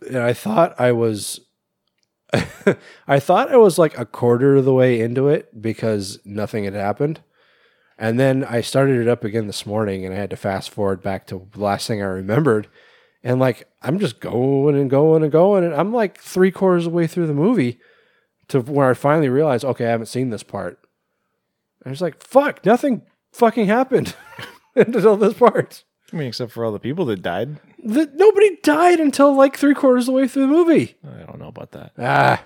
and 0.08 0.18
I 0.18 0.34
thought 0.34 0.76
I 0.80 0.92
was. 0.92 1.40
I 3.08 3.20
thought 3.20 3.52
I 3.52 3.58
was 3.58 3.78
like 3.78 3.98
a 3.98 4.06
quarter 4.06 4.56
of 4.56 4.66
the 4.66 4.74
way 4.74 5.00
into 5.02 5.28
it 5.28 5.62
because 5.62 6.20
nothing 6.24 6.64
had 6.64 6.74
happened. 6.74 7.22
And 7.98 8.20
then 8.20 8.44
I 8.44 8.62
started 8.62 9.00
it 9.00 9.08
up 9.08 9.24
again 9.24 9.48
this 9.48 9.66
morning 9.66 10.06
and 10.06 10.14
I 10.14 10.18
had 10.18 10.30
to 10.32 10.38
fast 10.38 10.72
forward 10.72 11.04
back 11.04 11.28
to 11.28 11.48
the 11.52 11.60
last 11.60 11.88
thing 11.88 12.02
I 12.02 12.06
remembered. 12.06 12.68
And 13.24 13.40
like, 13.40 13.68
I'm 13.82 14.00
just 14.00 14.20
going 14.20 14.76
and 14.76 14.90
going 14.90 15.24
and 15.24 15.32
going. 15.32 15.64
And 15.64 15.74
I'm 15.74 15.94
like 15.94 16.20
three 16.20 16.52
quarters 16.52 16.88
of 16.88 16.94
the 16.94 16.96
way 16.96 17.06
through 17.06 17.28
the 17.28 17.34
movie 17.34 17.80
to 18.48 18.62
where 18.62 18.90
I 18.90 18.94
finally 18.94 19.30
realized, 19.30 19.64
okay, 19.64 19.86
I 19.86 19.92
haven't 19.92 20.08
seen 20.08 20.30
this 20.30 20.44
part. 20.44 20.80
I 21.86 21.90
was 21.90 22.02
like, 22.02 22.24
fuck, 22.24 22.66
nothing 22.66 23.04
fucking 23.34 23.68
happened 23.68 24.16
until 24.76 25.18
this 25.18 25.34
part. 25.34 25.84
I 26.12 26.16
mean, 26.16 26.28
except 26.28 26.52
for 26.52 26.66
all 26.66 26.72
the 26.72 26.80
people 26.80 27.06
that 27.06 27.22
died. 27.22 27.60
The, 27.84 28.12
nobody 28.14 28.58
died 28.64 29.00
until 29.00 29.34
like 29.36 29.58
three 29.58 29.74
quarters 29.74 30.04
of 30.04 30.08
the 30.08 30.12
way 30.14 30.28
through 30.28 30.44
the 30.44 30.48
movie. 30.54 30.96
I 31.04 31.24
don't 31.26 31.40
know 31.40 31.48
about 31.48 31.72
that. 31.72 31.92
Ah, 31.98 32.44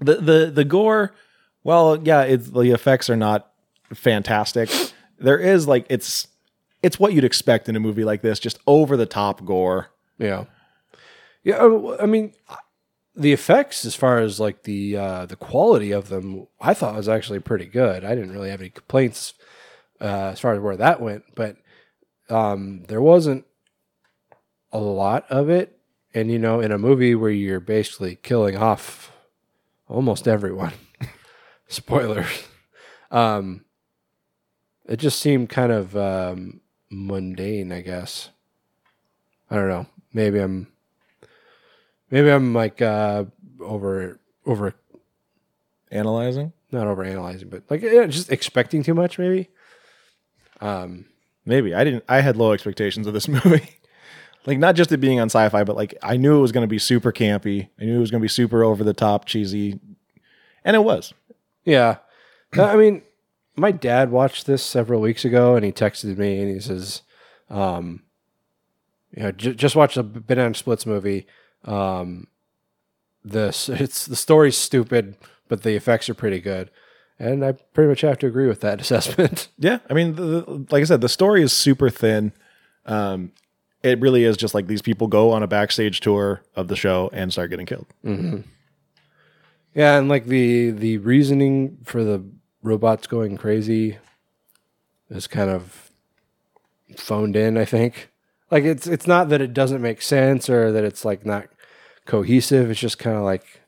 The 0.00 0.16
the 0.16 0.50
the 0.54 0.64
gore, 0.64 1.14
well, 1.62 2.00
yeah, 2.02 2.22
it's 2.22 2.48
the 2.48 2.70
effects 2.70 3.10
are 3.10 3.16
not 3.16 3.50
fantastic. 3.92 4.70
There 5.18 5.38
is 5.38 5.66
like 5.68 5.84
it's 5.90 6.26
it's 6.82 6.98
what 6.98 7.12
you'd 7.12 7.24
expect 7.24 7.68
in 7.68 7.76
a 7.76 7.80
movie 7.80 8.04
like 8.04 8.22
this, 8.22 8.38
just 8.38 8.58
over 8.66 8.96
the 8.96 9.06
top 9.06 9.44
gore. 9.44 9.88
Yeah. 10.18 10.44
Yeah, 11.42 11.56
uh, 11.56 11.96
I 12.00 12.06
mean, 12.06 12.32
the 13.14 13.32
effects 13.32 13.84
as 13.84 13.94
far 13.94 14.18
as 14.20 14.40
like 14.40 14.62
the 14.62 14.96
uh, 14.96 15.26
the 15.26 15.36
quality 15.36 15.90
of 15.92 16.08
them, 16.08 16.46
I 16.60 16.72
thought 16.74 16.94
was 16.94 17.08
actually 17.08 17.40
pretty 17.40 17.66
good. 17.66 18.04
I 18.04 18.14
didn't 18.14 18.32
really 18.32 18.50
have 18.50 18.60
any 18.60 18.70
complaints 18.70 19.34
uh, 20.00 20.30
as 20.32 20.40
far 20.40 20.54
as 20.54 20.60
where 20.60 20.76
that 20.76 21.00
went, 21.02 21.24
but 21.34 21.56
um, 22.30 22.84
there 22.88 23.00
wasn't 23.00 23.44
a 24.72 24.78
lot 24.78 25.26
of 25.30 25.48
it. 25.48 25.78
And 26.12 26.30
you 26.30 26.38
know, 26.38 26.60
in 26.60 26.72
a 26.72 26.78
movie 26.78 27.14
where 27.14 27.30
you're 27.30 27.60
basically 27.60 28.16
killing 28.16 28.56
off 28.56 29.12
almost 29.88 30.26
everyone, 30.26 30.72
spoilers. 31.68 32.44
Um, 33.10 33.64
it 34.86 34.98
just 34.98 35.20
seemed 35.20 35.48
kind 35.50 35.70
of 35.70 35.96
um, 35.96 36.60
mundane, 36.90 37.70
I 37.70 37.80
guess. 37.82 38.30
I 39.50 39.56
don't 39.56 39.68
know. 39.68 39.86
Maybe 40.12 40.40
I'm 40.40 40.66
maybe 42.10 42.30
I'm 42.30 42.54
like 42.54 42.82
uh 42.82 43.24
over 43.60 44.18
over 44.46 44.74
Analyzing, 45.92 46.52
not 46.70 46.86
over 46.86 47.02
analyzing, 47.02 47.48
but 47.48 47.64
like 47.68 47.82
yeah, 47.82 48.06
just 48.06 48.30
expecting 48.30 48.84
too 48.84 48.94
much 48.94 49.18
maybe. 49.18 49.48
Um 50.60 51.06
maybe 51.44 51.74
I 51.74 51.84
didn't. 51.84 52.04
I 52.08 52.20
had 52.20 52.36
low 52.36 52.52
expectations 52.52 53.06
of 53.06 53.14
this 53.14 53.28
movie. 53.44 53.68
like 54.46 54.58
not 54.58 54.74
just 54.74 54.92
it 54.92 54.98
being 54.98 55.20
on 55.20 55.28
Syfy, 55.28 55.64
but 55.66 55.76
like 55.76 55.94
I 56.02 56.16
knew 56.16 56.38
it 56.38 56.42
was 56.42 56.52
going 56.52 56.64
to 56.64 56.70
be 56.70 56.78
super 56.78 57.12
campy. 57.12 57.68
I 57.80 57.84
knew 57.84 57.96
it 57.96 58.00
was 58.00 58.10
going 58.10 58.20
to 58.20 58.24
be 58.24 58.28
super 58.28 58.64
over 58.64 58.82
the 58.84 58.94
top, 58.94 59.24
cheesy, 59.26 59.78
and 60.64 60.76
it 60.76 60.84
was. 60.84 61.12
yeah. 61.64 61.98
Uh, 62.56 62.64
I 62.64 62.74
mean, 62.76 63.02
my 63.56 63.70
dad 63.70 64.10
watched 64.10 64.46
this 64.46 64.62
several 64.62 65.00
weeks 65.00 65.24
ago 65.24 65.54
and 65.54 65.64
he 65.64 65.70
texted 65.70 66.16
me 66.18 66.40
and 66.40 66.50
he 66.52 66.58
says 66.60 67.02
um 67.48 68.02
you 69.16 69.22
know, 69.24 69.32
j- 69.32 69.54
just 69.54 69.76
watch 69.76 69.94
the 69.96 70.02
Banana 70.02 70.54
Splits 70.54 70.84
movie. 70.86 71.26
Um 71.64 72.26
this 73.24 73.68
it's 73.68 74.06
the 74.06 74.16
story's 74.16 74.56
stupid, 74.56 75.16
but 75.48 75.62
the 75.62 75.76
effects 75.76 76.08
are 76.08 76.14
pretty 76.14 76.40
good. 76.40 76.70
And 77.20 77.44
I 77.44 77.52
pretty 77.52 77.88
much 77.88 78.00
have 78.00 78.18
to 78.20 78.26
agree 78.26 78.46
with 78.48 78.60
that 78.62 78.80
assessment. 78.84 79.48
Yeah, 79.58 79.78
I 79.88 79.92
mean, 79.94 80.14
the, 80.16 80.22
the- 80.22 80.66
like 80.70 80.80
I 80.80 80.84
said, 80.84 81.00
the 81.02 81.08
story 81.08 81.42
is 81.42 81.52
super 81.52 81.90
thin. 81.90 82.32
Um, 82.86 83.32
it 83.82 84.00
really 84.00 84.24
is 84.24 84.36
just 84.36 84.54
like 84.54 84.66
these 84.66 84.82
people 84.82 85.06
go 85.06 85.30
on 85.30 85.42
a 85.42 85.46
backstage 85.46 86.00
tour 86.00 86.42
of 86.56 86.68
the 86.68 86.76
show 86.76 87.10
and 87.12 87.30
start 87.32 87.50
getting 87.50 87.66
killed. 87.66 87.86
Mm-hmm. 88.04 88.40
Yeah, 89.74 89.98
and 89.98 90.08
like 90.08 90.26
the 90.26 90.70
the 90.70 90.98
reasoning 90.98 91.78
for 91.84 92.02
the 92.02 92.24
robots 92.62 93.06
going 93.06 93.36
crazy 93.36 93.98
is 95.08 95.26
kind 95.26 95.48
of 95.50 95.90
phoned 96.96 97.36
in. 97.36 97.56
I 97.56 97.64
think 97.64 98.10
like 98.50 98.64
it's 98.64 98.86
it's 98.86 99.06
not 99.06 99.28
that 99.28 99.40
it 99.40 99.54
doesn't 99.54 99.80
make 99.80 100.02
sense 100.02 100.50
or 100.50 100.72
that 100.72 100.84
it's 100.84 101.04
like 101.04 101.24
not 101.24 101.46
cohesive. 102.04 102.70
It's 102.70 102.80
just 102.80 102.98
kind 102.98 103.16
of 103.16 103.22
like 103.22 103.59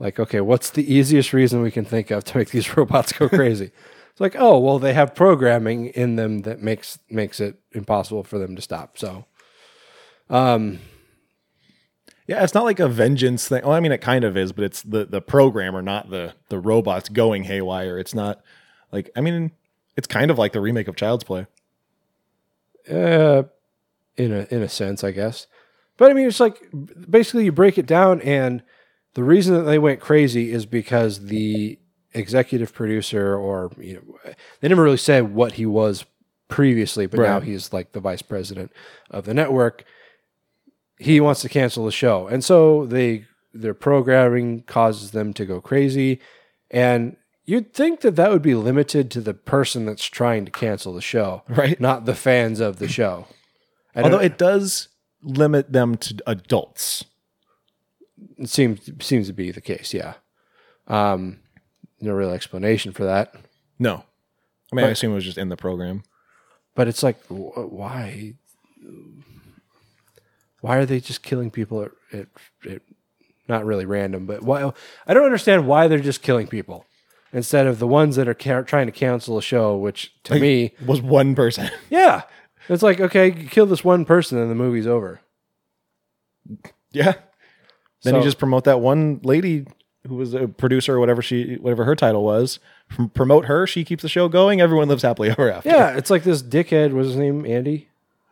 like 0.00 0.18
okay, 0.18 0.40
what's 0.40 0.70
the 0.70 0.92
easiest 0.92 1.32
reason 1.32 1.62
we 1.62 1.70
can 1.70 1.84
think 1.84 2.10
of 2.10 2.24
to 2.24 2.38
make 2.38 2.50
these 2.50 2.76
robots 2.76 3.12
go 3.12 3.28
crazy? 3.28 3.70
it's 4.10 4.20
like 4.20 4.34
oh 4.36 4.58
well, 4.58 4.80
they 4.80 4.94
have 4.94 5.14
programming 5.14 5.86
in 5.88 6.16
them 6.16 6.40
that 6.42 6.60
makes 6.60 6.98
makes 7.08 7.38
it 7.38 7.60
impossible 7.72 8.24
for 8.24 8.38
them 8.38 8.56
to 8.56 8.62
stop. 8.62 8.98
So, 8.98 9.26
um, 10.28 10.80
Yeah, 12.26 12.42
it's 12.42 12.54
not 12.54 12.64
like 12.64 12.80
a 12.80 12.88
vengeance 12.88 13.46
thing. 13.48 13.62
Well, 13.62 13.72
I 13.72 13.80
mean, 13.80 13.92
it 13.92 14.00
kind 14.00 14.24
of 14.24 14.36
is, 14.36 14.52
but 14.52 14.64
it's 14.64 14.82
the 14.82 15.04
the 15.04 15.20
programmer, 15.20 15.82
not 15.82 16.10
the 16.10 16.34
the 16.48 16.58
robots 16.58 17.08
going 17.08 17.44
haywire. 17.44 17.98
It's 17.98 18.14
not 18.14 18.40
like 18.90 19.10
I 19.14 19.20
mean, 19.20 19.52
it's 19.96 20.08
kind 20.08 20.30
of 20.30 20.38
like 20.38 20.52
the 20.52 20.60
remake 20.60 20.88
of 20.88 20.96
Child's 20.96 21.24
Play. 21.24 21.46
Uh, 22.90 23.44
in 24.16 24.32
a 24.32 24.46
in 24.50 24.62
a 24.62 24.68
sense, 24.68 25.04
I 25.04 25.10
guess. 25.12 25.46
But 25.96 26.10
I 26.10 26.14
mean, 26.14 26.26
it's 26.26 26.40
like 26.40 26.58
basically 27.08 27.44
you 27.44 27.52
break 27.52 27.78
it 27.78 27.86
down, 27.86 28.20
and 28.22 28.62
the 29.14 29.24
reason 29.24 29.54
that 29.54 29.62
they 29.62 29.78
went 29.78 30.00
crazy 30.00 30.52
is 30.52 30.66
because 30.66 31.26
the 31.26 31.78
executive 32.14 32.72
producer, 32.72 33.36
or 33.36 33.70
you 33.78 33.94
know, 33.94 34.32
they 34.60 34.68
never 34.68 34.82
really 34.82 34.96
said 34.96 35.34
what 35.34 35.52
he 35.52 35.66
was 35.66 36.04
previously, 36.48 37.06
but 37.06 37.20
now 37.20 37.40
he's 37.40 37.72
like 37.72 37.92
the 37.92 38.00
vice 38.00 38.22
president 38.22 38.72
of 39.10 39.24
the 39.24 39.34
network. 39.34 39.84
He 40.98 41.20
wants 41.20 41.40
to 41.42 41.48
cancel 41.48 41.84
the 41.84 41.92
show, 41.92 42.26
and 42.26 42.44
so 42.44 42.86
they 42.86 43.26
their 43.52 43.74
programming 43.74 44.62
causes 44.62 45.10
them 45.10 45.32
to 45.34 45.44
go 45.44 45.60
crazy, 45.60 46.20
and 46.70 47.16
you'd 47.44 47.74
think 47.74 48.00
that 48.02 48.16
that 48.16 48.30
would 48.30 48.42
be 48.42 48.54
limited 48.54 49.10
to 49.10 49.20
the 49.20 49.34
person 49.34 49.86
that's 49.86 50.06
trying 50.06 50.44
to 50.44 50.52
cancel 50.52 50.92
the 50.92 51.00
show, 51.00 51.42
Right. 51.48 51.80
Not 51.80 52.04
the 52.04 52.14
fans 52.14 52.60
of 52.60 52.78
the 52.78 52.88
show. 52.88 53.26
Although 53.96 54.20
it 54.20 54.38
does 54.38 54.88
limit 55.22 55.72
them 55.72 55.96
to 55.96 56.22
adults. 56.26 57.04
It 58.38 58.48
seems 58.48 58.90
seems 59.04 59.26
to 59.28 59.32
be 59.32 59.50
the 59.50 59.60
case, 59.60 59.92
yeah. 59.94 60.14
Um, 60.86 61.40
no 62.00 62.12
real 62.12 62.30
explanation 62.30 62.92
for 62.92 63.04
that, 63.04 63.34
No, 63.78 64.04
I 64.72 64.76
mean, 64.76 64.84
I 64.86 64.88
assume 64.90 65.12
it 65.12 65.16
was 65.16 65.24
just 65.24 65.38
in 65.38 65.48
the 65.50 65.56
program. 65.56 66.02
but 66.74 66.88
it's 66.88 67.02
like, 67.02 67.22
wh- 67.26 67.70
why? 67.72 68.34
Why 70.60 70.76
are 70.76 70.86
they 70.86 71.00
just 71.00 71.22
killing 71.22 71.50
people 71.50 71.82
at, 71.82 71.90
at, 72.12 72.26
at 72.70 72.82
not 73.48 73.64
really 73.64 73.86
random, 73.86 74.26
but 74.26 74.42
why? 74.42 74.70
I 75.06 75.14
don't 75.14 75.24
understand 75.24 75.66
why 75.66 75.88
they're 75.88 75.98
just 76.00 76.22
killing 76.22 76.46
people 76.46 76.84
instead 77.32 77.66
of 77.66 77.78
the 77.78 77.86
ones 77.86 78.16
that 78.16 78.28
are 78.28 78.34
ca- 78.34 78.62
trying 78.62 78.86
to 78.86 78.92
cancel 78.92 79.38
a 79.38 79.42
show, 79.42 79.76
which 79.76 80.12
to 80.24 80.34
Like, 80.34 80.42
me, 80.42 80.74
was 80.84 81.00
one 81.00 81.34
person. 81.34 81.70
yeah, 81.90 82.22
it's 82.68 82.82
like 82.82 83.00
okay, 83.00 83.26
you 83.32 83.48
kill 83.48 83.66
this 83.66 83.84
one 83.84 84.04
person 84.04 84.38
and 84.38 84.50
the 84.50 84.54
movie's 84.54 84.86
over. 84.86 85.20
yeah. 86.92 87.14
Then 88.02 88.14
you 88.16 88.22
just 88.22 88.38
promote 88.38 88.64
that 88.64 88.80
one 88.80 89.20
lady 89.22 89.66
who 90.06 90.14
was 90.14 90.32
a 90.32 90.48
producer 90.48 90.96
or 90.96 91.00
whatever 91.00 91.20
she 91.20 91.56
whatever 91.56 91.84
her 91.84 91.94
title 91.94 92.24
was. 92.24 92.58
Prom- 92.88 93.10
Promote 93.10 93.44
her. 93.46 93.66
She 93.66 93.84
keeps 93.84 94.02
the 94.02 94.08
show 94.08 94.28
going. 94.28 94.60
Everyone 94.60 94.88
lives 94.88 95.02
happily 95.02 95.30
ever 95.30 95.50
after. 95.52 95.68
Yeah, 95.68 95.96
it's 95.96 96.08
like 96.10 96.22
this 96.24 96.42
dickhead. 96.42 96.92
Was 96.92 97.08
his 97.08 97.16
name 97.16 97.44
Andy? 97.44 97.88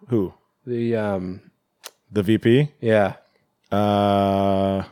Who? 0.09 0.33
The 0.67 0.97
um, 0.97 1.41
The 2.11 2.23
VP. 2.23 2.73
yeah, 2.81 3.15
Uh. 3.71 4.85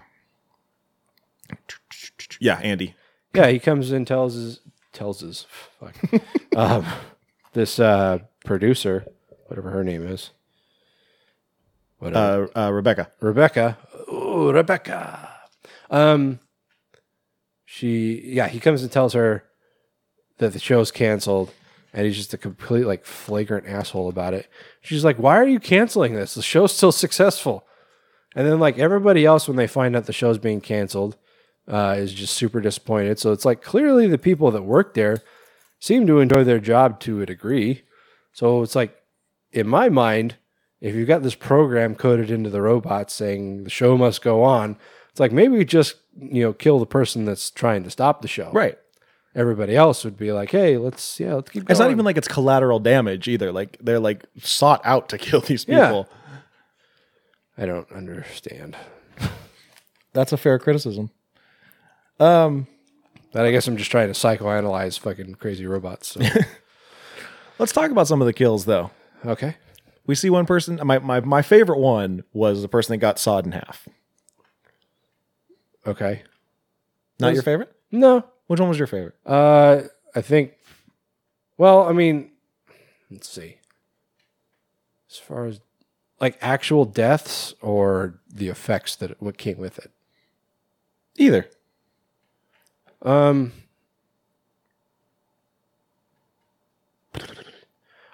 Yeah, 2.40 2.58
Andy. 2.62 2.94
Yeah, 3.34 3.48
he 3.48 3.58
comes 3.58 3.90
and 3.92 4.06
tells 4.06 4.34
his 4.34 4.60
tells 4.92 5.20
his 5.20 5.46
fuck, 5.78 5.94
um, 6.56 6.86
this 7.52 7.78
uh, 7.78 8.18
producer, 8.44 9.06
whatever 9.46 9.70
her 9.70 9.84
name 9.84 10.06
is, 10.06 10.30
whatever 12.06 12.50
Uh, 12.54 12.66
uh, 12.66 12.70
Rebecca. 12.72 13.10
Rebecca. 13.20 13.78
Ooh, 14.10 14.50
Rebecca. 14.52 15.30
Um, 15.90 16.40
she 17.64 18.22
yeah, 18.24 18.48
he 18.48 18.60
comes 18.60 18.82
and 18.82 18.90
tells 18.90 19.12
her 19.12 19.44
that 20.38 20.52
the 20.52 20.58
show's 20.58 20.90
canceled, 20.90 21.52
and 21.92 22.06
he's 22.06 22.16
just 22.16 22.34
a 22.34 22.38
complete 22.38 22.86
like 22.86 23.04
flagrant 23.04 23.66
asshole 23.66 24.08
about 24.08 24.34
it. 24.34 24.48
She's 24.80 25.04
like, 25.04 25.18
"Why 25.18 25.36
are 25.36 25.46
you 25.46 25.60
canceling 25.60 26.14
this? 26.14 26.34
The 26.34 26.42
show's 26.42 26.72
still 26.74 26.92
successful." 26.92 27.66
And 28.34 28.46
then 28.46 28.60
like 28.60 28.78
everybody 28.78 29.24
else, 29.24 29.48
when 29.48 29.56
they 29.56 29.66
find 29.66 29.96
out 29.96 30.04
the 30.06 30.12
show's 30.12 30.38
being 30.38 30.60
canceled, 30.60 31.16
uh, 31.68 31.94
is 31.98 32.12
just 32.12 32.34
super 32.34 32.60
disappointed. 32.60 33.18
So 33.18 33.32
it's 33.32 33.44
like 33.44 33.62
clearly 33.62 34.06
the 34.08 34.18
people 34.18 34.50
that 34.50 34.62
work 34.62 34.94
there 34.94 35.22
seem 35.80 36.06
to 36.06 36.20
enjoy 36.20 36.44
their 36.44 36.60
job 36.60 37.00
to 37.00 37.22
a 37.22 37.26
degree. 37.26 37.82
So 38.32 38.62
it's 38.62 38.76
like, 38.76 38.94
in 39.52 39.66
my 39.66 39.88
mind, 39.88 40.36
if 40.86 40.94
you've 40.94 41.08
got 41.08 41.22
this 41.22 41.34
program 41.34 41.94
coded 41.94 42.30
into 42.30 42.50
the 42.50 42.62
robot 42.62 43.10
saying 43.10 43.64
the 43.64 43.70
show 43.70 43.96
must 43.96 44.22
go 44.22 44.42
on, 44.42 44.76
it's 45.10 45.20
like 45.20 45.32
maybe 45.32 45.56
we 45.56 45.64
just 45.64 45.96
you 46.18 46.42
know 46.42 46.52
kill 46.52 46.78
the 46.78 46.86
person 46.86 47.24
that's 47.24 47.50
trying 47.50 47.82
to 47.84 47.90
stop 47.90 48.22
the 48.22 48.28
show. 48.28 48.50
Right. 48.52 48.78
Everybody 49.34 49.76
else 49.76 50.02
would 50.04 50.16
be 50.16 50.32
like, 50.32 50.50
hey, 50.50 50.78
let's 50.78 51.20
yeah, 51.20 51.34
let's 51.34 51.50
keep. 51.50 51.64
Going. 51.64 51.70
It's 51.72 51.80
not 51.80 51.90
even 51.90 52.04
like 52.04 52.16
it's 52.16 52.28
collateral 52.28 52.78
damage 52.78 53.28
either. 53.28 53.52
Like 53.52 53.76
they're 53.80 54.00
like 54.00 54.24
sought 54.40 54.80
out 54.84 55.08
to 55.10 55.18
kill 55.26 55.40
these 55.40 55.66
Yeah. 55.68 55.86
people. 55.88 56.08
I 57.58 57.66
don't 57.66 57.90
understand. 57.92 58.76
That's 60.12 60.32
a 60.32 60.36
fair 60.36 60.58
criticism. 60.58 61.10
Um, 62.20 62.66
But 63.32 63.44
I 63.44 63.50
guess 63.50 63.66
I'm 63.66 63.76
just 63.76 63.90
trying 63.90 64.10
to 64.10 64.14
psychoanalyze 64.18 64.98
fucking 64.98 65.34
crazy 65.34 65.66
robots. 65.66 66.08
So. 66.08 66.20
let's 67.58 67.72
talk 67.72 67.90
about 67.90 68.08
some 68.08 68.20
of 68.22 68.26
the 68.26 68.32
kills 68.32 68.64
though. 68.64 68.90
okay. 69.24 69.56
We 70.06 70.14
see 70.14 70.30
one 70.30 70.46
person. 70.46 70.80
My 70.84 70.98
my 70.98 71.20
my 71.20 71.42
favorite 71.42 71.78
one 71.78 72.24
was 72.32 72.62
the 72.62 72.68
person 72.68 72.92
that 72.92 72.98
got 72.98 73.18
sawed 73.18 73.44
in 73.44 73.52
half. 73.52 73.88
Okay. 75.86 76.22
Not 77.18 77.28
Was- 77.28 77.36
your 77.36 77.42
favorite? 77.42 77.72
No. 77.90 78.24
Which 78.46 78.60
one 78.60 78.68
was 78.68 78.78
your 78.78 78.86
favorite? 78.86 79.16
Uh, 79.26 79.82
I 80.14 80.20
think. 80.20 80.52
Well, 81.58 81.82
I 81.82 81.92
mean, 81.92 82.30
let's 83.10 83.28
see. 83.28 83.56
As 85.10 85.16
far 85.16 85.46
as 85.46 85.60
like 86.20 86.38
actual 86.40 86.84
deaths 86.84 87.54
or 87.60 88.20
the 88.32 88.48
effects 88.48 88.94
that 88.96 89.20
what 89.20 89.36
came 89.38 89.58
with 89.58 89.78
it. 89.78 89.90
Either. 91.16 91.48
Um, 93.02 93.52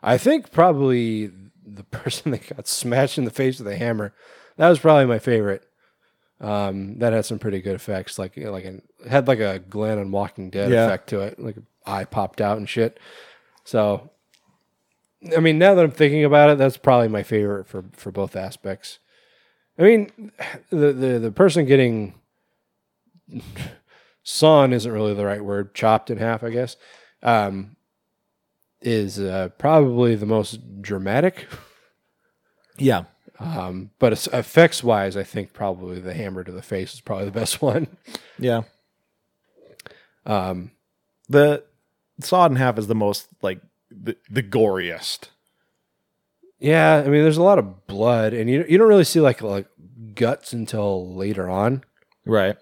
I 0.03 0.19
think 0.19 0.51
probably 0.53 1.31
the 1.77 1.85
person 1.99 2.33
that 2.33 2.55
got 2.57 2.67
smashed 2.69 3.19
in 3.19 3.25
the 3.25 3.31
face 3.31 3.59
with 3.59 3.69
a 3.69 3.77
hammer. 3.77 4.13
That 4.57 4.69
was 4.69 4.79
probably 4.79 5.07
my 5.07 5.19
favorite. 5.19 5.67
Um, 6.41 6.99
that 6.99 7.13
had 7.13 7.25
some 7.25 7.39
pretty 7.39 7.61
good 7.61 7.75
effects, 7.77 8.19
like 8.19 8.37
you 8.37 8.45
know, 8.45 8.51
like 8.53 8.65
an 8.65 8.83
had 9.09 9.29
like 9.29 9.39
a 9.39 9.61
Glenn 9.61 9.99
on 9.99 10.11
Walking 10.11 10.51
Dead 10.51 10.71
Yeah. 10.73 10.87
effect 10.87 11.09
to 11.11 11.21
it, 11.21 11.39
like 11.39 11.57
eye 11.87 12.05
popped 12.05 12.41
out 12.41 12.59
and 12.59 12.69
shit. 12.69 12.99
So, 13.65 14.11
I 15.37 15.39
mean, 15.39 15.57
now 15.59 15.75
that 15.77 15.85
I'm 15.85 15.93
thinking 15.93 16.25
about 16.25 16.51
it, 16.51 16.59
that's 16.59 16.77
probably 16.77 17.07
my 17.09 17.23
favorite 17.23 17.69
for 17.69 17.85
for 17.93 18.11
both 18.11 18.35
aspects. 18.35 18.99
I 19.79 19.83
mean, 19.83 20.33
the 20.71 20.93
the 20.93 21.19
the 21.21 21.31
person 21.33 21.65
getting 21.65 22.15
sawn 24.23 24.73
isn't 24.73 24.91
really 24.93 25.15
the 25.15 25.25
right 25.27 25.45
word. 25.45 25.75
Chopped 25.75 26.11
in 26.11 26.19
half, 26.19 26.43
I 26.43 26.51
guess, 26.51 26.77
um, 27.23 27.77
is 28.83 29.19
uh, 29.19 29.49
probably 29.59 30.15
the 30.15 30.27
most 30.27 30.83
dramatic. 30.83 31.47
Yeah. 32.79 33.05
Um, 33.39 33.91
but 33.99 34.13
effects 34.29 34.85
wise, 34.85 35.17
I 35.17 35.23
think 35.25 35.53
probably 35.53 35.99
the 36.01 36.15
hammer 36.15 36.45
to 36.45 36.53
the 36.53 36.63
face 36.63 36.95
is 36.95 37.01
probably 37.01 37.25
the 37.27 37.31
best 37.33 37.61
one. 37.63 37.87
Yeah. 38.39 38.63
Um, 40.27 40.71
The 41.29 41.65
sawed 42.21 42.51
in 42.53 42.57
half 42.57 42.79
is 42.79 42.87
the 42.87 42.95
most 42.95 43.29
like 43.43 43.61
the, 43.91 44.17
the 44.31 44.43
goriest. 44.43 45.29
yeah, 46.61 46.97
I 47.05 47.09
mean, 47.09 47.23
there's 47.23 47.37
a 47.39 47.43
lot 47.43 47.59
of 47.59 47.87
blood, 47.87 48.33
and 48.33 48.49
you 48.49 48.65
you 48.69 48.79
don't 48.79 48.89
really 48.89 49.05
see 49.05 49.21
like 49.21 49.43
like 49.43 49.67
guts 50.15 50.53
until 50.53 51.15
later 51.15 51.51
on, 51.51 51.83
Right. 52.25 52.57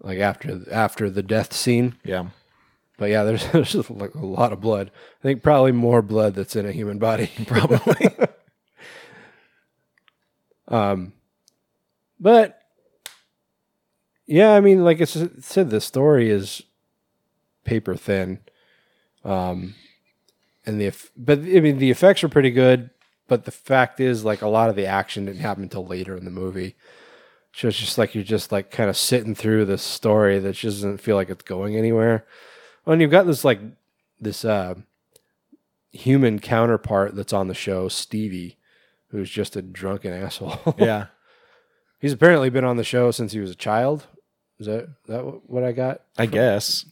like 0.00 0.18
after 0.18 0.62
after 0.72 1.08
the 1.10 1.22
death 1.22 1.52
scene. 1.52 1.94
Yeah. 2.04 2.30
But 2.96 3.10
yeah, 3.10 3.22
there's, 3.24 3.46
there's 3.52 3.74
a 3.74 3.92
lot 3.92 4.52
of 4.52 4.60
blood. 4.60 4.90
I 5.20 5.22
think 5.22 5.42
probably 5.42 5.72
more 5.72 6.02
blood 6.02 6.34
that's 6.34 6.56
in 6.56 6.66
a 6.66 6.72
human 6.72 6.98
body. 6.98 7.30
Probably. 7.46 8.08
um, 10.68 11.12
but 12.18 12.60
yeah, 14.26 14.54
I 14.54 14.60
mean, 14.60 14.84
like 14.84 15.00
I 15.00 15.04
said, 15.04 15.70
the 15.70 15.80
story 15.80 16.30
is 16.30 16.62
paper 17.64 17.94
thin. 17.94 18.40
Um, 19.24 19.74
and 20.64 20.80
the 20.80 20.92
but 21.16 21.38
I 21.38 21.60
mean, 21.60 21.78
the 21.78 21.90
effects 21.90 22.24
are 22.24 22.28
pretty 22.28 22.50
good. 22.50 22.90
But 23.28 23.44
the 23.44 23.50
fact 23.50 23.98
is, 23.98 24.24
like 24.24 24.42
a 24.42 24.48
lot 24.48 24.70
of 24.70 24.76
the 24.76 24.86
action 24.86 25.26
didn't 25.26 25.40
happen 25.40 25.64
until 25.64 25.84
later 25.84 26.16
in 26.16 26.24
the 26.24 26.30
movie. 26.30 26.76
So 27.52 27.68
it's 27.68 27.78
just 27.78 27.98
like 27.98 28.14
you're 28.14 28.22
just 28.22 28.52
like 28.52 28.70
kind 28.70 28.88
of 28.88 28.96
sitting 28.96 29.34
through 29.34 29.64
this 29.64 29.82
story 29.82 30.38
that 30.38 30.52
just 30.52 30.76
doesn't 30.76 30.98
feel 30.98 31.16
like 31.16 31.30
it's 31.30 31.42
going 31.42 31.76
anywhere. 31.76 32.24
And 32.86 33.00
you've 33.00 33.10
got 33.10 33.26
this 33.26 33.44
like 33.44 33.60
this 34.20 34.44
uh, 34.44 34.74
human 35.92 36.38
counterpart 36.38 37.16
that's 37.16 37.32
on 37.32 37.48
the 37.48 37.54
show, 37.54 37.88
Stevie, 37.88 38.56
who's 39.08 39.30
just 39.30 39.56
a 39.56 39.62
drunken 39.62 40.12
asshole. 40.12 40.74
yeah. 40.78 41.06
He's 41.98 42.12
apparently 42.12 42.50
been 42.50 42.64
on 42.64 42.76
the 42.76 42.84
show 42.84 43.10
since 43.10 43.32
he 43.32 43.40
was 43.40 43.50
a 43.50 43.56
child. 43.56 44.06
Is 44.58 44.66
that 44.66 44.88
that 45.06 45.50
what 45.50 45.64
I 45.64 45.72
got? 45.72 46.02
I 46.16 46.26
guess. 46.26 46.86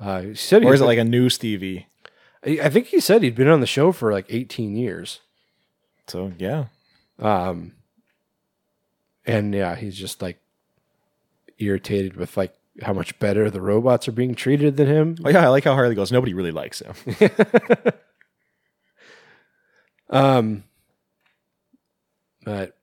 Uh, 0.00 0.20
he 0.22 0.34
said, 0.34 0.62
Or 0.62 0.68
he'd 0.68 0.74
is 0.74 0.80
it 0.80 0.86
like 0.86 0.98
a 0.98 1.04
new 1.04 1.28
Stevie? 1.28 1.86
I 2.44 2.58
I 2.64 2.70
think 2.70 2.88
he 2.88 3.00
said 3.00 3.22
he'd 3.22 3.34
been 3.34 3.48
on 3.48 3.60
the 3.60 3.66
show 3.66 3.92
for 3.92 4.12
like 4.12 4.26
18 4.28 4.76
years. 4.76 5.20
So 6.06 6.32
yeah. 6.38 6.66
Um, 7.18 7.72
and 9.26 9.54
yeah, 9.54 9.74
he's 9.74 9.96
just 9.96 10.22
like 10.22 10.40
irritated 11.58 12.16
with 12.16 12.36
like 12.36 12.54
how 12.82 12.92
much 12.92 13.18
better 13.18 13.50
the 13.50 13.60
robots 13.60 14.06
are 14.08 14.12
being 14.12 14.34
treated 14.34 14.76
than 14.76 14.86
him. 14.86 15.16
Oh 15.24 15.28
yeah, 15.30 15.44
I 15.44 15.48
like 15.48 15.64
how 15.64 15.74
Harley 15.74 15.94
goes. 15.94 16.12
Nobody 16.12 16.34
really 16.34 16.52
likes 16.52 16.80
him. 16.80 16.94
Um, 20.10 20.64
but 22.44 22.78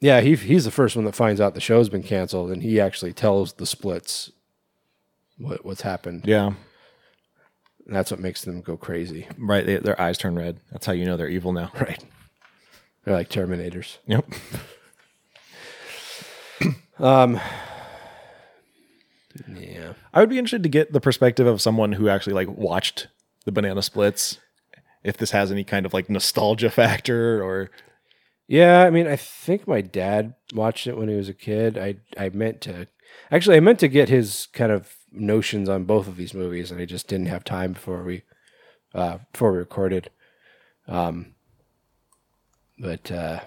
yeah, 0.00 0.20
he 0.20 0.34
he's 0.34 0.64
the 0.64 0.70
first 0.72 0.96
one 0.96 1.04
that 1.04 1.14
finds 1.14 1.40
out 1.40 1.54
the 1.54 1.60
show's 1.60 1.88
been 1.88 2.02
canceled, 2.02 2.50
and 2.50 2.60
he 2.62 2.80
actually 2.80 3.12
tells 3.12 3.52
the 3.52 3.66
splits 3.66 4.32
what 5.38 5.64
what's 5.64 5.82
happened. 5.82 6.22
yeah, 6.26 6.46
And 7.86 7.94
that's 7.94 8.10
what 8.10 8.18
makes 8.18 8.42
them 8.42 8.62
go 8.62 8.76
crazy. 8.76 9.28
right. 9.38 9.64
They, 9.64 9.76
their 9.76 10.00
eyes 10.00 10.18
turn 10.18 10.34
red. 10.34 10.58
That's 10.72 10.86
how 10.86 10.92
you 10.92 11.04
know 11.04 11.16
they're 11.16 11.28
evil 11.28 11.52
now. 11.52 11.70
Right. 11.80 12.02
They're 13.04 13.14
like 13.14 13.28
Terminators. 13.30 13.98
Yep. 14.06 14.26
Um. 16.98 17.38
Yeah. 19.56 19.94
I 20.12 20.20
would 20.20 20.30
be 20.30 20.38
interested 20.38 20.62
to 20.62 20.68
get 20.68 20.92
the 20.92 21.00
perspective 21.00 21.46
of 21.46 21.60
someone 21.60 21.92
who 21.92 22.08
actually 22.08 22.34
like 22.34 22.48
watched 22.48 23.08
the 23.44 23.52
banana 23.52 23.82
splits. 23.82 24.38
If 25.04 25.16
this 25.16 25.30
has 25.30 25.52
any 25.52 25.64
kind 25.64 25.86
of 25.86 25.94
like 25.94 26.10
nostalgia 26.10 26.70
factor 26.70 27.42
or 27.42 27.70
Yeah, 28.48 28.82
I 28.84 28.90
mean, 28.90 29.06
I 29.06 29.16
think 29.16 29.66
my 29.66 29.80
dad 29.80 30.34
watched 30.52 30.86
it 30.86 30.96
when 30.96 31.08
he 31.08 31.14
was 31.14 31.28
a 31.28 31.34
kid. 31.34 31.78
I 31.78 31.96
I 32.16 32.28
meant 32.30 32.60
to 32.62 32.88
actually 33.30 33.56
I 33.56 33.60
meant 33.60 33.80
to 33.80 33.88
get 33.88 34.08
his 34.08 34.48
kind 34.52 34.72
of 34.72 34.94
notions 35.12 35.68
on 35.68 35.84
both 35.84 36.08
of 36.08 36.16
these 36.16 36.34
movies, 36.34 36.70
and 36.70 36.80
I 36.80 36.84
just 36.84 37.08
didn't 37.08 37.26
have 37.26 37.44
time 37.44 37.72
before 37.72 38.02
we 38.04 38.22
uh, 38.94 39.18
before 39.32 39.52
we 39.52 39.58
recorded. 39.58 40.10
Um, 40.88 41.34
but 42.78 43.10
uh, 43.10 43.40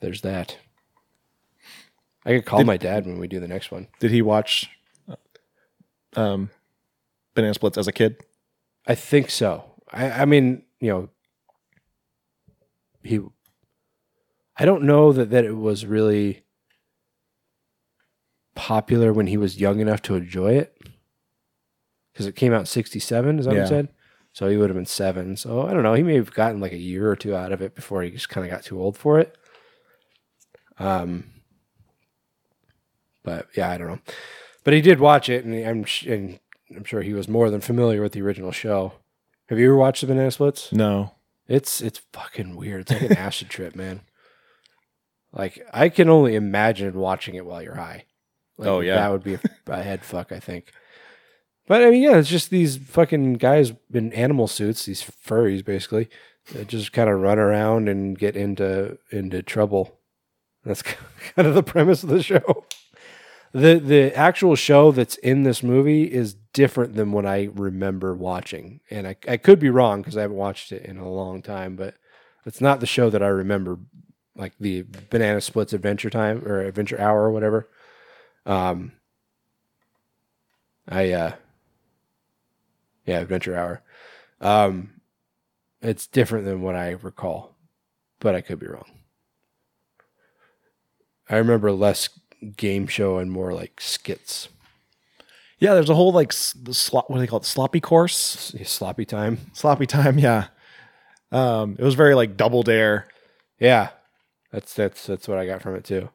there's 0.00 0.22
that. 0.22 0.58
I 2.24 2.30
could 2.32 2.46
call 2.46 2.58
Did- 2.60 2.66
my 2.66 2.76
dad 2.76 3.06
when 3.06 3.18
we 3.18 3.28
do 3.28 3.40
the 3.40 3.48
next 3.48 3.70
one. 3.70 3.88
did 4.00 4.10
he 4.10 4.22
watch 4.22 4.70
um 6.16 6.50
banana 7.34 7.54
splits 7.54 7.76
as 7.78 7.88
a 7.88 7.92
kid? 7.92 8.16
I 8.86 8.94
think 8.94 9.30
so. 9.30 9.64
I, 9.92 10.10
I 10.22 10.24
mean, 10.24 10.62
you 10.80 10.90
know, 10.90 11.08
he. 13.02 13.20
I 14.56 14.64
don't 14.64 14.84
know 14.84 15.12
that 15.12 15.30
that 15.30 15.44
it 15.44 15.56
was 15.56 15.84
really 15.86 16.44
popular 18.54 19.12
when 19.12 19.26
he 19.26 19.36
was 19.36 19.60
young 19.60 19.80
enough 19.80 20.00
to 20.02 20.14
enjoy 20.14 20.52
it, 20.54 20.76
because 22.12 22.26
it 22.26 22.36
came 22.36 22.52
out 22.52 22.60
in 22.60 22.66
'67. 22.66 23.38
Is 23.38 23.44
that 23.46 23.50
what 23.50 23.56
Yeah. 23.56 23.62
you 23.62 23.68
said? 23.68 23.88
So 24.32 24.48
he 24.48 24.56
would 24.56 24.68
have 24.70 24.76
been 24.76 24.86
seven. 24.86 25.36
So 25.36 25.62
I 25.66 25.72
don't 25.72 25.82
know. 25.82 25.94
He 25.94 26.02
may 26.02 26.14
have 26.16 26.32
gotten 26.32 26.60
like 26.60 26.72
a 26.72 26.76
year 26.76 27.08
or 27.10 27.16
two 27.16 27.34
out 27.36 27.52
of 27.52 27.60
it 27.62 27.74
before 27.74 28.02
he 28.02 28.10
just 28.10 28.28
kind 28.28 28.44
of 28.46 28.50
got 28.50 28.62
too 28.64 28.80
old 28.80 28.96
for 28.96 29.18
it. 29.18 29.36
Um. 30.78 31.30
But 33.24 33.48
yeah, 33.56 33.70
I 33.70 33.78
don't 33.78 33.88
know. 33.88 33.98
But 34.62 34.74
he 34.74 34.80
did 34.80 35.00
watch 35.00 35.28
it, 35.28 35.44
and 35.44 35.54
I'm 35.66 35.84
sh- 35.84 36.06
and 36.06 36.38
I'm 36.74 36.84
sure 36.84 37.02
he 37.02 37.12
was 37.14 37.26
more 37.28 37.50
than 37.50 37.60
familiar 37.60 38.00
with 38.02 38.12
the 38.12 38.22
original 38.22 38.52
show. 38.52 38.92
Have 39.48 39.58
you 39.58 39.66
ever 39.66 39.76
watched 39.76 40.02
the 40.02 40.06
Banana 40.06 40.30
Splits? 40.30 40.72
No. 40.72 41.12
It's 41.48 41.80
it's 41.80 42.00
fucking 42.12 42.56
weird. 42.56 42.82
It's 42.82 42.92
like 42.92 43.10
an 43.10 43.16
acid 43.18 43.48
trip, 43.50 43.74
man. 43.74 44.00
Like 45.32 45.66
I 45.72 45.88
can 45.88 46.08
only 46.08 46.34
imagine 46.34 46.94
watching 46.98 47.34
it 47.34 47.44
while 47.44 47.62
you're 47.62 47.74
high. 47.74 48.04
Like, 48.56 48.68
Oh, 48.68 48.80
yeah. 48.80 48.94
that 48.96 49.10
would 49.10 49.24
be 49.24 49.34
a, 49.34 49.40
a 49.66 49.82
head 49.82 50.04
fuck, 50.04 50.30
I 50.30 50.38
think. 50.38 50.70
But 51.66 51.82
I 51.82 51.90
mean, 51.90 52.02
yeah, 52.02 52.16
it's 52.18 52.28
just 52.28 52.50
these 52.50 52.76
fucking 52.76 53.34
guys 53.34 53.72
in 53.92 54.12
animal 54.12 54.46
suits, 54.46 54.84
these 54.84 55.02
furries, 55.02 55.64
basically, 55.64 56.08
that 56.52 56.68
just 56.68 56.92
kind 56.92 57.08
of 57.10 57.20
run 57.20 57.38
around 57.38 57.88
and 57.88 58.18
get 58.18 58.36
into 58.36 58.98
into 59.10 59.42
trouble. 59.42 59.98
That's 60.64 60.82
kind 60.82 61.48
of 61.48 61.54
the 61.54 61.62
premise 61.62 62.02
of 62.02 62.10
the 62.10 62.22
show. 62.22 62.64
The 63.54 63.78
the 63.78 64.12
actual 64.16 64.56
show 64.56 64.90
that's 64.90 65.14
in 65.18 65.44
this 65.44 65.62
movie 65.62 66.12
is 66.12 66.34
different 66.52 66.94
than 66.96 67.12
what 67.12 67.24
I 67.24 67.50
remember 67.54 68.12
watching. 68.12 68.80
And 68.90 69.06
I, 69.06 69.16
I 69.28 69.36
could 69.36 69.60
be 69.60 69.70
wrong 69.70 70.02
because 70.02 70.16
I 70.16 70.22
haven't 70.22 70.36
watched 70.36 70.72
it 70.72 70.84
in 70.84 70.98
a 70.98 71.08
long 71.08 71.40
time, 71.40 71.76
but 71.76 71.94
it's 72.44 72.60
not 72.60 72.80
the 72.80 72.86
show 72.86 73.10
that 73.10 73.22
I 73.22 73.28
remember 73.28 73.78
like 74.34 74.54
the 74.58 74.84
Banana 75.08 75.40
Splits 75.40 75.72
Adventure 75.72 76.10
Time 76.10 76.44
or 76.44 76.62
Adventure 76.62 77.00
Hour 77.00 77.22
or 77.22 77.30
whatever. 77.30 77.68
Um 78.44 78.92
I 80.88 81.12
uh 81.12 81.32
yeah, 83.06 83.20
Adventure 83.20 83.56
Hour. 83.56 83.82
Um 84.40 85.00
it's 85.80 86.06
different 86.06 86.44
than 86.46 86.62
what 86.62 86.74
I 86.76 86.90
recall, 86.90 87.56
but 88.20 88.34
I 88.34 88.40
could 88.40 88.58
be 88.58 88.66
wrong. 88.66 88.90
I 91.28 91.36
remember 91.36 91.72
less 91.72 92.08
game 92.56 92.86
show 92.86 93.18
and 93.18 93.30
more 93.30 93.52
like 93.52 93.80
skits. 93.80 94.48
Yeah, 95.58 95.74
there's 95.74 95.88
a 95.90 95.94
whole 95.94 96.12
like 96.12 96.32
s- 96.32 96.54
the 96.60 96.74
slop. 96.74 97.08
What 97.08 97.16
do 97.16 97.20
they 97.20 97.26
call 97.26 97.38
it? 97.40 97.44
Sloppy 97.44 97.80
course. 97.80 98.54
Sloppy 98.64 99.04
time. 99.04 99.38
Sloppy 99.52 99.86
time. 99.86 100.18
Yeah. 100.18 100.48
Um, 101.32 101.76
it 101.78 101.82
was 101.84 101.94
very 101.94 102.14
like 102.14 102.36
double 102.36 102.62
dare. 102.62 103.08
Yeah, 103.58 103.90
that's 104.52 104.74
that's 104.74 105.06
that's 105.06 105.26
what 105.28 105.38
I 105.38 105.46
got 105.46 105.62
from 105.62 105.74
it 105.76 105.84
too. 105.84 106.10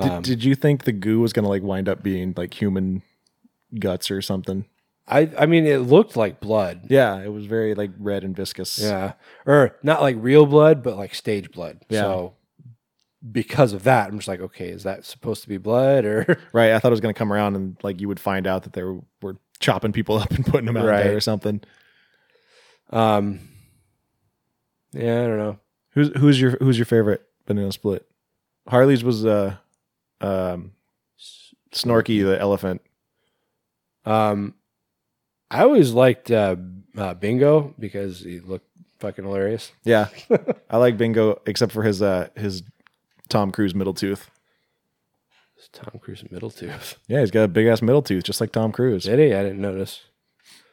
Did, 0.00 0.10
Um, 0.10 0.22
did 0.22 0.44
you 0.44 0.54
think 0.54 0.84
the 0.84 0.92
goo 0.92 1.20
was 1.20 1.32
gonna 1.32 1.48
like 1.48 1.62
wind 1.62 1.88
up 1.88 2.02
being 2.02 2.32
like 2.36 2.54
human 2.60 3.02
guts 3.78 4.10
or 4.10 4.22
something? 4.22 4.64
I 5.06 5.30
I 5.38 5.46
mean, 5.46 5.66
it 5.66 5.78
looked 5.78 6.16
like 6.16 6.40
blood. 6.40 6.82
Yeah, 6.88 7.18
it 7.22 7.28
was 7.32 7.46
very 7.46 7.74
like 7.74 7.90
red 7.98 8.24
and 8.24 8.36
viscous. 8.36 8.78
Yeah, 8.78 9.14
or 9.46 9.76
not 9.82 10.00
like 10.00 10.16
real 10.18 10.46
blood, 10.46 10.82
but 10.82 10.96
like 10.96 11.14
stage 11.14 11.50
blood. 11.50 11.80
Yeah. 11.88 12.00
So 12.02 12.34
because 13.30 13.72
of 13.72 13.84
that, 13.84 14.08
I'm 14.10 14.18
just 14.18 14.28
like, 14.28 14.40
okay, 14.40 14.68
is 14.70 14.82
that 14.82 15.04
supposed 15.04 15.42
to 15.42 15.48
be 15.48 15.56
blood 15.58 16.04
or? 16.04 16.38
Right. 16.52 16.72
I 16.72 16.78
thought 16.78 16.88
it 16.88 16.90
was 16.92 17.00
gonna 17.00 17.14
come 17.14 17.32
around 17.32 17.54
and 17.56 17.76
like 17.82 18.00
you 18.00 18.08
would 18.08 18.18
find 18.20 18.46
out 18.46 18.64
that 18.64 18.72
they 18.72 18.82
were, 18.82 18.98
were 19.20 19.36
chopping 19.60 19.92
people 19.92 20.16
up 20.18 20.30
and 20.32 20.44
putting 20.44 20.66
them 20.66 20.76
out 20.76 20.86
Right. 20.86 21.04
there 21.04 21.16
or 21.16 21.20
something. 21.20 21.60
Um. 22.90 23.40
Yeah, 24.92 25.22
I 25.24 25.26
don't 25.26 25.38
know. 25.38 25.58
Who's 25.90 26.10
who's 26.18 26.40
your 26.40 26.52
who's 26.58 26.78
your 26.78 26.84
favorite 26.86 27.22
banana 27.46 27.72
split? 27.72 28.06
Harley's 28.68 29.02
was 29.04 29.24
uh 29.24 29.56
um 30.20 30.72
Snorky 31.72 32.22
the 32.22 32.38
elephant. 32.38 32.82
Um, 34.04 34.54
I 35.50 35.62
always 35.62 35.92
liked 35.92 36.30
uh, 36.30 36.56
uh, 36.96 37.14
Bingo 37.14 37.74
because 37.78 38.20
he 38.20 38.40
looked 38.40 38.66
fucking 38.98 39.24
hilarious. 39.24 39.72
Yeah. 39.84 40.08
I 40.70 40.76
like 40.76 40.98
Bingo 40.98 41.40
except 41.46 41.72
for 41.72 41.82
his 41.82 42.02
uh 42.02 42.28
his 42.36 42.62
Tom 43.28 43.50
Cruise 43.52 43.74
middle 43.74 43.94
tooth. 43.94 44.30
It's 45.56 45.68
Tom 45.68 46.00
Cruise 46.00 46.24
middle 46.30 46.50
tooth. 46.50 46.98
Yeah, 47.08 47.20
he's 47.20 47.30
got 47.30 47.44
a 47.44 47.48
big 47.48 47.66
ass 47.66 47.82
middle 47.82 48.02
tooth 48.02 48.24
just 48.24 48.40
like 48.40 48.52
Tom 48.52 48.72
Cruise. 48.72 49.04
Did 49.04 49.18
he? 49.18 49.34
I 49.34 49.42
didn't 49.42 49.60
notice. 49.60 50.02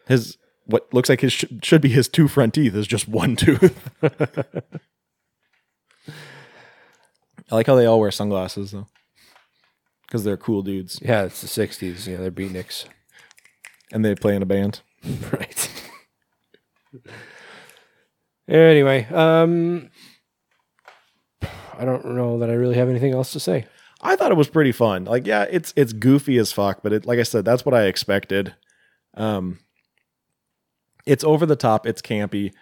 His 0.07 0.37
what 0.65 0.91
looks 0.93 1.09
like 1.09 1.21
his 1.21 1.33
sh- 1.33 1.45
should 1.63 1.81
be 1.81 1.89
his 1.89 2.07
two 2.07 2.27
front 2.27 2.53
teeth 2.55 2.75
is 2.75 2.87
just 2.87 3.07
one 3.07 3.35
tooth. 3.35 3.89
I 7.51 7.55
like 7.55 7.67
how 7.67 7.75
they 7.75 7.85
all 7.85 7.99
wear 7.99 8.11
sunglasses 8.11 8.71
though, 8.71 8.87
because 10.07 10.23
they're 10.23 10.37
cool 10.37 10.61
dudes 10.61 10.99
Yeah, 11.01 11.23
it's 11.23 11.41
the 11.41 11.47
'60s. 11.47 12.05
Yeah, 12.07 12.17
they're 12.17 12.31
beatniks. 12.31 12.85
and 13.91 14.03
they 14.05 14.13
play 14.15 14.35
in 14.35 14.41
a 14.43 14.45
band. 14.47 14.81
right. 15.31 15.69
anyway, 18.47 19.05
um, 19.11 19.89
I 21.79 21.85
don't 21.85 22.05
know 22.05 22.39
that 22.39 22.49
I 22.49 22.53
really 22.53 22.75
have 22.75 22.89
anything 22.89 23.13
else 23.13 23.31
to 23.33 23.39
say. 23.39 23.65
I 24.01 24.15
thought 24.15 24.31
it 24.31 24.37
was 24.37 24.49
pretty 24.49 24.71
fun. 24.71 25.05
Like, 25.05 25.25
yeah, 25.25 25.45
it's 25.49 25.73
it's 25.75 25.93
goofy 25.93 26.37
as 26.37 26.51
fuck, 26.51 26.81
but 26.83 26.93
it 26.93 27.05
like 27.05 27.19
I 27.19 27.23
said, 27.23 27.45
that's 27.45 27.65
what 27.65 27.73
I 27.73 27.85
expected. 27.85 28.53
Um, 29.15 29.59
it's 31.05 31.23
over 31.23 31.45
the 31.45 31.55
top, 31.55 31.87
it's 31.87 32.01
campy, 32.01 32.53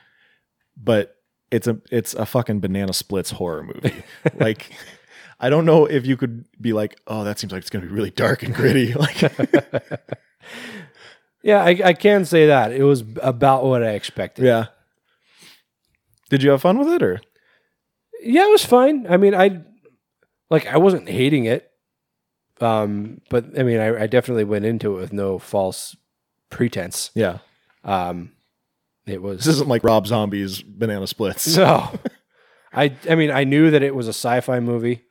but 0.76 1.16
it's 1.52 1.68
a 1.68 1.80
it's 1.92 2.14
a 2.14 2.26
fucking 2.26 2.60
banana 2.60 2.94
splits 2.94 3.32
horror 3.32 3.64
movie. 3.64 4.04
like, 4.40 4.72
I 5.40 5.50
don't 5.50 5.66
know 5.66 5.86
if 5.86 6.06
you 6.06 6.18
could 6.18 6.46
be 6.60 6.74
like, 6.74 7.00
oh, 7.08 7.24
that 7.24 7.40
seems 7.40 7.52
like 7.54 7.62
it's 7.62 7.70
gonna 7.70 7.86
be 7.86 7.92
really 7.92 8.12
dark 8.12 8.44
and 8.44 8.54
gritty. 8.54 8.94
Like, 8.98 9.22
Yeah, 11.44 11.64
I, 11.64 11.80
I 11.84 11.94
can 11.94 12.26
say 12.26 12.48
that 12.48 12.74
it 12.74 12.84
was 12.84 13.04
about 13.22 13.64
what 13.64 13.82
I 13.84 13.92
expected. 13.92 14.44
yeah. 14.46 14.66
Did 16.30 16.44
you 16.44 16.50
have 16.50 16.62
fun 16.62 16.78
with 16.78 16.90
it 16.90 17.02
or? 17.02 17.22
Yeah, 18.22 18.44
it 18.46 18.52
was 18.52 18.66
fine. 18.66 19.06
I 19.10 19.18
mean, 19.18 19.36
I 19.36 19.62
like 20.50 20.68
I 20.68 20.78
wasn't 20.78 21.08
hating 21.10 21.46
it, 21.46 21.70
um, 22.62 23.22
but 23.30 23.58
I 23.60 23.64
mean, 23.64 23.80
I, 23.80 24.04
I 24.04 24.08
definitely 24.08 24.44
went 24.46 24.66
into 24.66 24.98
it 24.98 25.02
with 25.02 25.14
no 25.14 25.40
false 25.40 25.96
pretense. 26.50 27.12
Yeah. 27.16 27.40
Um, 27.84 28.32
it 29.06 29.22
was 29.22 29.38
This 29.40 29.48
isn't 29.56 29.70
like 29.70 29.84
Rob 29.84 30.08
Zombie's 30.08 30.62
Banana 30.62 31.08
Splits. 31.08 31.48
no. 31.58 31.92
I 32.74 32.94
I 33.10 33.16
mean, 33.16 33.32
I 33.32 33.44
knew 33.44 33.72
that 33.72 33.84
it 33.84 33.96
was 33.96 34.08
a 34.08 34.12
Syfy 34.12 34.62
movie. 34.64 35.04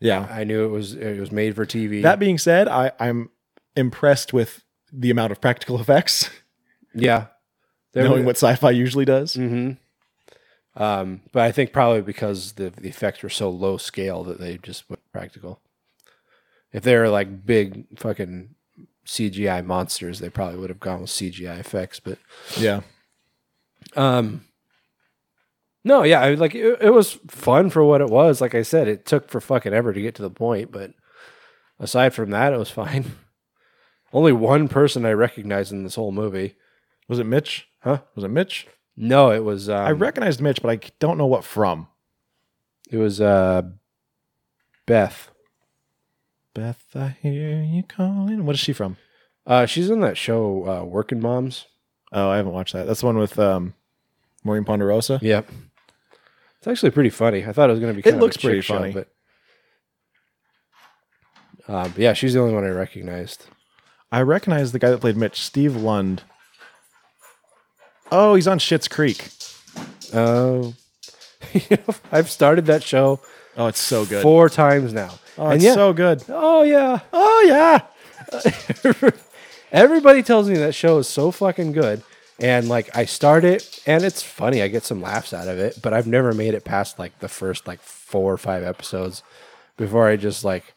Yeah. 0.00 0.26
I 0.30 0.44
knew 0.44 0.64
it 0.64 0.68
was 0.68 0.94
it 0.94 1.20
was 1.20 1.30
made 1.32 1.54
for 1.54 1.64
TV. 1.64 2.02
That 2.02 2.18
being 2.18 2.38
said, 2.38 2.68
I, 2.68 2.92
I'm 2.98 3.30
impressed 3.76 4.32
with 4.32 4.62
the 4.92 5.10
amount 5.10 5.32
of 5.32 5.40
practical 5.40 5.80
effects, 5.80 6.30
yeah, 6.94 7.26
There 7.92 8.04
knowing 8.04 8.20
were- 8.20 8.26
what 8.26 8.36
Syfy 8.36 8.74
usually 8.76 9.04
does. 9.04 9.34
hmm 9.34 9.72
Um, 10.76 11.20
but 11.32 11.42
I 11.42 11.52
think 11.52 11.72
probably 11.72 12.02
because 12.02 12.52
the, 12.52 12.70
the 12.70 12.88
effects 12.88 13.22
were 13.22 13.28
so 13.28 13.48
low 13.50 13.76
scale 13.76 14.24
that 14.24 14.40
they 14.40 14.58
just 14.58 14.88
went 14.90 15.02
practical. 15.12 15.60
If 16.72 16.82
they 16.82 16.96
were 16.96 17.08
like 17.08 17.46
big 17.46 17.86
fucking 17.98 18.54
CGI 19.06 19.64
monsters, 19.64 20.18
they 20.18 20.30
probably 20.30 20.58
would 20.58 20.70
have 20.70 20.80
gone 20.80 21.02
with 21.02 21.10
CGI 21.10 21.60
effects. 21.60 22.00
But 22.00 22.18
Yeah. 22.58 22.80
um, 23.96 24.44
no, 25.84 26.02
yeah, 26.02 26.20
I, 26.20 26.34
like 26.34 26.54
it, 26.54 26.78
it 26.80 26.90
was 26.90 27.18
fun 27.28 27.70
for 27.70 27.84
what 27.84 28.00
it 28.00 28.08
was. 28.08 28.40
Like 28.40 28.54
I 28.54 28.62
said, 28.62 28.88
it 28.88 29.04
took 29.06 29.28
for 29.28 29.40
fucking 29.40 29.72
ever 29.74 29.92
to 29.92 30.00
get 30.00 30.14
to 30.16 30.22
the 30.22 30.30
point, 30.30 30.72
but 30.72 30.92
aside 31.78 32.14
from 32.14 32.30
that, 32.30 32.52
it 32.52 32.58
was 32.58 32.70
fine. 32.70 33.12
Only 34.12 34.32
one 34.32 34.68
person 34.68 35.04
I 35.04 35.12
recognized 35.12 35.72
in 35.72 35.84
this 35.84 35.96
whole 35.96 36.12
movie. 36.12 36.54
Was 37.08 37.18
it 37.18 37.24
Mitch? 37.26 37.68
Huh? 37.80 37.98
Was 38.14 38.24
it 38.24 38.28
Mitch? 38.28 38.66
No, 38.96 39.32
it 39.32 39.42
was. 39.44 39.68
Um, 39.68 39.84
I 39.86 39.90
recognized 39.90 40.40
Mitch, 40.40 40.62
but 40.62 40.70
I 40.70 40.80
don't 41.00 41.18
know 41.18 41.26
what 41.26 41.44
from. 41.44 41.88
It 42.90 42.96
was 42.98 43.20
uh, 43.20 43.62
Beth. 44.86 45.30
Beth, 46.54 46.84
I 46.94 47.16
hear 47.20 47.62
you 47.62 47.82
calling. 47.82 48.46
What 48.46 48.54
is 48.54 48.60
she 48.60 48.72
from? 48.72 48.96
Uh, 49.46 49.66
she's 49.66 49.90
in 49.90 50.00
that 50.00 50.16
show, 50.16 50.68
uh, 50.68 50.84
Working 50.84 51.20
Moms. 51.20 51.66
Oh, 52.12 52.30
I 52.30 52.36
haven't 52.36 52.52
watched 52.52 52.72
that. 52.74 52.86
That's 52.86 53.00
the 53.00 53.06
one 53.06 53.18
with 53.18 53.38
um, 53.38 53.74
Maureen 54.44 54.64
Ponderosa. 54.64 55.18
Yep. 55.20 55.48
It's 56.58 56.66
actually 56.68 56.92
pretty 56.92 57.10
funny. 57.10 57.44
I 57.44 57.52
thought 57.52 57.68
it 57.68 57.72
was 57.72 57.80
going 57.80 57.92
to 57.92 58.00
be. 58.00 58.08
It 58.08 58.12
Kind 58.12 58.22
looks 58.22 58.36
of 58.36 58.40
a 58.40 58.42
chick 58.42 58.48
pretty 58.48 58.60
show, 58.60 58.78
funny. 58.78 58.92
but, 58.92 59.08
uh, 61.66 61.88
but 61.88 61.98
yeah, 61.98 62.12
she's 62.12 62.34
the 62.34 62.40
only 62.40 62.54
one 62.54 62.64
I 62.64 62.68
recognized. 62.68 63.46
I 64.12 64.20
recognize 64.22 64.70
the 64.72 64.78
guy 64.78 64.90
that 64.90 65.00
played 65.00 65.16
Mitch, 65.16 65.40
Steve 65.42 65.74
Lund. 65.74 66.22
Oh, 68.12 68.34
he's 68.34 68.46
on 68.46 68.58
Schitt's 68.58 68.88
Creek. 68.88 69.28
Oh, 70.12 70.74
I've 72.12 72.30
started 72.30 72.66
that 72.66 72.82
show. 72.82 73.20
Oh, 73.56 73.66
it's 73.66 73.80
so 73.80 74.04
good. 74.04 74.22
four 74.22 74.48
times 74.48 74.92
now. 74.92 75.14
Oh, 75.38 75.46
And 75.46 75.54
it's 75.56 75.64
yeah, 75.64 75.74
so 75.74 75.92
good. 75.92 76.22
Oh 76.28 76.62
yeah. 76.62 77.00
Oh 77.12 77.44
yeah. 77.46 79.10
Everybody 79.72 80.22
tells 80.22 80.48
me 80.48 80.56
that 80.58 80.74
show 80.74 80.98
is 80.98 81.08
so 81.08 81.30
fucking 81.30 81.72
good. 81.72 82.02
And 82.40 82.68
like 82.68 82.96
I 82.96 83.04
start 83.04 83.44
it 83.44 83.80
and 83.86 84.04
it's 84.04 84.22
funny. 84.22 84.62
I 84.62 84.68
get 84.68 84.84
some 84.84 85.00
laughs 85.00 85.32
out 85.32 85.48
of 85.48 85.58
it, 85.58 85.78
but 85.82 85.92
I've 85.92 86.06
never 86.06 86.32
made 86.32 86.54
it 86.54 86.64
past 86.64 86.98
like 86.98 87.18
the 87.20 87.28
first 87.28 87.66
like 87.66 87.80
four 87.80 88.32
or 88.32 88.38
five 88.38 88.62
episodes 88.62 89.22
before 89.76 90.08
I 90.08 90.16
just 90.16 90.44
like 90.44 90.74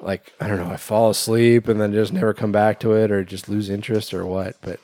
like 0.00 0.32
I 0.40 0.48
don't 0.48 0.58
know, 0.58 0.70
I 0.72 0.76
fall 0.76 1.10
asleep 1.10 1.68
and 1.68 1.80
then 1.80 1.92
just 1.92 2.12
never 2.12 2.32
come 2.34 2.52
back 2.52 2.78
to 2.80 2.92
it 2.92 3.10
or 3.10 3.24
just 3.24 3.48
lose 3.48 3.68
interest 3.70 4.14
or 4.14 4.24
what. 4.26 4.56
But 4.62 4.80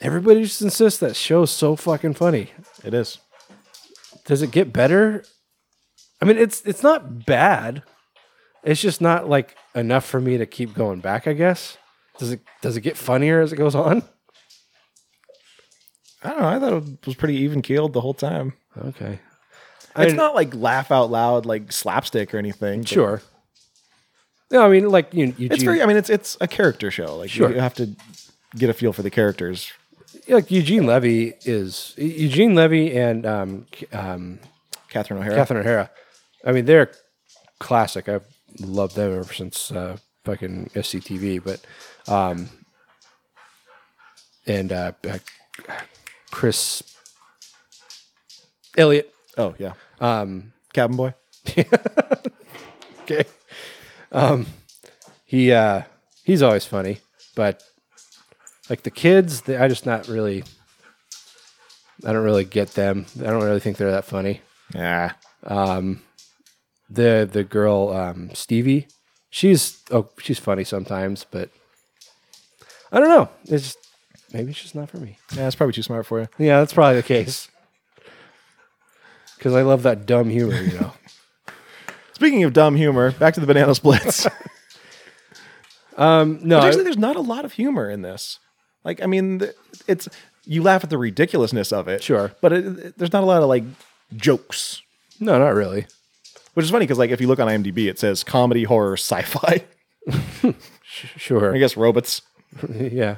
everybody 0.00 0.42
just 0.42 0.62
insists 0.62 1.00
that 1.00 1.16
show's 1.16 1.50
so 1.50 1.76
fucking 1.76 2.14
funny. 2.14 2.50
It 2.84 2.94
is. 2.94 3.18
Does 4.24 4.42
it 4.42 4.50
get 4.50 4.72
better? 4.72 5.24
I 6.20 6.24
mean, 6.24 6.36
it's 6.36 6.62
it's 6.62 6.82
not 6.82 7.24
bad. 7.26 7.82
It's 8.62 8.80
just 8.80 9.00
not 9.00 9.28
like 9.28 9.56
enough 9.74 10.04
for 10.04 10.20
me 10.20 10.36
to 10.38 10.46
keep 10.46 10.74
going 10.74 11.00
back. 11.00 11.26
I 11.26 11.32
guess. 11.32 11.78
Does 12.18 12.32
it 12.32 12.40
does 12.60 12.76
it 12.76 12.82
get 12.82 12.96
funnier 12.96 13.40
as 13.40 13.52
it 13.52 13.56
goes 13.56 13.74
on? 13.74 14.02
I 16.22 16.30
don't 16.30 16.40
know. 16.40 16.48
I 16.48 16.58
thought 16.58 16.82
it 16.82 17.06
was 17.06 17.16
pretty 17.16 17.36
even 17.36 17.62
keeled 17.62 17.92
the 17.94 18.00
whole 18.02 18.12
time. 18.14 18.52
Okay. 18.76 19.20
it's 19.96 20.14
not 20.14 20.34
like 20.34 20.54
laugh 20.54 20.90
out 20.90 21.10
loud, 21.10 21.46
like 21.46 21.72
slapstick 21.72 22.34
or 22.34 22.38
anything. 22.38 22.84
Sure. 22.84 23.22
No, 24.50 24.62
I 24.64 24.68
mean 24.68 24.88
like 24.90 25.14
you. 25.14 25.26
Eugene, 25.26 25.52
It's 25.52 25.62
very. 25.62 25.80
I 25.82 25.86
mean, 25.86 25.96
it's 25.96 26.10
it's 26.10 26.36
a 26.40 26.46
character 26.48 26.90
show. 26.90 27.16
Like 27.16 27.30
Sure. 27.30 27.50
you 27.50 27.58
have 27.60 27.74
to 27.74 27.96
get 28.54 28.68
a 28.68 28.74
feel 28.74 28.92
for 28.92 29.02
the 29.02 29.10
characters. 29.10 29.72
Like 30.28 30.50
Eugene 30.50 30.86
Levy 30.86 31.34
is 31.44 31.94
Eugene 31.96 32.54
Levy 32.54 32.96
and 32.96 33.26
um, 33.26 33.66
um, 33.92 34.38
Catherine 34.88 35.20
O'Hara. 35.20 35.36
Catherine 35.36 35.60
O'Hara. 35.60 35.90
I 36.44 36.52
mean, 36.52 36.64
they're 36.64 36.90
classic. 37.58 38.08
I've 38.08 38.26
loved 38.60 38.96
them 38.96 39.12
ever 39.12 39.32
since 39.32 39.70
uh, 39.70 39.96
fucking 40.24 40.70
SCTV. 40.74 41.42
But 41.44 41.60
um, 42.12 42.48
and 44.46 44.72
uh, 44.72 44.92
uh, 45.08 45.18
Chris 46.30 46.82
Elliott. 48.76 49.12
Oh 49.36 49.54
yeah. 49.58 49.74
Um, 50.00 50.52
Cabin 50.72 50.96
Boy. 50.96 51.14
okay. 53.02 53.24
Um, 54.12 54.46
he 55.24 55.52
uh, 55.52 55.82
he's 56.24 56.42
always 56.42 56.64
funny, 56.64 56.98
but 57.34 57.62
like 58.70 58.84
the 58.84 58.90
kids, 58.90 59.42
they, 59.42 59.56
I 59.58 59.68
just 59.68 59.84
not 59.84 60.08
really. 60.08 60.44
I 62.06 62.14
don't 62.14 62.24
really 62.24 62.44
get 62.46 62.68
them. 62.70 63.04
I 63.18 63.24
don't 63.24 63.42
really 63.44 63.60
think 63.60 63.76
they're 63.76 63.90
that 63.90 64.06
funny. 64.06 64.40
Yeah. 64.74 65.12
Um, 65.44 66.02
the 66.88 67.28
the 67.30 67.44
girl 67.44 67.90
um, 67.92 68.30
Stevie, 68.32 68.86
she's 69.28 69.82
oh 69.90 70.08
she's 70.18 70.38
funny 70.38 70.64
sometimes, 70.64 71.26
but 71.30 71.50
I 72.90 73.00
don't 73.00 73.08
know. 73.08 73.28
It's 73.44 73.64
just, 73.74 73.78
maybe 74.32 74.50
it's 74.50 74.62
just 74.62 74.74
not 74.74 74.88
for 74.88 74.96
me. 74.96 75.18
Yeah, 75.36 75.46
it's 75.46 75.56
probably 75.56 75.74
too 75.74 75.82
smart 75.82 76.06
for 76.06 76.20
you. 76.20 76.28
Yeah, 76.38 76.60
that's 76.60 76.72
probably 76.72 76.96
the 76.96 77.02
case. 77.06 77.48
Because 79.36 79.54
I 79.54 79.62
love 79.62 79.82
that 79.84 80.06
dumb 80.06 80.28
humor, 80.30 80.60
you 80.60 80.78
know. 80.80 80.92
Speaking 82.14 82.44
of 82.44 82.52
dumb 82.52 82.76
humor, 82.76 83.12
back 83.12 83.34
to 83.34 83.40
the 83.40 83.46
banana 83.46 83.74
splits. 83.74 84.26
um, 85.96 86.40
no, 86.42 86.60
actually, 86.60 86.80
I- 86.82 86.84
there's 86.84 86.98
not 86.98 87.16
a 87.16 87.20
lot 87.20 87.44
of 87.44 87.52
humor 87.52 87.88
in 87.90 88.02
this. 88.02 88.38
Like, 88.84 89.02
I 89.02 89.06
mean, 89.06 89.42
it's 89.86 90.08
you 90.46 90.62
laugh 90.62 90.82
at 90.84 90.90
the 90.90 90.98
ridiculousness 90.98 91.72
of 91.72 91.86
it, 91.88 92.02
Sure. 92.02 92.32
but 92.40 92.52
it, 92.52 92.66
it- 92.78 92.98
there's 92.98 93.12
not 93.12 93.22
a 93.22 93.26
lot 93.26 93.42
of 93.42 93.48
like 93.48 93.64
jokes. 94.16 94.80
No, 95.20 95.38
not 95.38 95.54
really. 95.54 95.86
Which 96.54 96.64
is 96.64 96.70
funny 96.70 96.84
because, 96.84 96.98
like, 96.98 97.10
if 97.10 97.20
you 97.20 97.28
look 97.28 97.38
on 97.38 97.46
IMDb, 97.46 97.88
it 97.88 97.98
says 97.98 98.24
comedy, 98.24 98.64
horror, 98.64 98.94
sci-fi. 98.94 99.64
sure. 100.82 101.54
I 101.54 101.58
guess 101.58 101.76
robots. 101.76 102.22
yeah. 102.74 103.16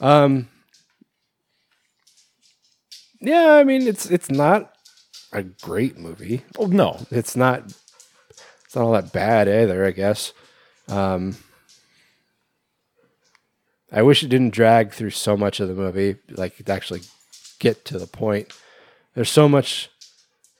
Um. 0.00 0.48
Yeah, 3.20 3.52
I 3.56 3.64
mean 3.64 3.86
it's 3.86 4.10
it's 4.10 4.30
not 4.30 4.72
a 5.32 5.42
great 5.42 5.98
movie. 5.98 6.42
Oh 6.58 6.66
no, 6.66 7.06
it's 7.10 7.36
not. 7.36 7.64
It's 8.64 8.74
not 8.74 8.84
all 8.84 8.92
that 8.92 9.12
bad 9.12 9.48
either. 9.48 9.84
I 9.84 9.90
guess. 9.90 10.32
Um. 10.88 11.36
I 13.92 14.02
wish 14.02 14.22
it 14.22 14.28
didn't 14.28 14.54
drag 14.54 14.92
through 14.92 15.10
so 15.10 15.36
much 15.36 15.60
of 15.60 15.68
the 15.68 15.74
movie, 15.74 16.16
like 16.30 16.56
to 16.56 16.72
actually 16.72 17.00
get 17.58 17.84
to 17.86 17.98
the 17.98 18.06
point. 18.06 18.52
There's 19.14 19.30
so 19.30 19.48
much, 19.48 19.90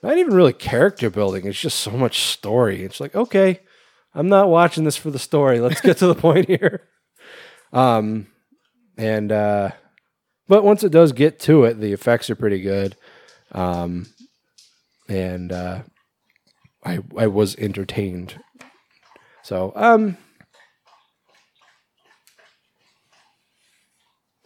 not 0.02 0.18
even 0.18 0.34
really 0.34 0.52
character 0.52 1.10
building. 1.10 1.46
It's 1.46 1.60
just 1.60 1.80
so 1.80 1.92
much 1.92 2.20
story. 2.24 2.82
It's 2.82 3.00
like, 3.00 3.14
okay, 3.14 3.60
I'm 4.14 4.28
not 4.28 4.48
watching 4.48 4.84
this 4.84 4.96
for 4.96 5.10
the 5.10 5.18
story. 5.18 5.60
Let's 5.60 5.80
get 5.80 5.98
to 5.98 6.06
the 6.06 6.14
point 6.16 6.48
here. 6.48 6.88
Um, 7.72 8.26
and 8.96 9.30
uh, 9.30 9.70
but 10.48 10.64
once 10.64 10.82
it 10.82 10.90
does 10.90 11.12
get 11.12 11.38
to 11.40 11.64
it, 11.64 11.80
the 11.80 11.92
effects 11.92 12.28
are 12.28 12.34
pretty 12.34 12.60
good. 12.60 12.96
Um, 13.52 14.06
and 15.08 15.52
uh, 15.52 15.82
I 16.84 16.98
I 17.16 17.28
was 17.28 17.56
entertained. 17.56 18.42
So 19.42 19.72
um, 19.76 20.16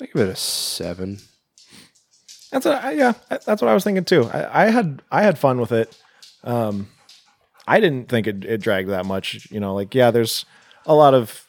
I 0.00 0.06
give 0.06 0.16
it 0.16 0.28
a 0.28 0.36
seven. 0.36 1.20
That's 2.50 2.66
what 2.66 2.84
I, 2.84 2.92
yeah, 2.92 3.12
that's 3.28 3.62
what 3.62 3.68
I 3.68 3.74
was 3.74 3.84
thinking 3.84 4.04
too. 4.04 4.24
I, 4.32 4.64
I 4.64 4.70
had 4.70 5.02
I 5.10 5.22
had 5.22 5.38
fun 5.38 5.60
with 5.60 5.72
it. 5.72 5.96
Um, 6.44 6.88
I 7.66 7.80
didn't 7.80 8.08
think 8.08 8.26
it, 8.26 8.44
it 8.44 8.60
dragged 8.60 8.90
that 8.90 9.06
much. 9.06 9.50
You 9.50 9.60
know, 9.60 9.74
like 9.74 9.94
yeah, 9.94 10.10
there's 10.10 10.44
a 10.86 10.94
lot 10.94 11.14
of 11.14 11.46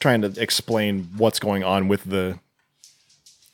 trying 0.00 0.22
to 0.22 0.32
explain 0.40 1.08
what's 1.16 1.38
going 1.38 1.62
on 1.62 1.86
with 1.86 2.02
the, 2.04 2.40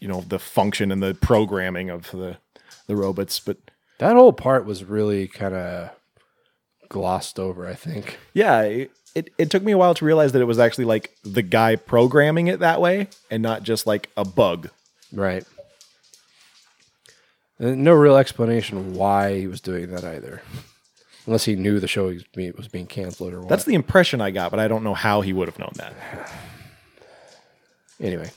you 0.00 0.08
know, 0.08 0.22
the 0.22 0.38
function 0.38 0.90
and 0.90 1.02
the 1.02 1.14
programming 1.14 1.90
of 1.90 2.10
the 2.10 2.38
the 2.86 2.96
robots, 2.96 3.40
but 3.40 3.58
That 3.98 4.14
whole 4.16 4.32
part 4.32 4.64
was 4.66 4.84
really 4.84 5.26
kind 5.28 5.54
of 5.54 5.90
glossed 6.88 7.38
over. 7.38 7.66
I 7.66 7.74
think. 7.74 8.18
yeah, 8.32 8.62
it, 8.62 8.90
it 9.14 9.30
it 9.38 9.50
took 9.50 9.62
me 9.62 9.72
a 9.72 9.78
while 9.78 9.94
to 9.94 10.04
realize 10.04 10.32
that 10.32 10.42
it 10.42 10.46
was 10.46 10.58
actually 10.58 10.84
like 10.84 11.16
the 11.22 11.42
guy 11.42 11.76
programming 11.76 12.48
it 12.48 12.60
that 12.60 12.80
way 12.80 13.08
and 13.30 13.42
not 13.42 13.62
just 13.62 13.86
like 13.86 14.10
a 14.16 14.24
bug. 14.24 14.70
Right. 15.12 15.44
And 17.58 17.84
no 17.84 17.92
real 17.92 18.16
explanation 18.16 18.94
why 18.94 19.38
he 19.38 19.46
was 19.46 19.60
doing 19.60 19.90
that 19.92 20.04
either, 20.04 20.42
unless 21.26 21.44
he 21.44 21.54
knew 21.54 21.78
the 21.78 21.86
show 21.86 22.06
was 22.06 22.24
being, 22.34 22.52
was 22.56 22.66
being 22.66 22.86
canceled 22.86 23.32
or 23.32 23.40
what. 23.40 23.48
That's 23.48 23.64
the 23.64 23.74
impression 23.74 24.20
I 24.20 24.32
got, 24.32 24.50
but 24.50 24.58
I 24.58 24.66
don't 24.66 24.82
know 24.82 24.94
how 24.94 25.20
he 25.20 25.32
would 25.32 25.46
have 25.46 25.58
known 25.58 25.72
that. 25.76 25.94
anyway. 28.00 28.30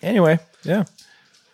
Anyway, 0.00 0.38
yeah. 0.62 0.84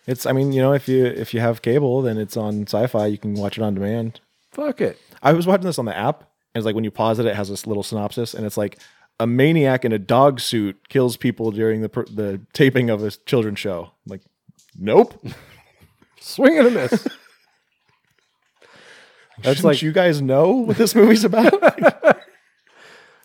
It's 0.07 0.27
I 0.27 0.33
mean, 0.33 0.53
you 0.53 0.63
know, 0.63 0.73
if 0.73 0.89
you 0.89 1.07
if 1.07 1.33
you 1.33 1.41
have 1.41 1.63
cable, 1.63 2.03
then 2.03 2.19
it's 2.19 2.37
on 2.37 2.67
Syfy, 2.67 3.11
you 3.11 3.19
can 3.19 3.35
watch 3.35 3.59
it 3.59 3.63
on 3.63 3.75
demand. 3.75 4.21
Fuck 4.53 4.81
it. 4.81 4.99
I 5.23 5.33
was 5.33 5.47
watching 5.47 5.67
this 5.67 5.79
on 5.79 5.85
the 5.85 5.97
app, 5.97 6.25
it's 6.59 6.67
like 6.67 6.75
when 6.75 6.85
you 6.85 6.91
pause 6.91 7.19
it, 7.19 7.27
it 7.27 7.35
has 7.35 7.49
this 7.49 7.67
little 7.67 7.83
synopsis, 7.83 8.35
and 8.35 8.45
it's 8.45 8.57
like 8.57 8.79
a 9.21 9.27
maniac 9.27 9.85
in 9.85 9.93
a 9.93 9.99
dog 9.99 10.41
suit 10.41 10.89
kills 10.89 11.17
people 11.17 11.51
during 11.51 11.81
the 11.83 11.89
the 11.89 12.41
taping 12.53 12.91
of 12.91 13.03
a 13.03 13.11
children's 13.11 13.59
show. 13.59 13.91
I'm 14.07 14.11
like, 14.11 14.23
nope. 14.79 15.25
Swing 16.21 16.59
and 16.59 16.69
a 16.69 16.71
miss. 16.71 16.91
That's 19.41 19.59
Shouldn't 19.59 19.65
like 19.65 19.83
you 19.83 19.93
guys 19.93 20.21
know 20.21 20.51
what 20.51 20.77
this 20.77 20.97
movie's 20.97 21.23
about. 21.23 21.53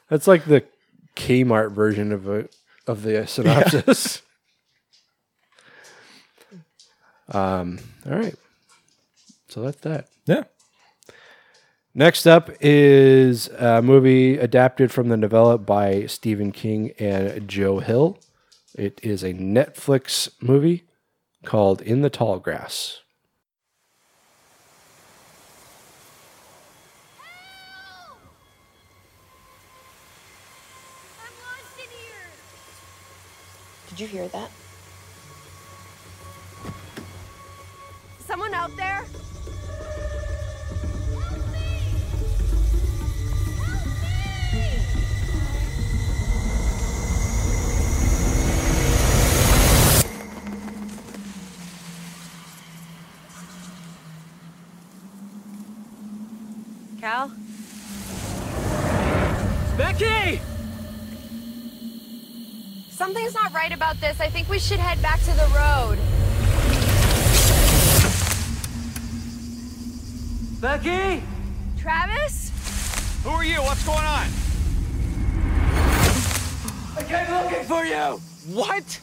that's 0.10 0.28
like 0.28 0.46
the 0.46 0.64
Kmart 1.16 1.72
version 1.72 2.12
of 2.12 2.28
a 2.30 2.48
of 2.86 3.02
the 3.02 3.26
synopsis. 3.26 4.22
um. 7.30 7.80
All 8.06 8.16
right. 8.16 8.36
So 9.48 9.64
that's 9.64 9.78
that. 9.82 10.08
yeah. 10.28 10.44
Next 11.96 12.26
up 12.26 12.50
is 12.60 13.50
a 13.50 13.84
movie 13.84 14.40
adapted 14.40 14.92
from 14.92 15.10
the 15.10 15.18
novella 15.18 15.60
by 15.60 16.08
Stephen 16.08 16.52
King 16.52 16.92
and 16.98 17.48
Joe 17.48 17.80
Hill. 17.80 18.18
It 18.74 19.00
is 19.04 19.22
a 19.22 19.34
Netflix 19.34 20.28
movie 20.42 20.86
called 21.46 21.82
In 21.82 22.02
the 22.02 22.10
Tall 22.10 22.40
Grass. 22.40 23.02
Did 33.90 34.00
you 34.00 34.08
hear 34.08 34.28
that? 34.30 34.50
Someone 38.26 38.56
out 38.56 38.76
there? 38.78 39.06
Cal? 57.04 57.30
Becky! 59.78 60.40
Something's 62.90 63.34
not 63.34 63.54
right 63.54 63.74
about 63.74 64.00
this. 64.00 64.22
I 64.22 64.30
think 64.30 64.48
we 64.48 64.58
should 64.58 64.80
head 64.80 65.02
back 65.02 65.20
to 65.24 65.32
the 65.32 65.48
road. 65.52 66.00
Becky? 70.62 71.22
Travis? 71.78 72.52
Who 73.26 73.32
are 73.32 73.44
you? 73.44 73.62
What's 73.64 73.86
going 73.86 73.98
on? 73.98 74.28
I 76.96 77.04
came 77.06 77.30
looking 77.36 77.66
for 77.66 77.84
you! 77.84 78.22
What? 78.56 79.02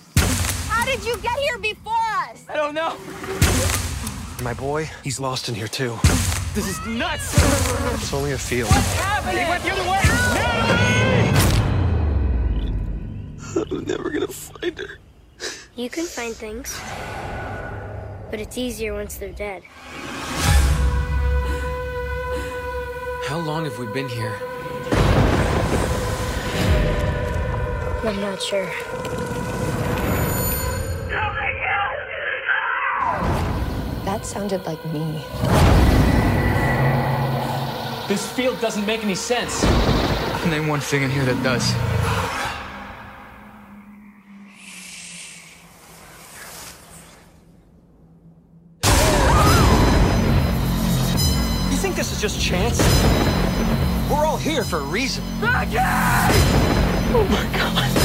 How 0.71 0.87
did 0.87 1.05
you 1.05 1.19
get 1.19 1.39
here 1.39 1.59
before 1.59 1.93
us? 2.31 2.47
I 2.49 2.55
don't 2.55 2.75
know. 2.75 2.97
My 4.43 4.55
boy, 4.55 4.89
he's 5.05 5.21
lost 5.21 5.51
in 5.51 5.55
here 5.55 5.69
too. 5.69 5.99
This 6.53 6.67
is 6.67 6.85
nuts! 6.85 7.35
It's 7.95 8.13
only 8.13 8.33
a 8.33 8.39
field. 8.39 8.69
What's 8.71 8.95
happening? 8.95 9.45
He 9.45 9.49
went 9.49 9.63
the 9.63 9.71
other 9.71 9.89
way! 9.89 10.01
I'm 13.71 13.85
never 13.85 14.11
gonna 14.11 14.27
find 14.27 14.77
her. 14.77 14.99
You 15.77 15.89
can 15.89 16.07
find 16.07 16.35
things, 16.35 16.77
but 18.33 18.41
it's 18.41 18.59
easier 18.59 18.95
once 18.95 19.17
they're 19.17 19.31
dead. 19.31 19.63
How 23.29 23.39
long 23.39 23.63
have 23.65 23.79
we 23.79 23.87
been 23.87 24.09
here? 24.09 24.37
I'm 28.03 28.21
not 28.21 28.43
sure. 28.43 28.69
That 34.05 34.27
sounded 34.27 34.67
like 34.67 34.85
me. 34.87 35.80
This 38.11 38.29
field 38.33 38.61
doesn't 38.61 38.85
make 38.87 39.05
any 39.05 39.15
sense. 39.15 39.63
Name 40.45 40.67
one 40.67 40.81
thing 40.81 41.05
in 41.05 41.11
here 41.11 41.25
that 41.25 41.41
does. 41.45 41.71
You 51.71 51.77
think 51.77 51.95
this 51.95 52.11
is 52.11 52.21
just 52.21 52.41
chance? 52.41 52.81
We're 54.11 54.27
all 54.27 54.39
here 54.39 54.65
for 54.65 54.79
a 54.79 54.83
reason. 54.83 55.23
Becky! 55.41 55.77
Oh 57.15 57.25
my 57.31 57.57
god. 57.57 58.00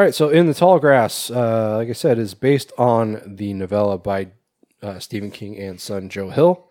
All 0.00 0.06
right, 0.06 0.14
so 0.14 0.30
in 0.30 0.46
the 0.46 0.54
tall 0.54 0.78
grass, 0.78 1.30
uh, 1.30 1.76
like 1.76 1.90
I 1.90 1.92
said, 1.92 2.18
is 2.18 2.32
based 2.32 2.72
on 2.78 3.20
the 3.26 3.52
novella 3.52 3.98
by 3.98 4.28
uh, 4.82 4.98
Stephen 4.98 5.30
King 5.30 5.58
and 5.58 5.78
son 5.78 6.08
Joe 6.08 6.30
Hill. 6.30 6.70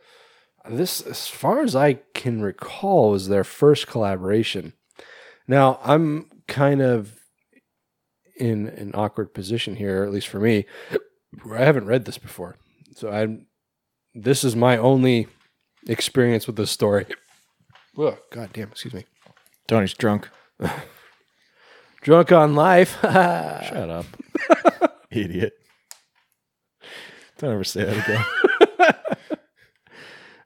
This, 0.68 1.00
as 1.02 1.28
far 1.28 1.62
as 1.62 1.76
I 1.76 2.00
can 2.16 2.42
recall, 2.42 3.12
was 3.12 3.28
their 3.28 3.44
first 3.44 3.86
collaboration. 3.86 4.74
Now, 5.48 5.80
I'm 5.84 6.42
kind 6.48 6.82
of 6.82 7.20
in 8.36 8.68
an 8.68 8.94
awkward 8.96 9.36
position 9.36 9.76
here, 9.76 10.02
at 10.02 10.12
least 10.12 10.28
for 10.28 10.40
me, 10.40 10.66
where 11.44 11.60
I 11.60 11.66
haven't 11.66 11.86
read 11.86 12.06
this 12.06 12.18
before. 12.18 12.56
So 12.96 13.12
I'm. 13.12 13.46
This 14.16 14.44
is 14.44 14.56
my 14.56 14.76
only 14.76 15.28
experience 15.88 16.48
with 16.48 16.56
this 16.56 16.72
story. 16.72 17.06
Ugh, 17.96 18.18
God 18.32 18.50
damn, 18.54 18.70
excuse 18.70 18.96
me. 18.96 19.06
Tony's 19.68 19.94
drunk. 19.94 20.30
Drunk 22.02 22.32
on 22.32 22.56
life. 22.56 22.98
Shut 23.02 23.90
up. 23.90 24.06
Idiot. 25.12 25.54
Don't 27.38 27.54
ever 27.54 27.64
say 27.64 27.84
that 27.86 28.04
again. 28.08 28.26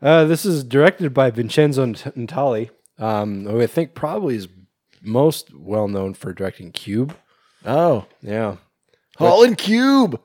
Uh, 0.01 0.25
this 0.25 0.43
is 0.43 0.65
directed 0.65 1.13
by 1.13 1.31
Vincenzo 1.31 1.85
Natali, 1.85 2.69
um, 2.99 3.45
who 3.45 3.61
I 3.61 3.67
think 3.67 3.93
probably 3.95 4.35
is 4.35 4.49
most 5.01 5.49
well 5.55 5.87
known 5.87 6.13
for 6.13 6.33
directing 6.33 6.73
Cube. 6.73 7.15
Oh, 7.65 8.05
Yeah. 8.21 8.57
Holland 9.17 9.57
Cube. 9.57 10.19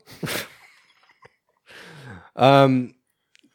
Um, 2.35 2.95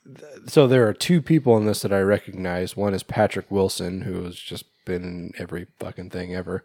th- 0.05 0.25
so 0.47 0.65
there 0.65 0.87
are 0.87 0.93
two 0.93 1.21
people 1.21 1.57
in 1.57 1.65
this 1.65 1.81
that 1.81 1.91
I 1.91 1.99
recognize. 1.99 2.77
One 2.77 2.93
is 2.93 3.03
Patrick 3.03 3.51
Wilson, 3.51 3.99
who 4.01 4.23
has 4.23 4.35
just 4.35 4.63
been 4.85 5.03
in 5.03 5.31
every 5.37 5.67
fucking 5.79 6.09
thing 6.11 6.33
ever. 6.33 6.63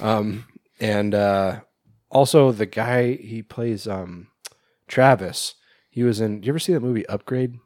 Um, 0.00 0.46
and 0.80 1.14
uh, 1.14 1.60
also 2.10 2.52
the 2.52 2.66
guy 2.66 3.14
he 3.14 3.42
plays, 3.42 3.86
um, 3.86 4.28
Travis. 4.88 5.54
He 5.88 6.02
was 6.02 6.20
in. 6.20 6.36
Did 6.36 6.46
you 6.46 6.52
ever 6.52 6.58
see 6.58 6.72
that 6.72 6.80
movie 6.80 7.06
Upgrade? 7.06 7.58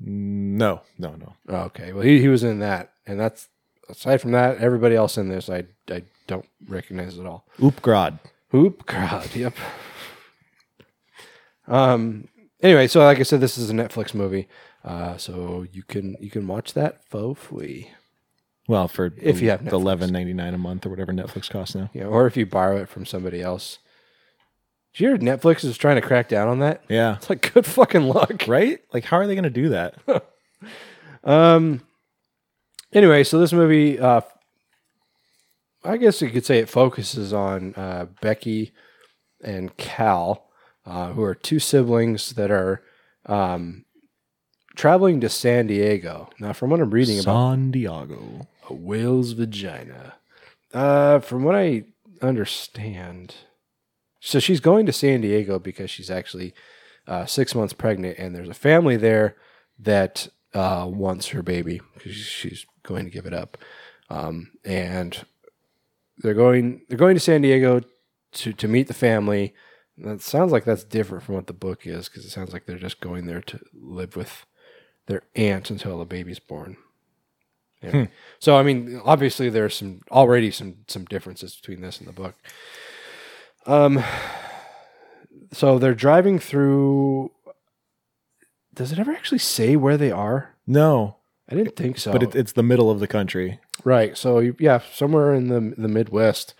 No, 0.00 0.82
no, 0.96 1.14
no. 1.16 1.34
Oh, 1.48 1.62
okay. 1.64 1.92
Well, 1.92 2.04
he, 2.04 2.20
he 2.20 2.28
was 2.28 2.44
in 2.44 2.60
that, 2.60 2.92
and 3.06 3.18
that's 3.18 3.48
aside 3.88 4.20
from 4.20 4.32
that, 4.32 4.58
everybody 4.58 4.94
else 4.94 5.18
in 5.18 5.28
this 5.28 5.48
I 5.48 5.64
I 5.90 6.04
don't 6.26 6.46
recognize 6.66 7.18
at 7.18 7.26
all. 7.26 7.46
Oopgrad. 7.58 8.18
Hoop 8.50 8.86
crowd. 8.86 9.34
Yep. 9.34 9.54
Um. 11.66 12.28
Anyway, 12.62 12.86
so 12.86 13.00
like 13.00 13.20
I 13.20 13.24
said, 13.24 13.40
this 13.40 13.58
is 13.58 13.70
a 13.70 13.74
Netflix 13.74 14.14
movie, 14.14 14.48
uh, 14.84 15.16
so 15.16 15.66
you 15.70 15.82
can 15.82 16.16
you 16.18 16.30
can 16.30 16.46
watch 16.46 16.72
that 16.74 17.04
for 17.04 17.36
free. 17.36 17.90
Well, 18.68 18.86
for 18.86 19.12
If 19.20 19.40
you 19.40 19.50
have 19.50 19.62
Netflix. 19.62 19.72
eleven 19.72 20.12
ninety 20.12 20.32
nine 20.34 20.54
a 20.54 20.58
month 20.58 20.86
or 20.86 20.90
whatever 20.90 21.12
Netflix 21.12 21.50
costs 21.50 21.74
now. 21.74 21.90
Yeah, 21.92 22.04
or 22.04 22.26
if 22.28 22.36
you 22.36 22.46
borrow 22.46 22.76
it 22.76 22.88
from 22.88 23.04
somebody 23.06 23.40
else. 23.42 23.78
Did 24.94 25.02
you 25.02 25.08
hear 25.08 25.18
Netflix 25.18 25.64
is 25.64 25.76
trying 25.78 25.96
to 25.96 26.02
crack 26.06 26.28
down 26.28 26.48
on 26.48 26.60
that? 26.60 26.82
Yeah. 26.88 27.16
It's 27.16 27.28
like 27.30 27.52
good 27.52 27.66
fucking 27.66 28.04
luck. 28.08 28.44
Right? 28.46 28.80
Like, 28.92 29.04
how 29.04 29.16
are 29.16 29.26
they 29.26 29.34
going 29.34 29.42
to 29.44 29.50
do 29.50 29.70
that? 29.70 29.94
Um. 31.24 31.82
Anyway, 32.92 33.24
so 33.24 33.38
this 33.38 33.52
movie, 33.52 33.98
uh, 33.98 34.20
I 35.84 35.96
guess 35.96 36.22
you 36.22 36.30
could 36.30 36.46
say 36.46 36.58
it 36.58 36.68
focuses 36.68 37.32
on 37.32 37.74
uh, 37.74 38.06
Becky 38.22 38.72
and 39.42 39.76
Cal, 39.76 40.48
uh, 40.86 41.12
who 41.12 41.22
are 41.22 41.34
two 41.34 41.58
siblings 41.58 42.32
that 42.34 42.50
are 42.50 42.82
um, 43.26 43.84
traveling 44.76 45.20
to 45.20 45.28
San 45.28 45.66
Diego. 45.66 46.30
Now, 46.38 46.52
from 46.52 46.70
what 46.70 46.80
I'm 46.80 46.90
reading 46.90 47.18
about 47.18 47.50
San 47.52 47.70
Diego. 47.72 48.46
A 48.70 48.74
whale's 48.74 49.32
vagina, 49.32 50.14
uh, 50.72 51.20
from 51.20 51.44
what 51.44 51.54
I 51.54 51.84
understand, 52.20 53.34
so 54.20 54.38
she's 54.38 54.60
going 54.60 54.86
to 54.86 54.92
San 54.92 55.20
Diego 55.20 55.58
because 55.58 55.90
she's 55.90 56.10
actually 56.10 56.54
uh, 57.06 57.26
six 57.26 57.54
months 57.54 57.72
pregnant, 57.72 58.18
and 58.18 58.34
there's 58.34 58.48
a 58.48 58.54
family 58.54 58.96
there 58.96 59.36
that 59.78 60.28
uh, 60.54 60.86
wants 60.88 61.28
her 61.28 61.42
baby 61.42 61.80
because 61.94 62.14
she's 62.14 62.66
going 62.82 63.04
to 63.04 63.10
give 63.10 63.26
it 63.26 63.32
up. 63.32 63.56
Um, 64.10 64.52
and 64.64 65.24
they're 66.18 66.34
going 66.34 66.82
they're 66.88 66.98
going 66.98 67.14
to 67.14 67.20
San 67.20 67.42
Diego 67.42 67.82
to 68.32 68.52
to 68.52 68.68
meet 68.68 68.88
the 68.88 68.94
family. 68.94 69.54
That 69.96 70.20
sounds 70.20 70.52
like 70.52 70.64
that's 70.64 70.84
different 70.84 71.24
from 71.24 71.34
what 71.34 71.46
the 71.46 71.52
book 71.52 71.86
is 71.86 72.08
because 72.08 72.24
it 72.24 72.30
sounds 72.30 72.52
like 72.52 72.66
they're 72.66 72.78
just 72.78 73.00
going 73.00 73.26
there 73.26 73.42
to 73.42 73.60
live 73.74 74.16
with 74.16 74.46
their 75.06 75.22
aunt 75.34 75.70
until 75.70 75.98
the 75.98 76.04
baby's 76.04 76.38
born. 76.38 76.76
Yeah. 77.82 77.90
Hmm. 77.90 78.02
So 78.40 78.56
I 78.56 78.62
mean, 78.62 79.00
obviously 79.04 79.48
there's 79.50 79.76
some 79.76 80.00
already 80.10 80.50
some 80.50 80.76
some 80.88 81.04
differences 81.04 81.54
between 81.56 81.80
this 81.80 81.98
and 81.98 82.08
the 82.08 82.12
book. 82.12 82.34
Um. 83.66 84.02
So 85.52 85.78
they're 85.78 85.94
driving 85.94 86.38
through. 86.38 87.30
Does 88.74 88.92
it 88.92 88.98
ever 88.98 89.12
actually 89.12 89.38
say 89.38 89.76
where 89.76 89.96
they 89.96 90.10
are? 90.10 90.54
No, 90.66 91.16
I 91.48 91.54
didn't 91.54 91.76
think 91.76 91.98
so. 91.98 92.12
but 92.12 92.22
it, 92.22 92.34
it's 92.36 92.52
the 92.52 92.62
middle 92.62 92.90
of 92.90 93.00
the 93.00 93.08
country, 93.08 93.58
right. 93.84 94.16
So 94.16 94.38
you- 94.40 94.56
yeah, 94.58 94.80
somewhere 94.92 95.32
in 95.34 95.48
the 95.48 95.74
the 95.80 95.88
Midwest. 95.88 96.54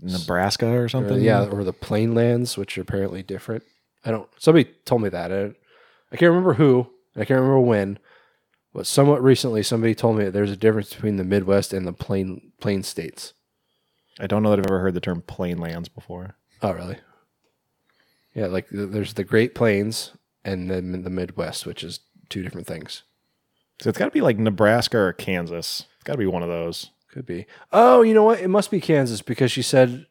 Nebraska 0.00 0.66
or 0.68 0.84
Or, 0.84 0.88
something. 0.88 1.20
yeah, 1.20 1.44
or 1.46 1.64
the 1.64 1.72
Plainlands, 1.72 2.56
which 2.56 2.78
are 2.78 2.82
apparently 2.82 3.22
different. 3.22 3.64
I 4.04 4.12
don't. 4.12 4.28
Somebody 4.38 4.70
told 4.84 5.02
me 5.02 5.08
that. 5.08 5.32
I, 5.32 5.46
I 6.12 6.16
can't 6.16 6.28
remember 6.30 6.54
who. 6.54 6.88
I 7.16 7.20
can't 7.24 7.40
remember 7.40 7.58
when. 7.60 7.98
But 8.74 8.86
somewhat 8.86 9.22
recently, 9.22 9.62
somebody 9.62 9.94
told 9.94 10.16
me 10.18 10.24
that 10.24 10.32
there's 10.32 10.50
a 10.50 10.56
difference 10.56 10.92
between 10.92 11.16
the 11.16 11.24
Midwest 11.24 11.72
and 11.72 11.86
the 11.86 11.92
plain 11.92 12.52
plain 12.60 12.82
states. 12.82 13.32
I 14.20 14.26
don't 14.26 14.42
know 14.42 14.50
that 14.50 14.58
I've 14.60 14.66
ever 14.66 14.80
heard 14.80 14.94
the 14.94 15.00
term 15.00 15.22
plain 15.22 15.58
lands 15.58 15.88
before. 15.88 16.36
Oh, 16.62 16.72
really? 16.72 16.98
Yeah, 18.34 18.46
like 18.46 18.68
th- 18.68 18.90
there's 18.90 19.14
the 19.14 19.24
Great 19.24 19.54
Plains 19.54 20.12
and 20.44 20.70
then 20.70 21.02
the 21.02 21.10
Midwest, 21.10 21.66
which 21.66 21.82
is 21.82 22.00
two 22.28 22.42
different 22.42 22.66
things. 22.66 23.02
So 23.80 23.88
it's 23.88 23.98
got 23.98 24.06
to 24.06 24.10
be 24.10 24.20
like 24.20 24.38
Nebraska 24.38 24.98
or 24.98 25.12
Kansas. 25.12 25.86
It's 25.96 26.04
got 26.04 26.14
to 26.14 26.18
be 26.18 26.26
one 26.26 26.42
of 26.42 26.48
those. 26.48 26.90
Could 27.12 27.26
be. 27.26 27.46
Oh, 27.72 28.02
you 28.02 28.12
know 28.12 28.24
what? 28.24 28.40
It 28.40 28.48
must 28.48 28.70
be 28.70 28.80
Kansas 28.80 29.22
because 29.22 29.50
she 29.50 29.62
said, 29.62 30.06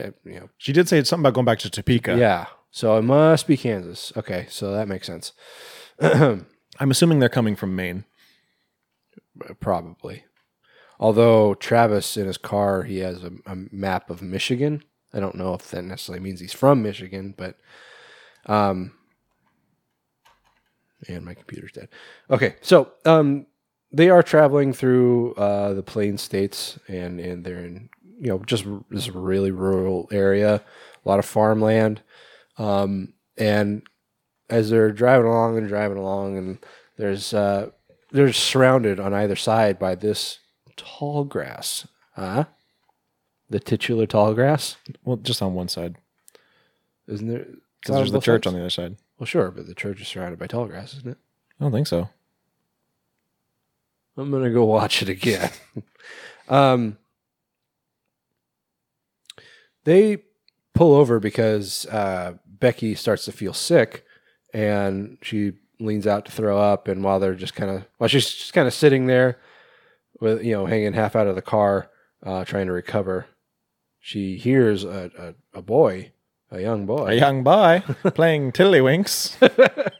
uh, 0.00 0.10
you 0.24 0.40
know, 0.40 0.48
She 0.58 0.72
did 0.72 0.88
say 0.88 1.02
something 1.04 1.22
about 1.22 1.34
going 1.34 1.44
back 1.44 1.58
to 1.60 1.70
Topeka. 1.70 2.16
yeah. 2.18 2.46
So 2.70 2.96
it 2.96 3.02
must 3.02 3.46
be 3.46 3.58
Kansas. 3.58 4.12
Okay, 4.16 4.46
so 4.48 4.72
that 4.72 4.88
makes 4.88 5.06
sense. 5.06 5.32
I'm 6.78 6.90
assuming 6.90 7.18
they're 7.18 7.28
coming 7.28 7.56
from 7.56 7.76
Maine. 7.76 8.04
Probably. 9.60 10.24
Although 10.98 11.54
Travis 11.54 12.16
in 12.16 12.26
his 12.26 12.38
car, 12.38 12.84
he 12.84 12.98
has 12.98 13.24
a, 13.24 13.32
a 13.46 13.56
map 13.70 14.08
of 14.10 14.22
Michigan. 14.22 14.82
I 15.12 15.20
don't 15.20 15.34
know 15.34 15.54
if 15.54 15.70
that 15.70 15.82
necessarily 15.82 16.22
means 16.22 16.40
he's 16.40 16.52
from 16.52 16.82
Michigan, 16.82 17.34
but 17.36 17.56
um 18.46 18.92
and 21.08 21.24
my 21.24 21.34
computer's 21.34 21.72
dead. 21.72 21.88
Okay, 22.30 22.56
so 22.60 22.92
um 23.04 23.46
they 23.92 24.08
are 24.08 24.22
traveling 24.22 24.72
through 24.72 25.34
uh 25.34 25.74
the 25.74 25.82
plain 25.82 26.16
states 26.18 26.78
and 26.88 27.20
and 27.20 27.44
they're 27.44 27.64
in 27.64 27.90
you 28.20 28.28
know 28.28 28.38
just 28.46 28.66
r- 28.66 28.84
this 28.90 29.08
really 29.08 29.50
rural 29.50 30.08
area, 30.12 30.62
a 31.04 31.08
lot 31.08 31.18
of 31.18 31.24
farmland. 31.24 32.02
Um 32.58 33.14
and 33.36 33.82
as 34.52 34.68
they're 34.68 34.92
driving 34.92 35.26
along 35.26 35.56
and 35.56 35.66
driving 35.66 35.96
along 35.96 36.36
and 36.36 36.58
there's 36.98 37.32
uh 37.32 37.70
they're 38.10 38.32
surrounded 38.32 39.00
on 39.00 39.14
either 39.14 39.36
side 39.36 39.78
by 39.78 39.94
this 39.94 40.38
tall 40.76 41.24
grass. 41.24 41.88
Huh? 42.14 42.44
The 43.48 43.58
titular 43.58 44.06
tall 44.06 44.34
grass? 44.34 44.76
Well, 45.02 45.16
just 45.16 45.40
on 45.40 45.54
one 45.54 45.68
side. 45.68 45.96
Isn't 47.08 47.28
there? 47.28 47.46
Because 47.80 47.96
there's 47.96 48.12
the 48.12 48.20
church 48.20 48.46
on 48.46 48.52
the 48.52 48.60
other 48.60 48.70
side. 48.70 48.96
Well, 49.18 49.26
sure, 49.26 49.50
but 49.50 49.66
the 49.66 49.74
church 49.74 50.00
is 50.02 50.08
surrounded 50.08 50.38
by 50.38 50.46
tall 50.46 50.66
grass, 50.66 50.94
isn't 50.94 51.08
it? 51.08 51.18
I 51.58 51.64
don't 51.64 51.72
think 51.72 51.86
so. 51.86 52.10
I'm 54.16 54.30
gonna 54.30 54.50
go 54.50 54.64
watch 54.64 55.02
it 55.02 55.08
again. 55.08 55.50
um, 56.48 56.98
they 59.84 60.18
pull 60.74 60.94
over 60.94 61.18
because 61.18 61.86
uh, 61.86 62.34
Becky 62.46 62.94
starts 62.94 63.24
to 63.24 63.32
feel 63.32 63.54
sick, 63.54 64.04
and 64.52 65.18
she 65.22 65.52
leans 65.80 66.06
out 66.06 66.26
to 66.26 66.32
throw 66.32 66.58
up. 66.58 66.88
And 66.88 67.02
while 67.02 67.20
they're 67.20 67.34
just 67.34 67.54
kind 67.54 67.70
of, 67.70 67.84
while 67.98 68.08
she's 68.08 68.30
just 68.30 68.52
kind 68.52 68.66
of 68.66 68.74
sitting 68.74 69.06
there, 69.06 69.38
with 70.22 70.44
you 70.44 70.52
know 70.52 70.66
hanging 70.66 70.92
half 70.92 71.16
out 71.16 71.26
of 71.26 71.34
the 71.34 71.42
car, 71.42 71.90
uh, 72.24 72.44
trying 72.44 72.66
to 72.66 72.72
recover, 72.72 73.26
she 74.00 74.36
hears 74.36 74.84
a, 74.84 75.34
a, 75.54 75.58
a 75.58 75.62
boy, 75.62 76.12
a 76.50 76.60
young 76.60 76.86
boy, 76.86 77.08
A 77.08 77.14
young 77.14 77.42
boy 77.42 77.82
playing 78.14 78.52
Tiddlywinks. 78.52 79.36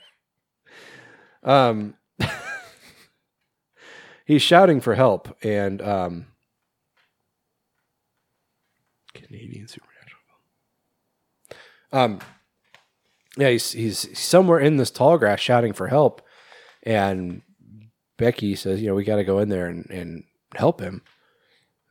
um, 1.43 1.95
he's 4.25 4.43
shouting 4.43 4.81
for 4.81 4.95
help, 4.95 5.37
and 5.43 5.83
um, 5.83 6.27
Canadian 9.13 9.67
supernatural. 9.67 10.23
Um, 11.93 12.21
yeah, 13.37 13.51
he's 13.51 13.73
he's 13.73 14.19
somewhere 14.19 14.59
in 14.59 14.77
this 14.77 14.91
tall 14.91 15.19
grass 15.19 15.41
shouting 15.41 15.73
for 15.73 15.89
help, 15.89 16.23
and 16.83 17.43
Becky 18.19 18.55
says, 18.55 18.81
"You 18.81 18.89
know, 18.89 18.95
we 18.95 19.05
got 19.05 19.17
to 19.17 19.25
go 19.25 19.39
in 19.39 19.49
there 19.49 19.67
and, 19.67 19.89
and 19.91 20.25
help 20.55 20.81
him." 20.81 21.03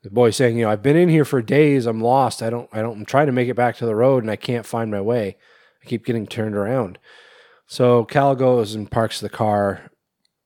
The 0.03 0.11
boy's 0.11 0.35
saying, 0.35 0.57
"You 0.57 0.65
know, 0.65 0.71
I've 0.71 0.83
been 0.83 0.97
in 0.97 1.09
here 1.09 1.25
for 1.25 1.41
days. 1.41 1.85
I'm 1.85 2.01
lost. 2.01 2.43
I 2.43 2.49
don't. 2.49 2.69
I 2.71 2.81
don't. 2.81 2.99
I'm 2.99 3.05
trying 3.05 3.27
to 3.27 3.31
make 3.31 3.49
it 3.49 3.55
back 3.55 3.77
to 3.77 3.85
the 3.85 3.95
road, 3.95 4.23
and 4.23 4.31
I 4.31 4.35
can't 4.35 4.65
find 4.65 4.91
my 4.91 5.01
way. 5.01 5.37
I 5.83 5.87
keep 5.87 6.05
getting 6.05 6.27
turned 6.27 6.55
around." 6.55 6.99
So 7.65 8.05
Cal 8.05 8.35
goes 8.35 8.75
and 8.75 8.91
parks 8.91 9.19
the 9.19 9.29
car 9.29 9.91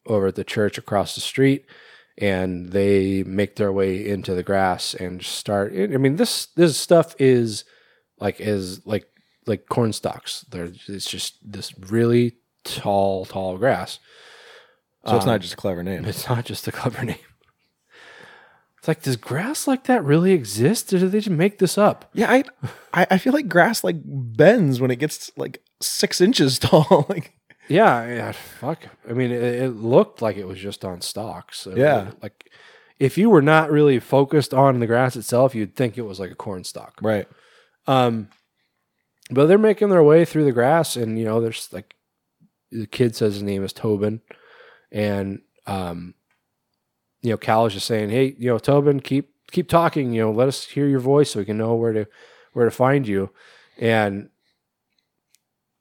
over 0.05 0.27
at 0.27 0.35
the 0.35 0.43
church 0.43 0.77
across 0.77 1.15
the 1.15 1.21
street, 1.21 1.65
and 2.17 2.69
they 2.69 3.23
make 3.23 3.55
their 3.55 3.73
way 3.73 4.07
into 4.07 4.33
the 4.33 4.43
grass 4.43 4.93
and 4.93 5.23
start. 5.23 5.73
I 5.73 5.97
mean, 5.97 6.15
this 6.15 6.45
this 6.55 6.77
stuff 6.77 7.15
is 7.19 7.65
like 8.19 8.39
is 8.39 8.85
like 8.85 9.07
like 9.45 9.67
corn 9.69 9.93
stalks. 9.93 10.41
There, 10.49 10.69
it's 10.87 11.09
just 11.09 11.37
this 11.43 11.73
really 11.77 12.37
tall, 12.63 13.25
tall 13.25 13.57
grass. 13.57 13.99
So 15.05 15.15
it's 15.17 15.25
Um, 15.25 15.31
not 15.31 15.41
just 15.41 15.53
a 15.53 15.57
clever 15.57 15.83
name. 15.83 16.05
It's 16.05 16.27
not 16.27 16.45
just 16.45 16.67
a 16.67 16.71
clever 16.71 17.05
name. 17.11 17.17
It's 18.79 18.87
like, 18.87 19.01
does 19.01 19.15
grass 19.17 19.67
like 19.67 19.85
that 19.85 20.03
really 20.03 20.31
exist, 20.31 20.93
or 20.93 20.99
did 20.99 21.11
they 21.11 21.19
just 21.19 21.29
make 21.29 21.57
this 21.57 21.77
up? 21.77 22.09
Yeah, 22.13 22.31
I, 22.31 22.43
I 22.93 23.07
I 23.11 23.17
feel 23.17 23.33
like 23.33 23.47
grass 23.47 23.83
like 23.83 23.97
bends 24.03 24.79
when 24.79 24.91
it 24.91 24.97
gets 24.97 25.31
like 25.37 25.61
six 25.81 26.21
inches 26.21 26.59
tall. 26.65 27.05
like 27.09 27.33
Yeah, 27.67 28.05
yeah. 28.07 28.31
Fuck. 28.31 28.85
I 29.09 29.13
mean, 29.13 29.31
it, 29.31 29.41
it 29.43 29.69
looked 29.75 30.21
like 30.21 30.37
it 30.37 30.47
was 30.47 30.59
just 30.59 30.85
on 30.85 31.01
stalks. 31.01 31.65
It 31.65 31.77
Yeah. 31.77 32.05
was 32.05 32.13
Like, 32.21 32.51
if 32.99 33.17
you 33.17 33.29
were 33.29 33.41
not 33.41 33.71
really 33.71 33.99
focused 33.99 34.53
on 34.53 34.79
the 34.79 34.87
grass 34.87 35.15
itself, 35.15 35.55
you'd 35.55 35.75
think 35.75 35.97
it 35.97 36.03
was 36.03 36.19
like 36.19 36.31
a 36.31 36.35
corn 36.35 36.63
stalk. 36.63 36.99
right. 37.01 37.27
Um, 37.87 38.29
but 39.31 39.47
they're 39.47 39.57
making 39.57 39.89
their 39.89 40.03
way 40.03 40.25
through 40.25 40.45
the 40.45 40.51
grass, 40.51 40.95
and 40.95 41.17
you 41.17 41.25
know, 41.25 41.41
there's 41.41 41.69
like 41.71 41.95
the 42.71 42.87
kid 42.87 43.15
says 43.15 43.35
his 43.35 43.43
name 43.43 43.63
is 43.63 43.73
Tobin, 43.73 44.21
and 44.91 45.41
um, 45.65 46.13
you 47.21 47.31
know, 47.31 47.37
Cal 47.37 47.65
is 47.65 47.73
just 47.73 47.87
saying, 47.87 48.09
"Hey, 48.09 48.35
you 48.37 48.47
know, 48.47 48.59
Tobin, 48.59 48.99
keep 48.99 49.33
keep 49.51 49.67
talking. 49.69 50.13
You 50.13 50.23
know, 50.23 50.31
let 50.31 50.47
us 50.47 50.65
hear 50.65 50.87
your 50.87 50.99
voice 50.99 51.31
so 51.31 51.39
we 51.39 51.45
can 51.45 51.57
know 51.57 51.75
where 51.75 51.93
to 51.93 52.07
where 52.53 52.65
to 52.65 52.71
find 52.71 53.07
you." 53.07 53.31
And 53.77 54.29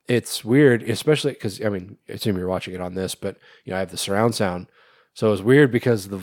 it's 0.09 0.45
weird, 0.45 0.83
especially 0.83 1.33
because 1.33 1.63
I 1.65 1.69
mean, 1.69 1.99
I 2.09 2.13
assume 2.13 2.37
you're 2.37 2.49
watching 2.49 2.75
it 2.75 2.81
on 2.81 2.95
this, 2.95 3.15
but 3.15 3.37
you 3.65 3.71
know, 3.71 3.77
I 3.77 3.81
have 3.81 3.91
the 3.91 3.97
surround 3.97 4.35
sound, 4.35 4.69
so 5.15 5.33
it's 5.33 5.43
weird 5.43 5.71
because 5.71 6.09
the 6.09 6.21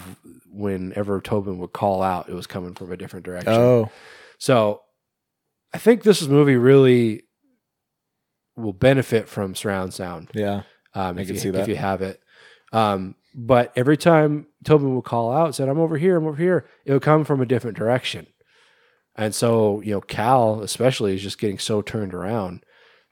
whenever 0.51 1.21
Tobin 1.21 1.59
would 1.59 1.73
call 1.73 2.01
out, 2.01 2.29
it 2.29 2.33
was 2.33 2.47
coming 2.47 2.73
from 2.73 2.91
a 2.91 2.97
different 2.97 3.25
direction. 3.25 3.53
Oh, 3.53 3.89
So 4.37 4.81
I 5.73 5.77
think 5.77 6.03
this 6.03 6.27
movie 6.27 6.57
really 6.57 7.23
will 8.55 8.73
benefit 8.73 9.27
from 9.27 9.55
surround 9.55 9.93
sound. 9.93 10.29
yeah. 10.33 10.63
Um, 10.93 11.17
I 11.17 11.21
if 11.21 11.27
can 11.27 11.35
you, 11.35 11.41
see 11.41 11.49
that. 11.51 11.61
if 11.61 11.67
you 11.69 11.77
have 11.77 12.01
it. 12.01 12.19
Um, 12.73 13.15
but 13.33 13.71
every 13.77 13.95
time 13.95 14.47
Tobin 14.65 14.93
would 14.95 15.05
call 15.05 15.31
out, 15.31 15.55
said, 15.55 15.69
I'm 15.69 15.79
over 15.79 15.97
here, 15.97 16.17
I'm 16.17 16.27
over 16.27 16.35
here, 16.35 16.65
it 16.85 16.91
would 16.91 17.01
come 17.01 17.23
from 17.23 17.39
a 17.39 17.45
different 17.45 17.77
direction. 17.77 18.27
And 19.15 19.33
so, 19.33 19.81
you 19.81 19.91
know, 19.91 20.01
Cal 20.01 20.61
especially 20.61 21.15
is 21.15 21.21
just 21.21 21.39
getting 21.39 21.59
so 21.59 21.81
turned 21.81 22.13
around 22.13 22.63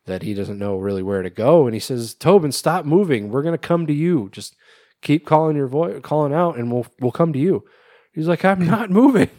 that 0.05 0.23
he 0.23 0.33
doesn't 0.33 0.59
know 0.59 0.77
really 0.77 1.03
where 1.03 1.21
to 1.21 1.29
go. 1.29 1.65
And 1.65 1.73
he 1.73 1.79
says, 1.79 2.13
Tobin, 2.13 2.51
stop 2.51 2.85
moving. 2.85 3.29
We're 3.29 3.43
gonna 3.43 3.57
come 3.57 3.85
to 3.87 3.93
you. 3.93 4.29
Just 4.31 4.55
keep 5.01 5.25
calling 5.25 5.55
your 5.55 5.67
voice 5.67 5.99
calling 6.01 6.33
out 6.33 6.57
and 6.57 6.71
we'll 6.71 6.87
we'll 6.99 7.11
come 7.11 7.31
to 7.33 7.39
you. 7.39 7.63
He's 8.13 8.27
like, 8.27 8.43
I'm 8.43 8.65
not 8.65 8.89
moving. 8.89 9.29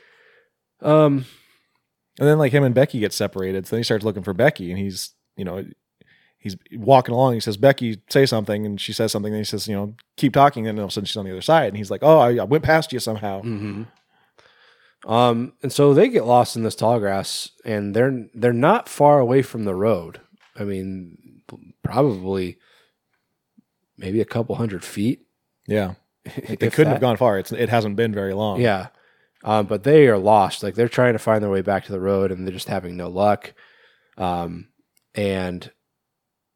um 0.82 1.26
And 2.18 2.28
then 2.28 2.38
like 2.38 2.52
him 2.52 2.64
and 2.64 2.74
Becky 2.74 3.00
get 3.00 3.12
separated. 3.12 3.66
So 3.66 3.70
then 3.76 3.80
he 3.80 3.84
starts 3.84 4.04
looking 4.04 4.22
for 4.22 4.34
Becky, 4.34 4.70
and 4.70 4.78
he's 4.78 5.10
you 5.36 5.44
know 5.44 5.64
he's 6.38 6.56
walking 6.74 7.14
along. 7.14 7.34
He 7.34 7.40
says, 7.40 7.56
"Becky, 7.56 8.02
say 8.10 8.26
something," 8.26 8.66
and 8.66 8.80
she 8.80 8.92
says 8.92 9.12
something. 9.12 9.32
And 9.32 9.40
he 9.40 9.44
says, 9.44 9.66
"You 9.66 9.74
know, 9.74 9.94
keep 10.16 10.32
talking." 10.34 10.66
And 10.66 10.76
then 10.76 10.82
all 10.82 10.86
of 10.86 10.90
a 10.90 10.92
sudden 10.92 11.06
she's 11.06 11.16
on 11.16 11.24
the 11.24 11.32
other 11.32 11.40
side, 11.42 11.68
and 11.68 11.76
he's 11.76 11.90
like, 11.90 12.02
"Oh, 12.02 12.18
I, 12.18 12.36
I 12.36 12.44
went 12.44 12.64
past 12.64 12.92
you 12.92 12.98
somehow." 12.98 13.40
hmm 13.42 13.84
Um, 15.06 15.54
and 15.62 15.72
so 15.72 15.94
they 15.94 16.08
get 16.08 16.26
lost 16.26 16.54
in 16.54 16.62
this 16.62 16.76
tall 16.76 16.98
grass, 17.00 17.50
and 17.64 17.94
they're 17.96 18.26
they're 18.34 18.52
not 18.52 18.88
far 18.88 19.18
away 19.18 19.42
from 19.42 19.64
the 19.64 19.74
road. 19.74 20.20
I 20.54 20.64
mean, 20.64 21.42
probably 21.82 22.58
maybe 23.96 24.20
a 24.20 24.24
couple 24.26 24.54
hundred 24.56 24.84
feet. 24.84 25.26
Yeah, 25.66 25.94
they 26.46 26.56
couldn't 26.56 26.84
that. 26.84 26.86
have 26.90 27.00
gone 27.00 27.16
far. 27.16 27.38
It's 27.38 27.52
it 27.52 27.68
hasn't 27.68 27.96
been 27.96 28.12
very 28.12 28.34
long. 28.34 28.60
Yeah. 28.60 28.88
Um, 29.44 29.66
but 29.66 29.82
they 29.82 30.06
are 30.06 30.18
lost. 30.18 30.62
Like 30.62 30.74
they're 30.74 30.88
trying 30.88 31.14
to 31.14 31.18
find 31.18 31.42
their 31.42 31.50
way 31.50 31.62
back 31.62 31.84
to 31.86 31.92
the 31.92 32.00
road 32.00 32.30
and 32.30 32.46
they're 32.46 32.54
just 32.54 32.68
having 32.68 32.96
no 32.96 33.08
luck. 33.08 33.54
Um, 34.16 34.68
and 35.14 35.70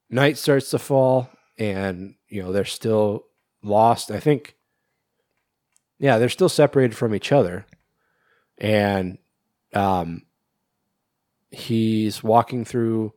night 0.08 0.38
starts 0.38 0.70
to 0.70 0.78
fall 0.78 1.30
and, 1.58 2.14
you 2.28 2.42
know, 2.42 2.52
they're 2.52 2.64
still 2.64 3.24
lost. 3.62 4.10
I 4.10 4.20
think, 4.20 4.54
yeah, 5.98 6.18
they're 6.18 6.28
still 6.28 6.48
separated 6.48 6.96
from 6.96 7.14
each 7.14 7.32
other. 7.32 7.66
And, 8.58 9.18
um, 9.74 10.22
he's 11.50 12.22
walking 12.22 12.64
through, 12.64 13.12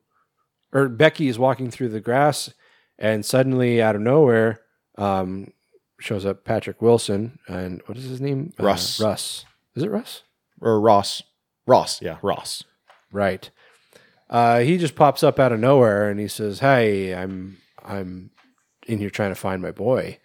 or 0.74 0.90
Becky 0.90 1.28
is 1.28 1.38
walking 1.38 1.70
through 1.70 1.90
the 1.90 2.02
grass 2.02 2.54
and 2.98 3.26
suddenly 3.26 3.82
out 3.82 3.96
of 3.96 4.02
nowhere, 4.02 4.62
um, 4.98 5.54
shows 6.00 6.26
up 6.26 6.44
Patrick 6.44 6.82
Wilson 6.82 7.40
and 7.48 7.82
what 7.86 7.98
is 7.98 8.06
his 8.06 8.22
name? 8.22 8.54
Uh, 8.60 8.64
Russ. 9.00 9.46
Is 9.80 9.84
it 9.84 9.92
Russ? 9.92 10.24
Or 10.60 10.82
Ross. 10.82 11.24
Ross, 11.66 12.02
yeah, 12.02 12.18
Ross. 12.22 12.66
Right. 13.14 13.50
Uh, 14.30 14.60
he 14.60 14.78
just 14.78 14.94
pops 14.94 15.24
up 15.24 15.40
out 15.40 15.54
of 15.54 15.62
nowhere 15.62 16.10
and 16.10 16.20
he 16.20 16.28
says, 16.28 16.60
"Hey, 16.60 17.16
I'm 17.16 17.60
I'm 17.82 18.32
in 18.88 18.98
here 18.98 19.10
trying 19.10 19.32
to 19.32 19.36
find 19.36 19.62
my 19.62 19.72
boy." 19.72 20.20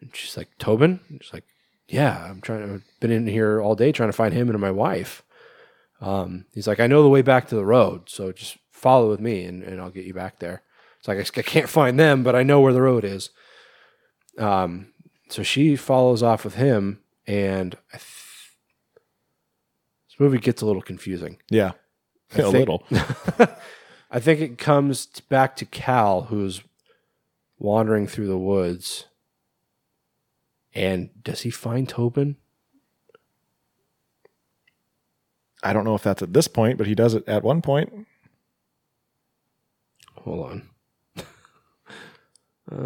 And 0.00 0.14
she's 0.14 0.36
like, 0.36 0.50
"Tobin?" 0.60 1.00
And 1.08 1.20
she's 1.20 1.32
like, 1.32 1.46
"Yeah, 1.88 2.26
I'm 2.30 2.40
trying 2.40 2.60
to. 2.60 2.74
I've 2.74 2.84
been 3.00 3.10
in 3.10 3.26
here 3.26 3.60
all 3.60 3.74
day 3.74 3.90
trying 3.90 4.10
to 4.10 4.16
find 4.16 4.32
him 4.32 4.48
and 4.50 4.60
my 4.60 4.70
wife." 4.70 5.24
Um, 6.00 6.44
he's 6.54 6.68
like, 6.68 6.78
"I 6.78 6.86
know 6.86 7.02
the 7.02 7.08
way 7.08 7.22
back 7.22 7.48
to 7.48 7.56
the 7.56 7.66
road, 7.66 8.08
so 8.08 8.30
just 8.30 8.56
follow 8.70 9.10
with 9.10 9.18
me 9.18 9.46
and, 9.46 9.64
and 9.64 9.80
I'll 9.80 9.90
get 9.90 10.04
you 10.04 10.14
back 10.14 10.38
there." 10.38 10.62
It's 11.00 11.08
like 11.08 11.18
I, 11.18 11.40
I 11.40 11.42
can't 11.42 11.68
find 11.68 11.98
them, 11.98 12.22
but 12.22 12.36
I 12.36 12.44
know 12.44 12.60
where 12.60 12.72
the 12.72 12.82
road 12.82 13.04
is. 13.04 13.30
Um, 14.38 14.92
so 15.28 15.42
she 15.42 15.74
follows 15.74 16.22
off 16.22 16.44
with 16.44 16.54
him, 16.54 17.00
and 17.26 17.76
I 17.92 17.98
movie 20.18 20.38
gets 20.38 20.62
a 20.62 20.66
little 20.66 20.82
confusing. 20.82 21.38
Yeah. 21.50 21.72
I 22.34 22.38
a 22.40 22.50
think- 22.50 22.54
little. 22.54 22.84
I 24.10 24.20
think 24.20 24.40
it 24.40 24.56
comes 24.58 25.04
back 25.28 25.54
to 25.56 25.66
Cal, 25.66 26.22
who's 26.22 26.62
wandering 27.58 28.06
through 28.06 28.28
the 28.28 28.38
woods. 28.38 29.04
And 30.74 31.10
does 31.22 31.42
he 31.42 31.50
find 31.50 31.86
Tobin? 31.88 32.36
I 35.62 35.72
don't 35.72 35.84
know 35.84 35.94
if 35.94 36.02
that's 36.02 36.22
at 36.22 36.32
this 36.32 36.48
point, 36.48 36.78
but 36.78 36.86
he 36.86 36.94
does 36.94 37.14
it 37.14 37.26
at 37.28 37.42
one 37.42 37.60
point. 37.62 38.06
Hold 40.18 40.50
on. 40.50 40.62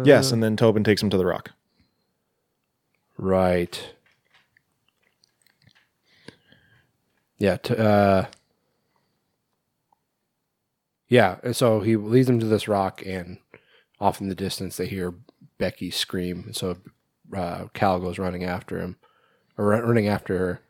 yes, 0.05 0.31
and 0.31 0.41
then 0.41 0.57
Tobin 0.57 0.83
takes 0.83 1.01
him 1.03 1.09
to 1.09 1.17
the 1.17 1.25
rock. 1.25 1.51
Right. 3.17 3.93
Yeah. 7.37 7.57
T- 7.57 7.75
uh, 7.75 8.25
yeah. 11.07 11.37
and 11.43 11.55
So 11.55 11.81
he 11.81 11.95
leads 11.95 12.27
them 12.27 12.39
to 12.39 12.45
this 12.45 12.67
rock, 12.67 13.03
and 13.05 13.39
off 13.99 14.21
in 14.21 14.29
the 14.29 14.35
distance, 14.35 14.77
they 14.77 14.87
hear 14.87 15.13
Becky 15.57 15.91
scream. 15.91 16.43
And 16.45 16.55
so 16.55 16.77
uh, 17.35 17.65
Cal 17.73 17.99
goes 17.99 18.19
running 18.19 18.43
after 18.43 18.79
him, 18.79 18.97
or 19.57 19.65
running 19.65 20.07
after 20.07 20.37
her. 20.37 20.61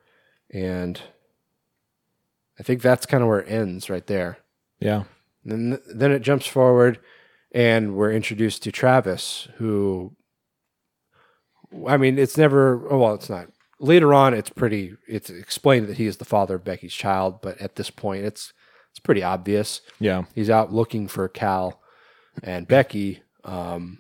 And 0.52 1.02
I 2.60 2.64
think 2.64 2.82
that's 2.82 3.06
kind 3.06 3.24
of 3.24 3.30
where 3.30 3.40
it 3.40 3.52
ends 3.52 3.90
right 3.90 4.06
there. 4.06 4.38
Yeah. 4.80 5.04
And 5.44 5.74
then, 5.74 5.82
then 5.94 6.12
it 6.12 6.22
jumps 6.22 6.46
forward, 6.46 7.00
and 7.52 7.96
we're 7.96 8.12
introduced 8.12 8.64
to 8.64 8.72
Travis, 8.72 9.48
who, 9.56 10.16
I 11.88 11.98
mean, 11.98 12.18
it's 12.20 12.38
never. 12.38 12.88
Oh, 12.90 13.00
well, 13.00 13.14
it's 13.16 13.30
not. 13.30 13.48
Later 13.80 14.14
on, 14.14 14.34
it's 14.34 14.50
pretty. 14.50 14.96
It's 15.08 15.30
explained 15.30 15.88
that 15.88 15.98
he 15.98 16.06
is 16.06 16.18
the 16.18 16.26
father 16.26 16.56
of 16.56 16.64
Becky's 16.64 16.94
child, 16.94 17.42
but 17.42 17.60
at 17.60 17.76
this 17.76 17.90
point, 17.90 18.24
it's 18.24 18.54
it's 18.92 19.00
pretty 19.00 19.24
obvious. 19.24 19.82
Yeah. 20.00 20.26
he's 20.36 20.52
out 20.52 20.72
looking 20.72 21.08
for 21.08 21.28
Cal 21.28 21.82
and 22.44 22.68
Becky, 22.68 23.24
um, 23.44 24.00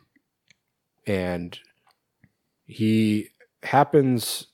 and 1.08 1.58
he 2.66 3.30
happens 3.64 4.48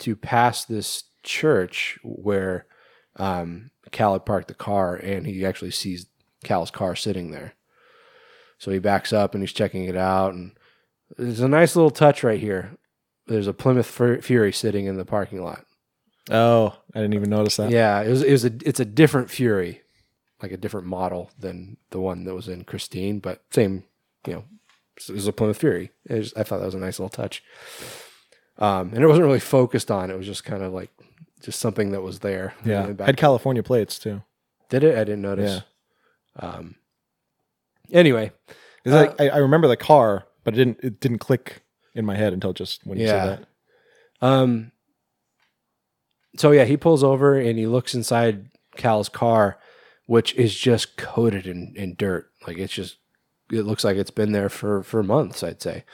to 0.00 0.16
pass 0.16 0.64
this 0.64 1.04
church 1.22 1.98
where 2.02 2.66
um, 3.16 3.70
Cal 3.92 4.14
had 4.14 4.26
parked 4.26 4.48
the 4.48 4.54
car, 4.54 4.96
and 4.96 5.26
he 5.26 5.44
actually 5.44 5.70
sees 5.70 6.06
Cal's 6.42 6.70
car 6.70 6.96
sitting 6.96 7.30
there. 7.30 7.54
So 8.58 8.70
he 8.70 8.78
backs 8.78 9.12
up 9.12 9.34
and 9.34 9.42
he's 9.42 9.52
checking 9.52 9.84
it 9.84 9.96
out, 9.96 10.34
and 10.34 10.52
there's 11.16 11.40
a 11.40 11.48
nice 11.48 11.76
little 11.76 11.90
touch 11.90 12.24
right 12.24 12.40
here. 12.40 12.76
There's 13.30 13.46
a 13.46 13.52
Plymouth 13.54 13.86
Fury 13.86 14.52
sitting 14.52 14.86
in 14.86 14.96
the 14.96 15.04
parking 15.04 15.42
lot. 15.42 15.64
Oh, 16.30 16.76
I 16.94 16.98
didn't 16.98 17.14
even 17.14 17.30
notice 17.30 17.56
that. 17.56 17.70
Yeah, 17.70 18.02
it 18.02 18.08
was 18.10 18.22
it 18.22 18.32
was 18.32 18.44
a 18.44 18.52
it's 18.64 18.80
a 18.80 18.84
different 18.84 19.30
Fury, 19.30 19.82
like 20.42 20.52
a 20.52 20.56
different 20.56 20.86
model 20.88 21.30
than 21.38 21.76
the 21.90 22.00
one 22.00 22.24
that 22.24 22.34
was 22.34 22.48
in 22.48 22.64
Christine, 22.64 23.20
but 23.20 23.42
same, 23.52 23.84
you 24.26 24.32
know, 24.34 24.44
it 24.96 25.12
was 25.12 25.26
a 25.28 25.32
Plymouth 25.32 25.58
Fury. 25.58 25.92
Was- 26.08 26.34
I 26.34 26.42
thought 26.42 26.58
that 26.58 26.66
was 26.66 26.74
a 26.74 26.78
nice 26.78 26.98
little 26.98 27.08
touch. 27.08 27.42
Um, 28.58 28.90
and 28.92 29.02
it 29.02 29.06
wasn't 29.06 29.24
really 29.26 29.40
focused 29.40 29.90
on. 29.90 30.10
It 30.10 30.16
was 30.18 30.26
just 30.26 30.44
kind 30.44 30.62
of 30.62 30.72
like 30.72 30.90
just 31.40 31.58
something 31.60 31.92
that 31.92 32.02
was 32.02 32.18
there. 32.18 32.52
Yeah. 32.64 32.82
in 32.82 32.88
the 32.88 32.94
back- 32.94 33.06
Had 33.06 33.16
California 33.16 33.62
plates 33.62 33.98
too. 33.98 34.22
Did 34.68 34.84
it? 34.84 34.96
I 34.98 35.04
didn't 35.04 35.22
notice. 35.22 35.62
Um. 36.38 36.74
Anyway, 37.92 38.32
uh, 38.86 39.08
I, 39.18 39.28
I 39.30 39.36
remember 39.38 39.66
the 39.68 39.76
car, 39.76 40.26
but 40.44 40.54
it 40.54 40.56
didn't 40.58 40.78
it 40.82 41.00
didn't 41.00 41.18
click 41.18 41.62
in 41.94 42.04
my 42.04 42.16
head 42.16 42.32
until 42.32 42.52
just 42.52 42.86
when 42.86 42.98
you 42.98 43.06
Yeah. 43.06 43.10
said 43.24 43.38
that. 44.20 44.26
Um. 44.26 44.72
So 46.36 46.52
yeah, 46.52 46.64
he 46.64 46.76
pulls 46.76 47.02
over 47.02 47.36
and 47.38 47.58
he 47.58 47.66
looks 47.66 47.94
inside 47.94 48.46
Cal's 48.76 49.08
car, 49.08 49.58
which 50.06 50.34
is 50.34 50.54
just 50.56 50.96
coated 50.96 51.46
in, 51.46 51.72
in 51.76 51.94
dirt. 51.96 52.30
Like 52.46 52.56
it's 52.58 52.72
just, 52.72 52.98
it 53.52 53.62
looks 53.62 53.82
like 53.82 53.96
it's 53.96 54.12
been 54.12 54.32
there 54.32 54.48
for 54.48 54.82
for 54.84 55.02
months. 55.02 55.42
I'd 55.42 55.60
say. 55.60 55.84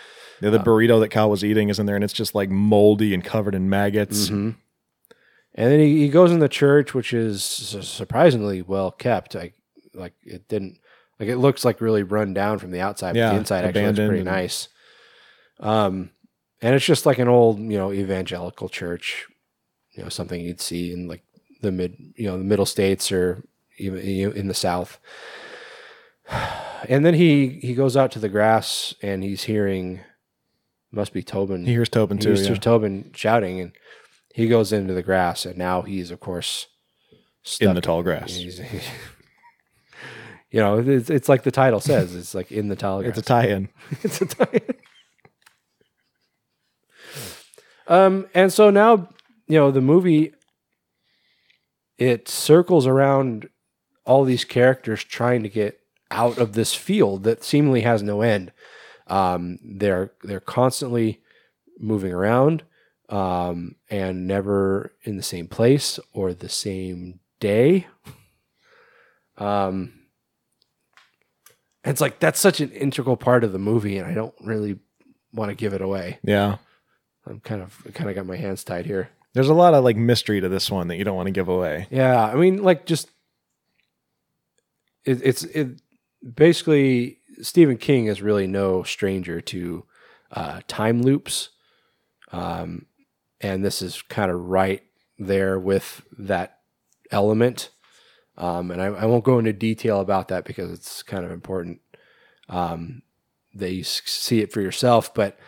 Yeah, 0.42 0.50
the 0.50 0.58
burrito 0.58 1.00
that 1.00 1.08
Cal 1.08 1.30
was 1.30 1.42
eating 1.42 1.70
is 1.70 1.78
in 1.78 1.86
there, 1.86 1.94
and 1.94 2.04
it's 2.04 2.12
just 2.12 2.34
like 2.34 2.50
moldy 2.50 3.14
and 3.14 3.24
covered 3.24 3.54
in 3.54 3.70
maggots. 3.70 4.28
Mhm. 4.28 4.56
And 5.54 5.72
then 5.72 5.80
he, 5.80 6.00
he 6.00 6.08
goes 6.10 6.30
in 6.30 6.38
the 6.40 6.50
church, 6.50 6.92
which 6.92 7.14
is 7.14 7.42
surprisingly 7.42 8.60
well 8.60 8.90
kept. 8.90 9.34
Like 9.34 9.54
like 9.94 10.12
it 10.22 10.46
didn't 10.48 10.78
like 11.18 11.30
it 11.30 11.38
looks 11.38 11.64
like 11.64 11.80
really 11.80 12.02
run 12.02 12.34
down 12.34 12.58
from 12.58 12.72
the 12.72 12.80
outside, 12.82 13.14
but 13.14 13.30
the 13.30 13.38
inside 13.38 13.64
actually 13.64 13.86
looks 13.86 13.98
pretty 13.98 14.22
nice. 14.24 14.68
Um, 15.60 16.10
and 16.62 16.74
it's 16.74 16.84
just 16.84 17.06
like 17.06 17.18
an 17.18 17.28
old 17.28 17.58
you 17.58 17.78
know 17.78 17.92
evangelical 17.92 18.68
church, 18.68 19.26
you 19.92 20.02
know 20.02 20.08
something 20.08 20.40
you'd 20.40 20.60
see 20.60 20.92
in 20.92 21.08
like 21.08 21.22
the 21.62 21.72
mid 21.72 21.96
you 22.16 22.26
know 22.26 22.38
the 22.38 22.44
middle 22.44 22.66
states 22.66 23.10
or 23.12 23.42
even 23.78 23.98
in 24.00 24.48
the 24.48 24.54
south. 24.54 24.98
And 26.88 27.04
then 27.06 27.14
he 27.14 27.58
he 27.62 27.74
goes 27.74 27.96
out 27.96 28.12
to 28.12 28.18
the 28.18 28.28
grass 28.28 28.94
and 29.02 29.24
he's 29.24 29.44
hearing 29.44 30.00
must 30.92 31.12
be 31.12 31.22
Tobin. 31.22 31.64
He 31.64 31.72
hears 31.72 31.88
Tobin 31.88 32.18
too, 32.18 32.30
He 32.32 32.36
hears 32.36 32.48
yeah. 32.48 32.54
Tobin 32.56 33.10
shouting, 33.14 33.60
and 33.60 33.72
he 34.34 34.46
goes 34.46 34.72
into 34.72 34.92
the 34.94 35.02
grass, 35.02 35.46
and 35.46 35.56
now 35.56 35.82
he's 35.82 36.10
of 36.10 36.20
course 36.20 36.66
In 37.60 37.74
the 37.74 37.80
tall 37.80 38.02
grass. 38.02 38.34
he's- 38.34 38.60
you 40.50 40.60
know, 40.60 40.78
it's, 40.78 41.10
it's 41.10 41.28
like 41.28 41.42
the 41.42 41.50
title 41.50 41.80
says. 41.80 42.14
It's 42.14 42.34
like 42.34 42.52
in 42.52 42.68
the 42.68 42.76
tall 42.76 43.02
grass. 43.02 43.10
It's 43.18 43.26
a 43.26 43.30
tie-in. 43.32 43.68
it's 44.02 44.20
a 44.20 44.26
tie-in. 44.26 44.74
Um, 47.88 48.26
and 48.34 48.52
so 48.52 48.70
now, 48.70 49.08
you 49.46 49.58
know, 49.58 49.70
the 49.70 49.80
movie 49.80 50.32
it 51.98 52.28
circles 52.28 52.86
around 52.86 53.48
all 54.04 54.24
these 54.24 54.44
characters 54.44 55.02
trying 55.02 55.42
to 55.42 55.48
get 55.48 55.80
out 56.10 56.38
of 56.38 56.52
this 56.52 56.74
field 56.74 57.24
that 57.24 57.42
seemingly 57.42 57.80
has 57.82 58.02
no 58.02 58.20
end. 58.20 58.52
Um, 59.06 59.58
they're 59.62 60.12
they're 60.22 60.40
constantly 60.40 61.20
moving 61.78 62.12
around 62.12 62.64
um, 63.08 63.76
and 63.90 64.26
never 64.26 64.92
in 65.02 65.16
the 65.16 65.22
same 65.22 65.46
place 65.46 65.98
or 66.12 66.32
the 66.32 66.48
same 66.48 67.20
day. 67.40 67.86
Um, 69.38 69.92
it's 71.84 72.00
like 72.00 72.18
that's 72.18 72.40
such 72.40 72.60
an 72.60 72.70
integral 72.70 73.16
part 73.16 73.44
of 73.44 73.52
the 73.52 73.58
movie, 73.58 73.98
and 73.98 74.06
I 74.06 74.14
don't 74.14 74.34
really 74.40 74.78
want 75.32 75.50
to 75.50 75.54
give 75.54 75.72
it 75.72 75.80
away. 75.80 76.18
Yeah. 76.24 76.56
I'm 77.26 77.40
kind 77.40 77.62
of 77.62 77.86
kind 77.94 78.08
of 78.08 78.16
got 78.16 78.26
my 78.26 78.36
hands 78.36 78.64
tied 78.64 78.86
here. 78.86 79.10
There's 79.32 79.48
a 79.48 79.54
lot 79.54 79.74
of 79.74 79.84
like 79.84 79.96
mystery 79.96 80.40
to 80.40 80.48
this 80.48 80.70
one 80.70 80.88
that 80.88 80.96
you 80.96 81.04
don't 81.04 81.16
want 81.16 81.26
to 81.26 81.32
give 81.32 81.48
away. 81.48 81.88
Yeah, 81.90 82.24
I 82.24 82.34
mean, 82.34 82.62
like 82.62 82.86
just 82.86 83.10
it, 85.04 85.20
it's 85.22 85.44
it 85.44 85.80
basically 86.34 87.18
Stephen 87.42 87.76
King 87.76 88.06
is 88.06 88.22
really 88.22 88.46
no 88.46 88.82
stranger 88.82 89.40
to 89.40 89.84
uh, 90.30 90.60
time 90.68 91.02
loops, 91.02 91.50
um, 92.32 92.86
and 93.40 93.64
this 93.64 93.82
is 93.82 94.02
kind 94.02 94.30
of 94.30 94.40
right 94.40 94.82
there 95.18 95.58
with 95.58 96.02
that 96.18 96.60
element. 97.10 97.70
Um, 98.38 98.70
and 98.70 98.82
I, 98.82 98.86
I 98.86 99.04
won't 99.06 99.24
go 99.24 99.38
into 99.38 99.52
detail 99.52 100.00
about 100.00 100.28
that 100.28 100.44
because 100.44 100.70
it's 100.70 101.02
kind 101.02 101.24
of 101.24 101.30
important 101.30 101.80
um, 102.48 103.02
that 103.54 103.72
you 103.72 103.82
see 103.82 104.40
it 104.40 104.52
for 104.52 104.60
yourself. 104.60 105.14
But 105.14 105.38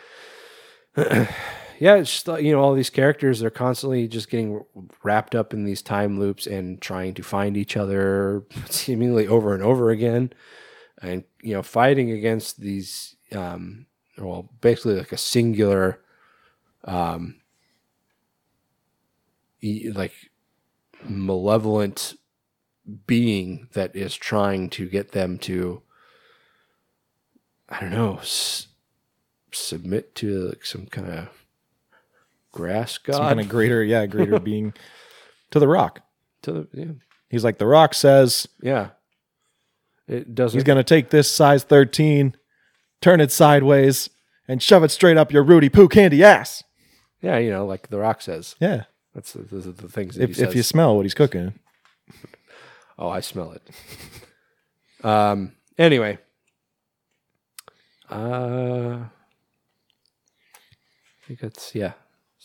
yeah, 1.79 1.95
it's 1.97 2.23
just 2.23 2.43
you 2.43 2.53
know 2.53 2.61
all 2.61 2.75
these 2.75 2.91
characters 2.91 3.41
they're 3.41 3.51
constantly 3.51 4.09
just 4.09 4.31
getting 4.31 4.65
wrapped 5.03 5.35
up 5.35 5.53
in 5.55 5.65
these 5.65 5.83
time 5.83 6.19
loops 6.19 6.47
and 6.47 6.81
trying 6.81 7.15
to 7.15 7.23
find 7.23 7.57
each 7.57 7.77
other 7.77 8.45
seemingly 8.69 9.27
over 9.27 9.55
and 9.55 9.63
over 9.63 9.91
again, 9.91 10.33
and 11.03 11.25
you 11.43 11.55
know 11.55 11.63
fighting 11.63 12.11
against 12.11 12.61
these 12.61 13.17
um, 13.33 13.87
well 14.17 14.51
basically 14.61 14.97
like 14.97 15.13
a 15.13 15.17
singular 15.17 16.01
um, 16.85 17.41
like 19.63 20.31
malevolent 21.05 22.15
being 23.07 23.69
that 23.73 23.95
is 23.95 24.17
trying 24.17 24.71
to 24.71 24.89
get 24.89 25.13
them 25.13 25.39
to 25.39 25.83
I 27.69 27.81
don't 27.81 27.91
know 27.91 28.19
s- 28.19 28.69
submit 29.53 30.15
to 30.17 30.49
like 30.49 30.65
some 30.65 30.87
kind 30.87 31.09
of 31.09 31.29
grass 32.53 32.99
god 32.99 33.15
Some 33.15 33.23
kind 33.25 33.41
of 33.41 33.49
greater, 33.49 33.83
yeah, 33.85 34.07
greater 34.07 34.39
being 34.53 34.73
to 35.51 35.59
the 35.59 35.69
rock. 35.69 36.01
to 36.43 36.53
the 36.53 36.69
yeah 36.73 36.93
He's 37.31 37.45
like, 37.45 37.59
the 37.59 37.67
rock 37.67 37.93
says 37.95 38.47
yeah 38.63 38.91
it 40.07 40.35
doesn't 40.35 40.57
he's 40.57 40.65
going 40.65 40.79
to 40.79 40.85
take 40.85 41.11
this 41.11 41.31
size 41.31 41.65
13, 41.65 42.35
turn 43.03 43.21
it 43.21 43.31
sideways, 43.31 44.09
and 44.49 44.63
shove 44.63 44.83
it 44.83 44.91
straight 44.91 45.19
up 45.19 45.31
your 45.33 45.43
Rudy 45.43 45.69
Poo 45.69 45.89
candy 45.89 46.25
ass. 46.25 46.65
yeah 47.21 47.37
you 47.39 47.51
know 47.51 47.67
like 47.67 47.89
the 47.89 47.99
rock 47.99 48.23
says 48.23 48.57
Yeah. 48.61 48.85
that's 49.15 49.33
the, 49.35 49.43
those 49.43 49.67
are 49.67 49.73
the 49.73 49.89
things 49.89 50.15
that 50.17 50.31
If, 50.31 50.39
if 50.39 50.55
you 50.55 50.63
smell 50.63 50.97
what 50.97 51.05
he's 51.05 51.15
cooking. 51.15 51.55
Oh, 53.01 53.11
I 53.11 53.21
smell 53.21 53.53
it. 53.53 53.63
um. 55.05 55.53
Anyway. 55.79 56.19
Uh. 58.11 59.05
I 59.05 59.09
think 61.29 61.39
that's 61.39 61.77
yeah. 61.77 61.93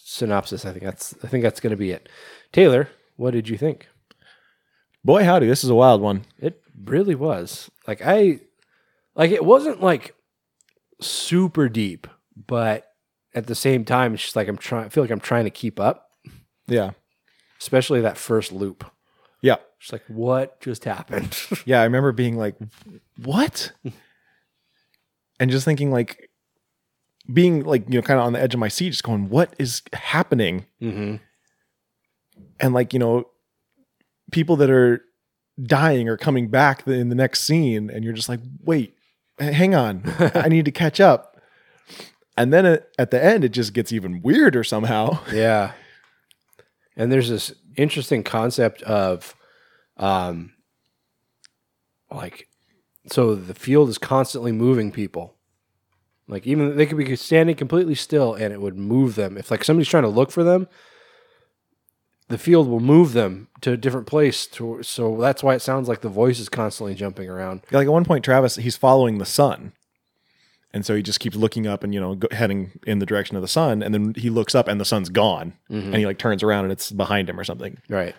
Synopsis. 0.06 0.66
I 0.66 0.72
think 0.72 0.84
that's. 0.84 1.16
I 1.24 1.28
think 1.28 1.44
that's 1.44 1.60
going 1.60 1.72
to 1.72 1.78
be 1.78 1.92
it. 1.92 2.10
Taylor, 2.52 2.90
what 3.16 3.32
did 3.32 3.48
you 3.50 3.58
think? 3.58 3.88
Boy, 5.06 5.24
howdy, 5.24 5.48
this 5.48 5.64
is 5.64 5.70
a 5.70 5.76
wild 5.76 6.02
one. 6.02 6.24
It 6.40 6.62
really 6.84 7.16
was. 7.16 7.70
Like 7.88 8.02
I, 8.06 8.40
like 9.16 9.32
it 9.32 9.44
wasn't 9.46 9.82
like 9.82 10.16
super 11.02 11.68
deep, 11.70 12.08
but 12.48 12.88
at 13.34 13.48
the 13.48 13.56
same 13.56 13.86
time, 13.86 14.14
it's 14.14 14.24
just 14.24 14.36
like 14.36 14.48
I'm 14.48 14.58
trying. 14.58 14.86
I 14.86 14.90
feel 14.90 15.04
like 15.04 15.12
I'm 15.12 15.20
trying 15.20 15.46
to 15.46 15.50
keep 15.50 15.80
up, 15.80 16.10
Yeah. 16.68 16.92
especially 17.60 18.02
that 18.02 18.18
first 18.18 18.52
loop. 18.52 18.86
Yeah. 19.42 19.58
Just 19.80 19.92
like 19.94 20.04
what 20.08 20.60
just 20.62 20.84
happened. 20.86 21.38
Yeah, 21.66 21.82
I 21.82 21.84
remember 21.86 22.12
being 22.12 22.38
like, 22.38 22.56
"What?" 23.22 23.72
and 25.40 25.50
just 25.52 25.66
thinking 25.66 25.92
like 25.92 26.30
being 27.32 27.64
like, 27.64 27.88
you 27.88 27.96
know, 27.96 28.02
kind 28.02 28.20
of 28.20 28.26
on 28.26 28.34
the 28.34 28.42
edge 28.42 28.54
of 28.54 28.60
my 28.60 28.68
seat 28.68 28.90
just 28.90 29.04
going, 29.04 29.30
"What 29.30 29.54
is 29.60 29.82
happening?" 29.94 30.66
mm-hmm. 30.82 31.16
And 32.60 32.74
like, 32.74 32.94
you 32.94 33.00
know, 33.00 33.30
people 34.32 34.56
that 34.58 34.70
are 34.70 35.04
dying 35.62 36.10
are 36.10 36.18
coming 36.18 36.50
back 36.50 36.88
in 36.88 37.10
the 37.10 37.16
next 37.16 37.42
scene 37.42 37.90
and 37.90 38.04
you're 38.04 38.14
just 38.14 38.30
like, 38.30 38.40
"Wait, 38.64 38.96
hang 39.40 39.76
on. 39.76 40.04
I 40.36 40.50
need 40.50 40.66
to 40.66 40.72
catch 40.84 41.00
up." 41.00 41.34
And 42.36 42.52
then 42.52 42.66
at, 42.66 42.88
at 42.98 43.12
the 43.12 43.24
end 43.24 43.44
it 43.44 43.50
just 43.50 43.74
gets 43.74 43.92
even 43.92 44.22
weirder 44.22 44.64
somehow. 44.64 45.20
Yeah. 45.34 45.74
And 46.96 47.12
there's 47.12 47.30
this 47.30 47.52
interesting 47.76 48.22
concept 48.22 48.84
of 48.84 49.36
um 49.98 50.54
like 52.12 52.48
so 53.08 53.34
the 53.34 53.56
field 53.56 53.90
is 53.90 53.98
constantly 53.98 54.52
moving 54.52 54.92
people. 54.92 55.36
Like 56.28 56.48
even 56.48 56.78
they 56.78 56.86
could 56.86 56.98
be 56.98 57.16
standing 57.16 57.56
completely 57.56 57.96
still 57.96 58.34
and 58.34 58.54
it 58.54 58.62
would 58.62 58.78
move 58.78 59.16
them. 59.16 59.38
If 59.38 59.52
like 59.52 59.64
somebody's 59.64 59.90
trying 59.90 60.04
to 60.04 60.10
look 60.10 60.32
for 60.32 60.44
them, 60.44 60.68
the 62.30 62.38
field 62.38 62.68
will 62.68 62.80
move 62.80 63.14
them 63.14 63.50
to 63.62 63.74
a 63.74 63.78
different 63.78 64.08
place 64.08 64.48
to 64.48 64.82
so 64.84 65.18
that's 65.20 65.44
why 65.44 65.54
it 65.56 65.62
sounds 65.62 65.88
like 65.90 66.02
the 66.02 66.10
voice 66.10 66.40
is 66.40 66.50
constantly 66.50 66.96
jumping 66.96 67.30
around. 67.30 67.62
Yeah, 67.72 67.80
Like 67.80 67.88
at 67.88 67.92
one 67.94 68.06
point, 68.06 68.24
Travis, 68.24 68.56
he's 68.56 68.78
following 68.78 69.18
the 69.18 69.26
sun. 69.26 69.74
And 70.76 70.84
so 70.84 70.96
he 70.96 71.04
just 71.04 71.20
keeps 71.20 71.36
looking 71.36 71.68
up 71.68 71.84
and, 71.84 71.94
you 71.94 72.00
know, 72.00 72.16
go, 72.16 72.28
heading 72.32 72.72
in 72.88 72.98
the 72.98 73.06
direction 73.06 73.36
of 73.36 73.44
the 73.44 73.48
sun. 73.48 73.84
And 73.84 73.94
then 73.94 74.16
he 74.18 74.32
looks 74.32 74.56
up 74.56 74.68
and 74.68 74.82
the 74.82 74.86
sun's 74.86 75.10
gone. 75.10 75.54
Mhm. 75.70 75.86
And 75.86 75.96
he 75.98 76.06
like 76.08 76.18
turns 76.18 76.42
around 76.42 76.64
and 76.64 76.72
it's 76.72 76.92
behind 76.92 77.30
him 77.30 77.40
or 77.40 77.44
something. 77.44 77.78
Right. 77.90 78.16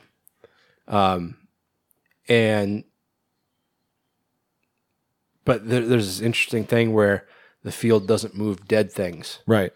Um, 0.86 1.36
and 2.28 2.85
but 5.44 5.68
there, 5.68 5.81
there's 5.85 6.06
this 6.06 6.20
interesting 6.20 6.64
thing 6.64 6.93
where 6.93 7.26
the 7.65 7.73
field 7.73 8.07
doesn't 8.07 8.36
move 8.36 8.69
dead 8.69 8.93
things. 8.93 9.41
Right. 9.47 9.73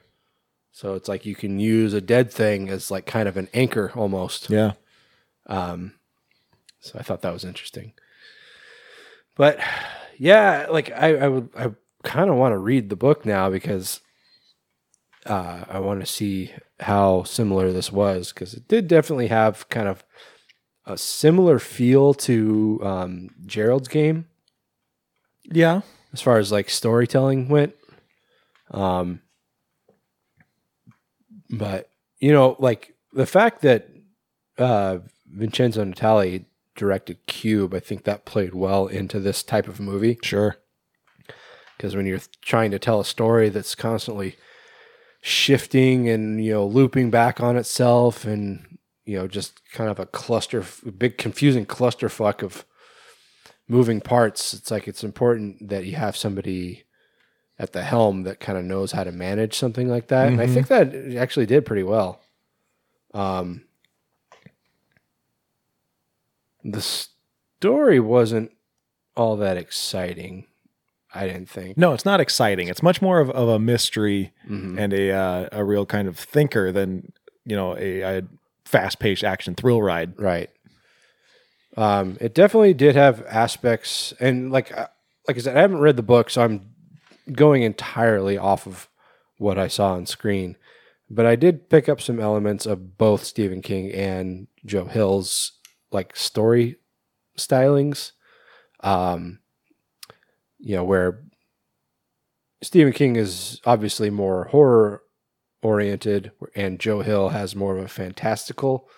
So 0.70 0.94
it's 0.94 1.08
like 1.08 1.26
you 1.26 1.34
can 1.34 1.58
use 1.58 1.92
a 1.94 2.00
dead 2.00 2.30
thing 2.32 2.68
as 2.68 2.90
like 2.90 3.04
kind 3.06 3.28
of 3.28 3.36
an 3.36 3.48
anchor 3.52 3.90
almost. 3.96 4.48
Yeah. 4.48 4.72
Um, 5.46 5.94
so 6.80 6.96
I 6.98 7.02
thought 7.02 7.22
that 7.22 7.32
was 7.32 7.44
interesting. 7.44 7.94
But 9.36 9.58
yeah, 10.18 10.66
like 10.70 10.92
I, 10.92 11.16
I 11.16 11.28
would, 11.28 11.48
I 11.56 11.70
kind 12.04 12.30
of 12.30 12.36
want 12.36 12.52
to 12.52 12.58
read 12.58 12.90
the 12.90 12.96
book 12.96 13.26
now 13.26 13.50
because 13.50 14.00
uh, 15.26 15.64
I 15.68 15.80
want 15.80 16.00
to 16.00 16.06
see 16.06 16.52
how 16.80 17.24
similar 17.24 17.72
this 17.72 17.90
was 17.90 18.32
because 18.32 18.54
it 18.54 18.68
did 18.68 18.86
definitely 18.86 19.26
have 19.28 19.68
kind 19.68 19.88
of 19.88 20.04
a 20.86 20.96
similar 20.96 21.58
feel 21.58 22.14
to 22.14 22.80
um, 22.82 23.30
Gerald's 23.46 23.88
game 23.88 24.26
Yeah. 25.44 25.80
as 26.12 26.20
far 26.22 26.38
as 26.38 26.52
like 26.52 26.70
storytelling 26.70 27.48
went. 27.48 27.74
Um, 28.70 29.22
but 31.50 31.90
you 32.18 32.32
know, 32.32 32.56
like 32.58 32.94
the 33.12 33.26
fact 33.26 33.62
that 33.62 33.88
uh, 34.58 34.98
Vincenzo 35.26 35.84
Natali 35.84 36.44
directed 36.76 37.24
Cube, 37.26 37.74
I 37.74 37.80
think 37.80 38.04
that 38.04 38.24
played 38.24 38.54
well 38.54 38.86
into 38.86 39.20
this 39.20 39.42
type 39.42 39.68
of 39.68 39.80
movie. 39.80 40.18
Sure. 40.22 40.56
Because 41.76 41.94
when 41.94 42.06
you're 42.06 42.20
trying 42.42 42.70
to 42.72 42.78
tell 42.78 43.00
a 43.00 43.04
story 43.04 43.48
that's 43.48 43.74
constantly 43.74 44.36
shifting 45.20 46.08
and 46.08 46.44
you 46.44 46.52
know 46.52 46.66
looping 46.66 47.10
back 47.10 47.40
on 47.40 47.56
itself, 47.56 48.24
and 48.24 48.78
you 49.04 49.16
know 49.16 49.28
just 49.28 49.60
kind 49.72 49.90
of 49.90 49.98
a 49.98 50.06
cluster, 50.06 50.64
big 50.96 51.18
confusing 51.18 51.66
clusterfuck 51.66 52.42
of 52.42 52.64
moving 53.68 54.00
parts, 54.00 54.54
it's 54.54 54.70
like 54.70 54.88
it's 54.88 55.04
important 55.04 55.68
that 55.68 55.84
you 55.84 55.94
have 55.94 56.16
somebody 56.16 56.84
at 57.58 57.72
the 57.72 57.82
helm 57.82 58.22
that 58.22 58.38
kind 58.40 58.56
of 58.58 58.64
knows 58.64 58.92
how 58.92 59.02
to 59.04 59.10
manage 59.12 59.54
something 59.56 59.88
like 59.88 60.08
that. 60.08 60.28
And 60.28 60.40
I 60.40 60.46
Mhm. 60.46 60.54
think 60.54 60.68
that 60.68 60.94
actually 61.16 61.46
did 61.46 61.66
pretty 61.66 61.82
well. 61.82 62.20
Um, 63.14 63.64
the 66.64 66.80
story 66.80 68.00
wasn't 68.00 68.52
all 69.16 69.36
that 69.36 69.56
exciting. 69.56 70.46
I 71.14 71.26
didn't 71.26 71.48
think. 71.48 71.78
No, 71.78 71.94
it's 71.94 72.04
not 72.04 72.20
exciting. 72.20 72.68
It's 72.68 72.82
much 72.82 73.00
more 73.00 73.18
of, 73.20 73.30
of 73.30 73.48
a 73.48 73.58
mystery 73.58 74.32
Mhm. 74.48 74.78
and 74.78 74.92
a 74.92 75.10
uh, 75.10 75.48
a 75.52 75.64
real 75.64 75.86
kind 75.86 76.06
of 76.06 76.18
thinker 76.18 76.70
than 76.70 77.12
you 77.44 77.56
know 77.56 77.76
a, 77.76 78.00
a 78.02 78.22
fast 78.66 78.98
paced 78.98 79.24
action 79.24 79.54
thrill 79.54 79.80
ride. 79.82 80.18
Right. 80.20 80.50
Um, 81.76 82.18
it 82.20 82.34
definitely 82.34 82.74
did 82.74 82.94
have 82.94 83.24
aspects, 83.26 84.12
and 84.20 84.52
like 84.52 84.76
uh, 84.76 84.88
like 85.26 85.38
I 85.38 85.40
said, 85.40 85.56
I 85.56 85.60
haven't 85.60 85.78
read 85.80 85.96
the 85.96 86.02
book, 86.02 86.28
so 86.28 86.42
I'm 86.42 86.67
going 87.32 87.62
entirely 87.62 88.36
off 88.38 88.66
of 88.66 88.88
what 89.38 89.58
I 89.58 89.68
saw 89.68 89.94
on 89.94 90.06
screen. 90.06 90.56
But 91.10 91.26
I 91.26 91.36
did 91.36 91.70
pick 91.70 91.88
up 91.88 92.00
some 92.00 92.20
elements 92.20 92.66
of 92.66 92.98
both 92.98 93.24
Stephen 93.24 93.62
King 93.62 93.90
and 93.92 94.46
Joe 94.66 94.84
Hill's 94.84 95.52
like 95.90 96.14
story 96.16 96.76
stylings. 97.36 98.12
Um, 98.80 99.40
you 100.58 100.76
know, 100.76 100.84
where 100.84 101.22
Stephen 102.62 102.92
King 102.92 103.16
is 103.16 103.60
obviously 103.64 104.10
more 104.10 104.44
horror 104.44 105.02
oriented, 105.62 106.32
and 106.54 106.78
Joe 106.78 107.00
Hill 107.00 107.30
has 107.30 107.56
more 107.56 107.76
of 107.76 107.84
a 107.84 107.88
fantastical 107.88 108.88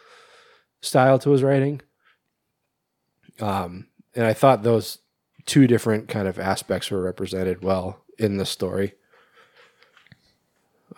style 0.81 1.19
to 1.21 1.31
his 1.31 1.43
writing. 1.43 1.81
Um, 3.39 3.87
and 4.15 4.27
I 4.27 4.33
thought 4.33 4.63
those 4.63 4.99
two 5.47 5.67
different 5.67 6.09
kind 6.09 6.29
of 6.29 6.39
aspects 6.39 6.91
were 6.91 7.03
represented 7.03 7.63
well 7.63 8.00
in 8.21 8.37
the 8.37 8.47
story. 8.47 8.95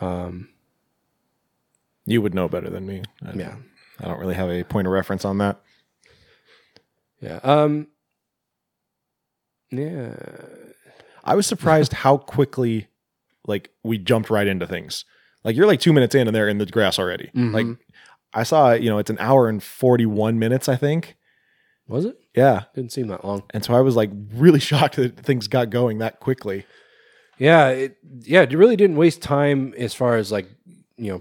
Um, 0.00 0.48
You 2.06 2.20
would 2.20 2.34
know 2.34 2.48
better 2.48 2.68
than 2.68 2.86
me. 2.86 3.02
I, 3.24 3.32
Yeah. 3.32 3.56
I 4.00 4.06
don't 4.06 4.18
really 4.18 4.34
have 4.34 4.50
a 4.50 4.64
point 4.64 4.86
of 4.88 4.92
reference 4.92 5.24
on 5.24 5.38
that. 5.38 5.60
yeah. 7.20 7.38
Um, 7.44 7.86
yeah. 9.70 10.16
I 11.24 11.36
was 11.36 11.46
surprised 11.46 11.92
how 11.92 12.16
quickly 12.16 12.88
like 13.46 13.70
we 13.84 13.98
jumped 13.98 14.28
right 14.30 14.46
into 14.46 14.66
things. 14.66 15.04
Like 15.44 15.54
you're 15.56 15.66
like 15.66 15.78
two 15.80 15.92
minutes 15.92 16.14
in 16.16 16.26
and 16.26 16.34
they're 16.34 16.48
in 16.48 16.58
the 16.58 16.66
grass 16.66 16.98
already. 16.98 17.30
Mhm. 17.34 17.52
Like 17.52 17.66
I 18.34 18.42
saw, 18.42 18.72
you 18.72 18.90
know, 18.90 18.98
it's 18.98 19.10
an 19.10 19.18
hour 19.20 19.48
and 19.48 19.62
41 19.62 20.38
minutes, 20.38 20.68
I 20.68 20.74
think. 20.76 21.16
Was 21.86 22.04
it? 22.04 22.18
Yeah. 22.34 22.64
Didn't 22.74 22.92
seem 22.92 23.06
that 23.08 23.24
long. 23.24 23.42
And 23.50 23.64
so 23.64 23.74
I 23.74 23.80
was 23.80 23.94
like 23.94 24.10
really 24.34 24.60
shocked 24.70 24.96
that 24.96 25.16
things 25.20 25.46
got 25.46 25.70
going 25.70 25.98
that 25.98 26.18
quickly. 26.18 26.64
Yeah, 27.42 27.70
it 27.70 27.96
yeah, 28.20 28.42
it 28.42 28.52
really 28.52 28.76
didn't 28.76 28.94
waste 28.94 29.20
time 29.20 29.74
as 29.76 29.94
far 29.94 30.16
as 30.16 30.30
like 30.30 30.48
you 30.96 31.10
know, 31.12 31.20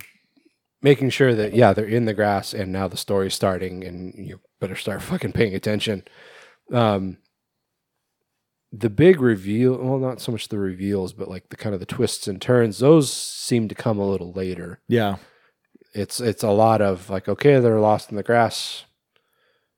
making 0.83 1.09
sure 1.09 1.33
that 1.33 1.55
yeah 1.55 1.73
they're 1.73 1.85
in 1.85 2.05
the 2.05 2.13
grass 2.13 2.53
and 2.53 2.71
now 2.71 2.87
the 2.87 2.95
story's 2.95 3.33
starting 3.33 3.83
and 3.83 4.13
you 4.15 4.39
better 4.59 4.75
start 4.75 5.01
fucking 5.01 5.31
paying 5.31 5.55
attention. 5.55 6.03
Um, 6.71 7.17
the 8.71 8.91
big 8.91 9.19
reveal, 9.19 9.77
well, 9.77 9.97
not 9.97 10.21
so 10.21 10.31
much 10.31 10.49
the 10.49 10.59
reveals, 10.59 11.11
but 11.11 11.27
like 11.27 11.49
the 11.49 11.57
kind 11.57 11.73
of 11.73 11.79
the 11.79 11.87
twists 11.87 12.27
and 12.27 12.39
turns. 12.39 12.77
Those 12.77 13.11
seem 13.11 13.67
to 13.69 13.75
come 13.75 13.97
a 13.97 14.07
little 14.07 14.31
later. 14.31 14.79
Yeah. 14.87 15.15
It's 15.95 16.21
it's 16.21 16.43
a 16.43 16.51
lot 16.51 16.83
of 16.83 17.09
like 17.09 17.27
okay, 17.27 17.59
they're 17.59 17.79
lost 17.79 18.11
in 18.11 18.15
the 18.15 18.21
grass, 18.21 18.85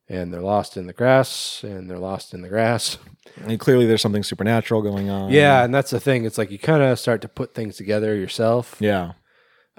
and 0.09 0.33
they're 0.33 0.41
lost 0.41 0.77
in 0.77 0.87
the 0.87 0.93
grass, 0.93 1.61
and 1.63 1.89
they're 1.89 1.97
lost 1.99 2.33
in 2.33 2.41
the 2.41 2.49
grass. 2.49 2.97
And 3.37 3.59
clearly 3.59 3.87
there's 3.87 4.01
something 4.01 4.21
supernatural 4.21 4.83
going 4.83 5.09
on. 5.09 5.31
Yeah, 5.31 5.63
and 5.63 5.73
that's 5.73 5.89
the 5.89 5.99
thing. 5.99 6.23
It's 6.23 6.37
like 6.37 6.51
you 6.51 6.59
kind 6.59 6.83
of 6.83 6.99
start 6.99 7.21
to 7.21 7.27
put 7.27 7.55
things 7.55 7.77
together 7.77 8.13
yourself. 8.13 8.75
Yeah. 8.79 9.13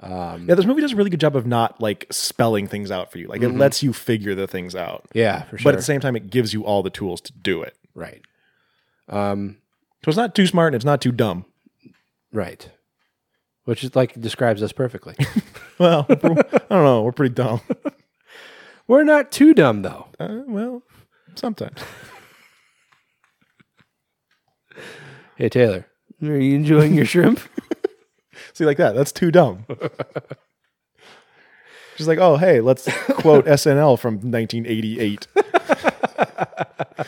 Um, 0.01 0.49
Yeah, 0.49 0.55
this 0.55 0.65
movie 0.65 0.81
does 0.81 0.91
a 0.91 0.95
really 0.97 1.09
good 1.09 1.21
job 1.21 1.37
of 1.37 1.45
not 1.47 1.79
like 1.79 2.05
spelling 2.11 2.67
things 2.67 2.91
out 2.91 3.13
for 3.13 3.17
you. 3.17 3.27
Like 3.27 3.41
it 3.41 3.51
Mhm. 3.51 3.57
lets 3.59 3.81
you 3.81 3.93
figure 3.93 4.35
the 4.35 4.45
things 4.45 4.75
out. 4.75 5.05
Yeah, 5.13 5.43
for 5.43 5.57
But 5.63 5.73
at 5.75 5.77
the 5.77 5.83
same 5.83 6.01
time, 6.01 6.17
it 6.17 6.29
gives 6.29 6.53
you 6.53 6.65
all 6.65 6.83
the 6.83 6.89
tools 6.89 7.21
to 7.21 7.31
do 7.33 7.61
it. 7.61 7.77
Right. 7.93 8.21
Um, 9.07 9.59
so 10.03 10.09
it's 10.09 10.17
not 10.17 10.35
too 10.35 10.47
smart 10.47 10.73
and 10.73 10.75
it's 10.75 10.83
not 10.85 10.99
too 10.99 11.13
dumb. 11.13 11.45
Right. 12.33 12.69
Which 13.63 13.85
is 13.85 13.95
like 13.95 14.19
describes 14.19 14.61
us 14.63 14.73
perfectly. 14.73 15.15
Well, 15.79 16.05
I 16.09 16.15
don't 16.15 16.69
know. 16.69 17.03
We're 17.03 17.11
pretty 17.13 17.35
dumb. 17.35 17.61
We're 18.87 19.03
not 19.03 19.31
too 19.31 19.53
dumb 19.53 19.81
though. 19.81 20.07
Uh, 20.19 20.41
well, 20.47 20.83
sometimes. 21.35 21.79
Hey 25.35 25.49
Taylor, 25.49 25.87
are 26.21 26.37
you 26.37 26.55
enjoying 26.55 26.93
your 26.93 27.05
shrimp? 27.05 27.39
See, 28.53 28.65
like 28.65 28.77
that. 28.77 28.95
That's 28.95 29.11
too 29.11 29.31
dumb. 29.31 29.65
She's 31.95 32.07
like, 32.07 32.19
oh, 32.19 32.37
hey, 32.37 32.61
let's 32.61 32.87
quote 33.07 33.45
SNL 33.45 33.97
from 33.97 34.15
1988 34.15 35.27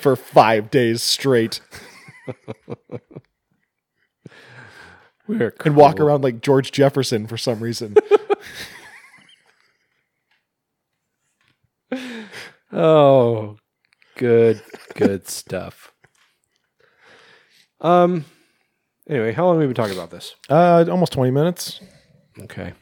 for 0.00 0.16
five 0.16 0.70
days 0.70 1.02
straight. 1.02 1.60
We're 5.26 5.54
and 5.64 5.76
walk 5.76 6.00
around 6.00 6.22
like 6.22 6.42
George 6.42 6.72
Jefferson 6.72 7.26
for 7.26 7.38
some 7.38 7.60
reason. 7.60 7.96
Oh, 12.74 13.56
good, 14.16 14.62
good 14.94 15.28
stuff. 15.28 15.92
Um. 17.80 18.24
Anyway, 19.08 19.32
how 19.32 19.44
long 19.46 19.56
have 19.56 19.60
we 19.60 19.66
been 19.66 19.74
talking 19.74 19.96
about 19.96 20.10
this? 20.10 20.34
uh, 20.48 20.84
almost 20.90 21.12
20 21.12 21.30
minutes. 21.30 21.80
Okay. 22.40 22.72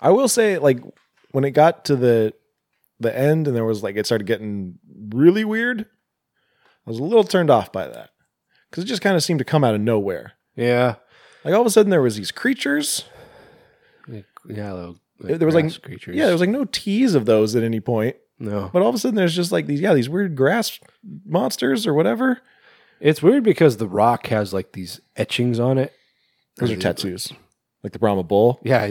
I 0.00 0.10
will 0.10 0.28
say, 0.28 0.58
like, 0.58 0.78
when 1.32 1.44
it 1.44 1.52
got 1.52 1.86
to 1.86 1.96
the 1.96 2.34
the 3.00 3.16
end 3.16 3.46
and 3.46 3.56
there 3.56 3.64
was 3.64 3.82
like 3.82 3.96
it 3.96 4.06
started 4.06 4.26
getting 4.26 4.78
really 5.10 5.44
weird, 5.44 5.80
I 5.82 6.90
was 6.90 6.98
a 6.98 7.04
little 7.04 7.24
turned 7.24 7.50
off 7.50 7.72
by 7.72 7.86
that 7.88 8.10
because 8.70 8.84
it 8.84 8.88
just 8.88 9.02
kind 9.02 9.16
of 9.16 9.22
seemed 9.24 9.38
to 9.38 9.44
come 9.44 9.64
out 9.64 9.74
of 9.74 9.80
nowhere. 9.80 10.34
Yeah. 10.54 10.96
Like 11.44 11.54
all 11.54 11.60
of 11.60 11.66
a 11.66 11.70
sudden 11.70 11.90
there 11.90 12.02
was 12.02 12.16
these 12.16 12.32
creatures. 12.32 13.04
Yeah, 14.46 14.72
little, 14.72 14.96
there 15.20 15.46
was 15.46 15.54
like 15.54 15.82
creatures. 15.82 16.16
yeah, 16.16 16.24
there 16.24 16.32
was 16.34 16.40
like 16.40 16.50
no 16.50 16.64
tease 16.64 17.14
of 17.14 17.26
those 17.26 17.54
at 17.56 17.62
any 17.62 17.80
point. 17.80 18.16
No. 18.38 18.70
But 18.72 18.82
all 18.82 18.88
of 18.88 18.94
a 18.94 18.98
sudden 18.98 19.16
there's 19.16 19.34
just 19.34 19.50
like 19.52 19.66
these 19.66 19.80
yeah 19.80 19.94
these 19.94 20.08
weird 20.08 20.36
grass 20.36 20.78
monsters 21.26 21.86
or 21.86 21.94
whatever. 21.94 22.40
It's 23.00 23.22
weird 23.22 23.44
because 23.44 23.76
the 23.76 23.88
rock 23.88 24.26
has 24.28 24.52
like 24.52 24.72
these 24.72 25.00
etchings 25.16 25.58
on 25.60 25.78
it. 25.78 25.92
Those 26.56 26.72
are 26.72 26.76
tattoos, 26.76 27.32
like 27.84 27.92
the 27.92 27.98
Brahma 28.00 28.24
bull. 28.24 28.60
Yeah. 28.64 28.88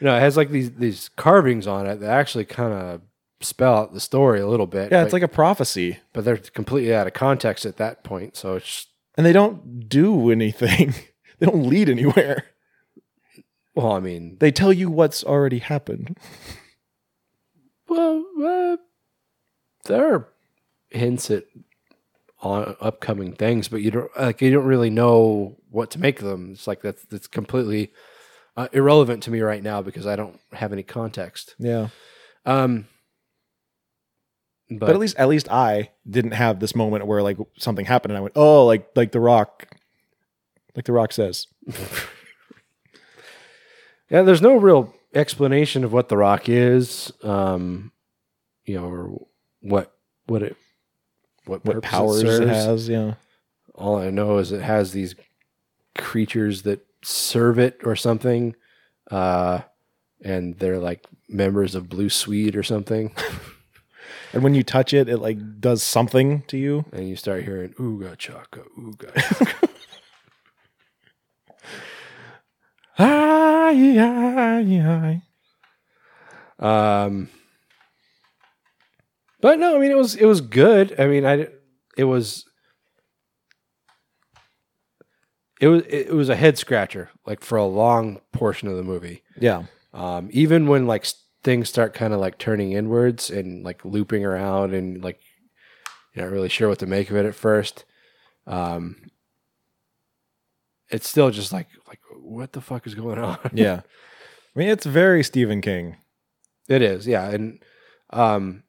No, 0.00 0.16
it 0.16 0.20
has 0.20 0.36
like 0.36 0.50
these 0.50 0.72
these 0.72 1.08
carvings 1.16 1.66
on 1.66 1.86
it 1.86 2.00
that 2.00 2.10
actually 2.10 2.44
kind 2.44 2.72
of 2.72 3.00
spell 3.40 3.74
out 3.76 3.92
the 3.94 4.00
story 4.00 4.40
a 4.40 4.46
little 4.46 4.66
bit. 4.66 4.90
Yeah, 4.90 5.00
but- 5.00 5.04
it's 5.04 5.12
like 5.12 5.22
a 5.22 5.28
prophecy, 5.28 5.98
but 6.12 6.24
they're 6.24 6.36
completely 6.36 6.94
out 6.94 7.06
of 7.06 7.12
context 7.12 7.64
at 7.64 7.76
that 7.76 8.04
point. 8.04 8.36
So 8.36 8.56
it's 8.56 8.86
and 9.16 9.24
they 9.24 9.32
don't 9.32 9.88
do 9.88 10.30
anything. 10.30 10.94
they 11.38 11.46
don't 11.46 11.66
lead 11.66 11.88
anywhere. 11.88 12.44
Well, 13.74 13.92
I 13.92 14.00
mean, 14.00 14.36
They 14.40 14.50
tell 14.52 14.72
you 14.72 14.90
what's 14.90 15.24
already 15.24 15.58
happened. 15.58 16.18
well, 17.88 18.24
uh, 18.42 18.76
there 19.86 20.14
are 20.14 20.28
hints 20.90 21.30
at 21.30 21.44
on 22.40 22.76
upcoming 22.80 23.32
things, 23.34 23.68
but 23.68 23.80
you 23.82 23.90
don't 23.90 24.10
like 24.18 24.40
you 24.42 24.50
don't 24.52 24.66
really 24.66 24.90
know 24.90 25.56
what 25.70 25.90
to 25.92 26.00
make 26.00 26.20
of 26.20 26.26
them. 26.28 26.52
It's 26.52 26.66
like 26.66 26.82
that's 26.82 27.04
that's 27.06 27.26
completely 27.26 27.92
uh, 28.56 28.68
irrelevant 28.72 29.22
to 29.24 29.30
me 29.30 29.40
right 29.40 29.62
now 29.62 29.82
because 29.82 30.06
I 30.06 30.14
don't 30.16 30.38
have 30.52 30.72
any 30.72 30.82
context. 30.82 31.54
Yeah. 31.58 31.88
Um, 32.46 32.86
But, 34.70 34.90
at 34.90 34.98
least 34.98 35.16
at 35.16 35.28
least 35.28 35.48
I 35.50 35.90
didn't 36.08 36.32
have 36.32 36.60
this 36.60 36.74
moment 36.74 37.06
where 37.06 37.22
like 37.22 37.38
something 37.58 37.86
happened 37.86 38.12
and 38.12 38.18
I 38.18 38.22
went, 38.22 38.34
"Oh, 38.36 38.66
like 38.66 38.88
like 38.94 39.12
the 39.12 39.20
rock." 39.20 39.66
Like 40.76 40.84
the 40.86 40.92
rock 40.92 41.12
says. 41.12 41.46
Yeah, 44.14 44.22
there's 44.22 44.40
no 44.40 44.54
real 44.54 44.94
explanation 45.12 45.82
of 45.82 45.92
what 45.92 46.08
the 46.08 46.16
rock 46.16 46.48
is, 46.48 47.12
um, 47.24 47.90
you 48.64 48.76
know, 48.76 48.84
or 48.84 49.26
what 49.60 49.92
what 50.26 50.40
it 50.40 50.56
what, 51.46 51.64
What 51.64 51.82
powers 51.82 52.22
it 52.22 52.26
serves. 52.28 52.48
has, 52.48 52.88
yeah. 52.88 53.14
All 53.74 53.96
I 53.96 54.10
know 54.10 54.38
is 54.38 54.52
it 54.52 54.62
has 54.62 54.92
these 54.92 55.16
creatures 55.98 56.62
that 56.62 56.86
serve 57.02 57.58
it 57.58 57.80
or 57.82 57.96
something, 57.96 58.54
uh, 59.10 59.62
and 60.22 60.56
they're 60.60 60.78
like 60.78 61.04
members 61.28 61.74
of 61.74 61.88
Blue 61.88 62.08
Swede 62.08 62.54
or 62.54 62.62
something. 62.62 63.16
And 64.32 64.42
when 64.42 64.54
you 64.56 64.64
touch 64.64 64.92
it, 64.92 65.08
it 65.08 65.18
like 65.18 65.60
does 65.60 65.80
something 65.80 66.42
to 66.48 66.56
you. 66.58 66.84
and 66.92 67.08
you 67.08 67.14
start 67.14 67.44
hearing 67.44 67.72
ooga 67.74 68.18
chaka 68.18 68.62
ooga. 68.76 69.68
chaka." 72.96 73.04
Ay, 73.04 73.98
ay, 73.98 74.80
ay. 74.80 75.22
Um, 76.58 77.28
but 79.40 79.58
no, 79.58 79.76
I 79.76 79.78
mean 79.78 79.90
it 79.90 79.96
was 79.96 80.14
it 80.14 80.26
was 80.26 80.40
good. 80.40 80.98
I 80.98 81.06
mean, 81.06 81.26
I 81.26 81.48
it 81.96 82.04
was 82.04 82.46
it 85.60 85.68
was 85.68 85.82
it 85.88 86.14
was 86.14 86.28
a 86.28 86.36
head 86.36 86.58
scratcher 86.58 87.10
like 87.26 87.40
for 87.40 87.58
a 87.58 87.64
long 87.66 88.20
portion 88.32 88.68
of 88.68 88.76
the 88.76 88.82
movie. 88.82 89.22
Yeah. 89.38 89.64
Um, 89.92 90.28
even 90.32 90.66
when 90.66 90.86
like 90.86 91.06
things 91.42 91.68
start 91.68 91.94
kind 91.94 92.12
of 92.12 92.20
like 92.20 92.38
turning 92.38 92.72
inwards 92.72 93.30
and 93.30 93.64
like 93.64 93.84
looping 93.84 94.24
around 94.24 94.74
and 94.74 95.02
like 95.04 95.20
you're 96.12 96.24
not 96.24 96.32
really 96.32 96.48
sure 96.48 96.68
what 96.68 96.78
to 96.78 96.86
make 96.86 97.10
of 97.10 97.16
it 97.16 97.26
at 97.26 97.34
first. 97.34 97.84
Um, 98.46 99.10
it's 100.88 101.08
still 101.08 101.30
just 101.30 101.52
like 101.52 101.68
like 101.86 102.00
what 102.24 102.52
the 102.52 102.60
fuck 102.60 102.86
is 102.86 102.94
going 102.94 103.18
on? 103.18 103.38
Yeah. 103.52 103.80
I 104.56 104.58
mean, 104.58 104.68
it's 104.68 104.86
very 104.86 105.22
Stephen 105.22 105.60
King. 105.60 105.96
It 106.68 106.80
is, 106.80 107.06
yeah, 107.06 107.28
and 107.28 107.62
um, 108.10 108.62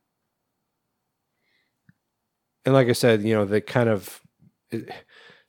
and 2.66 2.74
like 2.74 2.90
I 2.90 2.94
said, 2.94 3.24
you 3.24 3.34
know, 3.34 3.46
the 3.46 3.62
kind 3.62 3.88
of 3.88 4.20
it, 4.72 4.90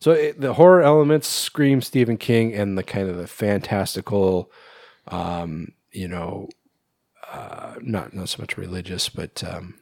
so 0.00 0.12
it, 0.12 0.40
the 0.40 0.54
horror 0.54 0.82
elements 0.82 1.26
scream 1.26 1.80
Stephen 1.80 2.18
King, 2.18 2.54
and 2.54 2.78
the 2.78 2.84
kind 2.84 3.08
of 3.08 3.16
the 3.16 3.26
fantastical, 3.26 4.52
um, 5.08 5.72
you 5.90 6.06
know, 6.06 6.48
uh, 7.32 7.74
not 7.80 8.14
not 8.14 8.28
so 8.28 8.42
much 8.42 8.56
religious, 8.56 9.08
but 9.08 9.42
um, 9.42 9.74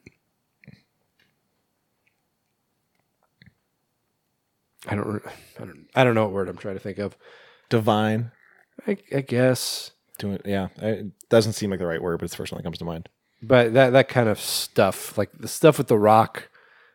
I 4.86 4.94
don't, 4.94 5.22
I 5.58 5.64
don't, 5.64 5.86
I 5.94 6.04
don't 6.04 6.14
know 6.14 6.24
what 6.24 6.32
word 6.32 6.48
I'm 6.48 6.56
trying 6.56 6.76
to 6.76 6.80
think 6.80 6.98
of. 6.98 7.16
Divine. 7.68 8.30
I, 8.86 8.96
I 9.14 9.20
guess 9.20 9.92
Doing 10.18 10.40
yeah. 10.44 10.68
It 10.76 11.06
doesn't 11.28 11.54
seem 11.54 11.70
like 11.70 11.80
the 11.80 11.86
right 11.86 12.02
word, 12.02 12.18
but 12.18 12.24
it's 12.24 12.34
the 12.34 12.38
first 12.38 12.52
one 12.52 12.58
that 12.58 12.64
comes 12.64 12.78
to 12.78 12.84
mind. 12.84 13.08
but 13.42 13.74
that 13.74 13.90
that 13.90 14.08
kind 14.08 14.28
of 14.28 14.38
stuff, 14.38 15.18
like 15.18 15.30
the 15.38 15.48
stuff 15.48 15.78
with 15.78 15.88
the 15.88 15.98
rock, 15.98 16.48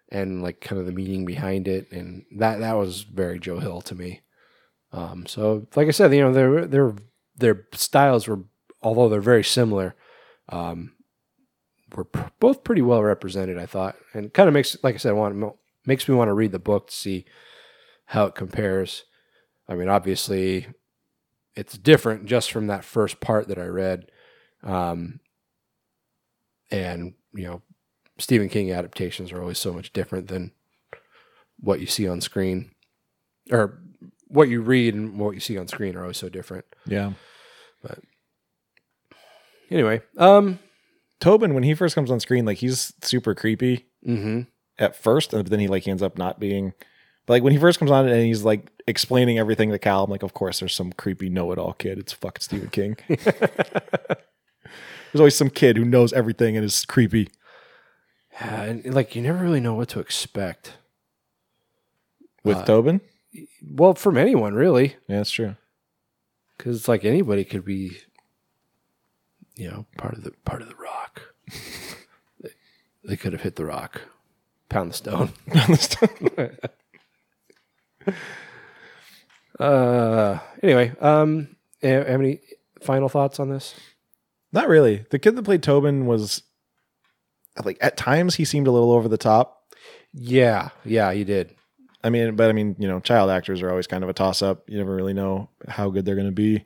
and 0.09 0.41
like 0.41 0.61
kind 0.61 0.79
of 0.79 0.85
the 0.85 0.93
meaning 0.93 1.25
behind 1.25 1.67
it, 1.67 1.91
and 1.91 2.23
that 2.37 2.59
that 2.59 2.77
was 2.77 3.01
very 3.01 3.39
Joe 3.39 3.59
Hill 3.59 3.81
to 3.81 3.95
me. 3.95 4.21
Um, 4.93 5.25
so 5.27 5.67
like 5.75 5.87
I 5.87 5.91
said, 5.91 6.13
you 6.13 6.21
know, 6.21 6.31
their 6.31 6.65
their 6.65 6.95
their 7.35 7.67
styles 7.73 8.27
were, 8.27 8.39
although 8.81 9.09
they're 9.09 9.21
very 9.21 9.43
similar, 9.43 9.95
um, 10.47 10.93
were 11.93 12.05
pr- 12.05 12.29
both 12.39 12.63
pretty 12.63 12.81
well 12.81 13.03
represented. 13.03 13.57
I 13.57 13.65
thought, 13.65 13.97
and 14.13 14.33
kind 14.33 14.47
of 14.47 14.53
makes, 14.53 14.77
like 14.81 14.95
I 14.95 14.97
said, 14.97 15.11
want 15.13 15.55
makes 15.85 16.07
me 16.07 16.15
want 16.15 16.29
to 16.29 16.33
read 16.33 16.53
the 16.53 16.59
book 16.59 16.87
to 16.87 16.95
see 16.95 17.25
how 18.05 18.25
it 18.25 18.35
compares. 18.35 19.03
I 19.69 19.75
mean, 19.75 19.87
obviously, 19.87 20.67
it's 21.55 21.77
different 21.77 22.25
just 22.25 22.51
from 22.51 22.67
that 22.67 22.83
first 22.83 23.21
part 23.21 23.47
that 23.47 23.59
I 23.59 23.65
read. 23.65 24.11
Um, 24.63 25.21
and 26.71 27.13
you 27.33 27.45
know 27.45 27.61
Stephen 28.17 28.49
King 28.49 28.71
adaptations 28.71 29.31
are 29.31 29.41
always 29.41 29.57
so 29.57 29.73
much 29.73 29.93
different 29.93 30.27
than 30.27 30.51
what 31.59 31.79
you 31.79 31.85
see 31.87 32.07
on 32.07 32.21
screen 32.21 32.71
or 33.51 33.79
what 34.27 34.49
you 34.49 34.61
read 34.61 34.93
and 34.93 35.17
what 35.17 35.33
you 35.33 35.39
see 35.39 35.57
on 35.57 35.67
screen 35.67 35.95
are 35.95 36.01
always 36.01 36.17
so 36.17 36.29
different. 36.29 36.65
Yeah. 36.85 37.13
But 37.81 37.99
anyway, 39.71 40.01
um, 40.17 40.59
Tobin, 41.19 41.53
when 41.53 41.63
he 41.63 41.73
first 41.73 41.95
comes 41.95 42.11
on 42.11 42.19
screen, 42.19 42.45
like 42.45 42.59
he's 42.59 42.93
super 43.01 43.33
creepy 43.33 43.87
mhm. 44.07 44.47
at 44.77 44.95
first, 44.95 45.31
but 45.31 45.49
then 45.49 45.59
he 45.59 45.67
like 45.67 45.87
ends 45.87 46.03
up 46.03 46.17
not 46.17 46.39
being. 46.39 46.73
Like 47.29 47.43
when 47.43 47.53
he 47.53 47.59
first 47.59 47.77
comes 47.79 47.91
on 47.91 48.07
and 48.07 48.25
he's 48.25 48.43
like 48.43 48.69
explaining 48.87 49.37
everything 49.37 49.69
to 49.69 49.79
Cal, 49.79 50.03
I'm 50.03 50.09
like, 50.11 50.23
of 50.23 50.33
course, 50.33 50.59
there's 50.59 50.73
some 50.73 50.91
creepy 50.91 51.29
know-it-all 51.29 51.73
kid. 51.73 51.99
It's 51.99 52.11
fucking 52.11 52.41
Stephen 52.41 52.69
King. 52.69 52.97
there's 53.07 53.29
always 55.15 55.35
some 55.35 55.49
kid 55.51 55.77
who 55.77 55.85
knows 55.85 56.11
everything 56.11 56.55
and 56.57 56.65
is 56.65 56.83
creepy. 56.85 57.29
Yeah, 58.33 58.63
and 58.63 58.93
like 58.93 59.15
you 59.15 59.21
never 59.21 59.43
really 59.43 59.59
know 59.59 59.75
what 59.75 59.89
to 59.89 59.99
expect 59.99 60.73
With 62.43 62.57
Uh, 62.57 62.65
Tobin, 62.65 63.01
Well, 63.63 63.93
from 63.93 64.17
anyone 64.17 64.53
really, 64.55 64.95
yeah, 65.07 65.17
that's 65.17 65.31
true. 65.31 65.55
because 66.57 66.77
it's 66.77 66.87
like 66.87 67.03
anybody 67.05 67.43
could 67.43 67.65
be, 67.65 67.97
you 69.55 69.69
know, 69.69 69.85
part 69.97 70.15
of 70.15 70.23
the 70.23 70.31
part 70.45 70.61
of 70.61 70.69
the 70.69 70.75
rock. 70.75 71.21
they, 72.41 72.49
they 73.03 73.17
could 73.17 73.33
have 73.33 73.41
hit 73.41 73.55
the 73.57 73.65
rock, 73.65 74.01
pound 74.69 74.91
the 74.91 74.95
stone. 74.95 75.33
pound 75.51 75.73
the 75.73 75.77
stone. 75.77 76.57
uh, 79.59 80.39
anyway, 80.63 80.93
um, 80.99 81.55
have 81.81 82.07
any 82.07 82.39
final 82.81 83.09
thoughts 83.09 83.39
on 83.39 83.49
this? 83.49 83.75
Not 84.51 84.67
really. 84.67 85.05
The 85.09 85.19
kid 85.19 85.35
that 85.35 85.43
played 85.43 85.63
Tobin 85.63 86.05
was 86.05 86.43
like 87.63 87.77
at 87.81 87.97
times 87.97 88.35
he 88.35 88.45
seemed 88.45 88.67
a 88.67 88.71
little 88.71 88.91
over 88.91 89.07
the 89.07 89.17
top. 89.17 89.73
Yeah, 90.13 90.69
yeah, 90.85 91.13
he 91.13 91.23
did. 91.23 91.55
I 92.03 92.09
mean, 92.09 92.35
but 92.35 92.49
I 92.49 92.53
mean, 92.53 92.75
you 92.79 92.87
know, 92.87 92.99
child 92.99 93.29
actors 93.29 93.61
are 93.61 93.69
always 93.69 93.87
kind 93.87 94.03
of 94.03 94.09
a 94.09 94.13
toss 94.13 94.41
up. 94.41 94.63
You 94.69 94.77
never 94.77 94.95
really 94.95 95.13
know 95.13 95.49
how 95.67 95.89
good 95.89 96.05
they're 96.05 96.15
going 96.15 96.27
to 96.27 96.31
be. 96.31 96.65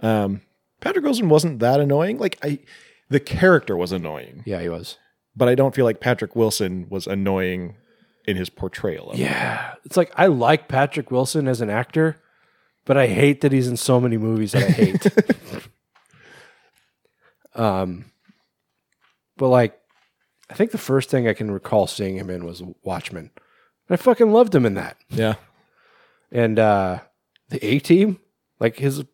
Um, 0.00 0.40
Patrick 0.80 1.04
Wilson 1.04 1.28
wasn't 1.28 1.58
that 1.58 1.80
annoying. 1.80 2.18
Like 2.18 2.38
I, 2.42 2.60
the 3.10 3.20
character 3.20 3.76
was 3.76 3.90
annoying, 3.90 4.42
Yeah, 4.46 4.60
he 4.60 4.68
was. 4.68 4.96
but 5.34 5.48
I 5.48 5.54
don't 5.56 5.74
feel 5.74 5.84
like 5.84 6.00
Patrick 6.00 6.36
Wilson 6.36 6.86
was 6.88 7.06
annoying 7.08 7.74
in 8.28 8.36
his 8.36 8.50
portrayal 8.50 9.10
of. 9.10 9.18
Yeah, 9.18 9.74
it's 9.86 9.96
like 9.96 10.12
I 10.14 10.26
like 10.26 10.68
Patrick 10.68 11.10
Wilson 11.10 11.48
as 11.48 11.62
an 11.62 11.70
actor, 11.70 12.20
but 12.84 12.98
I 12.98 13.06
hate 13.06 13.40
that 13.40 13.52
he's 13.52 13.66
in 13.66 13.78
so 13.78 13.98
many 13.98 14.18
movies 14.18 14.52
that 14.52 14.64
I 14.64 14.70
hate. 14.70 15.06
um, 17.54 18.04
but 19.38 19.48
like, 19.48 19.80
I 20.50 20.54
think 20.54 20.72
the 20.72 20.78
first 20.78 21.08
thing 21.08 21.26
I 21.26 21.32
can 21.32 21.50
recall 21.50 21.86
seeing 21.86 22.16
him 22.16 22.28
in 22.28 22.44
was 22.44 22.62
Watchmen. 22.82 23.30
And 23.88 23.94
I 23.94 23.96
fucking 23.96 24.30
loved 24.30 24.54
him 24.54 24.66
in 24.66 24.74
that. 24.74 24.98
Yeah. 25.08 25.36
And 26.30 26.58
uh, 26.58 26.98
the 27.48 27.64
A 27.64 27.78
Team, 27.78 28.20
like 28.60 28.76
his 28.76 29.04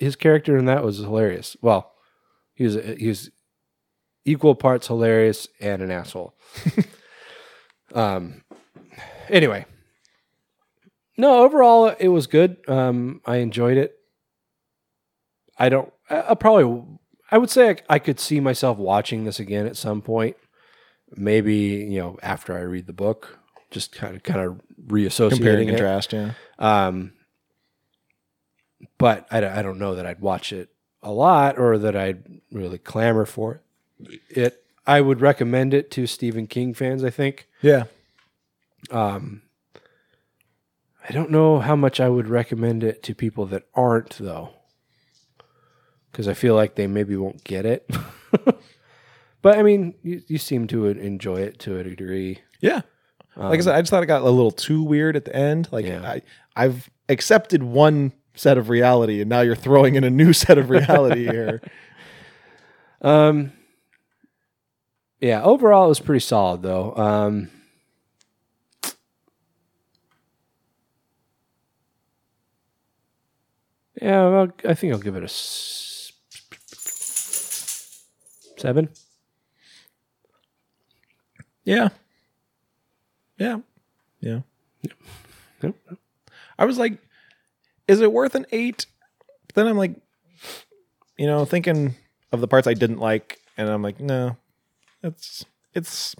his 0.00 0.16
character 0.16 0.56
in 0.56 0.64
that 0.64 0.82
was 0.82 0.96
hilarious. 0.96 1.58
Well, 1.60 1.92
he 2.54 2.64
was 2.64 2.78
he 2.96 3.08
was 3.08 3.30
equal 4.24 4.54
parts 4.54 4.86
hilarious 4.86 5.46
and 5.60 5.82
an 5.82 5.90
asshole. 5.90 6.34
um. 7.94 8.42
Anyway, 9.32 9.64
no. 11.16 11.42
Overall, 11.42 11.88
it 11.88 12.08
was 12.08 12.26
good. 12.28 12.58
Um, 12.68 13.20
I 13.26 13.36
enjoyed 13.36 13.76
it. 13.78 13.96
I 15.58 15.68
don't. 15.68 15.92
I, 16.10 16.22
I 16.30 16.34
probably. 16.34 16.84
I 17.30 17.38
would 17.38 17.50
say 17.50 17.70
I, 17.70 17.76
I 17.88 17.98
could 17.98 18.20
see 18.20 18.38
myself 18.40 18.76
watching 18.78 19.24
this 19.24 19.40
again 19.40 19.66
at 19.66 19.76
some 19.76 20.02
point. 20.02 20.36
Maybe 21.16 21.54
you 21.54 21.98
know 21.98 22.18
after 22.22 22.56
I 22.56 22.60
read 22.60 22.86
the 22.86 22.92
book, 22.92 23.38
just 23.70 23.92
kind 23.92 24.14
of 24.16 24.22
kind 24.22 24.40
of 24.40 24.60
reassociating 24.86 25.30
Compare 25.30 25.58
and 25.60 25.62
it. 25.62 25.72
contrast, 25.72 26.12
yeah. 26.12 26.32
Um, 26.58 27.12
but 28.98 29.26
I, 29.30 29.40
don't- 29.40 29.52
I 29.56 29.62
don't 29.62 29.78
know 29.78 29.94
that 29.94 30.06
I'd 30.06 30.20
watch 30.20 30.52
it 30.52 30.68
a 31.02 31.10
lot 31.12 31.58
or 31.58 31.78
that 31.78 31.96
I'd 31.96 32.22
really 32.50 32.78
clamor 32.78 33.24
for 33.26 33.62
it. 34.00 34.20
it. 34.28 34.58
I 34.86 35.00
would 35.00 35.20
recommend 35.20 35.72
it 35.74 35.90
to 35.92 36.06
Stephen 36.06 36.46
King 36.46 36.74
fans. 36.74 37.02
I 37.04 37.10
think. 37.10 37.48
Yeah. 37.62 37.84
Um, 38.90 39.42
I 41.08 41.12
don't 41.12 41.30
know 41.30 41.58
how 41.58 41.76
much 41.76 42.00
I 42.00 42.08
would 42.08 42.28
recommend 42.28 42.84
it 42.84 43.02
to 43.04 43.14
people 43.14 43.46
that 43.46 43.64
aren't 43.74 44.10
though, 44.18 44.50
because 46.10 46.28
I 46.28 46.34
feel 46.34 46.54
like 46.54 46.74
they 46.74 46.86
maybe 46.86 47.16
won't 47.16 47.42
get 47.44 47.64
it. 47.66 47.88
but 49.42 49.58
I 49.58 49.62
mean, 49.62 49.94
you, 50.02 50.22
you 50.28 50.38
seem 50.38 50.66
to 50.68 50.86
enjoy 50.86 51.36
it 51.36 51.58
to 51.60 51.78
a 51.78 51.84
degree. 51.84 52.38
Yeah. 52.60 52.82
Like 53.36 53.46
I 53.46 53.54
Um, 53.56 53.62
said, 53.62 53.74
I 53.74 53.80
just 53.80 53.90
thought 53.90 54.02
it 54.02 54.06
got 54.06 54.22
a 54.22 54.30
little 54.30 54.50
too 54.50 54.82
weird 54.82 55.16
at 55.16 55.24
the 55.24 55.34
end. 55.34 55.68
Like 55.72 55.86
I, 55.86 56.22
I've 56.54 56.90
accepted 57.08 57.62
one 57.62 58.12
set 58.34 58.58
of 58.58 58.68
reality, 58.68 59.20
and 59.20 59.28
now 59.30 59.40
you're 59.40 59.56
throwing 59.56 59.94
in 59.94 60.04
a 60.04 60.10
new 60.10 60.32
set 60.32 60.58
of 60.58 60.70
reality 60.70 61.24
here. 61.30 61.60
Um, 63.00 63.52
yeah, 65.20 65.42
overall 65.42 65.86
it 65.86 65.88
was 65.88 66.00
pretty 66.00 66.20
solid 66.20 66.62
though. 66.62 66.94
Um, 66.96 67.48
yeah, 74.02 74.28
well, 74.28 74.48
I 74.68 74.74
think 74.74 74.92
I'll 74.92 74.98
give 74.98 75.16
it 75.16 75.22
a 75.22 75.26
s- 75.26 76.12
seven. 78.58 78.88
Yeah. 81.64 81.88
Yeah. 83.38 83.60
Yeah. 84.20 84.40
Yep. 85.62 85.74
I 86.58 86.64
was 86.64 86.78
like, 86.78 86.98
is 87.88 88.00
it 88.00 88.12
worth 88.12 88.34
an 88.34 88.46
eight? 88.52 88.86
But 89.46 89.54
then 89.54 89.66
I'm 89.68 89.76
like, 89.78 89.94
you 91.16 91.26
know, 91.26 91.44
thinking 91.44 91.94
of 92.32 92.40
the 92.40 92.48
parts 92.48 92.66
I 92.66 92.74
didn't 92.74 92.98
like, 92.98 93.38
and 93.56 93.68
I'm 93.68 93.82
like, 93.82 94.00
no, 94.00 94.36
it's 95.02 95.44
it's 95.74 96.16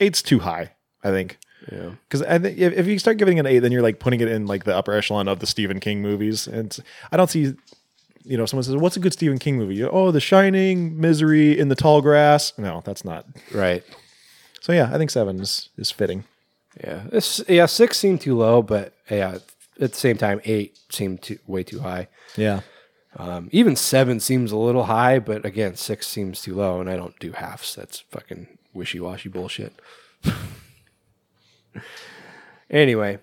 eight's 0.00 0.22
too 0.22 0.40
high. 0.40 0.72
I 1.02 1.10
think. 1.10 1.38
Yeah. 1.72 1.90
Because 2.08 2.22
I 2.22 2.38
think 2.38 2.58
if, 2.58 2.72
if 2.74 2.86
you 2.86 2.98
start 2.98 3.16
giving 3.16 3.38
an 3.38 3.46
eight, 3.46 3.58
then 3.60 3.72
you're 3.72 3.82
like 3.82 3.98
putting 3.98 4.20
it 4.20 4.28
in 4.28 4.46
like 4.46 4.64
the 4.64 4.76
upper 4.76 4.92
echelon 4.92 5.26
of 5.28 5.40
the 5.40 5.46
Stephen 5.46 5.80
King 5.80 6.00
movies, 6.02 6.46
and 6.46 6.76
I 7.10 7.16
don't 7.16 7.28
see. 7.30 7.54
You 8.24 8.36
know, 8.36 8.44
someone 8.46 8.64
says, 8.64 8.76
"What's 8.76 8.96
a 8.96 9.00
good 9.00 9.12
Stephen 9.12 9.38
King 9.38 9.56
movie?" 9.56 9.76
You- 9.76 9.88
Oh, 9.90 10.10
The 10.10 10.20
Shining, 10.20 11.00
Misery, 11.00 11.56
In 11.58 11.68
the 11.68 11.76
Tall 11.76 12.00
Grass. 12.02 12.52
No, 12.58 12.82
that's 12.84 13.04
not 13.04 13.24
right. 13.52 13.84
So 14.60 14.72
yeah, 14.72 14.90
I 14.92 14.98
think 14.98 15.10
seven 15.10 15.40
is 15.40 15.68
is 15.76 15.90
fitting. 15.92 16.24
Yeah, 16.82 17.04
this 17.10 17.40
yeah 17.48 17.66
six 17.66 17.96
seemed 17.98 18.20
too 18.20 18.36
low, 18.36 18.62
but 18.62 18.94
yeah, 19.10 19.38
at 19.80 19.92
the 19.92 19.96
same 19.96 20.16
time 20.18 20.40
eight 20.44 20.78
seemed 20.90 21.22
too 21.22 21.38
way 21.46 21.62
too 21.62 21.80
high. 21.80 22.08
Yeah. 22.36 22.60
Um, 23.16 23.48
even 23.52 23.76
seven 23.76 24.20
seems 24.20 24.52
a 24.52 24.56
little 24.58 24.84
high, 24.84 25.18
but 25.20 25.44
again, 25.46 25.74
six 25.76 26.06
seems 26.06 26.42
too 26.42 26.54
low, 26.54 26.80
and 26.80 26.90
I 26.90 26.96
don't 26.96 27.18
do 27.18 27.32
halves. 27.32 27.74
That's 27.74 28.00
fucking 28.10 28.46
wishy 28.74 29.00
washy 29.00 29.28
bullshit. 29.30 29.72
anyway, 32.70 33.18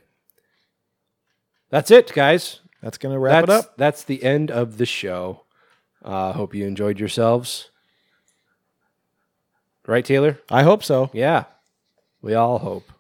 that's 1.69 1.91
it, 1.91 2.11
guys. 2.13 2.59
That's 2.81 2.97
gonna 2.97 3.19
wrap 3.19 3.43
it 3.43 3.47
That's- 3.47 3.65
up. 3.65 3.77
That's 3.77 4.03
the 4.03 4.23
end 4.23 4.51
of 4.51 4.77
the 4.77 4.85
show. 4.85 5.41
Uh, 6.03 6.33
hope 6.33 6.53
you 6.53 6.65
enjoyed 6.67 6.99
yourselves. 6.99 7.69
Right, 9.87 10.03
Taylor? 10.05 10.39
I 10.49 10.63
hope 10.63 10.83
so. 10.83 11.09
Yeah, 11.13 11.45
we 12.21 12.33
all 12.33 12.59
hope. 12.59 12.91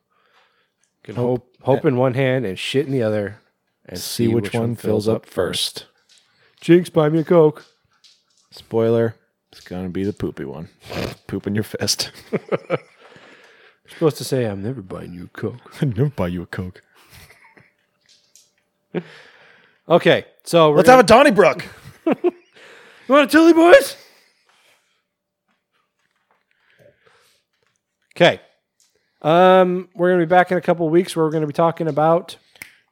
Can 1.03 1.15
hope, 1.15 1.47
hope, 1.61 1.85
in 1.85 1.97
one 1.97 2.13
hand 2.13 2.45
and 2.45 2.57
shit 2.57 2.85
in 2.85 2.93
the 2.93 3.03
other, 3.03 3.39
and 3.85 3.99
See 3.99 4.27
which 4.29 4.53
one 4.53 4.75
fills 4.75 5.07
up 5.07 5.25
first. 5.25 5.85
Jinx, 6.61 6.89
buy 6.89 7.09
me 7.09 7.19
a 7.19 7.23
coke. 7.25 7.65
Spoiler: 8.51 9.15
It's 9.51 9.61
gonna 9.61 9.89
be 9.89 10.03
the 10.05 10.13
poopy 10.13 10.45
one. 10.45 10.69
Poop 11.27 11.45
in 11.47 11.55
your 11.55 11.63
fist. 11.65 12.11
You're 13.85 13.93
supposed 13.93 14.17
to 14.17 14.23
say, 14.23 14.45
"I'm 14.45 14.63
never 14.63 14.81
buying 14.81 15.13
you 15.13 15.25
a 15.25 15.27
coke." 15.37 15.59
I 15.81 15.85
never 15.85 16.09
buy 16.09 16.27
you 16.27 16.41
a 16.41 16.45
coke. 16.47 16.81
Okay, 19.89 20.23
so 20.45 20.69
we're 20.71 20.77
Let's 20.77 20.87
have 20.89 20.99
a 21.01 21.03
Donnybrook. 21.03 21.65
You 22.05 23.13
want 23.15 23.25
a 23.25 23.27
Tilly 23.29 23.51
boys? 23.51 23.97
Okay. 28.15 28.39
Um, 29.21 29.89
we're 29.93 30.11
gonna 30.11 30.21
be 30.25 30.29
back 30.29 30.51
in 30.51 30.57
a 30.57 30.61
couple 30.61 30.87
weeks 30.87 31.13
where 31.15 31.25
we're 31.25 31.31
gonna 31.31 31.47
be 31.47 31.51
talking 31.53 31.89
about 31.89 32.37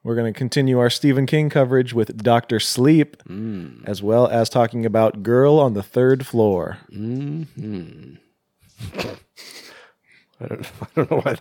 We're 0.04 0.16
going 0.16 0.34
to 0.34 0.38
continue 0.38 0.80
our 0.80 0.90
Stephen 0.90 1.26
King 1.28 1.50
coverage 1.50 1.94
with 1.94 2.18
Doctor 2.24 2.60
Sleep, 2.60 3.22
as 3.86 4.02
well 4.04 4.28
as 4.28 4.50
talking 4.50 4.86
about 4.86 5.22
Girl 5.24 5.60
on 5.60 5.76
the 5.76 5.84
Third 5.84 6.26
Floor. 6.26 6.80
I 10.42 10.48
don't, 10.48 10.66
I 10.82 10.88
don't 10.96 11.12
know 11.12 11.22
why. 11.22 11.36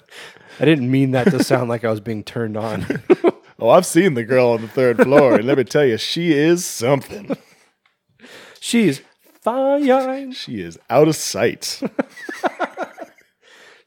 I 0.59 0.65
didn't 0.65 0.91
mean 0.91 1.13
that 1.13 1.31
to 1.31 1.43
sound 1.43 1.69
like 1.69 1.85
I 1.85 1.91
was 1.91 2.01
being 2.01 2.25
turned 2.25 2.57
on. 2.57 3.03
Oh, 3.63 3.69
I've 3.69 3.85
seen 3.85 4.15
the 4.15 4.25
girl 4.25 4.53
on 4.53 4.63
the 4.63 4.69
third 4.69 4.97
floor, 5.03 5.35
and 5.35 5.45
let 5.45 5.59
me 5.59 5.65
tell 5.65 5.85
you, 5.85 5.99
she 5.99 6.33
is 6.33 6.65
something. 6.65 7.37
She's 8.61 9.03
fine. 9.43 10.33
She 10.33 10.63
is 10.63 10.79
out 10.89 11.09
of 11.09 11.15
sight. 11.15 11.83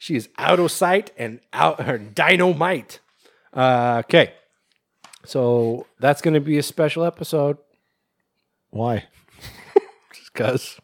She 0.03 0.18
is 0.18 0.27
out 0.38 0.60
of 0.60 0.69
sight 0.69 1.11
and 1.18 1.40
out 1.53 1.84
her 1.84 1.98
dynamite. 1.98 2.99
Uh, 3.53 4.03
okay. 4.03 4.34
So 5.26 5.88
that's 5.98 6.22
going 6.22 6.34
to 6.34 6.41
be 6.41 6.57
a 6.57 6.64
special 6.64 7.06
episode. 7.06 7.57
Why? 8.69 9.06
Just 10.14 10.34
because. 10.34 10.77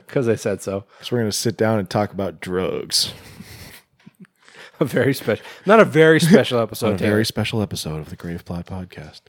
Because 0.06 0.28
I 0.28 0.34
said 0.34 0.62
so. 0.62 0.84
Because 0.98 1.10
we're 1.12 1.18
going 1.20 1.30
to 1.30 1.36
sit 1.36 1.56
down 1.56 1.78
and 1.78 1.88
talk 1.88 2.12
about 2.12 2.40
drugs. 2.40 3.12
A 4.80 4.84
very 4.84 5.14
special, 5.14 5.42
not 5.64 5.80
a 5.80 5.86
very 5.86 6.20
special 6.20 6.58
episode. 6.62 6.96
A 6.96 6.98
Taylor. 6.98 7.10
very 7.12 7.24
special 7.24 7.62
episode 7.62 7.98
of 7.98 8.10
the 8.10 8.16
Grave 8.16 8.44
Plot 8.44 8.66
Podcast. 8.66 9.22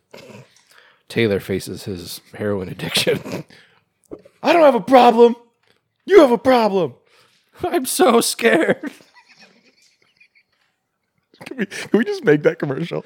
Taylor 1.07 1.39
faces 1.39 1.85
his 1.85 2.19
heroin 2.33 2.67
addiction. 2.67 3.45
I 4.43 4.51
don't 4.51 4.63
have 4.63 4.75
a 4.75 4.81
problem. 4.81 5.37
You 6.05 6.19
have 6.19 6.31
a 6.31 6.37
problem. 6.37 6.95
I'm 7.63 7.85
so 7.85 8.19
scared. 8.19 8.91
Can 11.45 11.55
we, 11.57 11.65
can 11.65 11.97
we 11.97 12.03
just 12.03 12.25
make 12.25 12.43
that 12.43 12.59
commercial? 12.59 13.05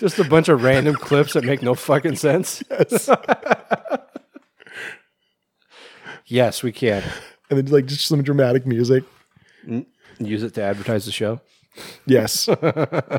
Just 0.00 0.18
a 0.18 0.24
bunch 0.24 0.48
of 0.48 0.62
random 0.62 0.94
clips 0.94 1.34
that 1.34 1.44
make 1.44 1.60
no 1.60 1.74
fucking 1.74 2.16
sense. 2.16 2.62
Yes. 2.70 3.10
yes, 6.24 6.62
we 6.62 6.72
can. 6.72 7.02
And 7.50 7.58
then 7.58 7.66
like 7.66 7.84
just 7.84 8.06
some 8.06 8.22
dramatic 8.22 8.66
music. 8.66 9.04
Use 10.18 10.42
it 10.42 10.54
to 10.54 10.62
advertise 10.62 11.04
the 11.04 11.12
show. 11.12 11.42
Yes. 12.06 12.48
Uh, 12.48 13.18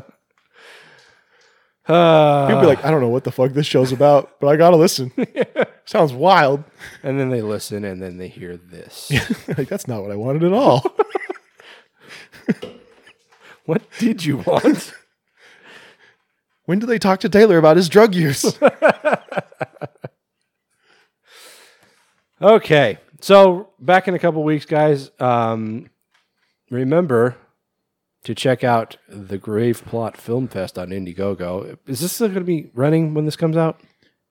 People 2.48 2.60
be 2.62 2.66
like, 2.66 2.84
I 2.84 2.90
don't 2.90 3.00
know 3.00 3.08
what 3.08 3.22
the 3.22 3.30
fuck 3.30 3.52
this 3.52 3.66
show's 3.66 3.92
about, 3.92 4.40
but 4.40 4.48
I 4.48 4.56
gotta 4.56 4.76
listen. 4.76 5.12
Sounds 5.84 6.12
wild. 6.12 6.64
and 7.04 7.16
then 7.16 7.30
they 7.30 7.42
listen 7.42 7.84
and 7.84 8.02
then 8.02 8.18
they 8.18 8.26
hear 8.26 8.56
this. 8.56 9.12
like 9.56 9.68
that's 9.68 9.86
not 9.86 10.02
what 10.02 10.10
I 10.10 10.16
wanted 10.16 10.42
at 10.42 10.52
all. 10.52 10.82
what 13.66 13.82
did 14.00 14.24
you 14.24 14.38
want? 14.38 14.92
When 16.64 16.78
did 16.78 16.86
they 16.86 16.98
talk 16.98 17.20
to 17.20 17.28
Taylor 17.28 17.58
about 17.58 17.76
his 17.76 17.88
drug 17.88 18.14
use? 18.14 18.58
Okay. 22.42 22.98
So 23.20 23.70
back 23.78 24.08
in 24.08 24.14
a 24.14 24.18
couple 24.18 24.42
weeks, 24.42 24.66
guys. 24.66 25.10
Um, 25.20 25.88
remember 26.70 27.36
to 28.24 28.34
check 28.34 28.64
out 28.64 28.96
the 29.08 29.38
Grave 29.38 29.84
Plot 29.86 30.16
Film 30.16 30.48
Fest 30.48 30.78
on 30.78 30.88
Indiegogo. 30.90 31.78
Is 31.86 32.00
this 32.00 32.12
still 32.12 32.28
going 32.28 32.40
to 32.40 32.44
be 32.44 32.70
running 32.74 33.14
when 33.14 33.24
this 33.24 33.36
comes 33.36 33.56
out? 33.56 33.80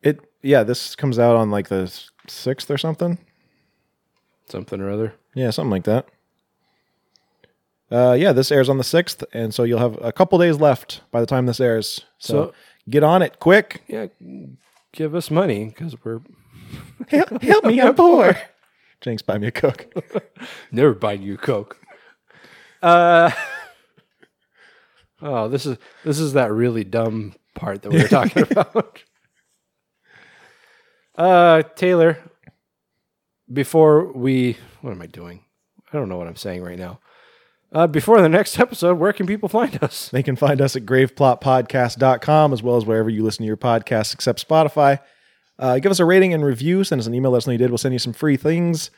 it 0.01 0.19
yeah, 0.41 0.63
this 0.63 0.95
comes 0.95 1.19
out 1.19 1.35
on 1.35 1.51
like 1.51 1.69
the 1.69 1.91
sixth 2.27 2.69
or 2.69 2.77
something. 2.77 3.17
Something 4.49 4.81
or 4.81 4.89
other. 4.89 5.13
Yeah, 5.35 5.51
something 5.51 5.71
like 5.71 5.83
that. 5.85 6.07
Uh, 7.91 8.13
yeah, 8.13 8.31
this 8.31 8.51
airs 8.51 8.69
on 8.69 8.77
the 8.77 8.84
sixth, 8.84 9.23
and 9.34 9.53
so 9.53 9.63
you'll 9.63 9.80
have 9.80 9.97
a 10.01 10.11
couple 10.13 10.39
days 10.39 10.57
left 10.57 11.01
by 11.11 11.19
the 11.19 11.26
time 11.26 11.45
this 11.45 11.59
airs. 11.59 12.05
So, 12.18 12.34
So- 12.34 12.53
get 12.89 13.03
on 13.03 13.22
it 13.22 13.39
quick. 13.39 13.84
Yeah, 13.88 14.07
give 14.93 15.13
us 15.13 15.30
money 15.30 15.65
because 15.65 15.95
we're 16.03 16.22
Help, 17.09 17.41
help 17.41 17.65
me, 17.65 17.81
I'm 17.81 17.95
poor. 17.95 18.38
Jinx, 19.01 19.22
buy 19.22 19.38
me 19.38 19.47
a 19.47 19.51
coke. 19.51 19.88
never 20.72 20.93
buy 20.93 21.13
you 21.13 21.34
a 21.34 21.38
Coke. 21.38 21.77
Uh, 22.81 23.31
oh, 25.22 25.47
this 25.47 25.65
is 25.65 25.77
this 26.05 26.19
is 26.19 26.34
that 26.34 26.51
really 26.51 26.84
dumb 26.84 27.34
part 27.55 27.81
that 27.81 27.91
we 27.91 28.01
were 28.01 28.07
talking 28.07 28.43
about. 28.43 28.99
Uh, 31.18 31.63
Taylor, 31.76 32.18
before 33.51 34.11
we, 34.13 34.57
what 34.81 34.91
am 34.91 35.01
I 35.01 35.07
doing? 35.07 35.43
I 35.91 35.97
don't 35.97 36.07
know 36.09 36.18
what 36.18 36.27
I'm 36.27 36.35
saying 36.38 36.63
right 36.63 36.80
now. 36.80 36.99
Uh, 37.72 37.88
before 37.88 38.22
the 38.22 38.30
next 38.30 38.60
episode, 38.60 38.99
where 38.99 39.14
can 39.14 39.26
people 39.26 39.49
find 39.49 39.81
us? 39.84 40.10
They 40.10 40.23
can 40.23 40.35
find 40.35 40.61
us 40.61 40.76
at 40.76 40.85
graveplotpodcast.com 40.85 42.53
as 42.53 42.61
well 42.61 42.77
as 42.77 42.85
wherever 42.85 43.10
you 43.10 43.23
listen 43.23 43.43
to 43.43 43.48
your 43.48 43.57
podcasts 43.57 44.14
except 44.14 44.48
Spotify. 44.48 44.99
Uh, 45.57 45.80
give 45.80 45.91
us 45.91 45.99
a 45.99 46.06
rating 46.06 46.34
and 46.34 46.43
review. 46.43 46.84
Send 46.84 46.99
us 46.99 47.07
an 47.07 47.14
email. 47.14 47.31
Let 47.31 47.39
us 47.39 47.48
know 47.48 47.53
you 47.53 47.60
did. 47.60 47.69
We'll 47.69 47.77
send 47.77 47.93
you 47.93 47.99
some 47.99 48.14
free 48.14 48.35
things. 48.35 48.91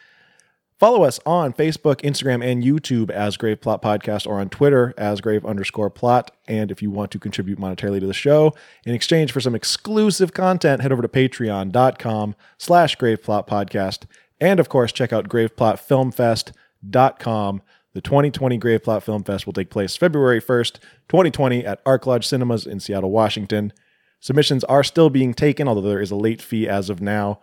Follow 0.80 1.04
us 1.04 1.20
on 1.26 1.54
Facebook, 1.54 2.02
Instagram, 2.02 2.44
and 2.44 2.64
YouTube 2.64 3.10
as 3.10 3.38
Grave 3.38 3.62
Plot 3.62 3.82
Podcast 3.82 4.28
or 4.28 4.40
on 4.40 4.50
Twitter 4.50 4.94
as 4.98 5.22
Grave 5.22 5.46
underscore 5.46 5.90
plot. 5.90 6.32
And 6.48 6.72
if 6.72 6.82
you 6.82 6.90
want 6.90 7.12
to 7.12 7.20
contribute 7.20 7.60
monetarily 7.60 8.00
to 8.00 8.08
the 8.08 8.14
show 8.14 8.54
in 8.86 8.94
exchange 8.94 9.32
for 9.32 9.40
some 9.40 9.56
exclusive 9.56 10.34
content, 10.34 10.82
head 10.82 10.92
over 10.92 11.02
to 11.02 11.08
patreon.com 11.08 12.36
slash 12.58 12.96
Grave 12.96 13.24
Plot 13.24 13.48
Podcast. 13.48 14.06
And 14.42 14.60
of 14.60 14.68
course, 14.68 14.92
check 14.92 15.14
out 15.14 15.30
graveplotfilmfest.com. 15.30 17.62
The 17.94 18.02
2020 18.02 18.58
Grave 18.58 18.84
Plot 18.84 19.04
Film 19.04 19.24
Fest 19.24 19.46
will 19.46 19.54
take 19.54 19.70
place 19.70 19.96
February 19.96 20.42
1st, 20.42 20.80
2020 21.10 21.66
at 21.66 21.82
Ark 21.86 22.08
Lodge 22.08 22.28
Cinemas 22.28 22.66
in 22.66 22.80
Seattle, 22.80 23.12
Washington. 23.12 23.72
Submissions 24.20 24.64
are 24.66 24.84
still 24.84 25.10
being 25.10 25.34
taken, 25.34 25.68
although 25.68 25.82
there 25.82 26.02
is 26.02 26.12
a 26.12 26.16
late 26.16 26.42
fee 26.42 26.68
as 26.68 26.90
of 26.90 27.02
now. 27.02 27.40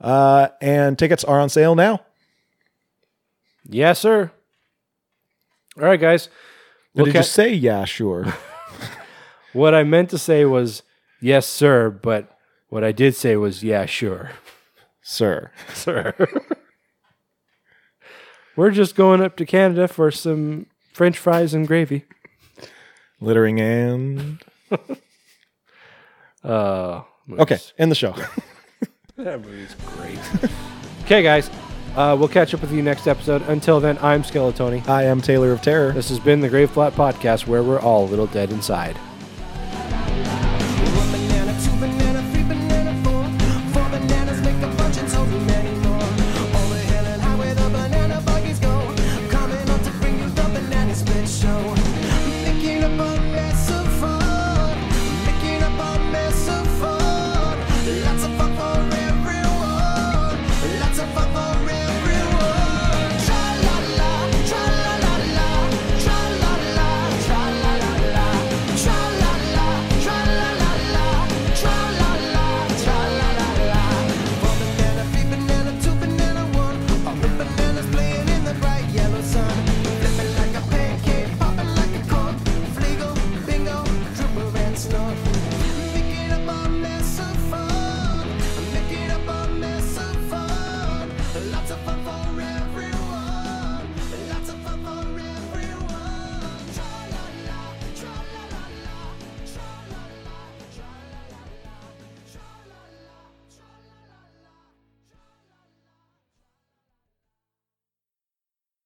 Uh, 0.00 0.48
and 0.60 0.98
tickets 0.98 1.24
are 1.24 1.40
on 1.40 1.48
sale 1.48 1.74
now. 1.74 2.00
Yes, 3.68 3.98
sir. 3.98 4.30
All 5.76 5.84
right, 5.84 6.00
guys. 6.00 6.28
What 6.92 7.06
did 7.06 7.14
you 7.14 7.22
say, 7.22 7.52
yeah, 7.52 7.84
sure? 7.84 8.34
What 9.52 9.74
I 9.74 9.82
meant 9.82 10.10
to 10.10 10.18
say 10.18 10.44
was 10.44 10.82
yes, 11.20 11.46
sir, 11.46 11.90
but 11.90 12.38
what 12.68 12.84
I 12.84 12.92
did 12.92 13.16
say 13.16 13.34
was 13.34 13.64
yeah, 13.64 13.84
sure, 13.84 14.30
Sir. 15.02 15.50
sir. 15.74 16.14
We're 18.60 18.72
just 18.72 18.94
going 18.94 19.22
up 19.22 19.38
to 19.38 19.46
Canada 19.46 19.88
for 19.88 20.10
some 20.10 20.66
French 20.92 21.16
fries 21.16 21.54
and 21.54 21.66
gravy. 21.66 22.04
Littering 23.18 23.58
and. 23.58 24.42
Uh, 26.44 27.02
Okay, 27.38 27.58
end 27.78 27.90
the 27.90 27.94
show. 27.94 28.14
that 29.16 29.42
movie's 29.42 29.74
great. 29.86 30.18
okay, 31.04 31.22
guys. 31.22 31.50
Uh, 31.94 32.16
we'll 32.18 32.28
catch 32.28 32.54
up 32.54 32.62
with 32.62 32.72
you 32.72 32.82
next 32.82 33.06
episode. 33.06 33.42
Until 33.48 33.78
then, 33.78 33.98
I'm 33.98 34.22
Skeletoni. 34.22 34.88
I 34.88 35.04
am 35.04 35.20
Taylor 35.20 35.52
of 35.52 35.60
Terror. 35.60 35.92
This 35.92 36.08
has 36.08 36.18
been 36.18 36.40
the 36.40 36.48
Grave 36.48 36.70
Plot 36.72 36.94
Podcast, 36.94 37.46
where 37.46 37.62
we're 37.62 37.80
all 37.80 38.04
a 38.04 38.08
little 38.08 38.26
dead 38.26 38.50
inside. 38.52 38.98